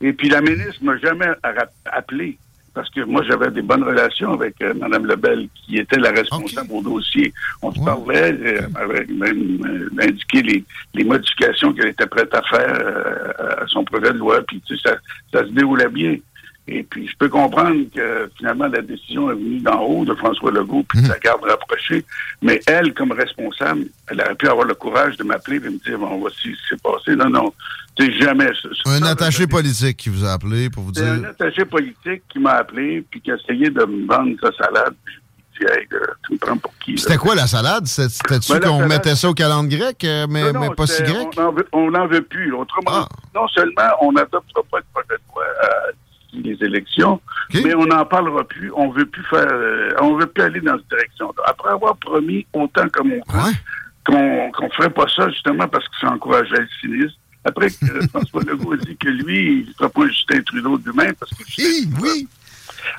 Et 0.00 0.12
puis 0.12 0.28
la 0.28 0.40
ministre 0.40 0.82
m'a 0.82 0.96
jamais 0.98 1.26
appelé. 1.84 2.38
Parce 2.76 2.90
que 2.90 3.00
moi, 3.00 3.22
j'avais 3.26 3.50
des 3.50 3.62
bonnes 3.62 3.84
relations 3.84 4.34
avec 4.34 4.60
euh, 4.60 4.74
Mme 4.74 5.06
Lebel, 5.06 5.48
qui 5.54 5.78
était 5.78 5.98
la 5.98 6.10
responsable 6.10 6.68
au 6.72 6.82
dossier. 6.82 7.32
On 7.62 7.72
se 7.72 7.80
parlait, 7.80 8.36
elle 8.38 8.68
m'avait 8.68 9.06
même 9.06 9.64
euh, 9.64 10.02
indiqué 10.02 10.42
les, 10.42 10.62
les 10.92 11.04
modifications 11.04 11.72
qu'elle 11.72 11.88
était 11.88 12.06
prête 12.06 12.34
à 12.34 12.42
faire 12.42 12.78
euh, 12.78 13.62
à 13.62 13.66
son 13.66 13.82
projet 13.82 14.12
de 14.12 14.18
loi. 14.18 14.42
Puis 14.46 14.60
tu 14.66 14.76
sais, 14.76 14.90
ça, 14.90 14.96
ça 15.32 15.46
se 15.46 15.52
déroulait 15.52 15.88
bien. 15.88 16.16
Et 16.68 16.82
puis, 16.82 17.06
je 17.06 17.16
peux 17.16 17.28
comprendre 17.28 17.76
que 17.94 18.28
finalement, 18.36 18.66
la 18.66 18.82
décision 18.82 19.30
est 19.30 19.34
venue 19.34 19.60
d'en 19.60 19.80
haut 19.82 20.04
de 20.04 20.14
François 20.14 20.50
Legault, 20.50 20.84
puis 20.88 21.00
de 21.00 21.08
la 21.08 21.18
garde 21.18 21.44
rapprochée. 21.44 22.04
Mais 22.42 22.60
elle, 22.66 22.92
comme 22.92 23.12
responsable, 23.12 23.84
elle 24.08 24.20
aurait 24.20 24.34
pu 24.34 24.48
avoir 24.48 24.66
le 24.66 24.74
courage 24.74 25.16
de 25.16 25.22
m'appeler 25.22 25.58
et 25.58 25.60
de 25.60 25.68
me 25.68 25.78
dire, 25.78 25.96
bon, 25.98 26.18
voici 26.18 26.38
ce 26.42 26.48
qui 26.48 26.68
s'est 26.70 26.82
passé. 26.82 27.14
Non, 27.14 27.30
non, 27.30 27.54
sais, 27.98 28.12
jamais. 28.14 28.48
ça- 28.60 28.68
ça- 28.84 28.90
Un 28.90 29.02
attaché 29.02 29.46
politique 29.46 29.96
qui 29.96 30.08
vous 30.08 30.24
a 30.24 30.32
appelé 30.32 30.68
pour 30.68 30.82
vous 30.82 30.92
c'est 30.94 31.06
un 31.08 31.18
dire. 31.18 31.28
attaché 31.28 31.64
politique 31.64 32.22
qui 32.28 32.38
m'a 32.40 32.54
appelé 32.54 33.04
puis 33.10 33.20
qui 33.20 33.30
a 33.30 33.36
essayé 33.36 33.70
de 33.70 33.84
me 33.84 34.04
vendre 34.06 34.34
sa 34.42 34.50
salade. 34.52 34.94
Puis 35.04 35.14
je 35.54 35.60
lui 35.60 35.66
ai 35.66 35.74
dit, 35.76 35.80
hey, 35.80 35.86
euh, 35.92 36.06
tu 36.26 36.32
me 36.32 36.38
prends 36.38 36.56
pour 36.58 36.72
qui? 36.84 36.98
C'était 36.98 37.16
quoi 37.16 37.36
la 37.36 37.46
salade? 37.46 37.86
C'était- 37.86 38.08
C'était-tu 38.08 38.52
Ben, 38.54 38.60
qu'on 38.60 38.86
mettait 38.88 39.14
ça 39.14 39.30
au 39.30 39.34
calendrier 39.34 39.78
grec, 39.78 40.02
euh, 40.04 40.26
mais, 40.28 40.52
Non, 40.52 40.60
mais 40.60 40.66
non, 40.68 40.74
pas 40.74 40.86
si 40.88 41.00
grec? 41.04 41.28
On 41.72 41.90
n'en 41.92 42.06
veut, 42.08 42.22
plus. 42.22 42.52
Autrement, 42.52 42.90
Ah. 42.90 43.08
non 43.36 43.46
seulement 43.48 43.88
on 44.00 44.10
n'adoptera 44.12 44.62
pas 44.68 44.78
le 44.78 44.84
projet 44.92 45.08
de 45.10 45.32
loi 45.32 45.44
euh, 45.44 45.92
les 46.32 46.56
élections, 46.62 47.20
mais 47.52 47.74
on 47.74 47.86
n'en 47.86 48.04
parlera 48.04 48.44
plus. 48.44 48.70
On 48.74 48.90
veut 48.90 49.06
plus 49.06 49.24
faire, 49.24 49.48
euh, 49.50 49.90
on 50.00 50.16
veut 50.16 50.26
plus 50.26 50.44
aller 50.44 50.60
dans 50.60 50.76
cette 50.76 50.88
direction-là. 50.88 51.42
Après 51.46 51.70
avoir 51.70 51.96
promis 51.96 52.46
autant 52.52 52.88
comme 52.88 53.12
on 53.12 53.20
peut 53.20 53.52
qu'on 54.06 54.50
qu'on 54.52 54.70
ferait 54.70 54.90
pas 54.90 55.06
ça 55.14 55.28
justement 55.30 55.68
parce 55.68 55.86
que 55.88 55.94
ça 56.00 56.10
encourageait 56.10 56.60
le 56.60 56.68
cynisme. 56.80 57.16
Après 57.44 57.68
que 57.68 58.06
François 58.10 58.42
Legault 58.42 58.72
a 58.72 58.76
dit 58.76 58.96
que 58.96 59.08
lui, 59.08 59.60
il 59.60 59.68
ne 59.68 59.72
fera 59.74 59.88
pas 59.88 60.06
Justin 60.06 60.40
Trudeau 60.42 60.78
de 60.78 60.90
lui-même 60.90 61.14
parce 61.14 61.32
que 61.32 61.42
oui, 61.58 61.88
oui. 62.00 62.28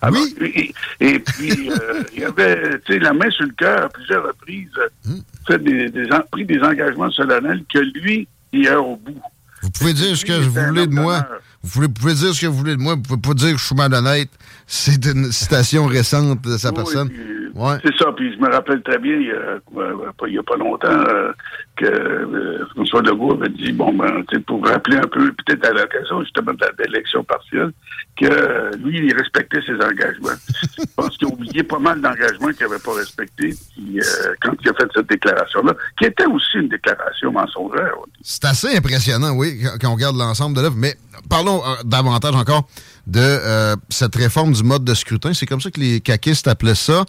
Alors, 0.01 0.21
et, 0.41 0.73
et 0.99 1.19
puis, 1.19 1.69
euh, 1.69 2.03
il 2.15 2.23
avait 2.25 2.79
tu 2.79 2.93
sais, 2.93 2.99
la 2.99 3.13
main 3.13 3.29
sur 3.29 3.45
le 3.45 3.51
cœur 3.51 3.85
à 3.85 3.89
plusieurs 3.89 4.25
reprises, 4.25 4.69
euh, 4.77 5.11
fait 5.47 5.59
des, 5.59 5.89
pris 6.31 6.45
des 6.45 6.59
engagements 6.59 7.11
solennels 7.11 7.63
que 7.71 7.79
lui, 7.79 8.27
il 8.51 8.65
est 8.65 8.75
au 8.75 8.97
bout. 8.97 9.21
Vous 9.61 9.69
pouvez 9.71 9.93
dire 9.93 10.15
ce 10.15 10.25
que 10.25 10.33
vous 10.33 10.51
voulez 10.51 10.87
de 10.87 10.93
moi. 10.93 11.25
Vous 11.67 11.89
pouvez, 11.89 12.13
dire 12.13 12.33
ce 12.33 12.41
que 12.41 12.47
vous 12.47 12.57
voulez 12.57 12.75
de 12.75 12.81
moi. 12.81 12.95
Vous 12.95 13.01
pouvez 13.01 13.21
pas 13.21 13.33
dire 13.33 13.51
que 13.53 13.57
je 13.57 13.65
suis 13.65 13.75
malhonnête. 13.75 14.29
C'est 14.65 15.05
une 15.05 15.31
citation 15.31 15.85
récente 15.85 16.41
de 16.41 16.57
sa 16.57 16.69
Oui, 16.69 16.75
personne. 16.75 17.09
puis, 17.09 17.21
Ouais. 17.55 17.77
C'est 17.83 17.95
ça, 17.97 18.11
puis 18.15 18.31
je 18.35 18.39
me 18.39 18.51
rappelle 18.51 18.83
très 18.83 18.99
bien, 18.99 19.15
il 19.15 19.27
y 19.27 19.31
a, 19.31 19.57
quoi, 19.65 19.87
pas- 20.15 20.27
il 20.27 20.35
y 20.35 20.37
a 20.37 20.43
pas 20.43 20.57
longtemps, 20.57 20.89
euh, 20.91 21.31
que 21.75 21.85
euh, 21.85 22.63
François 22.75 23.01
Legault 23.01 23.33
avait 23.33 23.49
dit, 23.49 23.71
bon, 23.71 23.91
ben, 23.97 24.23
pour 24.45 24.63
rappeler 24.63 24.97
un 24.97 25.07
peu, 25.11 25.31
peut-être 25.33 25.65
à 25.65 25.71
l'occasion 25.71 26.21
justement 26.21 26.53
de 26.53 26.83
l'élection 26.83 27.23
partielle, 27.23 27.71
que 28.15 28.25
euh, 28.27 28.69
lui, 28.83 28.99
il 29.07 29.15
respectait 29.17 29.61
ses 29.65 29.73
engagements. 29.73 30.37
Je 30.77 30.83
pense 30.95 31.17
qu'il 31.17 31.29
a 31.29 31.31
oublié 31.31 31.63
pas 31.63 31.79
mal 31.79 31.99
d'engagements 31.99 32.49
qu'il 32.49 32.67
n'avait 32.67 32.77
pas 32.83 32.93
respectés 32.93 33.55
puis, 33.73 33.99
euh, 34.01 34.33
quand 34.39 34.51
il 34.63 34.69
a 34.69 34.73
fait 34.75 34.87
cette 34.93 35.09
déclaration-là, 35.09 35.73
qui 35.97 36.05
était 36.05 36.25
aussi 36.27 36.57
une 36.57 36.69
déclaration 36.69 37.31
mensongère. 37.31 37.95
C'est 38.21 38.45
assez 38.45 38.77
impressionnant, 38.77 39.31
oui, 39.35 39.57
quand- 39.63 39.77
quand 39.81 39.89
on 39.89 39.95
regarde 39.95 40.17
l'ensemble 40.17 40.55
de 40.57 40.61
l'œuvre. 40.61 40.75
Mais 40.77 40.95
parlons 41.27 41.56
euh, 41.65 41.83
davantage 41.83 42.35
encore 42.35 42.67
de 43.05 43.19
euh, 43.19 43.75
cette 43.89 44.15
réforme 44.15 44.53
du 44.53 44.63
mode 44.63 44.83
de 44.83 44.93
scrutin. 44.93 45.33
C'est 45.33 45.45
comme 45.45 45.61
ça 45.61 45.71
que 45.71 45.79
les 45.79 46.01
caquistes 46.01 46.47
appelaient 46.47 46.75
ça. 46.75 47.05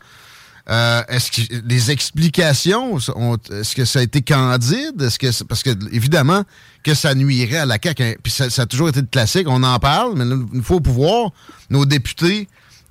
Euh, 0.71 1.01
est-ce 1.09 1.31
que 1.31 1.67
les 1.67 1.91
explications, 1.91 2.99
est-ce 2.99 3.75
que 3.75 3.87
ça 3.87 4.01
a 4.01 4.03
été 4.03 4.21
candide? 4.21 5.01
Est-ce 5.01 5.19
que 5.19 5.45
parce 5.45 5.63
que 5.63 5.71
évidemment 5.93 6.43
que 6.85 6.93
ça 6.93 7.15
nuirait 7.15 7.57
à 7.57 7.67
la 7.67 7.79
CAQ, 7.83 8.03
hein, 8.03 8.13
puis 8.23 8.31
ça, 8.31 8.51
ça 8.51 8.63
a 8.63 8.67
toujours 8.67 8.91
été 8.91 9.01
le 9.01 9.07
classique, 9.07 9.49
on 9.49 9.63
en 9.63 9.79
parle, 9.79 10.13
mais 10.17 10.63
fois 10.63 10.77
au 10.77 10.81
pouvoir, 10.81 11.31
nos 11.71 11.87
députés 11.87 12.49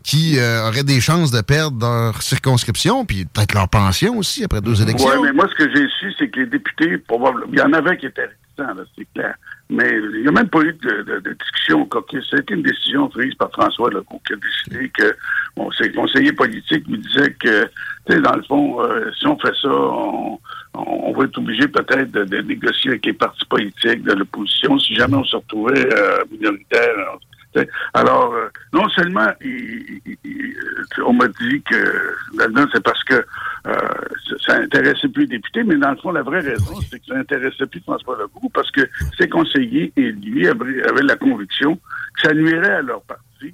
qui 0.08 0.40
euh, 0.40 0.66
auraient 0.68 0.86
des 0.86 1.02
chances 1.02 1.32
de 1.32 1.42
perdre 1.42 1.86
leur 1.86 2.22
circonscription, 2.22 3.06
puis 3.06 3.26
peut-être 3.26 3.54
leur 3.54 3.68
pension 3.68 4.18
aussi 4.18 4.44
après 4.44 4.62
deux 4.62 4.82
élections. 4.82 5.10
Oui, 5.10 5.20
mais 5.22 5.34
moi, 5.34 5.48
ce 5.50 5.64
que 5.64 5.70
j'ai 5.72 5.86
su, 6.00 6.14
c'est 6.18 6.30
que 6.30 6.40
les 6.40 6.46
députés, 6.46 6.98
probablement, 6.98 7.46
il 7.52 7.60
y 7.60 7.62
en 7.62 7.74
avait 7.74 7.98
qui 7.98 8.06
étaient 8.06 8.22
réticents, 8.22 8.74
là, 8.74 8.84
c'est 8.98 9.08
clair. 9.14 9.36
Mais 9.70 9.90
il 10.14 10.22
n'y 10.22 10.28
a 10.28 10.32
même 10.32 10.48
pas 10.48 10.62
eu 10.62 10.72
de, 10.74 11.02
de- 11.04 11.20
de 11.20 11.34
discussion 11.34 11.82
au 11.82 11.86
caucus. 11.86 12.26
C'était 12.30 12.54
une 12.54 12.62
décision 12.64 13.10
prise 13.10 13.34
par 13.36 13.52
François 13.52 13.90
Legault 13.90 14.22
qui 14.26 14.34
a 14.34 14.36
décidé 14.38 14.90
que 14.98 15.14
bon, 15.58 15.70
ses 15.72 15.92
conseillers 15.92 16.32
politiques 16.32 16.88
lui 16.88 16.98
disaient 17.00 17.34
que, 17.34 17.68
dans 18.20 18.36
le 18.36 18.44
fond, 18.44 18.82
euh, 18.82 19.12
si 19.20 19.28
on 19.28 19.38
fait 19.38 19.54
ça, 19.62 19.68
on, 19.70 20.40
on 20.74 21.12
va 21.14 21.26
être 21.26 21.38
obligé 21.38 21.68
peut-être 21.68 22.12
de, 22.12 22.24
de 22.24 22.38
négocier 22.44 22.92
avec 22.92 23.06
les 23.06 23.14
partis 23.14 23.46
politiques 23.46 24.04
de 24.04 24.14
l'opposition 24.14 24.80
si 24.80 24.96
jamais 24.96 25.18
on 25.18 25.24
se 25.26 25.36
retrouvait 25.36 25.94
euh, 25.94 26.24
minoritaire. 26.32 27.18
sais. 27.54 27.68
Alors, 27.94 28.34
euh, 28.34 28.48
non 28.72 28.88
seulement 28.90 29.28
il- 29.42 30.00
il- 30.24 30.56
on 31.06 31.12
m'a 31.14 31.28
dit 31.28 31.62
que 31.70 32.14
là-dedans, 32.38 32.66
c'est 32.74 32.84
parce 32.84 33.04
que 33.04 33.26
euh, 33.66 33.72
ça- 34.30 34.36
ça 34.46 34.56
intéressait 34.58 35.08
plus 35.08 35.24
les 35.24 35.38
députés, 35.38 35.64
mais 35.64 35.76
dans 35.76 35.92
le 35.92 35.98
fond, 35.98 36.12
la 36.12 36.22
vraie 36.24 36.40
raison, 36.42 36.80
c'est 36.90 37.00
que 37.00 37.06
ça 37.08 37.18
intéressait 37.18 37.66
plus 37.66 37.82
François 37.82 38.18
Legault 38.18 38.50
parce 38.54 38.70
que 38.72 38.82
ses 39.18 39.28
conseillers 39.28 39.92
et 39.98 40.12
lui 40.12 40.48
avaient, 40.48 40.82
la 41.04 41.16
conviction 41.16 41.76
que 41.76 42.22
ça 42.28 42.34
nuirait 42.34 42.76
à 42.76 42.82
leur 42.82 43.02
parti. 43.04 43.54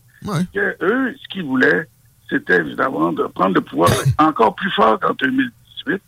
Que 0.54 0.76
eux, 0.82 1.16
ce 1.22 1.28
qu'ils 1.30 1.44
voulaient, 1.44 1.88
c'était 2.30 2.58
évidemment 2.58 3.12
de 3.14 3.24
prendre 3.24 3.56
le 3.56 3.62
pouvoir 3.62 3.90
encore 4.18 4.56
plus 4.56 4.72
fort 4.72 5.00
qu'en 5.00 5.14
2018 5.14 6.02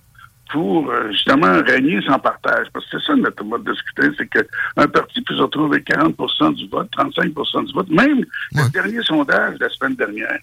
pour 0.52 0.90
euh, 0.90 1.12
justement 1.12 1.62
régner 1.66 2.00
sans 2.08 2.20
partage. 2.20 2.68
Parce 2.72 2.86
que 2.90 3.00
c'est 3.00 3.06
ça 3.08 3.16
notre 3.16 3.44
mode 3.44 3.64
de 3.64 3.74
scrutin, 3.74 4.12
c'est 4.18 4.28
qu'un 4.28 4.88
parti 4.88 5.22
peut 5.22 5.36
se 5.36 5.42
retrouver 5.42 5.78
avec 5.78 5.88
40% 5.90 6.54
du 6.56 6.68
vote, 6.70 6.90
35% 6.96 7.66
du 7.66 7.74
vote. 7.74 7.90
Même 7.90 8.24
le 8.54 8.70
dernier 8.72 9.02
sondage 9.02 9.58
de 9.58 9.64
la 9.66 9.70
semaine 9.72 9.96
dernière, 9.96 10.38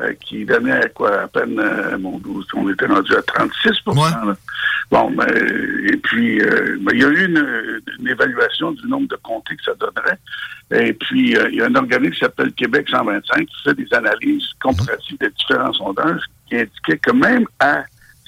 euh, 0.00 0.12
qui 0.24 0.44
donnait 0.44 0.90
quoi, 0.94 1.22
à 1.22 1.28
peine, 1.28 1.58
euh, 1.58 1.98
mon 1.98 2.18
Dieu, 2.18 2.30
on 2.54 2.68
était 2.70 2.86
rendu 2.86 3.14
à 3.14 3.22
36 3.22 3.70
là. 3.86 4.34
Bon, 4.90 5.10
ben, 5.10 5.26
et 5.88 5.96
puis, 5.98 6.40
euh, 6.40 6.76
il 6.92 6.98
y 6.98 7.04
a 7.04 7.08
eu 7.08 7.26
une, 7.26 7.80
une 8.00 8.08
évaluation 8.08 8.72
du 8.72 8.86
nombre 8.88 9.08
de 9.08 9.16
comtés 9.22 9.54
que 9.56 9.62
ça 9.62 9.74
donnerait. 9.74 10.18
Et 10.72 10.92
puis, 10.92 11.32
il 11.32 11.54
y 11.54 11.62
a 11.62 11.66
un 11.66 11.74
organisme 11.74 12.14
qui 12.14 12.20
s'appelle 12.20 12.52
Québec 12.52 12.88
125 12.90 13.46
qui 13.46 13.62
fait 13.62 13.74
des 13.74 13.94
analyses 13.94 14.48
comparatives 14.60 15.18
des 15.18 15.30
différents 15.30 15.72
sondages 15.72 16.22
qui 16.48 16.56
indiquaient 16.56 16.98
que 16.98 17.12
même 17.12 17.46
à 17.60 17.84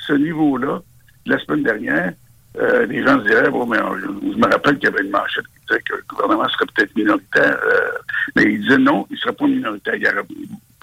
ce 0.06 0.12
niveau-là, 0.12 0.80
la 1.26 1.38
semaine 1.38 1.62
dernière, 1.62 2.12
euh, 2.58 2.84
les 2.86 3.02
gens 3.02 3.18
se 3.18 3.26
diraient, 3.26 3.50
bon, 3.50 3.66
mais 3.66 3.78
je, 3.78 4.36
me 4.36 4.46
rappelle 4.46 4.78
qu'il 4.78 4.90
y 4.90 4.92
avait 4.92 5.04
une 5.04 5.10
manchette 5.10 5.44
qui 5.46 5.66
disait 5.66 5.80
que 5.82 5.94
le 5.94 6.04
gouvernement 6.08 6.48
serait 6.48 6.66
peut-être 6.74 6.94
minoritaire, 6.96 7.58
euh, 7.64 7.90
mais 8.36 8.44
il 8.44 8.60
disait 8.60 8.78
non, 8.78 9.06
il 9.10 9.14
ne 9.14 9.18
serait 9.18 9.32
pas 9.32 9.46
minoritaire. 9.46 9.94
Il, 9.94 10.02
y 10.02 10.08
aurait, 10.08 10.24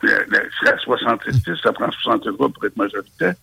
à 0.08 0.78
66, 0.78 1.56
ça 1.62 1.74
prend 1.74 1.92
63 1.92 2.50
pour 2.50 2.66
être 2.66 2.78
majoritaire. 2.78 3.34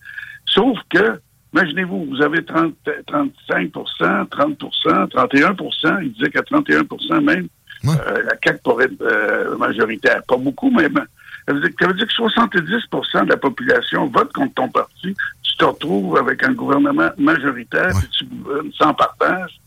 Sauf 0.47 0.79
que, 0.91 1.21
imaginez-vous, 1.53 2.07
vous 2.07 2.23
avez 2.23 2.45
30, 2.45 2.75
35% 3.07 4.29
30% 4.29 5.09
31% 5.11 6.03
Il 6.03 6.13
disait 6.13 6.31
qu'à 6.31 6.41
31% 6.41 7.21
même, 7.23 7.49
euh, 7.85 8.23
la 8.25 8.37
CAQ 8.43 8.61
pourrait 8.65 8.85
être 8.87 9.03
euh, 9.03 9.57
majoritaire. 9.57 10.23
Pas 10.27 10.37
beaucoup, 10.37 10.71
mais 10.71 10.89
ben, 10.89 11.05
ça 11.47 11.55
veut, 11.55 11.61
dire, 11.61 11.71
ça 11.79 11.87
veut 11.87 11.95
dire 11.95 12.07
que 12.07 12.13
70% 12.13 13.25
de 13.25 13.31
la 13.31 13.37
population 13.37 14.07
vote 14.07 14.33
contre 14.33 14.55
ton 14.55 14.69
parti. 14.69 15.15
Tu 15.43 15.57
te 15.57 15.65
retrouves 15.65 16.17
avec 16.17 16.43
un 16.43 16.53
gouvernement 16.53 17.11
majoritaire, 17.19 17.91
puis 17.99 18.09
tu 18.11 18.25
gouvernes 18.25 18.73
sans 18.73 18.95
partage. 18.95 19.61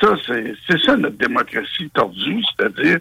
Ça, 0.00 0.14
c'est 0.24 0.78
ça 0.84 0.96
notre 0.96 1.16
démocratie 1.18 1.90
tordue, 1.92 2.40
c'est-à-dire, 2.56 2.98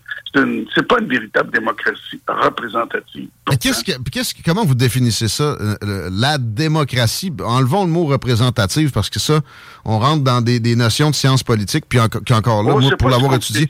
c'est 0.73 0.87
pas 0.87 0.99
une 0.99 1.07
véritable 1.07 1.51
démocratie 1.51 2.19
représentative. 2.27 3.29
Mais 3.49 3.57
qu'est-ce 3.57 3.83
que, 3.83 3.91
puis 4.01 4.11
qu'est-ce 4.11 4.33
que- 4.33 4.41
comment 4.43 4.65
vous 4.65 4.73
définissez 4.73 5.27
ça, 5.27 5.55
euh, 5.61 6.09
la 6.11 6.39
démocratie? 6.39 7.31
Enlevons 7.43 7.85
le 7.85 7.91
mot 7.91 8.05
représentative 8.05 8.91
parce 8.91 9.11
que 9.11 9.19
ça, 9.19 9.41
on 9.85 9.99
rentre 9.99 10.23
dans 10.23 10.41
des, 10.41 10.59
des 10.59 10.75
notions 10.75 11.11
de 11.11 11.15
sciences 11.15 11.43
politiques, 11.43 11.85
puis 11.87 11.99
encore 11.99 12.63
là, 12.63 12.71
Oh, 12.75 12.79
moi, 12.79 12.91
pour 12.97 13.09
l'avoir 13.09 13.35
étudié. 13.35 13.69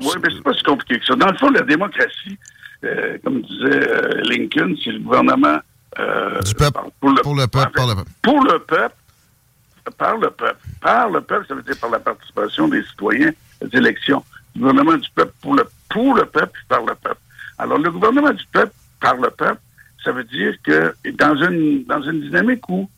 Oui, 0.00 0.08
mais 0.22 0.30
c'est 0.34 0.42
pas 0.42 0.54
si 0.54 0.62
compliqué 0.62 0.98
que 0.98 1.04
ça. 1.04 1.14
Dans 1.14 1.30
le 1.30 1.36
fond, 1.36 1.50
la 1.50 1.62
démocratie, 1.62 2.38
euh, 2.84 3.18
comme 3.22 3.42
disait 3.42 3.86
euh, 3.88 4.22
Lincoln, 4.24 4.74
c'est 4.82 4.92
le 4.92 4.98
gouvernement 5.00 5.58
du 6.42 6.54
peuple, 6.54 6.80
pour 7.00 7.10
le, 7.10 7.20
pour 7.22 7.34
le 7.34 7.46
peuple, 7.46 7.70
par 7.72 7.86
le 7.86 7.94
peuple. 7.96 8.10
Pour 8.22 8.42
le 8.44 8.58
peuple, 8.60 8.94
par 9.90 10.16
le 10.16 10.30
peuple. 10.30 10.58
Par 10.80 11.10
le 11.10 11.20
peuple, 11.20 11.46
ça 11.48 11.54
veut 11.54 11.62
dire 11.62 11.76
par 11.80 11.90
la 11.90 11.98
participation 11.98 12.68
des 12.68 12.82
citoyens 12.84 13.32
aux 13.60 13.68
élections. 13.68 14.24
Le 14.54 14.60
gouvernement 14.60 14.96
du 14.96 15.08
peuple 15.10 15.32
pour 15.40 15.54
le, 15.54 15.64
pour 15.90 16.14
le 16.14 16.26
peuple, 16.26 16.58
par 16.68 16.80
le 16.80 16.94
peuple. 16.94 17.20
Alors, 17.58 17.78
le 17.78 17.90
gouvernement 17.90 18.32
du 18.32 18.44
peuple 18.52 18.72
par 19.00 19.16
le 19.16 19.30
peuple, 19.30 19.60
ça 20.04 20.12
veut 20.12 20.24
dire 20.24 20.54
que 20.62 20.94
dans 21.12 21.36
une, 21.36 21.84
dans 21.84 22.02
une 22.02 22.20
dynamique 22.22 22.68
où, 22.68 22.88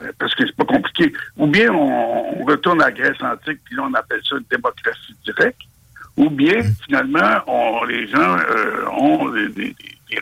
euh, 0.00 0.12
parce 0.18 0.34
que 0.34 0.46
c'est 0.46 0.56
pas 0.56 0.64
compliqué, 0.64 1.12
ou 1.36 1.46
bien 1.46 1.72
on, 1.72 2.44
retourne 2.44 2.80
à 2.82 2.86
la 2.86 2.92
Grèce 2.92 3.20
antique, 3.22 3.60
puis 3.64 3.76
là, 3.76 3.84
on 3.88 3.94
appelle 3.94 4.20
ça 4.28 4.36
une 4.36 4.44
démocratie 4.50 5.14
directe, 5.24 5.60
ou 6.16 6.28
bien, 6.28 6.62
finalement, 6.84 7.40
on, 7.46 7.84
les 7.84 8.06
gens 8.08 8.36
euh, 8.38 8.86
ont 8.90 9.28
des- 9.30 9.74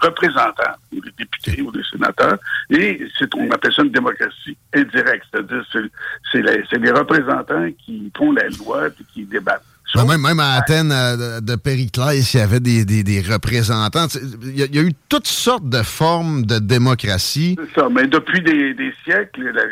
représentants, 0.03 0.77
ou 0.93 1.01
des 1.01 1.11
députés, 1.19 1.63
ou 1.63 1.71
des 1.73 1.83
sénateurs, 1.91 2.39
et 2.71 3.07
c'est 3.19 3.33
on 3.35 3.51
appelle 3.51 3.73
ça 3.73 3.83
une 3.83 3.91
démocratie 3.93 4.57
indirecte, 4.75 5.25
c'est-à-dire 5.33 5.65
c'est 5.73 6.43
c'est 6.71 6.79
les 6.79 6.91
représentants 6.91 7.69
qui 7.85 8.11
font 8.17 8.33
la 8.33 8.49
loi 8.59 8.89
et 8.89 9.05
qui 9.13 9.25
débattent. 9.25 9.65
Ben, 9.95 10.05
même, 10.07 10.21
même 10.23 10.39
à 10.39 10.53
Athènes, 10.55 10.93
euh, 10.93 11.41
de, 11.41 11.57
Périclès, 11.57 12.33
il 12.35 12.37
y 12.37 12.41
avait 12.41 12.61
des, 12.61 12.85
des- 12.85 13.03
des 13.03 13.21
représentants. 13.23 14.07
Il 14.45 14.57
y, 14.57 14.63
a, 14.63 14.67
il 14.67 14.77
y 14.77 14.79
a 14.79 14.83
eu 14.83 14.93
toutes 15.09 15.27
sortes 15.27 15.69
de 15.69 15.83
formes 15.83 16.47
de 16.47 16.61
démocratie. 16.61 17.57
C'est 17.75 17.81
ça, 17.81 17.89
mais 17.91 18.07
depuis 18.07 18.41
des, 18.41 18.73
des 18.75 18.95
siècles, 19.03 19.51
la, 19.53 19.63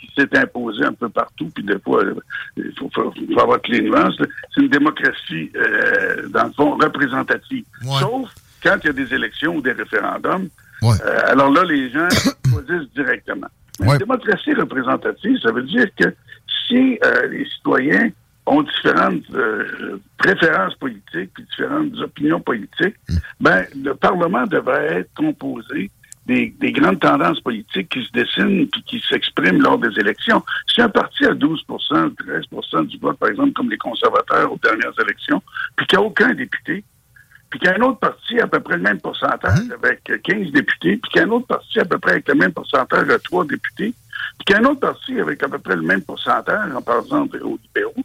qui 0.00 0.10
s'est 0.16 0.36
imposé 0.36 0.82
un 0.84 0.92
peu 0.94 1.08
partout, 1.08 1.48
puis 1.54 1.62
des 1.62 1.78
fois, 1.78 2.02
euh, 2.02 2.14
il 2.56 2.72
faut, 2.76 2.90
faut- 2.92 3.12
faut 3.12 3.40
avoir 3.40 3.60
toutes 3.60 3.76
les 3.76 3.82
nuances, 3.82 4.18
là. 4.18 4.26
c'est 4.52 4.62
une 4.62 4.68
démocratie, 4.68 5.52
euh, 5.54 6.28
dans 6.30 6.44
le 6.46 6.52
fond, 6.54 6.76
représentative. 6.76 7.64
Sauf 8.00 8.30
quand 8.62 8.76
il 8.82 8.86
y 8.86 8.90
a 8.90 8.92
des 8.92 9.14
élections 9.14 9.56
ou 9.56 9.60
des 9.60 9.72
référendums. 9.72 10.48
Euh, 10.82 10.96
alors 11.26 11.50
là, 11.50 11.64
les 11.64 11.90
gens 11.90 12.08
choisissent 12.50 12.90
directement. 12.94 13.48
Mais 13.80 13.92
Une 13.92 13.98
démocratie 13.98 14.54
représentative, 14.54 15.38
ça 15.40 15.52
veut 15.52 15.62
dire 15.62 15.86
que 15.96 16.14
si 16.66 16.98
euh, 17.04 17.28
les 17.28 17.44
citoyens 17.46 18.10
ont 18.46 18.62
différentes 18.62 19.22
euh, 19.34 19.98
préférences 20.16 20.74
politiques 20.76 21.30
puis 21.34 21.44
différentes 21.44 21.96
opinions 21.98 22.40
politiques, 22.40 22.96
ben 23.40 23.64
le 23.76 23.94
Parlement 23.94 24.44
devrait 24.46 25.00
être 25.00 25.10
composé 25.14 25.90
des, 26.26 26.54
des 26.60 26.72
grandes 26.72 27.00
tendances 27.00 27.40
politiques 27.40 27.88
qui 27.88 28.04
se 28.04 28.12
dessinent 28.12 28.68
puis 28.68 28.82
qui 28.82 29.02
s'expriment 29.08 29.60
lors 29.62 29.78
des 29.78 29.98
élections. 29.98 30.42
Si 30.72 30.80
un 30.80 30.88
parti 30.88 31.24
a 31.24 31.34
12% 31.34 32.14
13% 32.14 32.86
du 32.86 32.98
vote, 32.98 33.18
par 33.18 33.30
exemple, 33.30 33.52
comme 33.52 33.70
les 33.70 33.78
conservateurs 33.78 34.52
aux 34.52 34.58
dernières 34.62 34.92
élections, 35.00 35.42
puis 35.76 35.86
qu'il 35.86 35.98
n'y 35.98 36.04
a 36.04 36.06
aucun 36.06 36.34
député, 36.34 36.84
puis 37.50 37.58
qu'il 37.58 37.68
y 37.68 37.72
a 37.72 37.76
un 37.76 37.82
autre 37.82 37.98
parti 37.98 38.38
à 38.40 38.46
peu 38.46 38.60
près 38.60 38.76
le 38.76 38.82
même 38.82 39.00
pourcentage 39.00 39.70
avec 39.82 40.02
15 40.22 40.52
députés, 40.52 40.96
puis 40.96 41.10
qu'il 41.10 41.20
y 41.20 41.24
a 41.24 41.26
un 41.26 41.30
autre 41.30 41.46
parti 41.46 41.80
à 41.80 41.84
peu 41.84 41.98
près 41.98 42.12
avec 42.12 42.28
le 42.28 42.34
même 42.34 42.52
pourcentage 42.52 43.08
à 43.08 43.18
3 43.18 43.44
députés, 43.46 43.94
puis 43.94 44.44
qu'il 44.46 44.56
y 44.56 44.58
a 44.58 44.62
un 44.62 44.64
autre 44.64 44.80
parti 44.80 45.18
avec 45.20 45.42
à 45.42 45.48
peu 45.48 45.58
près 45.58 45.76
le 45.76 45.82
même 45.82 46.02
pourcentage, 46.02 46.72
en 46.74 46.82
passant 46.82 47.22
aux 47.24 47.58
libéraux, 47.62 48.04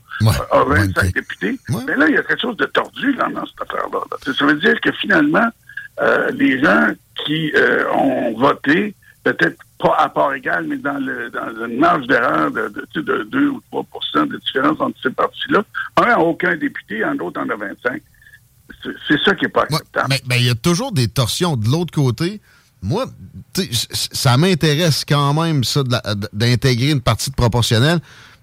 à 0.52 0.64
25 0.64 1.14
députés, 1.14 1.60
mais 1.88 1.96
là, 1.96 2.08
il 2.08 2.16
y 2.16 2.18
a 2.18 2.24
quelque 2.24 2.42
chose 2.42 2.58
de 2.58 2.66
tordu 2.66 3.14
là, 3.14 3.28
dans 3.30 3.46
cette 3.46 3.62
affaire-là. 3.62 4.00
là. 4.10 4.34
Ça 4.34 4.46
veut 4.46 4.56
dire 4.56 4.80
que 4.80 4.92
finalement, 4.94 5.48
euh, 6.02 6.32
les 6.32 6.64
gens 6.64 6.92
qui 7.26 7.52
euh, 7.56 7.86
ont 7.92 8.34
voté, 8.38 8.96
peut-être 9.24 9.58
pas 9.80 9.96
à 10.00 10.10
part 10.10 10.34
égale, 10.34 10.66
mais 10.68 10.78
dans, 10.78 10.98
le, 10.98 11.30
dans 11.30 11.66
une 11.66 11.78
marge 11.78 12.08
d'erreur 12.08 12.52
de, 12.52 12.74
de, 12.96 13.02
de 13.02 13.24
2 13.24 13.48
ou 13.50 13.62
3% 13.72 14.28
de 14.28 14.38
différence 14.38 14.80
entre 14.80 14.98
ces 15.04 15.10
partis-là, 15.10 15.64
un 15.98 16.06
n'a 16.06 16.20
aucun 16.20 16.56
député, 16.56 17.04
un 17.04 17.18
autre 17.20 17.42
en 17.42 17.50
a 17.50 17.56
25. 17.56 18.02
C'est- 19.08 19.24
ça 19.24 19.36
qui 19.36 19.46
n'est 19.46 19.52
pas 19.52 19.64
acceptable. 19.64 20.08
Mais 20.10 20.22
mais 20.28 20.40
il 20.40 20.46
y 20.46 20.50
a 20.50 20.56
toujours 20.56 20.92
des 20.92 21.08
torsions 21.08 21.56
de 21.58 21.68
l'autre 21.70 21.94
côté. 21.94 22.42
Moi, 22.82 23.06
ça 24.12 24.36
m'intéresse 24.38 25.06
quand 25.08 25.34
même, 25.34 25.64
ça, 25.64 25.84
d'intégrer 26.34 26.92
une 26.92 27.02
partie 27.02 27.30
de 27.30 27.36
proportionnelle. 27.36 28.00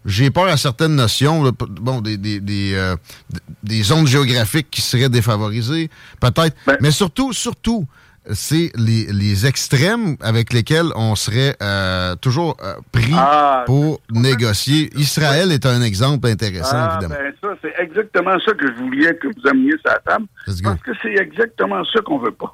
j'ai 0.06 0.30
peur 0.30 0.46
à 0.46 0.56
certaines 0.56 0.94
notions, 0.96 1.44
là, 1.44 1.50
bon, 1.58 2.00
des, 2.00 2.16
des, 2.16 2.40
des, 2.40 2.72
euh, 2.72 2.96
d- 3.28 3.38
des 3.62 3.82
zones 3.82 4.06
géographiques 4.06 4.70
qui 4.70 4.80
seraient 4.80 5.10
défavorisées, 5.10 5.90
peut-être. 6.20 6.56
Mais 6.80 6.90
surtout, 6.90 7.34
surtout, 7.34 7.86
c'est 8.32 8.70
les, 8.76 9.06
les 9.12 9.46
extrêmes 9.46 10.16
avec 10.20 10.52
lesquels 10.52 10.86
on 10.96 11.14
serait 11.14 11.56
euh, 11.62 12.14
toujours 12.16 12.56
euh, 12.62 12.74
pris 12.92 13.12
Ah, 13.14 13.64
pour 13.66 14.00
négocier. 14.10 14.90
Israël 14.96 15.52
est 15.52 15.66
un 15.66 15.82
exemple 15.82 16.28
intéressant, 16.28 16.76
Ah, 16.76 16.98
évidemment. 17.00 17.20
ben 17.22 17.32
ça, 17.42 17.56
c'est 17.62 17.74
exactement 17.82 18.38
ça 18.44 18.52
que 18.52 18.66
je 18.66 18.72
voulais 18.82 19.14
que 19.16 19.28
vous 19.28 19.48
ameniez 19.48 19.72
sur 19.72 19.90
la 19.90 19.98
table. 19.98 20.26
Parce 20.46 20.80
que 20.82 20.90
c'est 21.02 21.14
exactement 21.14 21.82
ça 21.84 22.00
qu'on 22.02 22.18
veut 22.18 22.32
pas. 22.32 22.52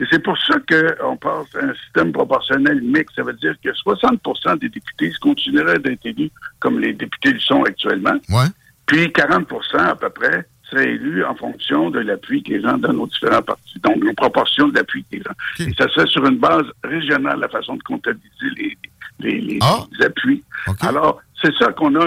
Et 0.00 0.04
c'est 0.10 0.22
pour 0.22 0.36
ça 0.38 0.54
qu'on 0.68 1.16
passe 1.16 1.46
à 1.54 1.64
un 1.64 1.74
système 1.84 2.12
proportionnel 2.12 2.82
mixte. 2.82 3.14
Ça 3.16 3.22
veut 3.22 3.34
dire 3.34 3.54
que 3.62 3.68
60% 3.70 4.58
des 4.58 4.68
députés 4.68 5.12
continueraient 5.20 5.78
d'être 5.78 6.04
élus 6.04 6.30
comme 6.58 6.80
les 6.80 6.92
députés 6.92 7.32
le 7.32 7.40
sont 7.40 7.62
actuellement. 7.62 8.16
Ouais. 8.30 8.46
Puis 8.86 9.06
40% 9.08 9.76
à 9.78 9.94
peu 9.94 10.10
près 10.10 10.44
seraient 10.72 10.90
élus 10.94 11.24
en 11.24 11.34
fonction 11.34 11.90
de 11.90 12.00
l'appui 12.00 12.42
que 12.42 12.50
les 12.54 12.60
gens 12.62 12.76
donnent 12.78 12.98
aux 12.98 13.06
différents 13.06 13.42
partis. 13.42 13.78
Donc, 13.82 13.96
une 14.02 14.14
proportion 14.14 14.68
de 14.68 14.74
l'appui 14.74 15.02
que 15.04 15.16
les 15.16 15.22
gens. 15.22 15.32
Et 15.68 15.74
ça 15.74 15.86
serait 15.88 16.06
sur 16.06 16.24
une 16.26 16.38
base 16.38 16.64
régionale, 16.82 17.38
la 17.40 17.48
façon 17.48 17.76
de 17.76 17.82
comptabiliser 17.82 18.50
les, 18.56 18.78
les, 19.20 19.40
les- 19.40 19.58
les 19.98 20.06
appuis. 20.06 20.42
Alors, 20.88 21.20
c'est 21.40 21.54
ça 21.56 21.72
qu'on 21.72 21.94
a. 21.96 22.04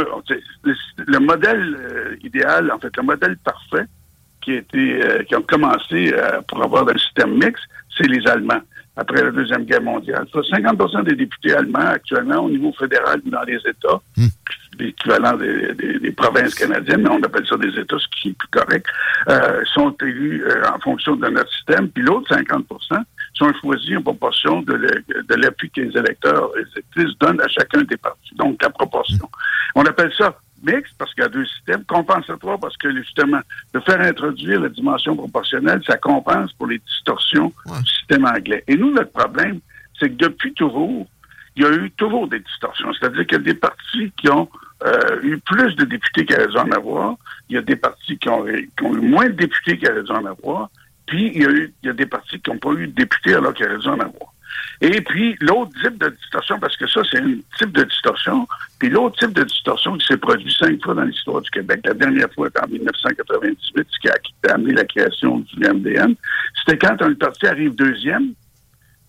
Le, 0.63 0.73
le 1.07 1.19
modèle 1.19 1.77
euh, 1.79 2.15
idéal, 2.23 2.71
en 2.71 2.79
fait, 2.79 2.95
le 2.97 3.03
modèle 3.03 3.37
parfait 3.37 3.85
qui 4.41 4.51
a 4.51 4.55
été, 4.57 5.03
euh, 5.03 5.23
qui 5.23 5.35
ont 5.35 5.41
commencé 5.41 6.13
euh, 6.13 6.41
pour 6.47 6.63
avoir 6.63 6.87
un 6.89 6.97
système 6.97 7.33
mixte, 7.33 7.63
c'est 7.97 8.07
les 8.07 8.25
Allemands 8.27 8.61
après 8.97 9.21
la 9.23 9.31
Deuxième 9.31 9.65
Guerre 9.65 9.81
mondiale. 9.81 10.25
Ça, 10.31 10.39
50 10.49 11.05
des 11.05 11.15
députés 11.15 11.53
allemands 11.53 11.79
actuellement 11.99 12.37
au 12.45 12.49
niveau 12.49 12.71
fédéral 12.73 13.21
ou 13.25 13.29
dans 13.29 13.43
les 13.43 13.57
États, 13.57 13.99
l'équivalent 14.83 15.37
des, 15.37 15.73
des- 15.73 15.99
des 15.99 16.11
provinces 16.11 16.53
canadiennes, 16.55 17.01
mais 17.03 17.09
on 17.09 17.23
appelle 17.23 17.45
ça 17.47 17.57
des 17.57 17.77
États, 17.79 17.97
ce 17.99 18.07
qui 18.21 18.29
est 18.29 18.33
plus 18.37 18.47
correct, 18.49 18.85
euh, 19.29 19.63
sont 19.73 19.95
élus 20.01 20.43
euh, 20.45 20.63
en 20.73 20.79
fonction 20.79 21.15
de 21.15 21.27
notre 21.27 21.51
système. 21.53 21.89
Puis 21.89 22.03
l'autre 22.03 22.33
50% 22.35 22.99
sont 23.33 23.53
choisis 23.61 23.97
en 23.97 24.01
proportion 24.01 24.61
de 24.61 25.35
l'appui 25.35 25.69
que 25.69 25.81
les 25.81 25.97
électeurs 25.97 26.49
et 26.57 26.61
les 26.61 26.71
électrices 26.77 27.17
donnent 27.19 27.41
à 27.41 27.47
chacun 27.47 27.81
des 27.83 27.97
partis. 27.97 28.33
Donc, 28.35 28.61
la 28.61 28.69
proportion. 28.69 29.29
On 29.75 29.83
appelle 29.85 30.11
ça 30.17 30.39
mixte 30.63 30.95
parce 30.97 31.13
qu'il 31.13 31.21
y 31.23 31.25
a 31.25 31.29
deux 31.29 31.45
systèmes, 31.45 31.83
compensatoire 31.83 32.57
parce 32.59 32.77
que 32.77 32.91
justement, 32.95 33.41
de 33.73 33.79
faire 33.81 33.99
introduire 34.01 34.61
la 34.61 34.69
dimension 34.69 35.15
proportionnelle, 35.15 35.81
ça 35.85 35.97
compense 35.97 36.53
pour 36.53 36.67
les 36.67 36.79
distorsions 36.79 37.51
du 37.81 37.85
système 37.89 38.25
anglais. 38.25 38.63
Et 38.67 38.75
nous, 38.77 38.91
notre 38.91 39.11
problème, 39.11 39.59
c'est 39.99 40.09
que 40.09 40.15
depuis 40.25 40.53
toujours, 40.53 41.05
il 41.57 41.63
y 41.63 41.65
a 41.65 41.71
eu 41.73 41.91
toujours 41.91 42.27
des 42.29 42.39
distorsions. 42.39 42.91
C'est-à-dire 42.93 43.25
qu'il 43.27 43.37
y 43.37 43.41
a 43.41 43.43
des 43.43 43.53
partis 43.53 44.11
qui 44.17 44.29
ont 44.29 44.49
euh, 44.83 45.21
eu 45.23 45.37
plus 45.39 45.75
de 45.75 45.85
députés 45.85 46.25
auraient 46.33 46.47
dû 46.47 46.57
en 46.57 46.71
avoir. 46.71 47.15
Il 47.49 47.55
y 47.55 47.57
a 47.57 47.61
des 47.61 47.75
partis 47.75 48.17
qui 48.17 48.29
ont, 48.29 48.45
qui 48.45 48.83
ont 48.83 48.95
eu 48.95 49.01
moins 49.01 49.25
de 49.25 49.33
députés 49.33 49.79
auraient 49.89 50.03
dû 50.03 50.11
en 50.11 50.25
avoir. 50.25 50.69
Puis, 51.05 51.31
il 51.33 51.41
y 51.41 51.45
a, 51.45 51.49
eu, 51.49 51.73
il 51.83 51.87
y 51.87 51.89
a 51.89 51.93
des 51.93 52.05
partis 52.05 52.39
qui 52.39 52.49
n'ont 52.49 52.57
pas 52.57 52.71
eu 52.71 52.87
de 52.87 52.93
députés 52.93 53.35
alors 53.35 53.53
auraient 53.59 53.77
dû 53.77 53.87
en 53.87 53.99
avoir. 53.99 54.33
Et 54.81 55.01
puis, 55.01 55.37
l'autre 55.39 55.71
type 55.81 55.97
de 55.97 56.09
distorsion, 56.09 56.59
parce 56.59 56.75
que 56.75 56.87
ça, 56.87 57.01
c'est 57.09 57.19
un 57.19 57.35
type 57.57 57.71
de 57.71 57.83
distorsion, 57.83 58.47
puis 58.79 58.89
l'autre 58.89 59.17
type 59.17 59.33
de 59.33 59.43
distorsion 59.43 59.97
qui 59.97 60.05
s'est 60.05 60.17
produit 60.17 60.53
cinq 60.53 60.83
fois 60.83 60.93
dans 60.93 61.03
l'histoire 61.03 61.41
du 61.41 61.49
Québec, 61.49 61.81
la 61.85 61.93
dernière 61.93 62.31
fois 62.33 62.49
en 62.61 62.67
1998, 62.67 63.87
ce 63.89 63.99
qui 63.99 64.09
a, 64.09 64.53
amené 64.53 64.73
la 64.73 64.85
création 64.85 65.39
du 65.39 65.59
MDN, 65.59 66.15
c'était 66.59 66.77
quand 66.77 67.01
un 67.01 67.13
parti 67.13 67.47
arrive 67.47 67.75
deuxième, 67.75 68.33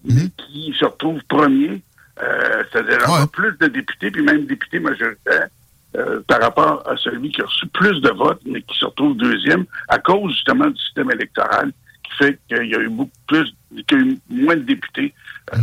mais 0.05 0.28
qui 0.36 0.74
se 0.78 0.84
retrouve 0.84 1.20
premier, 1.28 1.82
euh, 2.22 2.64
c'est-à-dire 2.70 3.02
avoir 3.02 3.28
plus 3.28 3.56
de 3.59 3.66
députés, 3.66 4.10
puis 4.10 4.22
même 4.22 4.47
députés 4.47 4.78
majoritaires, 4.78 5.48
euh, 5.97 6.20
par 6.27 6.40
rapport 6.40 6.82
à 6.89 6.97
celui 6.97 7.31
qui 7.31 7.40
a 7.43 7.47
reçu 7.47 7.66
plus 7.68 8.01
de 8.01 8.10
votes, 8.10 8.40
mais 8.47 8.62
qui 8.62 8.78
se 8.78 8.85
retrouve 8.85 9.16
deuxième, 9.16 9.64
à 9.89 9.98
cause 9.98 10.32
justement 10.32 10.68
du 10.68 10.78
système 10.81 11.10
électoral 11.10 11.73
qui 12.05 12.12
fait 12.24 12.39
qu'il 12.48 12.66
y 12.68 12.74
a 12.74 12.78
eu 12.81 12.89
beaucoup 12.89 13.10
plus, 13.27 13.52
qu'il 13.89 13.98
y 13.98 14.02
a 14.02 14.05
eu 14.06 14.18
moins 14.31 14.56
de 14.56 14.62
députés. 14.62 15.12
Euh, 15.55 15.59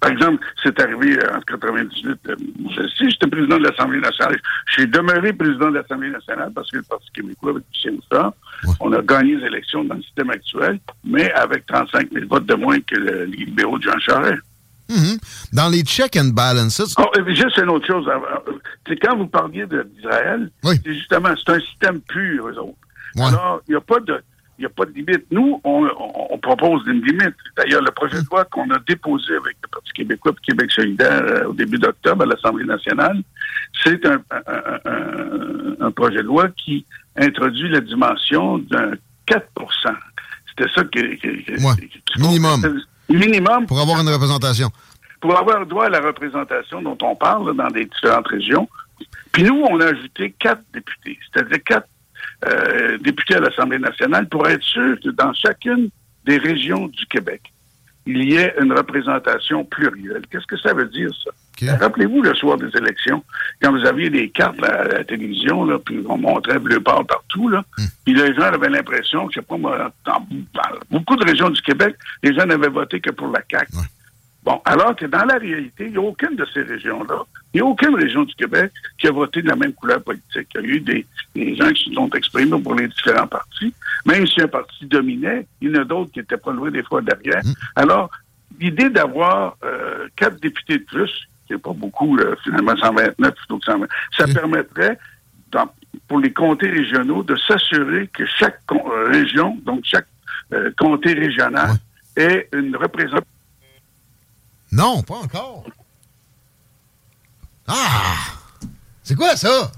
par 0.00 0.10
exemple, 0.10 0.42
c'est 0.62 0.78
arrivé 0.80 1.18
en 1.34 1.40
98. 1.40 2.18
euh, 2.28 2.36
je- 2.74 2.88
si 2.96 3.10
j'étais 3.10 3.26
président 3.26 3.58
de 3.58 3.64
l'Assemblée 3.64 4.00
nationale, 4.00 4.40
j'ai 4.74 4.86
demeuré 4.86 5.32
président 5.32 5.70
de 5.70 5.76
l'Assemblée 5.78 6.10
nationale 6.10 6.50
parce 6.54 6.70
que 6.70 6.78
le 6.78 6.82
Parti 6.84 7.10
québécois, 7.14 7.50
avec 7.52 7.64
Michel 7.72 7.94
Houssard, 7.98 8.32
on 8.80 8.92
a 8.92 9.02
gagné 9.02 9.36
les 9.36 9.46
élections 9.46 9.84
dans 9.84 9.94
le 9.96 10.02
système 10.02 10.30
actuel, 10.30 10.78
mais 11.04 11.30
avec 11.32 11.66
35 11.66 12.10
000 12.12 12.26
votes 12.28 12.46
de 12.46 12.54
moins 12.54 12.80
que 12.80 12.96
le- 12.96 13.24
les 13.26 13.44
libéraux 13.44 13.78
de 13.78 13.82
Jean 13.84 13.98
Charest. 13.98 14.42
Mhm. 14.90 15.18
Dans 15.52 15.68
les 15.68 15.82
check 15.82 16.16
and 16.16 16.32
balances, 16.32 16.94
Oh, 16.98 17.04
juste 17.28 17.58
une 17.58 17.68
autre 17.68 17.86
chose. 17.86 18.06
C'est 18.88 18.96
quand 18.96 19.16
vous 19.16 19.26
parliez 19.26 19.66
d'Israël, 19.66 20.50
c'est 20.84 20.94
justement, 20.94 21.30
c'est 21.36 21.52
un 21.52 21.60
système 21.60 22.00
pur, 22.00 22.48
eux 22.48 22.58
autres. 22.58 22.78
Alors, 23.28 23.60
il 23.68 23.72
n'y 23.72 23.76
a 23.76 23.80
pas 23.80 24.00
de. 24.00 24.20
Il 24.58 24.62
n'y 24.62 24.66
a 24.66 24.70
pas 24.70 24.86
de 24.86 24.90
limite. 24.92 25.24
Nous, 25.30 25.60
on, 25.62 25.84
on- 25.84 26.26
on 26.34 26.38
propose 26.38 26.82
une 26.88 27.00
limite. 27.02 27.34
D'ailleurs, 27.56 27.80
le 27.80 27.92
projet 27.92 28.20
de 28.20 28.26
loi 28.28 28.44
qu'on 28.46 28.68
a 28.72 28.78
déposé 28.88 29.36
avec 29.36 29.56
le 29.62 29.68
Parti 29.70 29.92
québécois 29.92 30.32
et 30.32 30.46
Québec 30.50 30.72
solidaire 30.72 31.22
euh, 31.22 31.44
au 31.46 31.52
début 31.52 31.78
d'octobre 31.78 32.24
à 32.24 32.26
l'Assemblée 32.26 32.64
nationale, 32.64 33.22
c'est 33.84 34.04
un, 34.04 34.20
un- 34.32 34.80
un- 34.90 35.86
un 35.86 35.90
projet 35.92 36.16
de 36.16 36.22
loi 36.22 36.48
qui 36.48 36.84
introduit 37.16 37.68
la 37.68 37.80
dimension 37.80 38.58
d'un 38.58 38.92
4% 39.28 39.38
C'était 40.48 40.70
ça 40.74 40.82
que... 40.82 40.88
que- 41.16 41.42
que- 41.44 41.52
que- 41.56 42.20
minimum. 42.20 42.80
Minimum. 43.08 43.66
Pour 43.66 43.80
avoir 43.80 44.00
une 44.00 44.08
représentation. 44.08 44.70
Pour 45.20 45.36
avoir 45.38 45.66
droit 45.66 45.86
à 45.86 45.88
la 45.88 46.00
représentation 46.00 46.82
dont 46.82 46.98
on 47.02 47.16
parle 47.16 47.56
dans 47.56 47.68
les 47.68 47.86
différentes 47.86 48.28
régions. 48.28 48.68
Puis 49.32 49.42
nous, 49.42 49.64
on 49.68 49.80
a 49.80 49.86
ajouté 49.86 50.34
quatre 50.38 50.62
députés, 50.72 51.18
c'est-à-dire 51.32 51.58
quatre 51.64 51.88
euh, 52.46 52.98
députés 52.98 53.36
à 53.36 53.40
l'Assemblée 53.40 53.78
nationale 53.78 54.28
pour 54.28 54.48
être 54.48 54.62
sûr 54.62 54.96
que 55.02 55.10
dans 55.10 55.32
chacune 55.32 55.90
des 56.24 56.38
régions 56.38 56.88
du 56.88 57.06
Québec, 57.06 57.52
il 58.06 58.24
y 58.24 58.36
ait 58.36 58.54
une 58.60 58.72
représentation 58.72 59.64
plurielle. 59.64 60.22
Qu'est-ce 60.30 60.46
que 60.46 60.56
ça 60.56 60.72
veut 60.72 60.86
dire, 60.86 61.10
ça? 61.24 61.30
Ben, 61.60 61.76
Rappelez-vous 61.76 62.22
le 62.22 62.34
soir 62.34 62.56
des 62.56 62.70
élections, 62.76 63.22
quand 63.60 63.72
vous 63.72 63.84
aviez 63.84 64.08
des 64.10 64.30
cartes 64.30 64.60
là, 64.60 64.82
à 64.82 64.84
la 64.84 65.04
télévision, 65.04 65.64
là, 65.64 65.78
puis 65.78 66.02
on 66.08 66.16
montrait 66.16 66.58
bleu 66.58 66.80
pâle 66.80 67.04
partout, 67.04 67.48
là, 67.48 67.64
puis 68.04 68.14
les 68.14 68.32
gens 68.34 68.42
avaient 68.42 68.68
l'impression 68.70 69.26
que, 69.26 69.34
je 69.34 69.40
sais 69.40 69.46
pas 69.46 69.56
moi, 69.58 69.92
dans, 70.06 70.26
dans 70.54 70.78
beaucoup 70.90 71.16
de 71.16 71.24
régions 71.24 71.50
du 71.50 71.60
Québec, 71.60 71.96
les 72.22 72.32
gens 72.34 72.46
n'avaient 72.46 72.68
voté 72.68 73.00
que 73.00 73.10
pour 73.10 73.28
la 73.28 73.42
CAQ. 73.50 73.72
Bon, 74.48 74.62
alors 74.64 74.96
que 74.96 75.04
dans 75.04 75.26
la 75.26 75.36
réalité, 75.36 75.84
il 75.86 75.90
n'y 75.90 75.96
a 75.98 76.00
aucune 76.00 76.34
de 76.34 76.46
ces 76.54 76.62
régions-là, 76.62 77.18
il 77.52 77.58
n'y 77.58 77.60
a 77.60 77.66
aucune 77.66 77.94
région 77.94 78.22
du 78.24 78.34
Québec 78.34 78.72
qui 78.96 79.06
a 79.06 79.10
voté 79.12 79.42
de 79.42 79.48
la 79.48 79.56
même 79.56 79.74
couleur 79.74 80.02
politique. 80.02 80.48
Il 80.54 80.60
y 80.62 80.64
a 80.64 80.66
eu 80.76 80.80
des, 80.80 81.06
des 81.34 81.54
gens 81.54 81.68
qui 81.70 81.84
se 81.90 81.92
sont 81.92 82.08
exprimés 82.12 82.58
pour 82.62 82.74
les 82.74 82.88
différents 82.88 83.26
partis. 83.26 83.74
Même 84.06 84.26
si 84.26 84.40
un 84.40 84.48
parti 84.48 84.86
dominait, 84.86 85.46
il 85.60 85.68
y 85.68 85.76
en 85.76 85.82
a 85.82 85.84
d'autres 85.84 86.10
qui 86.12 86.20
n'étaient 86.20 86.38
pas 86.38 86.52
loin 86.52 86.70
des 86.70 86.82
fois 86.82 87.02
derrière. 87.02 87.42
Alors, 87.76 88.10
l'idée 88.58 88.88
d'avoir 88.88 89.56
euh, 89.64 90.08
quatre 90.16 90.40
députés 90.40 90.78
de 90.78 90.84
plus, 90.84 91.10
qui 91.46 91.52
n'est 91.52 91.58
pas 91.58 91.74
beaucoup, 91.74 92.16
là, 92.16 92.34
finalement 92.42 92.74
129 92.74 93.34
plutôt 93.34 93.58
que 93.58 93.64
120, 93.66 93.86
ça 94.16 94.24
permettrait, 94.32 94.98
dans- 95.52 95.70
pour 96.08 96.20
les 96.20 96.32
comtés 96.32 96.70
régionaux, 96.70 97.22
de 97.22 97.36
s'assurer 97.36 98.08
que 98.14 98.24
chaque 98.24 98.64
con- 98.66 98.82
euh, 98.90 99.08
région, 99.10 99.58
donc 99.66 99.80
chaque 99.84 100.06
euh, 100.54 100.70
comté 100.78 101.12
régional, 101.12 101.72
ait 102.16 102.48
une 102.54 102.74
représentation 102.76 103.26
Non, 104.72 105.02
pas 105.02 105.16
encore. 105.16 105.64
Ah! 107.66 108.16
C'est 109.02 109.14
quoi 109.14 109.36
ça? 109.36 109.72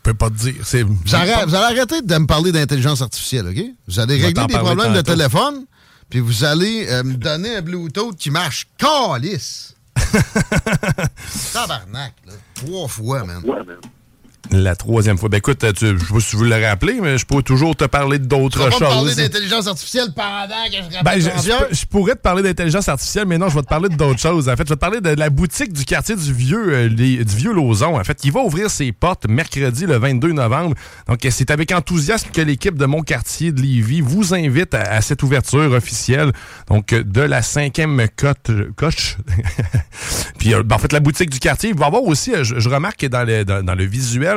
Je 0.00 0.10
peux 0.10 0.14
pas 0.14 0.30
te 0.30 0.36
dire. 0.36 0.54
C'est... 0.64 0.82
Vous, 0.82 1.14
allez 1.14 1.32
arrêter 1.32 2.00
de 2.02 2.18
me 2.18 2.26
parler 2.26 2.52
d'intelligence 2.52 3.02
artificielle, 3.02 3.48
OK? 3.48 3.62
Vous 3.86 4.00
allez 4.00 4.18
Je 4.18 4.26
régler 4.26 4.46
des 4.46 4.58
problèmes 4.58 4.94
de 4.94 5.02
téléphone, 5.02 5.66
puis 6.08 6.20
vous 6.20 6.44
allez 6.44 6.86
euh, 6.88 7.02
me 7.02 7.14
donner 7.14 7.56
un 7.56 7.62
Bluetooth 7.62 8.16
qui 8.16 8.30
marche 8.30 8.68
calice. 8.78 9.74
Tabarnak, 11.52 12.14
là. 12.26 12.32
Trois 12.54 12.88
fois, 12.88 13.24
man. 13.24 13.42
La 14.52 14.74
troisième 14.74 15.16
fois. 15.18 15.28
Ben 15.28 15.36
écoute, 15.38 15.58
tu, 15.74 15.86
je 15.86 16.04
sais 16.04 16.12
pas 16.12 16.20
si 16.20 16.30
tu 16.30 16.36
veux 16.38 16.48
le 16.48 16.66
rappeler, 16.66 16.98
mais 17.00 17.18
je 17.18 17.26
peux 17.26 17.42
toujours 17.42 17.76
te 17.76 17.84
parler 17.84 18.18
Tu 18.18 18.26
d'autres 18.26 18.68
pas 18.70 18.74
me 18.74 18.78
parler 18.80 19.08
choses. 19.10 19.16
d'intelligence 19.16 19.66
artificielle 19.68 20.08
pendant 20.16 20.64
que 20.66 20.96
je 20.98 21.04
Ben, 21.04 21.20
je, 21.20 21.28
je 21.70 21.74
je 21.76 21.86
pourrais 21.86 22.14
te 22.14 22.20
parler 22.20 22.42
d'intelligence 22.42 22.88
artificielle, 22.88 23.26
mais 23.26 23.38
non, 23.38 23.48
je 23.48 23.54
vais 23.54 23.62
te 23.62 23.68
parler 23.68 23.88
d'autres 23.90 24.18
choses. 24.18 24.48
En 24.48 24.56
fait, 24.56 24.64
je 24.64 24.70
vais 24.70 24.76
te 24.76 24.80
parler 24.80 25.00
de 25.00 25.10
la 25.10 25.30
boutique 25.30 25.72
du 25.72 25.84
quartier 25.84 26.16
du 26.16 26.32
Vieux, 26.32 26.72
euh, 26.72 26.88
les- 26.88 27.24
du 27.24 27.36
Vieux 27.36 27.52
Lauson, 27.52 27.96
en 27.98 28.02
fait, 28.02 28.16
qui 28.18 28.30
va 28.30 28.40
ouvrir 28.40 28.70
ses 28.70 28.90
portes 28.92 29.26
mercredi 29.28 29.86
le 29.86 29.98
22 29.98 30.32
novembre. 30.32 30.74
Donc, 31.06 31.24
euh, 31.24 31.28
c'est 31.30 31.50
avec 31.50 31.70
enthousiasme 31.70 32.30
que 32.32 32.40
l'équipe 32.40 32.76
de 32.76 32.86
mon 32.86 33.02
quartier 33.02 33.52
de 33.52 33.60
Lévis 33.60 34.00
vous 34.00 34.34
invite 34.34 34.74
à, 34.74 34.80
à 34.94 35.00
cette 35.02 35.22
ouverture 35.22 35.70
officielle. 35.72 36.32
Donc, 36.68 36.92
euh, 36.92 37.04
de 37.04 37.20
la 37.20 37.42
cinquième 37.42 38.04
cote, 38.16 38.50
coche. 38.74 39.18
Puis, 40.38 40.54
euh, 40.54 40.62
ben, 40.62 40.76
en 40.76 40.78
fait, 40.78 40.92
la 40.92 41.00
boutique 41.00 41.30
du 41.30 41.38
quartier, 41.38 41.70
il 41.70 41.76
va 41.76 41.84
y 41.84 41.88
avoir 41.88 42.02
aussi, 42.04 42.32
je, 42.42 42.58
je 42.58 42.68
remarque 42.68 43.00
que 43.00 43.06
dans 43.06 43.24
le, 43.24 43.44
dans, 43.44 43.62
dans 43.62 43.74
le 43.74 43.84
visuel, 43.84 44.29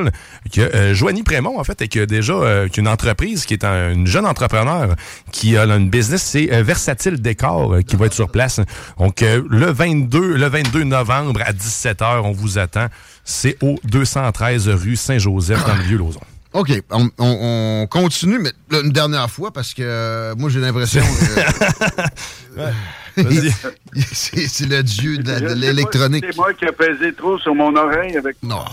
Que 0.51 0.61
euh, 0.61 0.93
Joanie 0.93 1.23
Prémont, 1.23 1.59
en 1.59 1.63
fait, 1.63 1.81
et 1.81 1.87
qui 1.87 1.99
a 1.99 2.05
déjà 2.05 2.33
euh, 2.33 2.67
une 2.77 2.87
entreprise, 2.87 3.45
qui 3.45 3.53
est 3.53 3.63
un, 3.63 3.91
une 3.93 4.07
jeune 4.07 4.25
entrepreneur, 4.25 4.95
qui 5.31 5.57
a 5.57 5.63
une 5.65 5.89
business, 5.89 6.21
c'est 6.23 6.51
euh, 6.53 6.63
Versatile 6.63 7.21
Décor, 7.21 7.73
euh, 7.75 7.81
qui 7.81 7.95
va 7.95 8.05
être 8.07 8.13
sur 8.13 8.29
place. 8.29 8.59
Donc, 8.99 9.21
euh, 9.21 9.41
le 9.49 9.71
22 9.71 10.35
le 10.37 10.47
22 10.47 10.83
novembre 10.83 11.41
à 11.45 11.51
17h, 11.53 12.21
on 12.23 12.31
vous 12.31 12.57
attend. 12.57 12.87
C'est 13.23 13.57
au 13.61 13.79
213 13.85 14.67
rue 14.69 14.95
Saint-Joseph, 14.95 15.65
dans 15.65 15.75
le 15.75 15.83
Vieux-Lauson. 15.83 16.19
OK, 16.53 16.71
on, 16.91 17.09
on- 17.17 17.81
on 17.83 17.87
continue, 17.87 18.37
mais 18.39 18.51
là, 18.69 18.81
une 18.83 18.91
dernière 18.91 19.29
fois, 19.29 19.51
parce 19.51 19.73
que 19.73 19.81
euh, 19.83 20.35
moi, 20.37 20.49
j'ai 20.51 20.59
l'impression... 20.59 21.01
euh, 22.57 22.71
c'est 24.11 24.47
c'est 24.47 24.65
le 24.67 24.81
dieu 24.83 25.17
de, 25.19 25.53
l'électronique. 25.53 26.25
C'est 26.27 26.35
moi 26.37 26.53
qui 26.53 26.65
ai 26.65 26.71
pesé 26.71 27.13
trop 27.13 27.37
sur 27.39 27.53
mon 27.55 27.75
oreille 27.75 28.17
avec 28.17 28.37
non. 28.43 28.63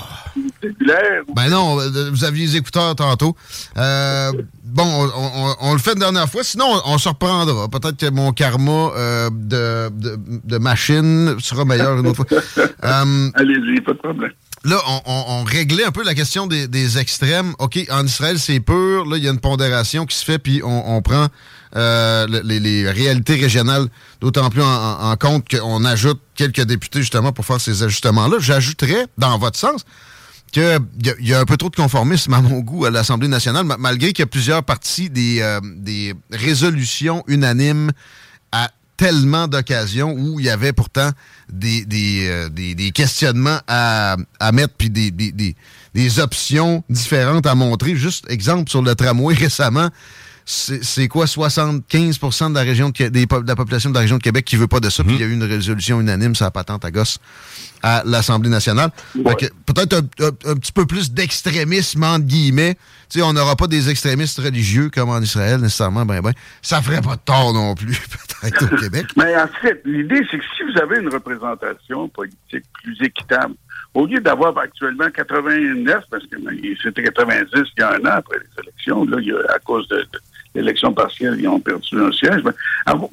Ben 1.35 1.49
non, 1.51 1.81
euh, 1.81 2.11
vous 2.11 2.25
aviez 2.25 2.47
les 2.47 2.57
écouteurs 2.57 2.95
tantôt. 2.95 3.35
Euh, 3.77 4.33
bon, 4.65 4.85
on, 4.85 5.21
on- 5.51 5.57
on 5.61 5.73
le 5.73 5.79
fait 5.79 5.93
une 5.93 5.99
dernière 6.01 6.29
fois, 6.29 6.45
sinon 6.45 6.67
on, 6.85 6.95
on 6.95 6.99
se 6.99 7.09
reprendra. 7.09 7.69
Peut-être 7.69 7.97
que 7.97 8.11
mon 8.11 8.33
karma 8.33 8.93
euh, 8.97 9.31
de, 9.33 9.89
de, 9.91 10.19
de 10.45 10.59
machine 10.59 11.37
sera 11.41 11.65
meilleur 11.65 11.99
une 11.99 12.07
autre 12.07 12.25
fois. 12.25 12.41
Euh, 12.83 13.31
Allez-y, 13.35 13.81
pas 13.83 13.93
de 13.93 13.99
problème. 13.99 14.31
Là, 14.65 14.77
on, 14.87 15.01
on- 15.07 15.25
on 15.41 15.45
réglait 15.45 15.85
un 15.85 15.91
peu 15.91 16.03
la 16.03 16.15
question 16.15 16.47
des, 16.47 16.67
des 16.67 16.99
extrêmes. 16.99 17.53
OK, 17.59 17.79
en 17.91 18.05
Israël, 18.07 18.39
c'est 18.39 18.61
pur. 18.61 19.05
Là, 19.07 19.17
il 19.19 19.25
y 19.25 19.29
a 19.29 19.31
une 19.31 19.39
pondération 19.41 20.07
qui 20.07 20.17
se 20.17 20.25
fait, 20.25 20.39
puis 20.39 20.63
on, 20.65 20.97
on 20.97 21.03
prend 21.03 21.27
euh, 21.77 22.27
le- 22.27 22.41
les, 22.41 22.91
réalités 22.91 23.37
régionales 23.37 23.89
d'autant 24.21 24.51
plus 24.51 24.63
en, 24.63 25.17
compte 25.17 25.49
qu'on 25.49 25.85
ajoute 25.85 26.21
quelques 26.35 26.63
députés 26.63 27.01
justement 27.01 27.33
pour 27.33 27.45
faire 27.45 27.61
ces 27.61 27.83
ajustements-là. 27.83 28.37
J'ajouterais, 28.41 29.07
dans 29.19 29.39
votre 29.39 29.59
sens, 29.59 29.85
qu'il 30.53 30.79
y, 31.23 31.29
y 31.29 31.35
a 31.35 31.39
un 31.41 31.45
peu 31.45 31.57
trop 31.57 31.71
de 31.71 31.77
conformisme 31.77 32.35
à 32.35 32.41
mon 32.41 32.59
goût 32.61 32.85
à 32.87 32.91
l'Assemblée 32.91 33.29
nationale, 33.29 33.65
ma- 33.65 33.77
malgré 33.77 34.09
qu'il 34.13 34.23
y 34.23 34.25
a 34.25 34.27
plusieurs 34.27 34.65
parties 34.65 35.09
des, 35.11 35.41
euh, 35.41 35.61
des 35.77 36.15
résolutions 36.33 37.23
unanimes 37.29 37.93
à 38.51 38.71
tellement 38.97 39.47
d'occasions 39.49 40.13
où 40.13 40.41
il 40.41 40.47
y 40.47 40.51
avait 40.51 40.73
pourtant 40.73 41.11
des, 41.51 41.85
des, 41.87 42.27
euh, 42.29 42.49
des- 42.49 42.91
questionnements 42.91 43.61
à, 43.69 44.17
à 44.41 44.53
mettre, 44.53 44.75
puis 44.77 44.91
des, 44.91 45.11
des- 45.11 45.55
des 45.95 46.19
options 46.21 46.85
différentes 46.91 47.47
à 47.47 47.55
montrer. 47.55 47.95
Juste 47.97 48.27
exemple 48.29 48.69
sur 48.69 48.83
le 48.83 48.95
tramway 48.95 49.35
récemment, 49.39 49.89
c'est 50.53 51.07
quoi 51.09 51.27
75 51.27 52.19
de 52.51 52.55
la 52.55 52.61
région 52.63 52.91
de, 52.91 53.09
des 53.09 53.27
de 53.27 53.47
la 53.47 53.55
population 53.57 53.91
de 53.91 53.95
la 53.95 54.01
région 54.01 54.17
de 54.19 54.23
Québec 54.23 54.45
qui 54.45 54.57
veut 54.57 54.67
pas 54.67 54.81
de 54.81 54.91
ça, 54.91 55.05
puis 55.05 55.15
il 55.15 55.21
y 55.21 55.25
a 55.25 55.27
eu 55.27 55.33
une 55.33 55.45
résolution 55.45 56.01
unanime, 56.01 56.35
ça 56.35 56.51
patente 56.51 56.85
à 56.85 56.91
gosse 56.91 57.19
à 57.83 58.03
l'Assemblée 58.05 58.51
nationale. 58.51 58.91
Peut-être 59.67 59.95
un, 59.95 60.25
un- 60.27 60.51
un 60.53 60.55
petit 60.57 60.73
peu 60.73 60.87
plus 60.87 61.13
d'extrémisme, 61.13 62.03
entre 62.03 62.27
guillemets. 62.27 62.75
Tu 63.09 63.19
sais, 63.19 63.23
on 63.23 63.33
n'aura 63.33 63.57
pas 63.57 63.67
des 63.69 63.89
extrémistes 63.89 64.39
religieux 64.41 64.91
comme 64.93 65.09
en 65.09 65.21
Israël, 65.21 65.61
nécessairement, 65.61 66.05
ben 66.05 66.21
ben. 66.21 66.33
Ça 66.63 66.83
ferait 66.83 67.01
pas 67.01 67.17
de 67.17 67.21
tort 67.25 67.53
non 67.55 67.75
plus, 67.75 67.99
peut-être, 68.43 68.65
au 68.73 68.77
Québec. 68.77 69.07
Mais 69.17 69.35
en 69.37 69.49
fait, 69.63 69.81
l'idée, 69.85 70.21
c'est 70.31 70.39
que 70.39 70.45
si 70.57 70.63
vous 70.65 70.79
avez 70.81 70.99
une 71.01 71.09
représentation 71.13 72.09
politique 72.09 72.65
plus 72.83 72.97
équitable, 73.03 73.55
au 73.95 74.07
lieu 74.07 74.21
d'avoir 74.21 74.57
actuellement 74.59 75.11
89, 75.11 76.05
parce 76.11 76.25
que 76.27 76.37
ben, 76.45 76.57
c'était 76.83 77.03
90 77.03 77.47
il 77.55 77.65
y 77.81 77.83
a 77.83 77.95
un 77.95 78.01
an 78.01 78.17
après 78.19 78.39
les 78.39 78.63
élections, 78.63 79.05
là, 79.07 79.17
il 79.21 79.29
y 79.29 79.33
a- 79.33 79.55
à 79.55 79.59
cause 79.59 79.89
de, 79.89 79.97
de 79.97 80.21
l'élection 80.55 80.93
partielle, 80.93 81.37
ils 81.39 81.49
ont 81.49 81.61
perdu 81.61 81.89
un 82.01 82.13
siège. 82.13 82.43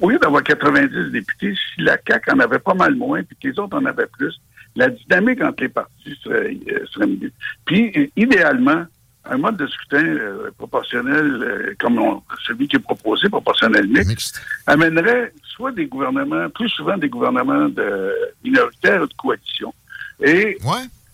au 0.00 0.10
lieu 0.10 0.18
d'avoir 0.18 0.42
90 0.42 1.10
députés, 1.12 1.54
si 1.54 1.82
la 1.82 1.96
CAQ 2.06 2.32
en 2.32 2.38
avait 2.40 2.58
pas 2.58 2.74
mal 2.74 2.94
moins, 2.94 3.22
puis 3.22 3.36
que 3.40 3.48
les 3.48 3.58
autres 3.58 3.76
en 3.76 3.84
avaient 3.84 4.06
plus, 4.06 4.40
la 4.76 4.88
dynamique 4.90 5.40
entre 5.42 5.62
les 5.62 5.68
partis 5.68 6.18
serait, 6.22 6.56
euh, 6.70 6.84
serait 6.92 7.06
mieux. 7.06 7.32
Puis, 7.64 7.92
euh, 7.96 8.06
idéalement, 8.16 8.84
un 9.30 9.36
mode 9.36 9.56
de 9.56 9.66
scrutin 9.66 10.04
euh, 10.04 10.50
proportionnel, 10.56 11.74
comme 11.78 11.98
on- 11.98 12.22
celui 12.46 12.66
qui 12.68 12.76
est 12.76 12.80
proposé, 12.80 13.28
proportionnel 13.28 13.86
mixte, 13.88 14.40
amènerait 14.66 15.32
soit 15.42 15.72
des 15.72 15.86
gouvernements, 15.86 16.48
plus 16.50 16.68
souvent 16.70 16.96
des 16.96 17.08
gouvernements 17.08 17.68
de 17.68 18.14
minoritaires 18.44 19.02
ou 19.02 19.06
de 19.06 19.14
coalition. 19.14 19.74
Et 20.22 20.56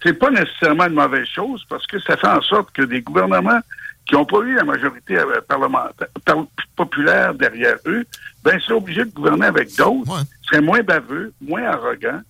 c'est 0.03 0.13
pas 0.15 0.31
nécessairement 0.31 0.87
une 0.87 0.95
mauvaise 0.95 1.27
chose 1.27 1.65
parce 1.69 1.87
que 1.87 1.99
ça 2.01 2.17
fait 2.17 2.27
en 2.29 2.43
sorte 2.43 2.71
que 2.73 2.83
des 2.83 3.01
gouvernements 3.01 3.61
qui 4.07 4.15
n'ont 4.15 4.25
pas 4.27 4.41
eu 4.41 4.55
la 4.55 4.65
majorité 4.65 5.17
euh, 5.19 5.41
parlementaire, 5.49 6.09
par- 6.25 6.47
populaire 6.77 7.35
derrière 7.35 7.77
eux, 7.87 8.05
ben, 8.43 8.59
seraient 8.61 8.75
obligés 8.75 9.05
de 9.05 9.11
gouverner 9.11 9.47
avec 9.47 9.75
d'autres, 9.77 10.25
seraient 10.49 10.61
moins 10.61 10.83
baveux, 10.83 11.33
moins 11.41 11.65
arrogants. 11.65 12.21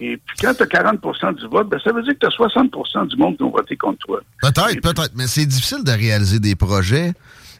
Et 0.00 0.16
puis 0.16 0.36
quand 0.40 0.54
tu 0.54 0.62
as 0.62 0.66
40% 0.66 1.34
du 1.34 1.46
vote, 1.48 1.68
ben, 1.68 1.78
ça 1.82 1.92
veut 1.92 2.02
dire 2.02 2.12
que 2.14 2.18
tu 2.20 2.26
as 2.26 2.30
60% 2.30 3.08
du 3.08 3.16
monde 3.16 3.36
qui 3.36 3.42
ont 3.42 3.50
voté 3.50 3.76
contre 3.76 3.98
toi. 4.06 4.20
Peut-être, 4.40 4.80
peut-être, 4.80 5.12
mais 5.16 5.26
c'est 5.26 5.44
difficile 5.46 5.82
de 5.84 5.90
réaliser 5.90 6.38
des 6.38 6.54
projets. 6.54 7.12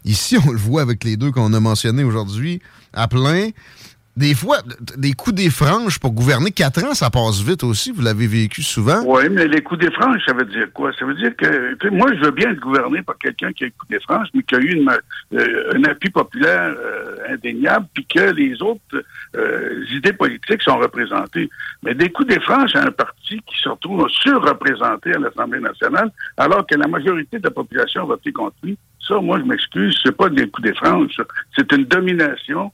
Ici, 0.05 0.39
on 0.47 0.53
le 0.53 0.59
voit 0.59 0.83
avec 0.83 1.03
les 1.05 1.17
deux 1.17 1.33
qu'on 1.33 1.53
a 1.53 1.61
mentionnés 1.61 2.05
aujourd'hui, 2.05 2.63
à 2.95 3.09
plein. 3.09 3.51
Des 4.19 4.35
fois, 4.35 4.57
des 4.97 5.13
coups 5.13 5.37
des 5.37 5.49
franges 5.49 6.01
pour 6.01 6.11
gouverner 6.11 6.51
quatre 6.51 6.83
ans, 6.83 6.93
ça 6.93 7.09
passe 7.09 7.41
vite 7.41 7.63
aussi. 7.63 7.93
Vous 7.93 8.03
l'avez 8.03 8.27
vécu 8.27 8.65
souvent. 8.65 9.01
Oui, 9.07 9.29
mais 9.31 9.47
les 9.47 9.63
coups 9.63 9.79
des 9.79 9.93
franges, 9.93 10.21
ça 10.27 10.33
veut 10.33 10.45
dire 10.45 10.67
quoi? 10.75 10.91
Ça 10.99 11.05
veut 11.05 11.15
dire 11.15 11.37
que, 11.37 11.89
moi, 11.91 12.09
je 12.13 12.25
veux 12.25 12.33
bien 12.33 12.51
être 12.51 12.59
gouverné 12.59 13.01
par 13.03 13.17
quelqu'un 13.17 13.53
qui 13.53 13.63
a 13.63 13.67
les 13.69 13.71
coups 13.71 13.93
des 13.93 14.01
franges, 14.01 14.27
mais 14.35 14.43
qui 14.43 14.57
a 14.57 14.59
eu 14.59 14.85
euh, 15.35 15.73
un 15.73 15.85
appui 15.85 16.11
populaire 16.11 16.75
euh, 16.77 17.33
indéniable, 17.33 17.87
puis 17.95 18.07
que 18.07 18.33
les 18.33 18.61
autres 18.61 19.05
euh, 19.37 19.85
idées 19.93 20.13
politiques 20.13 20.63
sont 20.63 20.79
représentées. 20.79 21.49
Mais 21.85 21.95
des 21.95 22.11
coups 22.11 22.27
des 22.27 22.41
franges 22.41 22.75
à 22.75 22.87
un 22.87 22.91
parti 22.91 23.41
qui 23.47 23.61
se 23.63 23.69
retrouve 23.69 24.09
surreprésenté 24.09 25.15
à 25.15 25.21
l'Assemblée 25.21 25.61
nationale, 25.61 26.11
alors 26.37 26.67
que 26.67 26.75
la 26.75 26.89
majorité 26.89 27.39
de 27.39 27.45
la 27.45 27.53
population 27.53 28.03
a 28.03 28.07
voté 28.07 28.33
contre 28.33 28.57
lui, 28.65 28.77
ça, 29.07 29.21
moi, 29.21 29.39
je 29.39 29.45
m'excuse, 29.45 29.97
c'est 30.03 30.17
pas 30.17 30.29
des 30.29 30.49
coups 30.49 30.67
des 30.67 30.75
franges, 30.75 31.23
c'est 31.57 31.71
une 31.71 31.85
domination 31.85 32.73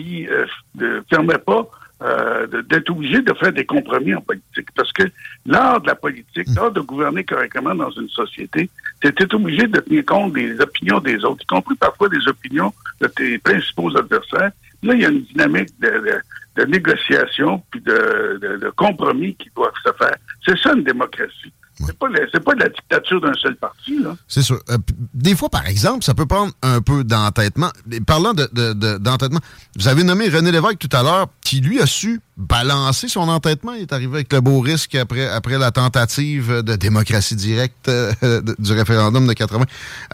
qui 0.00 0.26
euh, 0.28 0.46
ne 0.76 1.00
permet 1.00 1.38
pas 1.38 1.68
euh, 2.02 2.46
d'être 2.46 2.90
obligé 2.90 3.20
de 3.20 3.32
faire 3.34 3.52
des 3.52 3.66
compromis 3.66 4.14
en 4.14 4.22
politique. 4.22 4.68
Parce 4.74 4.92
que 4.92 5.02
l'art 5.44 5.80
de 5.82 5.88
la 5.88 5.94
politique, 5.94 6.48
l'art 6.56 6.70
de 6.70 6.80
gouverner 6.80 7.24
correctement 7.24 7.74
dans 7.74 7.90
une 7.90 8.08
société, 8.08 8.70
c'était 9.02 9.34
obligé 9.34 9.66
de 9.66 9.80
tenir 9.80 10.04
compte 10.06 10.32
des 10.32 10.58
opinions 10.60 11.00
des 11.00 11.22
autres, 11.24 11.42
y 11.42 11.46
compris 11.46 11.74
parfois 11.74 12.08
des 12.08 12.26
opinions 12.26 12.72
de 13.00 13.06
tes 13.06 13.38
principaux 13.38 13.94
adversaires. 13.96 14.52
Là, 14.82 14.94
il 14.94 15.00
y 15.00 15.04
a 15.04 15.10
une 15.10 15.22
dynamique 15.22 15.68
de, 15.78 16.64
négociation 16.66 17.62
puis 17.70 17.80
de, 17.80 18.38
de- 18.40 18.70
compromis 18.76 19.34
qui 19.34 19.50
doivent 19.56 19.72
se 19.84 19.92
faire. 19.92 20.16
C'est 20.44 20.58
ça 20.58 20.74
une 20.74 20.84
démocratie. 20.84 21.52
C'est 21.86 21.98
pas, 21.98 22.06
pas 22.44 22.54
de 22.54 22.60
la 22.60 22.68
dictature 22.68 23.20
d'un 23.20 23.32
seul 23.34 23.56
parti, 23.56 23.98
là. 24.02 24.16
C'est 24.28 24.42
sûr. 24.42 24.60
Euh, 24.70 24.78
des 25.14 25.34
fois, 25.34 25.48
par 25.48 25.66
exemple, 25.66 26.04
ça 26.04 26.14
peut 26.14 26.26
prendre 26.26 26.52
un 26.62 26.80
peu 26.80 27.04
d'entêtement. 27.04 27.70
Parlant 28.06 28.34
de- 28.34 28.48
de- 28.52 28.72
de- 28.72 28.98
d'entêtement, 28.98 29.40
vous 29.78 29.88
avez 29.88 30.04
nommé 30.04 30.28
René 30.28 30.52
Lévesque 30.52 30.78
tout 30.78 30.94
à 30.96 31.02
l'heure, 31.02 31.26
qui 31.40 31.60
lui 31.60 31.80
a 31.80 31.86
su 31.86 32.20
balancer 32.40 33.08
son 33.08 33.28
entêtement. 33.28 33.74
Il 33.74 33.82
est 33.82 33.92
arrivé 33.92 34.14
avec 34.14 34.32
le 34.32 34.40
beau 34.40 34.60
risque 34.60 34.94
après, 34.94 35.28
après 35.28 35.58
la 35.58 35.70
tentative 35.70 36.62
de 36.62 36.74
démocratie 36.74 37.36
directe 37.36 37.88
euh, 37.88 38.12
du 38.58 38.72
référendum 38.72 39.26
de 39.26 39.32
80. 39.34 39.64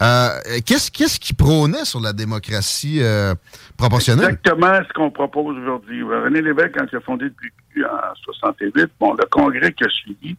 Euh, 0.01 0.29
qu'est-ce, 0.65 0.91
qu'est-ce 0.91 1.19
qui 1.19 1.33
prônait 1.33 1.85
sur 1.85 2.01
la 2.01 2.11
démocratie 2.13 2.99
euh, 3.01 3.33
proportionnelle? 3.77 4.25
Exactement 4.25 4.79
ce 4.87 4.93
qu'on 4.93 5.09
propose 5.09 5.57
aujourd'hui. 5.57 6.03
René 6.03 6.41
Lévesque, 6.41 6.75
quand 6.77 6.85
il 6.91 6.97
a 6.97 7.01
fondé 7.01 7.25
le 7.25 7.31
PQ 7.31 7.85
en 7.85 8.15
68, 8.23 8.87
bon, 8.99 9.13
le 9.13 9.25
congrès 9.29 9.71
qui 9.71 9.85
a 9.85 9.89
suivi, 9.89 10.35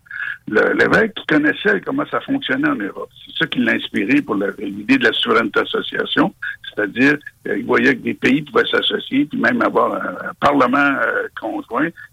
l'évêque 0.49 1.15
connaissait 1.29 1.81
comment 1.85 2.05
ça 2.11 2.21
fonctionnait 2.21 2.69
en 2.69 2.75
Europe. 2.75 3.09
C'est 3.27 3.45
ça 3.45 3.47
qui 3.47 3.61
l'a 3.61 3.73
inspiré 3.73 4.21
pour 4.23 4.35
l'idée 4.35 4.99
de 4.99 5.05
la 5.05 5.13
souveraineté 5.13 5.61
association, 5.61 6.35
c'est-à-dire 6.69 7.17
il 7.47 7.65
voyait 7.65 7.95
que 7.95 8.03
des 8.03 8.15
pays 8.15 8.43
pouvaient 8.43 8.67
s'associer, 8.71 9.25
puis 9.27 9.39
même 9.39 9.63
avoir 9.63 9.95
un, 9.95 10.29
un 10.29 10.35
parlement 10.41 10.79
euh, 10.79 11.29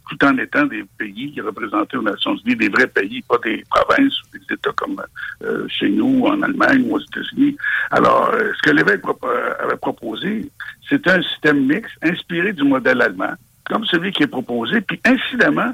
tout 0.10 0.26
en 0.26 0.38
étant 0.38 0.66
des 0.66 0.84
pays 0.98 1.32
qui 1.34 1.42
représentaient 1.42 1.98
aux 1.98 2.02
Nations 2.02 2.36
Unies, 2.46 2.56
des 2.56 2.70
vrais 2.70 2.88
pays, 2.88 3.22
pas 3.24 3.38
des 3.44 3.64
provinces 3.70 4.22
ou 4.22 4.38
des 4.38 4.54
États 4.54 4.72
comme 4.76 5.02
euh, 5.44 5.68
chez 5.68 5.90
nous, 5.90 6.26
en 6.26 6.42
Allemagne 6.42 6.84
ou 6.88 6.96
aux 6.96 7.00
États-Unis. 7.00 7.58
Alors, 7.92 8.30
euh, 8.34 8.52
ce 8.56 8.62
que 8.70 8.76
l'évêque 8.76 9.02
propo- 9.02 9.28
euh, 9.28 9.54
avait 9.64 9.78
proposé, 9.78 10.50
c'était 10.90 11.12
un 11.12 11.22
système 11.22 11.66
mixte 11.66 11.98
inspiré 12.04 12.54
du 12.54 12.64
modèle 12.64 13.02
allemand, 13.02 13.34
comme 13.66 13.86
celui 13.86 14.12
qui 14.12 14.24
est 14.24 14.28
proposé, 14.28 14.82
puis 14.82 15.00
incidemment, 15.06 15.72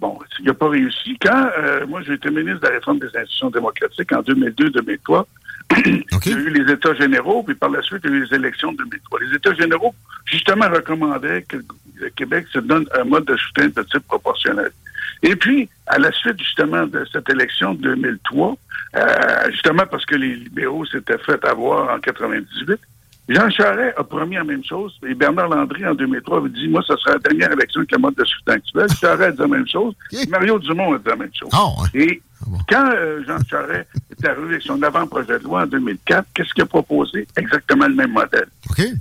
Bon, 0.00 0.18
il 0.38 0.46
n'a 0.46 0.54
pas 0.54 0.70
réussi. 0.70 1.18
Quand 1.20 1.50
euh, 1.58 1.86
moi, 1.86 2.00
j'ai 2.00 2.14
été 2.14 2.30
ministre 2.30 2.60
de 2.60 2.68
la 2.68 2.74
réforme 2.76 2.98
des 3.00 3.14
institutions 3.14 3.50
démocratiques 3.50 4.10
en 4.12 4.22
2002-2003, 4.22 5.26
il 5.86 6.04
y 6.24 6.32
a 6.32 6.38
eu 6.38 6.48
les 6.48 6.72
États 6.72 6.94
généraux, 6.94 7.42
puis 7.42 7.54
par 7.54 7.68
la 7.68 7.82
suite, 7.82 8.00
il 8.04 8.10
y 8.10 8.14
a 8.14 8.16
eu 8.16 8.24
les 8.24 8.34
élections 8.34 8.72
de 8.72 8.78
2003. 8.78 9.20
Les 9.20 9.36
États 9.36 9.54
généraux, 9.54 9.94
justement, 10.24 10.68
recommandaient 10.70 11.42
que 11.42 11.58
le 11.58 11.64
Québec 12.08 12.46
se 12.52 12.58
donne 12.58 12.86
un 12.98 13.04
mode 13.04 13.24
de 13.24 13.36
soutien 13.36 13.68
de 13.68 13.82
type 13.82 14.06
proportionnel. 14.06 14.70
Et 15.22 15.36
puis, 15.36 15.68
à 15.86 15.98
la 15.98 16.10
suite, 16.12 16.38
justement, 16.38 16.86
de 16.86 17.04
cette 17.12 17.28
élection 17.28 17.74
de 17.74 17.94
2003, 17.94 18.56
euh, 18.96 19.50
justement 19.50 19.84
parce 19.86 20.06
que 20.06 20.16
les 20.16 20.34
libéraux 20.34 20.84
s'étaient 20.86 21.18
fait 21.18 21.44
avoir 21.44 21.94
en 21.94 22.00
98, 22.00 22.80
Jean 23.30 23.48
Charest 23.48 23.96
a 23.96 24.02
promis 24.02 24.34
la 24.34 24.42
même 24.42 24.64
chose, 24.64 24.98
et 25.08 25.14
Bernard 25.14 25.48
Landry, 25.48 25.86
en 25.86 25.94
2003, 25.94 26.38
avait 26.38 26.48
dit, 26.48 26.66
moi, 26.66 26.82
ce 26.84 26.96
sera 26.96 27.12
la 27.12 27.18
dernière 27.20 27.52
élection 27.52 27.78
avec 27.78 27.92
le 27.92 27.98
mode 27.98 28.16
de 28.16 28.24
scrutin 28.24 28.54
actuel. 28.54 28.88
Charest 29.00 29.22
a 29.22 29.30
dit 29.30 29.38
la 29.38 29.46
même 29.46 29.68
chose. 29.68 29.94
Mario 30.28 30.58
Dumont 30.58 30.94
a 30.94 30.98
dit 30.98 31.04
la 31.06 31.14
même 31.14 31.30
chose. 31.32 31.48
Et 31.94 32.20
quand 32.68 32.90
euh, 32.92 33.22
Jean 33.24 33.38
Charest 33.48 33.88
est 34.10 34.26
arrivé 34.26 34.48
avec 34.48 34.62
son 34.62 34.82
avant-projet 34.82 35.38
de 35.38 35.44
loi 35.44 35.62
en 35.62 35.66
2004, 35.66 36.26
qu'est-ce 36.34 36.52
qu'il 36.52 36.64
a 36.64 36.66
proposé? 36.66 37.28
Exactement 37.36 37.86
le 37.86 37.94
même 37.94 38.10
modèle. 38.10 38.48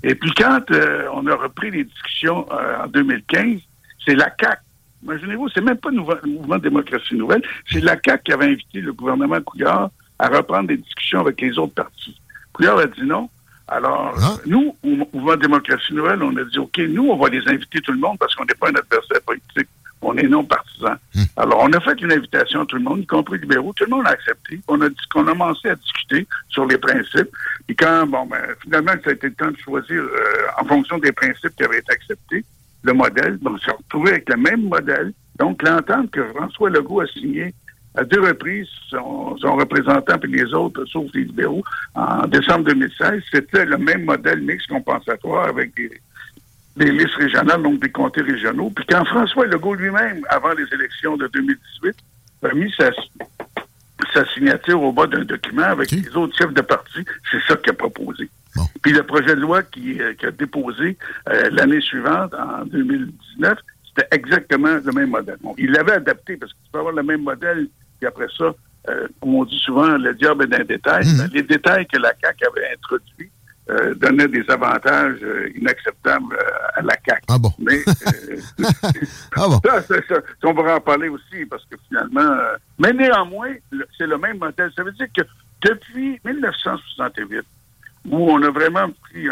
Et 0.04 0.14
puis 0.14 0.32
quand 0.38 0.62
euh, 0.72 1.08
on 1.14 1.26
a 1.26 1.34
repris 1.36 1.72
les 1.72 1.86
discussions 1.86 2.46
euh, 2.52 2.84
en 2.84 2.88
2015, 2.88 3.62
c'est 4.06 4.14
la 4.14 4.30
CAQ. 4.40 4.62
Imaginez-vous, 5.02 5.50
c'est 5.50 5.62
même 5.62 5.78
pas 5.78 5.90
le 5.90 6.02
mouvement 6.28 6.58
démocratie 6.60 7.16
nouvelle, 7.16 7.42
c'est 7.72 7.82
la 7.82 7.98
CAQ 8.00 8.24
qui 8.26 8.34
avait 8.34 8.46
invité 8.46 8.82
le 8.82 8.94
gouvernement 8.94 9.42
Couillard 9.42 9.90
à 10.20 10.28
reprendre 10.28 10.68
des 10.68 10.78
discussions 10.78 11.22
avec 11.22 11.42
les 11.42 11.58
autres 11.58 11.74
partis. 11.74 12.20
Couillard 12.54 12.78
a 12.78 12.86
dit 12.86 13.04
non. 13.04 13.28
Alors, 13.72 14.18
nous, 14.48 14.76
au 14.84 14.90
mouvement 15.14 15.36
démocratie 15.36 15.94
nouvelle, 15.94 16.24
on 16.24 16.36
a 16.36 16.44
dit, 16.44 16.58
OK, 16.58 16.78
nous, 16.90 17.10
on 17.10 17.18
va 17.18 17.30
les 17.30 17.48
inviter 17.48 17.80
tout 17.82 17.92
le 17.92 18.00
monde 18.00 18.18
parce 18.20 18.34
qu'on 18.34 18.46
n'est 18.46 18.56
pas 18.56 18.70
un 18.70 18.76
adversaire 18.76 19.22
politique. 19.22 19.70
On 20.02 20.16
est 20.18 20.28
non 20.28 20.44
partisan. 20.44 20.96
Alors, 21.36 21.60
on 21.62 21.74
a 21.74 21.80
fait 21.82 22.02
une 22.02 22.12
invitation 22.12 22.62
à 22.62 22.66
tout 22.66 22.78
le 22.78 22.84
monde, 22.84 23.00
y 23.02 23.06
compris 23.06 23.36
les 23.36 23.42
libéraux. 23.42 23.74
Tout 23.76 23.84
le 23.84 23.92
monde 23.92 24.08
a 24.08 24.12
accepté. 24.12 24.60
On 24.68 24.80
a 24.82 24.90
dit 24.90 24.96
qu'on 25.12 25.28
a 25.28 25.32
commencé 25.32 25.70
à 25.70 25.76
discuter 25.76 26.26
sur 26.48 26.66
les 26.66 26.78
principes. 26.78 27.30
Et 27.68 27.76
quand, 27.76 28.08
bon, 28.08 28.26
ben, 28.26 28.42
finalement, 28.64 28.94
ça 29.04 29.12
a 29.12 29.14
été 29.14 29.28
le 29.28 29.34
temps 29.34 29.52
de 29.52 29.58
choisir, 29.58 30.02
euh, 30.02 30.18
en 30.58 30.66
fonction 30.66 30.98
des 30.98 31.12
principes 31.12 31.56
qui 31.56 31.64
avaient 31.64 31.80
été 31.80 31.92
acceptés, 31.92 32.46
le 32.84 32.94
modèle. 32.94 33.38
Donc, 33.40 33.56
on 33.56 33.58
s'est 33.60 33.72
retrouvé 33.72 34.12
avec 34.12 34.30
le 34.30 34.38
même 34.38 34.64
modèle. 34.64 35.14
Donc, 35.38 35.62
l'entente 35.62 36.10
que 36.12 36.26
François 36.30 36.70
Legault 36.70 37.02
a 37.02 37.08
signée 37.08 37.54
à 38.00 38.06
deux 38.06 38.22
reprises, 38.22 38.68
son, 38.90 39.36
représentant 39.42 40.18
et 40.24 40.28
les 40.28 40.54
autres, 40.54 40.86
sauf 40.86 41.08
les 41.14 41.26
libéraux, 41.26 41.64
en 41.96 42.26
décembre 42.28 42.64
2016, 42.66 43.22
c'était 43.30 43.66
le 43.66 43.78
même 43.78 44.06
modèle 44.06 44.42
mixte 44.42 44.70
compensatoire 44.70 45.50
avec 45.50 45.76
des, 45.76 45.92
des 46.78 46.92
listes 46.92 47.16
régionales, 47.16 47.62
donc 47.62 47.82
des 47.82 47.92
comtés 47.92 48.22
régionaux. 48.22 48.72
Puis 48.74 48.86
quand 48.90 49.04
François 49.06 49.46
Legault 49.48 49.76
lui-même, 49.76 50.22
avant 50.30 50.54
les 50.54 50.66
élections 50.74 51.18
de 51.18 51.28
2018, 51.28 51.96
a 52.44 52.54
mis 52.54 52.74
sa, 52.78 52.90
signature 54.34 54.82
au 54.82 54.94
bas 54.94 55.08
d'un 55.08 55.26
document 55.26 55.64
avec 55.64 55.92
les 55.92 56.16
autres 56.16 56.36
chefs 56.38 56.54
de 56.54 56.62
parti, 56.62 57.06
c'est 57.30 57.42
ça 57.48 57.56
qu'il 57.58 57.72
a 57.72 57.74
proposé. 57.74 58.30
Puis 58.82 58.94
le 58.94 59.04
projet 59.04 59.36
de 59.36 59.42
loi 59.42 59.62
qui, 59.64 60.02
euh, 60.02 60.14
a 60.24 60.32
déposé 60.32 60.98
euh, 61.30 61.50
l'année 61.52 61.82
suivante, 61.82 62.34
en 62.34 62.66
2019, 62.66 63.58
c'était 63.88 64.08
exactement 64.12 64.80
le 64.84 64.92
même 64.92 65.10
modèle. 65.10 65.38
il 65.58 65.72
l'avait 65.72 65.94
adapté 65.94 66.38
parce 66.38 66.54
que 66.54 66.58
tu 66.64 66.72
peux 66.72 66.80
avoir 66.80 66.94
le 66.94 67.04
même 67.04 67.22
modèle, 67.22 67.68
puis 68.00 68.08
après 68.08 68.28
ça, 68.38 68.54
euh, 68.90 69.08
comme 69.20 69.36
on 69.36 69.46
dit 69.46 69.60
souvent, 69.60 69.98
le 69.98 70.14
diable 70.14 70.46
est 70.46 70.48
dans 70.48 70.58
les 70.58 70.64
détails. 70.64 71.06
Mhm. 71.06 71.30
Les 71.34 71.44
détails 71.44 71.86
que 71.86 71.98
la 71.98 72.14
CAQ 72.22 72.46
avait 72.46 72.74
introduits 72.74 73.30
euh, 73.70 73.94
donnaient 73.96 74.28
des 74.28 74.44
avantages 74.50 75.20
euh, 75.22 75.52
inacceptables 75.56 76.38
à 76.76 76.82
la 76.82 76.96
CAQ. 77.06 77.22
Ah 77.28 77.38
bon? 77.38 77.52
Mais 77.60 77.84
ah 79.36 79.48
bon? 79.48 79.60
Ça, 79.64 79.82
ça, 79.82 80.16
on 80.44 80.54
va 80.54 80.76
en 80.76 80.80
parler 80.80 81.10
aussi 81.10 81.46
parce 81.50 81.64
que 81.66 81.76
finalement... 81.88 82.38
mais 82.80 82.94
néanmoins, 82.94 83.54
c'est 83.98 84.08
le 84.08 84.18
même 84.18 84.38
modèle. 84.38 84.72
Ça 84.76 84.84
veut 84.84 84.94
dire 84.94 85.08
que 85.16 85.22
depuis 85.62 86.20
1968, 86.24 87.44
où 88.10 88.32
on 88.32 88.42
a 88.42 88.50
vraiment 88.50 88.90
pris 89.04 89.28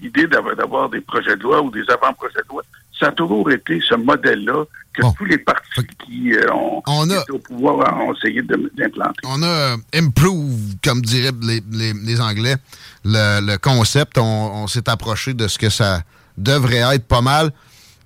l'idée 0.00 0.28
d'avoir 0.28 0.88
des 0.88 1.00
projets 1.00 1.36
de 1.36 1.42
loi 1.42 1.60
ou 1.60 1.70
des 1.70 1.84
avant-projets 1.90 2.42
de 2.44 2.48
loi, 2.48 2.62
ça 2.98 3.08
a 3.08 3.12
toujours 3.12 3.50
été 3.50 3.80
ce 3.80 3.94
modèle-là 3.94 4.64
que 4.94 5.02
tous 5.16 5.24
les 5.24 5.38
partis 5.38 5.86
qui 6.04 6.34
euh, 6.34 6.40
ont 6.52 7.04
été 7.04 7.32
au 7.32 7.38
pouvoir 7.38 8.00
ont 8.00 8.14
essayé 8.14 8.42
d'implanter. 8.42 9.20
On 9.24 9.42
a 9.42 9.46
euh, 9.46 9.76
improve, 9.94 10.76
comme 10.84 11.02
diraient 11.02 11.30
les, 11.40 12.20
Anglais, 12.20 12.56
le, 13.04 13.56
concept. 13.58 14.18
On, 14.18 14.66
s'est 14.66 14.88
approché 14.88 15.34
de 15.34 15.46
ce 15.46 15.58
que 15.58 15.70
ça 15.70 16.00
devrait 16.36 16.94
être 16.94 17.06
pas 17.06 17.20
mal. 17.20 17.50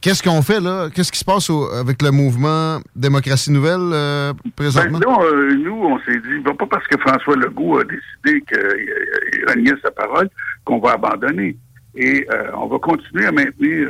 Qu'est-ce 0.01 0.23
qu'on 0.23 0.43
fait 0.43 0.61
là? 0.61 0.89
Qu'est-ce 0.93 1.13
qui 1.13 1.19
se 1.19 1.25
passe 1.25 1.49
avec 1.79 2.03
le 2.03 2.11
mouvement 2.11 2.81
Démocratie 2.97 3.53
Nouvelle 3.53 3.93
euh, 3.93 4.33
présentement? 4.57 4.99
Ben, 4.99 5.55
nous, 5.63 5.85
on 5.85 5.99
s'est 6.01 6.19
dit, 6.19 6.41
pas 6.43 6.67
parce 6.69 6.87
que 6.89 6.99
François 6.99 7.37
Legault 7.37 7.79
a 7.79 7.85
décidé 7.85 8.45
qu'il 8.47 9.49
reniait 9.49 9.81
sa 9.83 9.93
parole 9.93 10.29
qu'on 10.65 10.81
va 10.81 10.93
abandonner. 10.93 11.57
Et 11.95 12.27
on 12.55 12.67
va 12.69 12.79
continuer 12.79 13.27
à 13.27 13.33
maintenir 13.33 13.87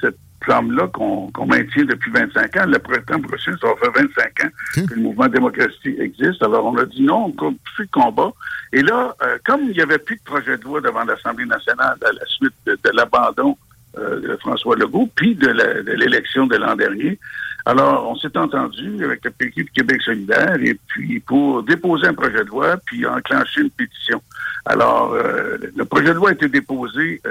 cette 0.00 0.16
flamme-là 0.42 0.88
qu'on 0.88 1.46
maintient 1.46 1.84
depuis 1.84 2.10
25 2.10 2.56
ans. 2.56 2.66
Le 2.66 2.78
printemps 2.78 3.20
prochain, 3.20 3.52
ça 3.60 3.68
va 3.68 3.74
faire 3.76 3.92
25 3.92 4.44
ans 4.44 4.86
que 4.86 4.94
le 4.94 5.02
mouvement 5.02 5.28
démocratique 5.28 5.98
existe. 5.98 6.42
Alors, 6.42 6.66
on 6.66 6.76
a 6.76 6.84
dit 6.84 7.02
non, 7.02 7.26
on 7.26 7.32
continue 7.32 7.60
le 7.78 7.86
combat. 7.90 8.32
Et 8.72 8.82
là, 8.82 9.14
euh, 9.22 9.38
comme 9.44 9.62
il 9.62 9.70
n'y 9.70 9.80
avait 9.80 9.98
plus 9.98 10.16
de 10.16 10.22
projet 10.24 10.56
de 10.58 10.64
loi 10.64 10.80
devant 10.80 11.04
l'Assemblée 11.04 11.46
nationale 11.46 11.96
à 12.04 12.12
la 12.12 12.26
suite 12.26 12.54
de, 12.66 12.78
l'abandon 12.92 13.56
euh, 13.98 14.20
de 14.20 14.36
François 14.36 14.76
Legault, 14.76 15.08
puis 15.14 15.34
de 15.34 15.48
l'élection 15.96 16.46
de 16.46 16.56
l'an 16.56 16.76
dernier, 16.76 17.18
alors, 17.66 18.10
on 18.10 18.16
s'est 18.16 18.36
entendu 18.36 19.02
avec 19.04 19.24
le 19.24 19.30
PQ 19.30 19.64
de 19.64 19.70
Québec 19.70 20.02
solidaire 20.02 20.56
et 20.62 20.78
puis 20.86 21.20
pour 21.20 21.62
déposer 21.62 22.06
un 22.06 22.12
projet 22.12 22.44
de 22.44 22.50
loi 22.50 22.76
puis 22.84 23.06
enclencher 23.06 23.62
une 23.62 23.70
pétition. 23.70 24.22
Alors, 24.66 25.14
euh, 25.14 25.56
le 25.74 25.84
projet 25.86 26.08
de 26.08 26.12
loi 26.12 26.30
a 26.30 26.32
été 26.32 26.48
déposé 26.48 27.22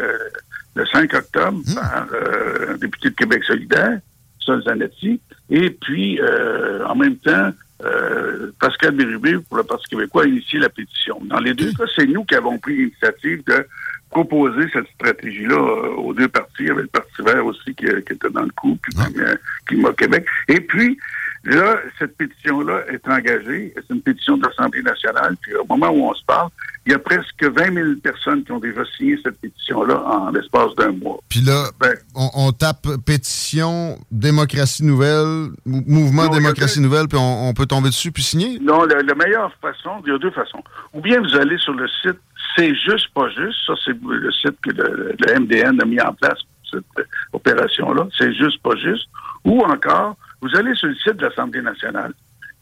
le 0.76 0.86
5 0.86 1.14
octobre 1.14 1.60
hmm. 1.66 1.76
par 1.76 2.08
euh, 2.14 2.74
un 2.74 2.78
député 2.78 3.10
de 3.10 3.16
Québec 3.16 3.44
solidaire, 3.44 4.00
Sol 4.40 4.64
Zanetti, 4.64 5.22
et 5.50 5.70
puis 5.70 6.20
euh, 6.20 6.86
en 6.86 6.96
même 6.96 7.18
temps, 7.18 7.52
euh, 7.84 8.52
Pascal 8.60 8.92
Bérubé, 8.92 9.38
pour 9.48 9.58
le 9.58 9.64
Parti 9.64 9.88
québécois, 9.90 10.24
a 10.24 10.26
initié 10.26 10.60
la 10.60 10.70
pétition. 10.70 11.20
Dans 11.26 11.40
les 11.40 11.54
deux 11.54 11.72
cas, 11.74 11.84
c'est 11.96 12.06
nous 12.06 12.24
qui 12.24 12.36
avons 12.36 12.58
pris 12.58 12.78
l'initiative 12.78 13.44
de 13.46 13.68
proposer 14.10 14.68
cette 14.72 14.88
stratégie-là 14.96 15.58
aux 15.98 16.14
deux 16.14 16.28
partis. 16.28 16.70
Avait 16.70 16.84
le 16.84 16.88
Parti 16.88 17.22
vert 17.26 17.46
aussi 17.46 17.74
qui, 17.76 17.86
était 17.86 18.30
dans 18.32 18.44
le 18.44 18.52
coup, 18.52 18.78
puis 18.82 18.94
ah. 19.00 19.34
Climat 19.66 19.94
Québec. 19.94 20.26
Et 20.48 20.62
puis, 20.62 20.98
Là, 21.46 21.76
cette 22.00 22.16
pétition-là 22.16 22.86
est 22.88 23.06
engagée. 23.08 23.74
C'est 23.76 23.94
une 23.94 24.02
pétition 24.02 24.38
de 24.38 24.46
l'Assemblée 24.48 24.82
nationale. 24.82 25.36
Puis 25.42 25.54
au 25.56 25.66
moment 25.66 25.90
où 25.90 26.10
on 26.10 26.14
se 26.14 26.24
parle, 26.24 26.50
il 26.86 26.94
y 26.94 26.96
a 26.96 27.00
presque 27.00 27.44
20 27.44 27.74
000 27.74 27.88
personnes 28.02 28.44
qui 28.44 28.52
ont 28.54 28.60
déjà 28.60 28.82
signé 28.98 29.18
cette 29.24 29.40
pétition-là 29.42 30.02
en 30.06 30.32
l'espace 30.32 30.74
d'un 30.76 30.92
mois. 30.94 31.20
Puis 31.30 31.42
là, 31.42 31.66
ben, 31.80 31.94
on, 32.16 32.52
tape 32.54 32.88
pétition 33.06 33.98
démocratie 34.12 34.86
nouvelle, 34.86 35.50
mouvement 35.66 36.30
démocratie 36.30 36.80
nouvelle, 36.80 37.08
puis 37.08 37.18
on, 37.20 37.54
peut 37.54 37.66
tomber 37.66 37.90
dessus 37.90 38.12
puis 38.12 38.24
signer? 38.24 38.60
Non, 38.60 38.86
la, 38.86 39.16
meilleure 39.16 39.54
façon, 39.62 40.02
il 40.06 40.12
y 40.12 40.16
a 40.16 40.18
deux 40.18 40.32
façons. 40.32 40.64
Ou 40.94 41.02
bien 41.02 41.22
vous 41.22 41.36
allez 41.36 41.58
sur 41.58 41.74
le 41.74 41.88
site 42.02 42.20
C'est 42.56 42.74
juste 42.76 43.14
pas 43.14 43.30
juste. 43.30 43.60
Ça, 43.66 43.74
c'est 43.84 43.98
le 44.02 44.32
site 44.32 44.56
que 44.62 44.72
le, 44.72 45.16
le 45.20 45.40
MDN 45.40 45.82
a 45.82 45.86
mis 45.86 46.02
en 46.02 46.14
place 46.14 46.40
pour 46.42 46.82
cette 46.96 47.08
opération-là. 47.34 48.08
C'est 48.18 48.34
juste 48.34 48.62
pas 48.62 48.76
juste. 48.76 49.08
Ou 49.46 49.62
encore, 49.62 50.18
vous 50.44 50.58
allez 50.58 50.76
sur 50.76 50.90
le 50.90 50.96
site 50.96 51.16
de 51.16 51.26
l'Assemblée 51.26 51.62
nationale. 51.62 52.14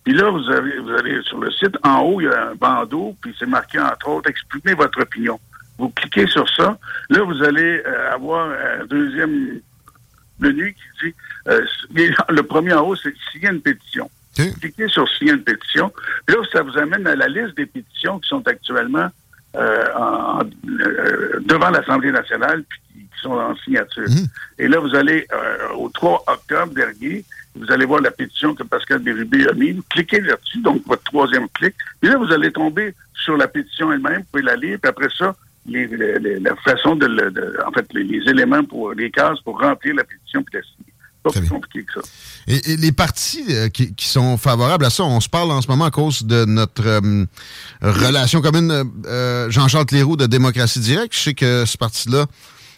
Puis 0.03 0.13
là, 0.13 0.29
vous, 0.29 0.47
allez 0.49 1.21
sur 1.23 1.39
le 1.39 1.51
site, 1.51 1.75
en 1.83 1.99
haut, 2.01 2.21
il 2.21 2.25
y 2.25 2.27
a 2.27 2.49
un 2.49 2.55
bandeau, 2.55 3.15
puis 3.21 3.35
c'est 3.37 3.47
marqué, 3.47 3.79
entre 3.79 4.07
autres, 4.07 4.29
exprimez 4.29 4.75
votre 4.75 5.01
opinion. 5.01 5.39
Vous 5.79 5.89
cliquez 5.89 6.27
sur 6.27 6.47
ça. 6.55 6.77
Là, 7.09 7.23
vous 7.23 7.41
allez 7.43 7.81
euh, 7.85 8.13
avoir 8.13 8.49
un 8.49 8.85
deuxième 8.85 9.59
menu 10.39 10.75
qui 10.75 11.07
dit, 11.07 11.15
euh, 11.47 11.65
le 12.29 12.41
premier 12.43 12.73
en 12.73 12.81
haut, 12.81 12.95
c'est 12.95 13.13
signer 13.31 13.49
une 13.49 13.61
pétition. 13.61 14.09
Cliquez 14.35 14.87
sur 14.87 15.07
signer 15.09 15.33
une 15.33 15.43
pétition. 15.43 15.91
Là, 16.27 16.35
ça 16.51 16.61
vous 16.61 16.77
amène 16.77 17.05
à 17.07 17.15
la 17.15 17.27
liste 17.27 17.57
des 17.57 17.65
pétitions 17.65 18.19
qui 18.19 18.29
sont 18.29 18.47
actuellement 18.47 19.09
euh, 19.55 20.43
devant 21.41 21.69
l'Assemblée 21.69 22.11
nationale, 22.11 22.63
puis 22.67 22.79
qui 22.93 23.21
sont 23.21 23.33
en 23.33 23.55
signature. 23.57 24.07
Mmh. 24.07 24.25
Et 24.59 24.67
là, 24.67 24.79
vous 24.79 24.95
allez 24.95 25.27
au 25.75 25.89
3 25.89 26.23
octobre 26.27 26.73
dernier, 26.73 27.25
vous 27.55 27.71
allez 27.71 27.85
voir 27.85 28.01
la 28.01 28.11
pétition 28.11 28.55
que 28.55 28.63
Pascal 28.63 28.99
Bérubé 28.99 29.47
a 29.47 29.53
mise. 29.53 29.75
Vous 29.75 29.83
cliquez 29.89 30.21
là-dessus, 30.21 30.59
donc 30.61 30.81
votre 30.85 31.03
troisième 31.03 31.49
clic. 31.49 31.73
Et 32.01 32.07
là, 32.07 32.17
vous 32.17 32.31
allez 32.31 32.51
tomber 32.51 32.93
sur 33.13 33.35
la 33.35 33.47
pétition 33.47 33.91
elle-même. 33.91 34.19
Vous 34.19 34.25
pouvez 34.31 34.43
la 34.43 34.55
lire. 34.55 34.77
Puis 34.81 34.89
après 34.89 35.09
ça, 35.17 35.35
les, 35.65 35.87
la 36.39 36.55
façon 36.57 36.95
de, 36.95 37.07
en 37.65 37.71
fait, 37.71 37.85
les, 37.93 38.29
éléments 38.29 38.63
pour 38.63 38.93
les 38.93 39.11
cases 39.11 39.39
pour 39.41 39.59
remplir 39.59 39.95
la 39.95 40.03
pétition 40.03 40.43
puis 40.43 40.55
la 40.57 40.61
signer. 40.63 40.93
Pas 41.23 41.29
plus 41.29 41.49
compliqué 41.49 41.83
que 41.83 42.01
ça. 42.01 42.09
Et, 42.47 42.77
les 42.77 42.91
partis 42.91 43.45
euh, 43.51 43.69
qui, 43.69 43.93
sont 43.99 44.37
favorables 44.37 44.85
à 44.85 44.89
ça, 44.89 45.03
on 45.03 45.19
se 45.19 45.29
parle 45.29 45.51
en 45.51 45.61
ce 45.61 45.67
moment 45.67 45.85
à 45.85 45.91
cause 45.91 46.23
de 46.23 46.45
notre 46.45 46.87
euh, 46.87 47.25
relation 47.81 48.41
commune, 48.41 48.89
euh, 49.05 49.47
Jean-Charles 49.51 49.85
Cléroux 49.85 50.15
de 50.15 50.25
Démocratie 50.25 50.79
Directe. 50.79 51.13
Je 51.13 51.19
sais 51.19 51.33
que 51.35 51.65
ce 51.65 51.77
parti-là 51.77 52.25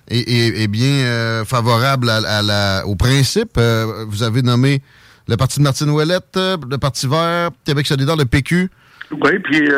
est, 0.10 0.68
bien 0.68 0.88
euh, 0.88 1.46
favorable 1.46 2.10
à, 2.10 2.42
la, 2.42 2.84
au 2.86 2.96
principe. 2.96 3.58
Euh, 3.58 4.06
vous 4.08 4.24
avez 4.24 4.42
nommé 4.42 4.82
le 5.28 5.38
Parti 5.38 5.60
de 5.60 5.64
Martine 5.64 5.90
Ouellette, 5.90 6.36
euh, 6.38 6.58
le 6.70 6.78
Parti 6.78 7.08
vert, 7.08 7.52
Québec 7.64 7.88
solidaire, 7.88 8.16
le 8.16 8.26
PQ. 8.26 8.70
Oui, 9.22 9.40
puis 9.40 9.70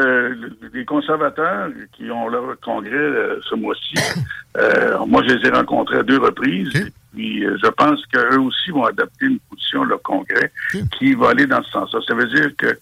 les 0.73 0.85
conservateurs 0.85 1.69
qui 1.93 2.09
ont 2.11 2.27
leur 2.27 2.59
congrès 2.61 3.39
ce 3.49 3.55
mois-ci, 3.55 3.95
moi 5.07 5.23
je 5.27 5.35
les 5.35 5.47
ai 5.47 5.51
rencontrés 5.51 5.99
à 5.99 6.03
deux 6.03 6.17
reprises. 6.19 6.71
puis 7.13 7.45
euh, 7.45 7.57
je 7.63 7.69
pense 7.69 8.05
qu'eux 8.07 8.39
aussi 8.39 8.71
vont 8.71 8.85
adopter 8.85 9.25
une 9.25 9.39
position, 9.49 9.83
le 9.83 9.97
Congrès, 9.97 10.51
qui 10.97 11.13
va 11.15 11.29
aller 11.29 11.45
dans 11.45 11.63
ce 11.63 11.71
sens-là. 11.71 11.99
Ça 12.07 12.13
veut 12.13 12.27
dire 12.27 12.49
que 12.57 12.77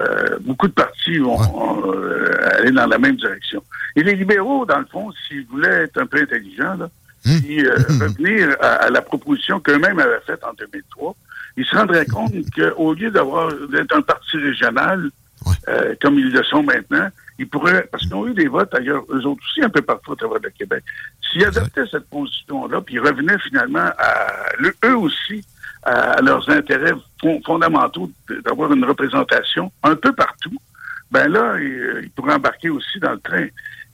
euh, 0.00 0.38
beaucoup 0.40 0.68
de 0.68 0.72
partis 0.72 1.18
vont 1.18 1.38
euh, 1.86 2.30
aller 2.58 2.70
dans 2.70 2.86
la 2.86 2.98
même 2.98 3.16
direction. 3.16 3.62
Et 3.94 4.02
les 4.02 4.14
libéraux, 4.14 4.66
dans 4.66 4.78
le 4.78 4.86
fond, 4.86 5.10
s'ils 5.26 5.46
voulaient 5.46 5.84
être 5.84 5.98
un 5.98 6.06
peu 6.06 6.20
intelligents, 6.20 6.74
là, 6.74 6.88
puis 7.24 7.64
euh, 7.64 7.74
revenir 8.00 8.56
à, 8.60 8.74
à 8.74 8.90
la 8.90 9.00
proposition 9.00 9.58
qu'eux-mêmes 9.60 9.98
avaient 9.98 10.20
faite 10.26 10.44
en 10.44 10.52
2003, 10.58 11.16
ils 11.56 11.64
se 11.64 11.74
rendraient 11.74 12.06
compte 12.06 12.32
qu'au 12.54 12.92
lieu 12.92 13.10
d'avoir 13.10 13.50
d'être 13.70 13.96
un 13.96 14.02
parti 14.02 14.36
régional, 14.36 15.10
euh, 15.68 15.94
comme 16.00 16.18
ils 16.18 16.30
le 16.32 16.42
sont 16.44 16.62
maintenant, 16.62 17.08
ils 17.38 17.48
pourraient, 17.48 17.86
parce 17.90 18.04
qu'ils 18.04 18.14
ont 18.14 18.26
eu 18.26 18.34
des 18.34 18.48
votes 18.48 18.74
ailleurs, 18.74 19.02
eux 19.10 19.24
autres 19.26 19.42
aussi, 19.50 19.62
un 19.62 19.68
peu 19.68 19.82
partout 19.82 20.12
à 20.12 20.16
travers 20.16 20.38
le 20.42 20.50
Québec. 20.50 20.82
S'ils 21.20 21.44
adoptaient 21.44 21.86
cette 21.90 22.08
position-là, 22.08 22.80
puis 22.80 22.94
ils 22.94 23.00
revenaient 23.00 23.38
finalement 23.38 23.90
à 23.98 24.46
eux 24.84 24.96
aussi 24.96 25.44
à 25.82 26.20
leurs 26.20 26.48
intérêts 26.50 26.94
fon- 27.20 27.40
fondamentaux 27.44 28.10
d'avoir 28.44 28.72
une 28.72 28.84
représentation 28.84 29.70
un 29.82 29.94
peu 29.94 30.12
partout, 30.12 30.56
ben 31.10 31.28
là, 31.28 31.58
ils, 31.60 32.00
ils 32.04 32.10
pourraient 32.10 32.34
embarquer 32.34 32.70
aussi 32.70 32.98
dans 32.98 33.12
le 33.12 33.20
train. 33.20 33.46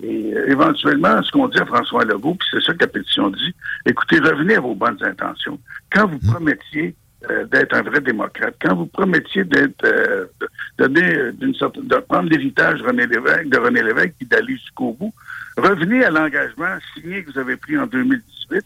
Et 0.03 0.33
euh, 0.35 0.51
éventuellement, 0.51 1.23
ce 1.23 1.31
qu'on 1.31 1.49
dit 1.49 1.59
à 1.59 1.67
François 1.67 2.05
Legault, 2.05 2.35
puis 2.35 2.49
c'est 2.51 2.63
ça 2.63 2.73
que 2.73 2.81
la 2.81 2.87
pétition 2.87 3.29
dit, 3.29 3.55
écoutez, 3.85 4.19
revenez 4.21 4.57
à 4.57 4.61
vos 4.61 4.75
bonnes 4.75 5.03
intentions. 5.03 5.61
Quand 5.93 6.07
vous 6.07 6.19
promettiez 6.19 6.95
euh, 7.31 7.45
d'être 7.47 7.75
un 7.75 7.83
vrai 7.83 8.01
démocrate, 8.01 8.55
quand 8.61 8.75
vous 8.75 8.87
promettiez 8.87 9.45
d'être 9.45 9.85
euh, 9.85 10.27
de 10.41 10.49
donner 10.87 11.33
d'une 11.33 11.53
de 11.53 11.97
prendre 12.01 12.29
l'héritage 12.31 12.81
de 12.81 12.87
René 12.87 13.07
Lévesque, 13.07 13.49
de 13.49 13.59
René 13.59 13.83
Lévesque, 13.83 14.15
puis 14.19 14.27
d'aller 14.27 14.55
jusqu'au 14.57 14.93
bout, 14.93 15.13
revenez 15.57 16.05
à 16.05 16.11
l'engagement 16.11 16.77
signé 16.95 17.23
que 17.23 17.33
vous 17.33 17.39
avez 17.39 17.57
pris 17.57 17.79
en 17.79 17.87
2018 17.87 18.65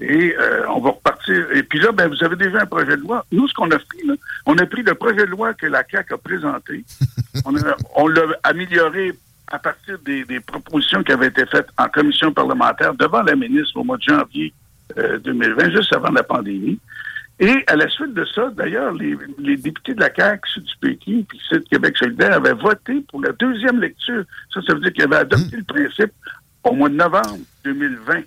et 0.00 0.34
euh, 0.36 0.64
on 0.70 0.80
va 0.80 0.90
repartir. 0.90 1.46
Et 1.52 1.62
puis 1.62 1.78
là, 1.78 1.92
ben, 1.92 2.08
vous 2.08 2.24
avez 2.24 2.34
déjà 2.36 2.62
un 2.62 2.66
projet 2.66 2.96
de 2.96 3.02
loi. 3.02 3.24
Nous, 3.30 3.46
ce 3.46 3.54
qu'on 3.54 3.70
a 3.70 3.78
pris, 3.78 4.04
là, 4.04 4.14
on 4.46 4.56
a 4.58 4.66
pris 4.66 4.82
le 4.82 4.94
projet 4.94 5.24
de 5.26 5.30
loi 5.30 5.54
que 5.54 5.66
la 5.66 5.84
CAQ 5.88 6.14
a 6.14 6.18
présenté. 6.18 6.84
on 7.44 7.56
a- 7.56 7.76
on 7.94 8.08
l'a 8.08 8.22
amélioré 8.42 9.12
à 9.48 9.58
partir 9.60 9.98
des, 10.00 10.24
des 10.24 10.40
propositions 10.40 11.02
qui 11.04 11.12
avaient 11.12 11.28
été 11.28 11.44
faites 11.46 11.68
en 11.78 11.86
commission 11.88 12.32
parlementaire 12.32 12.94
devant 12.94 13.22
la 13.22 13.36
ministre 13.36 13.76
au 13.78 13.84
mois 13.84 13.98
de 13.98 14.02
janvier 14.02 14.52
euh, 14.98 15.18
2020, 15.18 15.70
juste 15.70 15.92
avant 15.94 16.10
la 16.10 16.22
pandémie. 16.22 16.80
Et 17.42 17.64
à 17.66 17.74
la 17.74 17.88
suite 17.88 18.14
de 18.14 18.24
ça, 18.32 18.50
d'ailleurs, 18.56 18.92
les, 18.92 19.16
députés 19.56 19.94
de 19.94 20.00
la 20.00 20.14
CAQ, 20.14 20.48
ceux 20.54 20.60
du 20.60 20.74
PQ, 20.80 21.24
puis 21.28 21.40
ceux 21.50 21.58
de 21.58 21.68
Québec 21.68 21.96
solidaire 21.98 22.34
avaient 22.34 22.52
voté 22.52 23.04
pour 23.10 23.20
la 23.20 23.32
deuxième 23.32 23.80
lecture. 23.80 24.22
Ça, 24.54 24.60
ça 24.64 24.74
veut 24.74 24.80
dire 24.80 24.92
qu'ils 24.92 25.02
avaient 25.02 25.16
adopté 25.16 25.56
le 25.56 25.64
principe 25.64 26.12
au 26.62 26.72
mois 26.72 26.88
de 26.88 26.94
novembre 26.94 27.40
2020. 27.64 28.20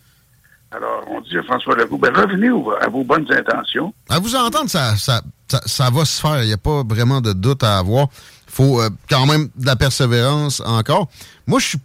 Alors, 0.71 1.05
on 1.09 1.21
dit 1.21 1.37
à 1.37 1.43
François 1.43 1.77
Legault, 1.77 1.97
ben, 1.97 2.13
revenez 2.13 2.49
à 2.81 2.89
vos 2.89 3.05
bonnes 3.05 3.25
intentions. 3.31 3.93
À 4.09 4.19
vous 4.19 4.35
entendre, 4.35 4.69
ça, 4.69 4.95
ça 4.97 5.89
va 5.89 6.03
se 6.03 6.19
faire. 6.19 6.43
Il 6.43 6.47
n'y 6.47 6.53
a 6.53 6.57
pas 6.57 6.83
vraiment 6.83 7.21
de 7.21 7.31
doute 7.31 7.63
à 7.63 7.77
avoir. 7.77 8.07
Il 8.47 8.51
faut 8.51 8.81
euh, 8.81 8.89
quand 9.09 9.25
même 9.27 9.47
de 9.55 9.65
la 9.65 9.77
persévérance 9.77 10.61
encore. 10.65 11.07
Moi, 11.47 11.59
je 11.59 11.67
suis, 11.69 11.79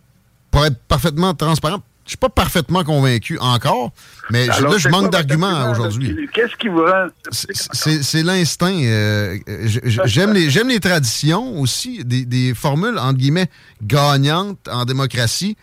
pour 0.50 0.66
être 0.66 0.78
parfaitement 0.88 1.32
transparent, 1.34 1.80
je 2.10 2.14
suis 2.16 2.18
pas 2.18 2.28
parfaitement 2.28 2.82
convaincu 2.82 3.38
encore, 3.38 3.92
mais 4.30 4.48
Alors, 4.50 4.72
là, 4.72 4.78
je 4.78 4.88
manque 4.88 5.12
d'arguments 5.12 5.70
aujourd'hui. 5.70 6.28
Qu'est-ce 6.32 6.56
qui 6.56 6.66
vous 6.66 6.84
rend... 6.84 7.06
C'est 7.30 8.24
l'instinct. 8.24 8.74
euh, 8.82 9.36
J'aime 9.84 10.32
les, 10.32 10.80
traditions 10.80 11.60
aussi, 11.60 12.04
des, 12.04 12.24
des 12.24 12.52
formules, 12.52 12.98
entre 12.98 13.14
guillemets, 13.16 13.48
gagnantes 13.80 14.58
en 14.68 14.84
démocratie. 14.86 15.56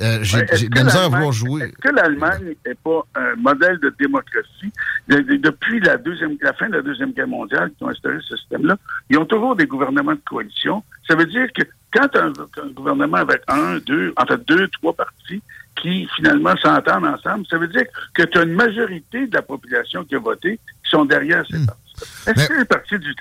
Euh, 0.00 0.18
J'ai 0.22 0.42
de 0.42 0.74
la 0.74 0.82
misère 0.82 1.02
à 1.04 1.08
vouloir 1.08 1.30
jouer. 1.30 1.62
Est-ce 1.62 1.88
que 1.88 1.94
l'Allemagne 1.94 2.54
n'est 2.66 2.74
pas 2.74 3.06
un 3.14 3.36
modèle 3.36 3.78
de 3.78 3.94
démocratie? 4.00 4.72
De- 5.06 5.20
de- 5.20 5.36
depuis 5.36 5.78
la, 5.78 5.96
deuxième, 5.96 6.36
la 6.40 6.54
fin 6.54 6.68
de 6.68 6.74
la 6.74 6.82
Deuxième 6.82 7.12
Guerre 7.12 7.28
mondiale, 7.28 7.70
qui 7.78 7.84
ont 7.84 7.88
instauré 7.88 8.16
ce 8.28 8.36
système-là, 8.36 8.76
ils 9.10 9.16
ont 9.18 9.26
toujours 9.26 9.54
des 9.54 9.66
gouvernements 9.66 10.14
de 10.14 10.20
coalition. 10.28 10.82
Ça 11.08 11.14
veut 11.14 11.26
dire 11.26 11.46
que 11.56 11.62
quand 11.92 12.08
un, 12.16 12.32
un 12.62 12.68
gouvernement 12.74 13.18
avec 13.18 13.42
un, 13.46 13.78
deux, 13.78 14.12
en 14.16 14.26
fait 14.26 14.40
deux, 14.48 14.66
trois 14.68 14.92
partis 14.92 15.40
qui 15.82 16.08
finalement 16.16 16.54
s'entendent 16.62 17.06
ensemble, 17.06 17.44
ça 17.50 17.58
veut 17.58 17.68
dire 17.68 17.84
que 18.14 18.22
tu 18.22 18.38
as 18.38 18.42
une 18.42 18.54
majorité 18.54 19.26
de 19.26 19.34
la 19.34 19.42
population 19.42 20.04
qui 20.04 20.14
a 20.14 20.18
voté 20.18 20.58
qui 20.84 20.90
sont 20.90 21.04
derrière 21.04 21.42
Hmm. 21.50 21.60
ces 21.60 21.66
partis. 21.66 21.82
Est-ce 22.28 22.48
que, 22.48 22.96
du- 22.98 23.14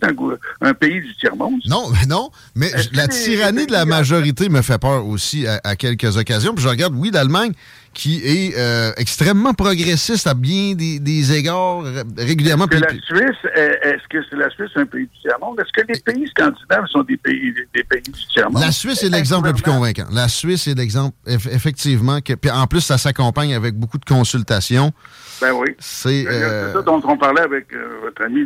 c'est 0.00 0.66
un, 0.66 0.74
pays 0.74 1.00
du 1.00 1.14
tiers-monde? 1.16 1.60
Non, 1.68 1.88
mais 1.90 2.04
non. 2.06 2.30
Mais 2.56 2.70
la 2.92 3.06
tyrannie 3.06 3.66
de 3.66 3.72
la 3.72 3.84
majorité 3.84 4.48
me 4.48 4.60
fait 4.60 4.78
peur 4.78 5.06
aussi 5.06 5.46
à, 5.46 5.60
à 5.62 5.76
quelques 5.76 6.16
occasions. 6.16 6.52
Puis 6.54 6.64
je 6.64 6.68
regarde, 6.68 6.94
oui, 6.96 7.10
l'Allemagne, 7.12 7.52
qui 7.94 8.20
est 8.24 8.54
euh, 8.58 8.92
extrêmement 8.96 9.54
progressiste 9.54 10.26
à 10.26 10.34
bien 10.34 10.74
des, 10.74 10.98
des 10.98 11.32
égards 11.36 11.82
régulièrement. 12.18 12.66
Est-ce 12.68 12.80
que 12.80 12.86
Puis- 12.86 12.98
la 12.98 13.16
Suisse, 13.26 13.38
est- 13.54 13.78
est-ce 13.88 14.08
que 14.08 14.36
la 14.36 14.50
Suisse 14.50 14.70
un 14.76 14.86
pays 14.86 15.06
du 15.06 15.20
tiers-monde? 15.20 15.58
Est-ce 15.60 15.72
que 15.82 15.86
les 15.92 16.00
pays 16.00 16.26
scandinaves 16.28 16.86
sont 16.90 17.02
des 17.04 17.16
pays, 17.16 17.54
des 17.74 17.84
pays 17.84 18.02
du 18.02 18.26
tiers-monde? 18.32 18.60
La 18.60 18.72
Suisse 18.72 19.02
est 19.02 19.08
l'exemple 19.10 19.46
le 19.48 19.54
plus 19.54 19.62
convaincant. 19.62 20.06
La 20.12 20.28
Suisse 20.28 20.66
est 20.66 20.74
l'exemple, 20.74 21.16
eff- 21.26 21.48
effectivement. 21.52 22.20
Que, 22.20 22.34
puis 22.34 22.50
en 22.50 22.66
plus, 22.66 22.80
ça 22.80 22.98
s'accompagne 22.98 23.54
avec 23.54 23.74
beaucoup 23.74 23.98
de 23.98 24.04
consultations. 24.04 24.92
Ben 25.40 25.52
oui. 25.52 25.68
C'est. 25.78 26.24
C'est 26.24 26.28
euh, 26.28 26.72
ça 26.72 26.82
dont 26.82 27.00
on 27.04 27.16
parlait 27.16 27.42
avec 27.42 27.72
euh, 27.72 28.00
votre 28.02 28.22
ami 28.24 28.44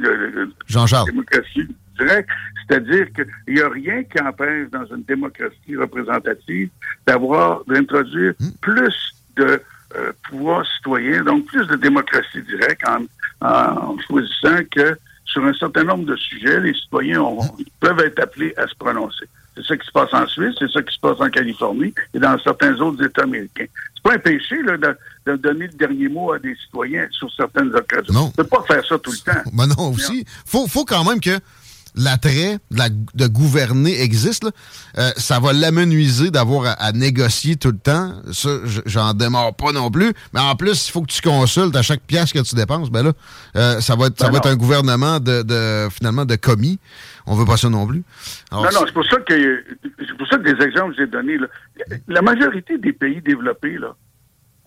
Jean-Charles. 0.67 1.07
démocratie 1.11 1.67
directe. 1.99 2.29
C'est-à-dire 2.69 3.07
qu'il 3.15 3.55
n'y 3.55 3.61
a 3.61 3.69
rien 3.69 4.03
qui 4.05 4.23
empêche 4.23 4.69
dans 4.71 4.85
une 4.95 5.03
démocratie 5.09 5.75
représentative 5.77 6.69
d'avoir, 7.07 7.63
d'introduire 7.67 8.35
Hmm. 8.39 8.51
plus 8.61 8.95
de 9.39 9.63
euh, 9.97 10.13
pouvoir 10.29 10.67
citoyen, 10.77 11.23
donc 11.25 11.47
plus 11.47 11.67
de 11.67 11.77
démocratie 11.77 12.43
directe 12.43 12.83
en, 12.87 13.05
en 13.47 13.97
choisissant 14.07 14.59
que 14.71 14.99
sur 15.25 15.45
un 15.45 15.55
certain 15.55 15.85
nombre 15.85 16.05
de 16.05 16.17
sujets, 16.17 16.61
les 16.61 16.75
citoyens 16.75 17.21
ont- 17.23 17.57
peuvent 17.81 18.01
être 18.01 18.19
appelés 18.21 18.53
à 18.57 18.67
se 18.67 18.75
prononcer. 18.79 19.27
C'est 19.57 19.65
ça 19.67 19.77
qui 19.77 19.87
se 19.87 19.93
passe 19.93 20.13
en 20.15 20.27
Suisse, 20.27 20.55
c'est 20.59 20.71
ça 20.71 20.83
qui 20.83 20.95
se 20.95 21.01
passe 21.01 21.21
en 21.21 21.29
Californie 21.31 21.93
et 22.15 22.19
dans 22.19 22.39
certains 22.39 22.75
autres 22.81 23.05
États 23.05 23.23
américains. 23.25 23.67
C'est 23.95 24.03
pas 24.03 24.15
un 24.15 24.19
péché 24.19 24.57
là, 24.63 24.77
de, 24.77 24.97
de 25.27 25.37
donner 25.37 25.67
le 25.67 25.73
dernier 25.73 26.09
mot 26.09 26.33
à 26.33 26.39
des 26.39 26.55
citoyens 26.57 27.07
sur 27.11 27.31
certaines 27.35 27.75
occasions. 27.75 28.15
Non. 28.15 28.25
On 28.25 28.27
ne 28.29 28.33
peut 28.33 28.45
pas 28.45 28.63
faire 28.69 28.85
ça 28.87 28.99
tout 28.99 29.11
le 29.11 29.19
temps. 29.33 29.41
Ben 29.53 29.67
non, 29.67 29.91
aussi. 29.93 30.25
Faut, 30.47 30.67
faut 30.69 30.85
quand 30.85 31.05
même 31.05 31.21
que 31.21 31.39
l'attrait 31.95 32.59
de, 32.71 33.27
gouverner 33.27 34.01
existe. 34.01 34.45
là. 34.45 34.51
Euh, 34.99 35.11
ça 35.17 35.41
va 35.41 35.53
l'amenuiser 35.53 36.31
d'avoir 36.31 36.67
à, 36.67 36.73
à 36.73 36.93
négocier 36.93 37.57
tout 37.57 37.71
le 37.71 37.79
temps. 37.79 38.15
Ça, 38.33 38.51
j'en 38.87 39.15
démarre 39.15 39.55
pas 39.55 39.73
non 39.73 39.91
plus. 39.91 40.13
Mais 40.33 40.41
en 40.41 40.55
plus, 40.57 40.89
il 40.89 40.91
faut 40.93 41.03
que 41.03 41.13
tu 41.13 41.21
consultes 41.23 41.75
à 41.77 41.83
chaque 41.83 42.01
pièce 42.03 42.33
que 42.33 42.39
tu 42.41 42.55
dépenses. 42.55 42.91
Ben 42.91 43.03
là, 43.03 43.13
euh, 43.57 43.81
ça 43.81 43.97
va 43.97 44.07
être, 44.07 44.19
ça 44.19 44.29
Ben 44.31 44.39
être 44.39 44.49
un 44.49 44.57
gouvernement 44.57 45.21
de, 45.21 45.43
de- 45.43 45.89
finalement 45.91 46.25
de 46.25 46.37
commis. 46.37 46.79
On 47.27 47.35
veut 47.35 47.45
pas 47.45 47.57
ça 47.57 47.69
non 47.69 47.87
plus. 47.87 48.03
Alors, 48.51 48.65
non, 48.65 48.71
non, 48.73 48.81
c'est 48.87 48.93
pour 48.95 49.05
ça 49.05 49.17
que 49.19 49.65
c'est 49.99 50.17
pour 50.17 50.27
ça 50.29 50.39
que 50.39 50.51
des 50.51 50.65
exemples 50.65 50.95
que 50.95 51.03
j'ai 51.03 51.07
donnés. 51.07 51.37
La 52.09 52.23
majorité 52.23 52.79
des 52.79 52.93
pays 52.93 53.21
développés, 53.21 53.77
là, 53.77 53.95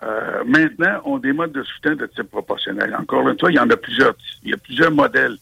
euh, 0.04 0.44
maintenant, 0.46 1.02
ont 1.06 1.18
des 1.18 1.34
modes 1.34 1.52
de 1.54 1.64
soutien 1.64 1.96
de 1.96 2.06
type 2.08 2.30
proportionnel. 2.30 2.96
Encore 3.00 3.28
une 3.28 3.40
fois, 3.40 3.52
il 3.52 3.56
y 3.56 3.60
en 3.60 3.70
a 3.70 3.78
plusieurs. 3.78 4.14
Il 4.44 4.52
y 4.52 4.54
a 4.54 4.58
plusieurs 4.58 4.92
modèles. 4.92 5.38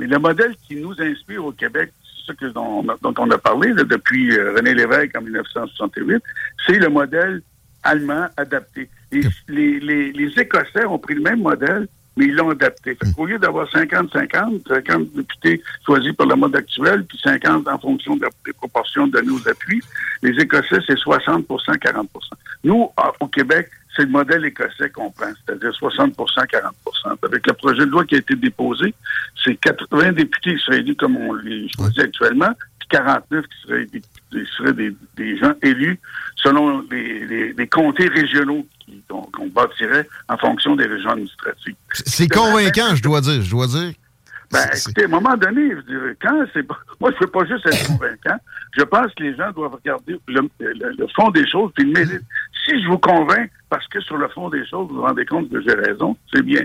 Mais 0.00 0.06
le 0.06 0.18
modèle 0.18 0.54
qui 0.66 0.76
nous 0.76 0.94
inspire 1.00 1.44
au 1.44 1.52
Québec, 1.52 1.92
c'est 2.02 2.32
ça 2.32 2.34
que 2.34 2.46
dont, 2.46 2.82
dont 3.02 3.14
on 3.18 3.30
a 3.30 3.38
parlé 3.38 3.72
là, 3.74 3.84
depuis 3.84 4.32
euh, 4.36 4.54
René 4.56 4.72
Lévesque 4.74 5.14
en 5.16 5.20
1968, 5.20 6.22
c'est 6.66 6.78
le 6.78 6.88
modèle 6.88 7.42
allemand 7.82 8.26
adapté. 8.36 8.88
Les, 9.12 9.20
les, 9.48 9.78
les, 9.80 10.12
les 10.12 10.38
Écossais 10.40 10.86
ont 10.86 10.98
pris 10.98 11.14
le 11.14 11.20
même 11.22 11.40
modèle, 11.42 11.86
mais 12.16 12.24
ils 12.26 12.34
l'ont 12.34 12.50
adapté. 12.50 12.96
Au 13.18 13.26
lieu 13.26 13.38
d'avoir 13.38 13.68
50-50, 13.70 14.66
50 14.68 15.12
députés 15.12 15.62
choisis 15.84 16.12
par 16.14 16.26
le 16.26 16.34
mode 16.36 16.56
actuel, 16.56 17.04
puis 17.04 17.18
50 17.22 17.68
en 17.68 17.78
fonction 17.78 18.16
de- 18.16 18.26
des 18.46 18.52
proportions 18.54 19.06
de 19.06 19.20
nos 19.20 19.46
appuis, 19.48 19.82
les 20.22 20.30
Écossais, 20.42 20.78
c'est 20.86 20.96
60 20.98 21.46
40% 21.46 22.06
Nous, 22.64 22.88
à- 22.96 23.12
au 23.20 23.26
Québec, 23.28 23.68
c'est 23.96 24.02
le 24.02 24.08
modèle 24.10 24.44
écossais 24.44 24.90
qu'on 24.90 25.10
prend, 25.10 25.32
c'est-à-dire 25.46 25.70
60% 25.70 26.14
40% 26.14 27.16
Avec 27.22 27.46
le 27.46 27.52
projet 27.54 27.80
de 27.80 27.90
loi 27.90 28.04
qui 28.04 28.14
a 28.14 28.18
été 28.18 28.34
déposé, 28.36 28.94
c'est 29.44 29.56
80 29.56 30.12
députés 30.12 30.54
qui 30.56 30.62
seraient 30.64 30.78
élus 30.80 30.94
comme 30.96 31.16
on 31.16 31.34
les 31.34 31.68
choisit 31.76 31.98
actuellement, 32.00 32.50
puis 32.78 32.88
49 32.90 33.44
qui 33.46 33.68
seraient, 33.68 33.86
des, 33.86 34.00
qui 34.00 34.46
seraient 34.56 34.72
des, 34.72 34.96
des 35.16 35.36
gens 35.38 35.52
élus 35.62 35.98
selon 36.36 36.84
les, 36.90 37.26
les- 37.26 37.52
les 37.52 37.66
comtés 37.68 38.08
régionaux 38.08 38.66
qu'on 39.08 39.46
bâtirait 39.48 40.08
en 40.28 40.36
fonction 40.38 40.74
des 40.76 40.86
régions 40.86 41.10
administratives. 41.10 41.74
c'est 41.92 42.28
convaincant, 42.28 42.94
je 42.94 43.02
dois 43.02 43.20
dire. 43.20 43.42
Je 43.42 43.50
dois 43.50 43.66
dire. 43.66 43.92
Ben, 44.52 44.66
écoutez, 44.76 45.02
à 45.02 45.04
un 45.04 45.08
moment 45.08 45.36
donné, 45.36 45.70
je 45.88 46.14
quand 46.20 46.44
c'est 46.52 46.64
pas. 46.64 46.76
Moi, 47.00 47.10
je 47.12 47.16
ne 47.16 47.20
veux 47.20 47.30
pas 47.30 47.44
juste 47.46 47.64
être 47.66 47.86
convaincant. 47.86 48.36
Je 48.76 48.82
pense 48.82 49.14
que 49.14 49.22
les 49.22 49.36
gens 49.36 49.52
doivent 49.52 49.74
regarder 49.74 50.18
le, 50.26 50.40
le- 50.58 50.92
le 50.98 51.06
fond 51.14 51.30
des 51.30 51.48
choses 51.48 51.70
puis 51.76 51.84
le 51.84 51.92
mérite. 51.92 52.22
Si 52.64 52.82
je 52.82 52.88
vous 52.88 52.98
convainc 52.98 53.48
parce 53.70 53.86
que 53.86 54.00
sur 54.00 54.18
le 54.18 54.28
fond 54.28 54.50
des 54.50 54.66
choses, 54.66 54.88
vous 54.88 54.96
vous 54.96 55.02
rendez 55.02 55.24
compte 55.24 55.48
que 55.48 55.60
j'ai 55.62 55.74
raison, 55.74 56.16
c'est 56.34 56.42
bien. 56.42 56.62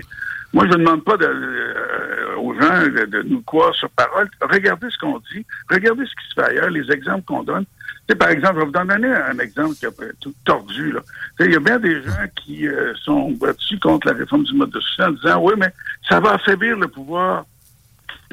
Moi, 0.52 0.64
je 0.66 0.72
ne 0.72 0.84
demande 0.84 1.04
pas 1.04 1.16
de, 1.16 1.24
euh, 1.24 2.36
aux 2.36 2.52
gens 2.54 2.82
de, 2.82 3.04
de, 3.06 3.22
nous 3.22 3.42
croire 3.42 3.74
sur 3.74 3.88
parole. 3.90 4.28
Regardez 4.40 4.88
ce 4.90 4.98
qu'on 4.98 5.18
dit, 5.32 5.46
regardez 5.70 6.04
ce 6.04 6.10
qui 6.10 6.28
se 6.28 6.34
fait 6.34 6.50
ailleurs, 6.50 6.70
les 6.70 6.90
exemples 6.90 7.24
qu'on 7.24 7.42
donne. 7.42 7.64
Tu 7.64 8.12
sais, 8.12 8.16
par 8.16 8.30
exemple, 8.30 8.54
je 8.54 8.58
vais 8.60 8.66
vous 8.66 8.88
donner 8.88 9.08
un 9.08 9.38
exemple 9.38 9.74
qui 9.74 9.86
est 9.86 10.20
tout 10.20 10.34
tordu. 10.44 10.92
Là. 10.92 11.00
Il 11.40 11.52
y 11.52 11.56
a 11.56 11.60
bien 11.60 11.78
des 11.78 12.02
gens 12.02 12.26
qui 12.36 12.66
euh, 12.68 12.94
sont 12.96 13.32
battus 13.32 13.78
contre 13.80 14.08
la 14.08 14.14
réforme 14.14 14.44
du 14.44 14.54
mode 14.54 14.70
de 14.70 14.80
soutien 14.80 15.08
en 15.08 15.12
disant 15.12 15.42
oui, 15.42 15.54
mais 15.56 15.72
ça 16.08 16.20
va 16.20 16.34
affaiblir 16.34 16.76
le 16.76 16.88
pouvoir 16.88 17.44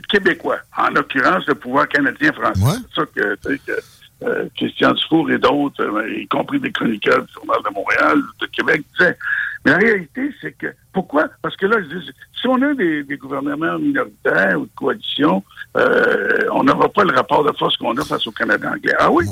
québécois, 0.10 0.58
en 0.78 0.90
l'occurrence 0.90 1.45
le 1.48 1.56
pouvoir 1.56 1.88
canadien-français. 1.88 2.80
C'est 2.90 3.02
ça 3.02 3.06
que, 3.16 3.36
que 3.44 3.74
euh, 4.23 4.48
Christian 4.56 4.94
Dufour 4.94 5.31
et 5.31 5.38
d'autres, 5.38 5.84
euh, 5.84 6.14
y 6.14 6.27
compris 6.27 6.60
des 6.60 6.72
chroniqueurs 6.72 7.23
du 7.26 7.34
Journal 7.34 7.57
de 7.68 7.73
Montréal, 7.73 8.22
de 8.40 8.45
Québec, 8.48 8.84
disaient. 8.98 9.18
Mais 9.65 9.72
la 9.72 9.77
réalité, 9.77 10.34
c'est 10.41 10.52
que 10.53 10.68
pourquoi? 10.91 11.30
Parce 11.41 11.56
que 11.56 11.65
là, 11.65 11.77
je 11.81 11.98
dis, 11.98 12.11
si 12.40 12.48
on 12.48 12.61
a 12.61 12.73
des, 12.73 13.03
des 13.03 13.18
gouvernements 13.18 13.80
minoritaires 13.80 14.60
ou 14.60 14.65
de 14.65 14.72
coalition, 14.76 15.44
euh, 15.77 16.45
on 16.52 16.64
n'aura 16.64 16.90
pas 16.90 17.03
le 17.03 17.15
rapport 17.15 17.44
de 17.44 17.52
force 17.57 17.77
qu'on 17.77 17.98
a 17.98 18.03
face 18.03 18.27
au 18.27 18.31
Canada 18.31 18.72
anglais. 18.72 18.94
Ah 18.99 19.10
oui? 19.10 19.26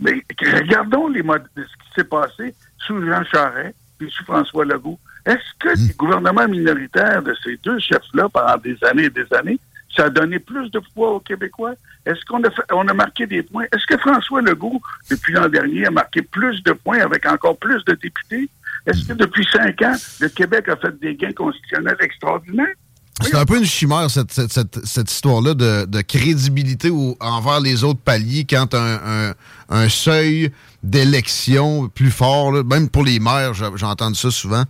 Mais 0.00 0.22
regardons 0.40 1.08
les 1.08 1.22
modes, 1.22 1.44
ce 1.56 1.62
qui 1.62 1.94
s'est 1.94 2.04
passé 2.04 2.54
sous 2.78 3.04
Jean 3.04 3.24
Charest 3.24 3.74
puis 3.98 4.10
sous 4.10 4.24
François 4.24 4.64
Legault. 4.64 4.98
Est-ce 5.26 5.38
que 5.58 5.68
les 5.68 5.94
gouvernements 5.94 6.48
minoritaires 6.48 7.22
de 7.22 7.34
ces 7.44 7.58
deux 7.58 7.78
chefs-là, 7.78 8.28
pendant 8.30 8.56
des 8.56 8.76
années 8.84 9.04
et 9.04 9.10
des 9.10 9.26
années, 9.34 9.58
ça 10.00 10.06
a 10.06 10.10
donné 10.10 10.38
plus 10.38 10.70
de 10.70 10.80
poids 10.94 11.12
aux 11.12 11.20
Québécois? 11.20 11.74
Est-ce 12.06 12.24
qu'on 12.24 12.42
a, 12.42 12.48
on 12.72 12.88
a 12.88 12.94
marqué 12.94 13.26
des 13.26 13.42
points? 13.42 13.64
Est-ce 13.64 13.84
que 13.86 13.98
François 13.98 14.40
Legault, 14.40 14.80
depuis 15.10 15.34
l'an 15.34 15.48
dernier, 15.48 15.86
a 15.86 15.90
marqué 15.90 16.22
plus 16.22 16.62
de 16.62 16.72
points 16.72 17.00
avec 17.00 17.26
encore 17.26 17.58
plus 17.58 17.84
de 17.84 17.92
députés? 17.92 18.48
Est-ce 18.86 19.04
que 19.04 19.12
depuis 19.12 19.46
cinq 19.52 19.82
ans, 19.82 19.94
le 20.20 20.28
Québec 20.28 20.70
a 20.70 20.76
fait 20.76 20.98
des 21.00 21.14
gains 21.16 21.32
constitutionnels 21.32 21.98
extraordinaires? 22.00 22.74
C'est 23.20 23.36
un 23.36 23.44
peu 23.44 23.58
une 23.58 23.66
chimère, 23.66 24.10
cette, 24.10 25.10
histoire-là 25.10 25.52
de, 25.52 26.00
crédibilité 26.00 26.90
envers 27.20 27.60
les 27.60 27.84
autres 27.84 28.00
paliers 28.00 28.46
quand 28.48 28.72
un, 28.72 29.34
un, 29.68 29.88
seuil 29.90 30.50
d'élection 30.82 31.90
plus 31.90 32.10
fort, 32.10 32.64
même 32.64 32.88
pour 32.88 33.04
les 33.04 33.20
maires, 33.20 33.52
j'ai 33.52 33.84
entendu 33.84 34.18
ça 34.18 34.30
souvent. 34.30 34.64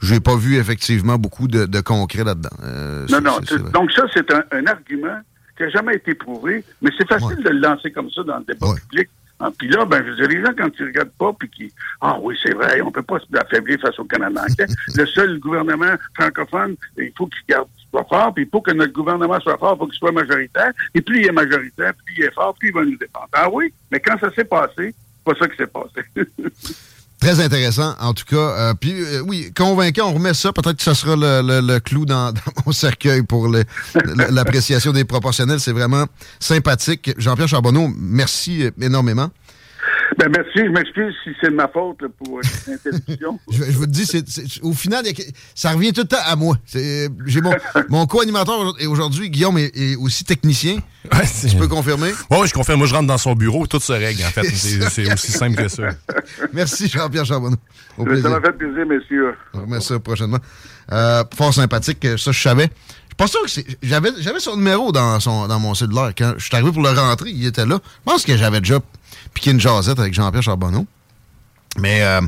Je 0.00 0.14
n'ai 0.14 0.20
pas 0.20 0.36
vu 0.36 0.56
effectivement 0.56 1.18
beaucoup 1.18 1.48
de, 1.48 1.66
de 1.66 1.80
concret 1.80 2.24
là-dedans. 2.24 2.50
Euh, 2.64 3.06
non, 3.10 3.20
non. 3.20 3.38
Donc 3.72 3.92
ça, 3.92 4.04
c'est 4.14 4.32
un, 4.32 4.42
un, 4.52 4.66
argument 4.66 5.20
qui 5.56 5.64
n'a 5.64 5.68
jamais 5.70 5.96
été 5.96 6.14
prouvé, 6.14 6.64
mais 6.80 6.90
c'est 6.96 7.06
facile 7.06 7.38
ouais. 7.38 7.44
de 7.44 7.48
le 7.50 7.60
lancer 7.60 7.90
comme 7.90 8.10
ça 8.10 8.22
dans 8.22 8.38
le 8.38 8.44
débat 8.44 8.68
ouais. 8.68 8.80
public. 8.80 9.08
Ah, 9.42 9.50
puis 9.56 9.68
là, 9.68 9.86
ben, 9.86 10.04
je 10.04 10.10
veux 10.10 10.16
dire, 10.16 10.28
les 10.28 10.44
gens, 10.44 10.52
quand 10.56 10.68
ils 10.78 10.84
regardent 10.84 11.12
pas, 11.18 11.32
puis 11.32 11.48
qui, 11.48 11.72
ah 12.02 12.18
oui, 12.20 12.36
c'est 12.42 12.52
vrai, 12.52 12.82
on 12.82 12.90
peut 12.90 13.02
pas 13.02 13.18
s'affaiblir 13.32 13.80
face 13.80 13.98
au 13.98 14.04
Canada 14.04 14.42
anglais. 14.42 14.66
le 14.94 15.06
seul 15.06 15.38
gouvernement 15.38 15.94
francophone, 16.14 16.76
il 16.98 17.10
faut 17.16 17.26
qu'il 17.26 17.40
garde 17.48 17.66
soit 17.90 18.04
fort, 18.04 18.34
puis 18.34 18.44
pour 18.44 18.62
que 18.62 18.70
notre 18.72 18.92
gouvernement 18.92 19.40
soit 19.40 19.56
fort, 19.56 19.74
il 19.76 19.78
faut 19.78 19.86
qu'il 19.86 19.98
soit 19.98 20.12
majoritaire. 20.12 20.72
Et 20.94 21.00
plus 21.00 21.20
il 21.20 21.26
est 21.26 21.32
majoritaire, 21.32 21.94
plus 22.04 22.14
il 22.18 22.24
est 22.24 22.34
fort, 22.34 22.54
plus 22.58 22.68
il 22.68 22.74
va 22.74 22.84
nous 22.84 22.96
défendre. 22.98 23.28
Ah 23.32 23.48
oui, 23.50 23.72
mais 23.90 23.98
quand 24.00 24.18
ça 24.18 24.30
s'est 24.32 24.44
passé, 24.44 24.94
c'est 24.94 25.24
pas 25.24 25.34
ça 25.38 25.48
qui 25.48 25.56
s'est 25.56 25.66
passé. 25.66 26.04
Très 27.20 27.38
intéressant, 27.40 27.94
en 28.00 28.14
tout 28.14 28.24
cas. 28.24 28.36
Euh, 28.36 28.74
puis 28.74 28.92
euh, 28.92 29.20
oui, 29.20 29.52
convaincant, 29.54 30.08
on 30.08 30.14
remet 30.14 30.32
ça. 30.32 30.52
Peut-être 30.54 30.78
que 30.78 30.82
ce 30.82 30.94
sera 30.94 31.16
le 31.16 31.78
clou 31.78 32.06
dans, 32.06 32.32
dans, 32.32 32.40
mon 32.64 32.72
cercueil 32.72 33.22
pour 33.22 33.48
l'appréciation 34.30 34.92
des 34.92 35.04
proportionnels. 35.04 35.60
C'est 35.60 35.72
vraiment 35.72 36.06
sympathique. 36.38 37.12
Jean-Pierre 37.18 37.48
Charbonneau, 37.48 37.90
merci 37.98 38.64
énormément. 38.80 39.30
Ben 40.18 40.28
merci, 40.28 40.58
je 40.58 40.70
m'excuse 40.70 41.14
si 41.24 41.30
c'est 41.40 41.50
de 41.50 41.54
ma 41.54 41.68
faute 41.68 42.02
là, 42.02 42.08
pour 42.16 42.40
l'interruption. 42.40 43.38
je, 43.50 43.64
je, 43.64 43.72
vous 43.72 43.82
le 43.82 43.86
dis, 43.86 44.06
c'est, 44.06 44.28
c'est, 44.28 44.62
au 44.62 44.72
final, 44.72 45.04
ça 45.54 45.72
revient 45.72 45.92
tout 45.92 46.02
le 46.02 46.08
temps 46.08 46.16
à 46.24 46.36
moi. 46.36 46.56
j'ai 46.72 47.40
mon, 47.40 47.52
mon 47.88 48.06
co-animateur 48.06 48.74
aujourd'hui, 48.88 49.30
Guillaume, 49.30 49.58
est, 49.58 49.76
est, 49.76 49.96
aussi 49.96 50.24
technicien. 50.24 50.78
Ouais, 51.12 51.22
tu 51.48 51.56
peux 51.56 51.68
confirmer? 51.68 52.10
Oui, 52.30 52.38
ouais, 52.38 52.46
je 52.46 52.52
confirme. 52.52 52.78
Moi, 52.78 52.86
je 52.86 52.94
rentre 52.94 53.06
dans 53.06 53.18
son 53.18 53.34
bureau, 53.34 53.66
tout 53.66 53.80
se 53.80 53.92
règle, 53.92 54.22
en 54.22 54.30
fait. 54.30 54.44
C'est, 54.44 55.12
aussi 55.12 55.32
simple 55.32 55.56
que 55.56 55.68
ça. 55.68 55.84
merci, 56.52 56.88
Jean-Pierre 56.88 57.24
Charbonneau. 57.24 57.56
Au 57.96 58.04
ça 58.04 58.28
m'a 58.28 58.40
fait 58.40 58.52
plaisir, 58.52 58.86
messieurs. 58.86 59.34
On 59.54 59.62
remet 59.62 59.80
ça 59.80 59.98
prochainement. 59.98 60.38
Euh, 60.92 61.24
fort 61.34 61.54
sympathique, 61.54 62.06
ça, 62.18 62.32
je 62.32 62.40
savais. 62.40 62.68
Pas 63.20 63.26
sûr 63.26 63.42
que 63.42 63.50
c'est. 63.50 63.66
J'avais, 63.82 64.10
son 64.38 64.56
numéro 64.56 64.92
dans, 64.92 65.20
son, 65.20 65.46
dans 65.46 65.60
mon 65.60 65.74
cellulaire. 65.74 66.12
Quand 66.16 66.32
je 66.38 66.42
suis 66.46 66.56
arrivé 66.56 66.72
pour 66.72 66.80
le 66.80 66.88
rentrer, 66.88 67.28
il 67.28 67.44
était 67.44 67.66
là. 67.66 67.78
Je 67.84 68.10
pense 68.10 68.24
que 68.24 68.34
j'avais 68.34 68.60
déjà 68.60 68.80
piqué 69.34 69.50
une 69.50 69.60
jasette 69.60 69.98
avec 69.98 70.14
Jean-Pierre 70.14 70.42
Charbonneau. 70.42 70.86
Mais 71.76 72.02
euh, 72.02 72.22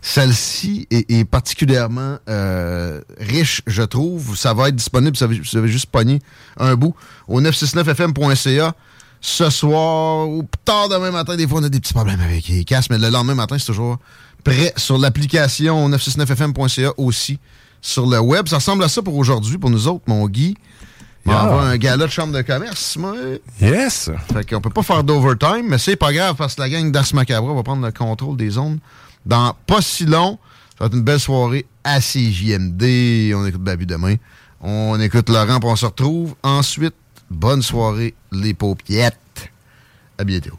celle-ci 0.00 0.86
est, 0.92 1.24
particulièrement 1.24 2.18
euh, 2.28 3.00
riche, 3.18 3.62
je 3.66 3.82
trouve. 3.82 4.36
Ça 4.36 4.54
va 4.54 4.68
être 4.68 4.76
disponible, 4.76 5.16
avez, 5.20 5.40
vous 5.40 5.58
avez 5.58 5.66
juste 5.66 5.86
pogné 5.86 6.20
un 6.58 6.76
bout, 6.76 6.94
au 7.26 7.40
969fm.ca. 7.40 8.72
Ce 9.20 9.50
soir 9.50 10.28
ou 10.28 10.48
tard 10.64 10.90
demain 10.90 11.10
matin, 11.10 11.34
des 11.34 11.48
fois 11.48 11.58
on 11.58 11.64
a 11.64 11.68
des 11.68 11.80
petits 11.80 11.94
problèmes 11.94 12.20
avec 12.20 12.46
les 12.46 12.62
casques, 12.62 12.90
mais 12.90 12.98
le 12.98 13.08
lendemain 13.08 13.34
matin, 13.34 13.58
c'est 13.58 13.66
toujours 13.66 13.98
prêt 14.44 14.72
sur 14.76 14.96
l'application 14.96 15.88
969fm.ca 15.88 16.92
aussi 16.98 17.40
sur 17.84 18.06
le 18.06 18.18
web. 18.18 18.48
Ça 18.48 18.56
ressemble 18.56 18.82
à 18.82 18.88
ça 18.88 19.02
pour 19.02 19.14
aujourd'hui, 19.14 19.58
pour 19.58 19.70
nous 19.70 19.86
autres, 19.86 20.04
mon 20.06 20.26
Guy. 20.26 20.56
On 21.26 21.30
yeah. 21.30 21.46
va 21.46 21.56
un 21.62 21.76
gala 21.76 22.06
de 22.06 22.10
chambre 22.10 22.32
de 22.32 22.42
commerce, 22.42 22.96
moi. 22.96 23.14
Yes! 23.60 24.10
Fait 24.32 24.48
qu'on 24.48 24.60
peut 24.60 24.70
pas 24.70 24.82
faire 24.82 25.04
d'overtime, 25.04 25.66
mais 25.68 25.78
c'est 25.78 25.96
pas 25.96 26.12
grave 26.12 26.34
parce 26.36 26.54
que 26.54 26.62
la 26.62 26.68
gang 26.68 26.90
d'Ars 26.90 27.14
Macabra 27.14 27.54
va 27.54 27.62
prendre 27.62 27.84
le 27.84 27.92
contrôle 27.92 28.36
des 28.36 28.58
ondes 28.58 28.78
dans 29.24 29.54
pas 29.66 29.80
si 29.80 30.06
long. 30.06 30.38
Ça 30.78 30.84
va 30.84 30.86
être 30.86 30.94
une 30.94 31.02
belle 31.02 31.20
soirée 31.20 31.66
à 31.82 32.00
CJMD. 32.00 33.32
On 33.34 33.46
écoute 33.46 33.62
Babu 33.62 33.86
demain. 33.86 34.16
On 34.60 34.98
écoute 35.00 35.28
Laurent, 35.28 35.60
puis 35.60 35.68
on 35.68 35.76
se 35.76 35.86
retrouve. 35.86 36.34
Ensuite, 36.42 36.94
bonne 37.30 37.62
soirée, 37.62 38.14
les 38.32 38.54
paupiettes. 38.54 39.50
À 40.18 40.24
bientôt. 40.24 40.58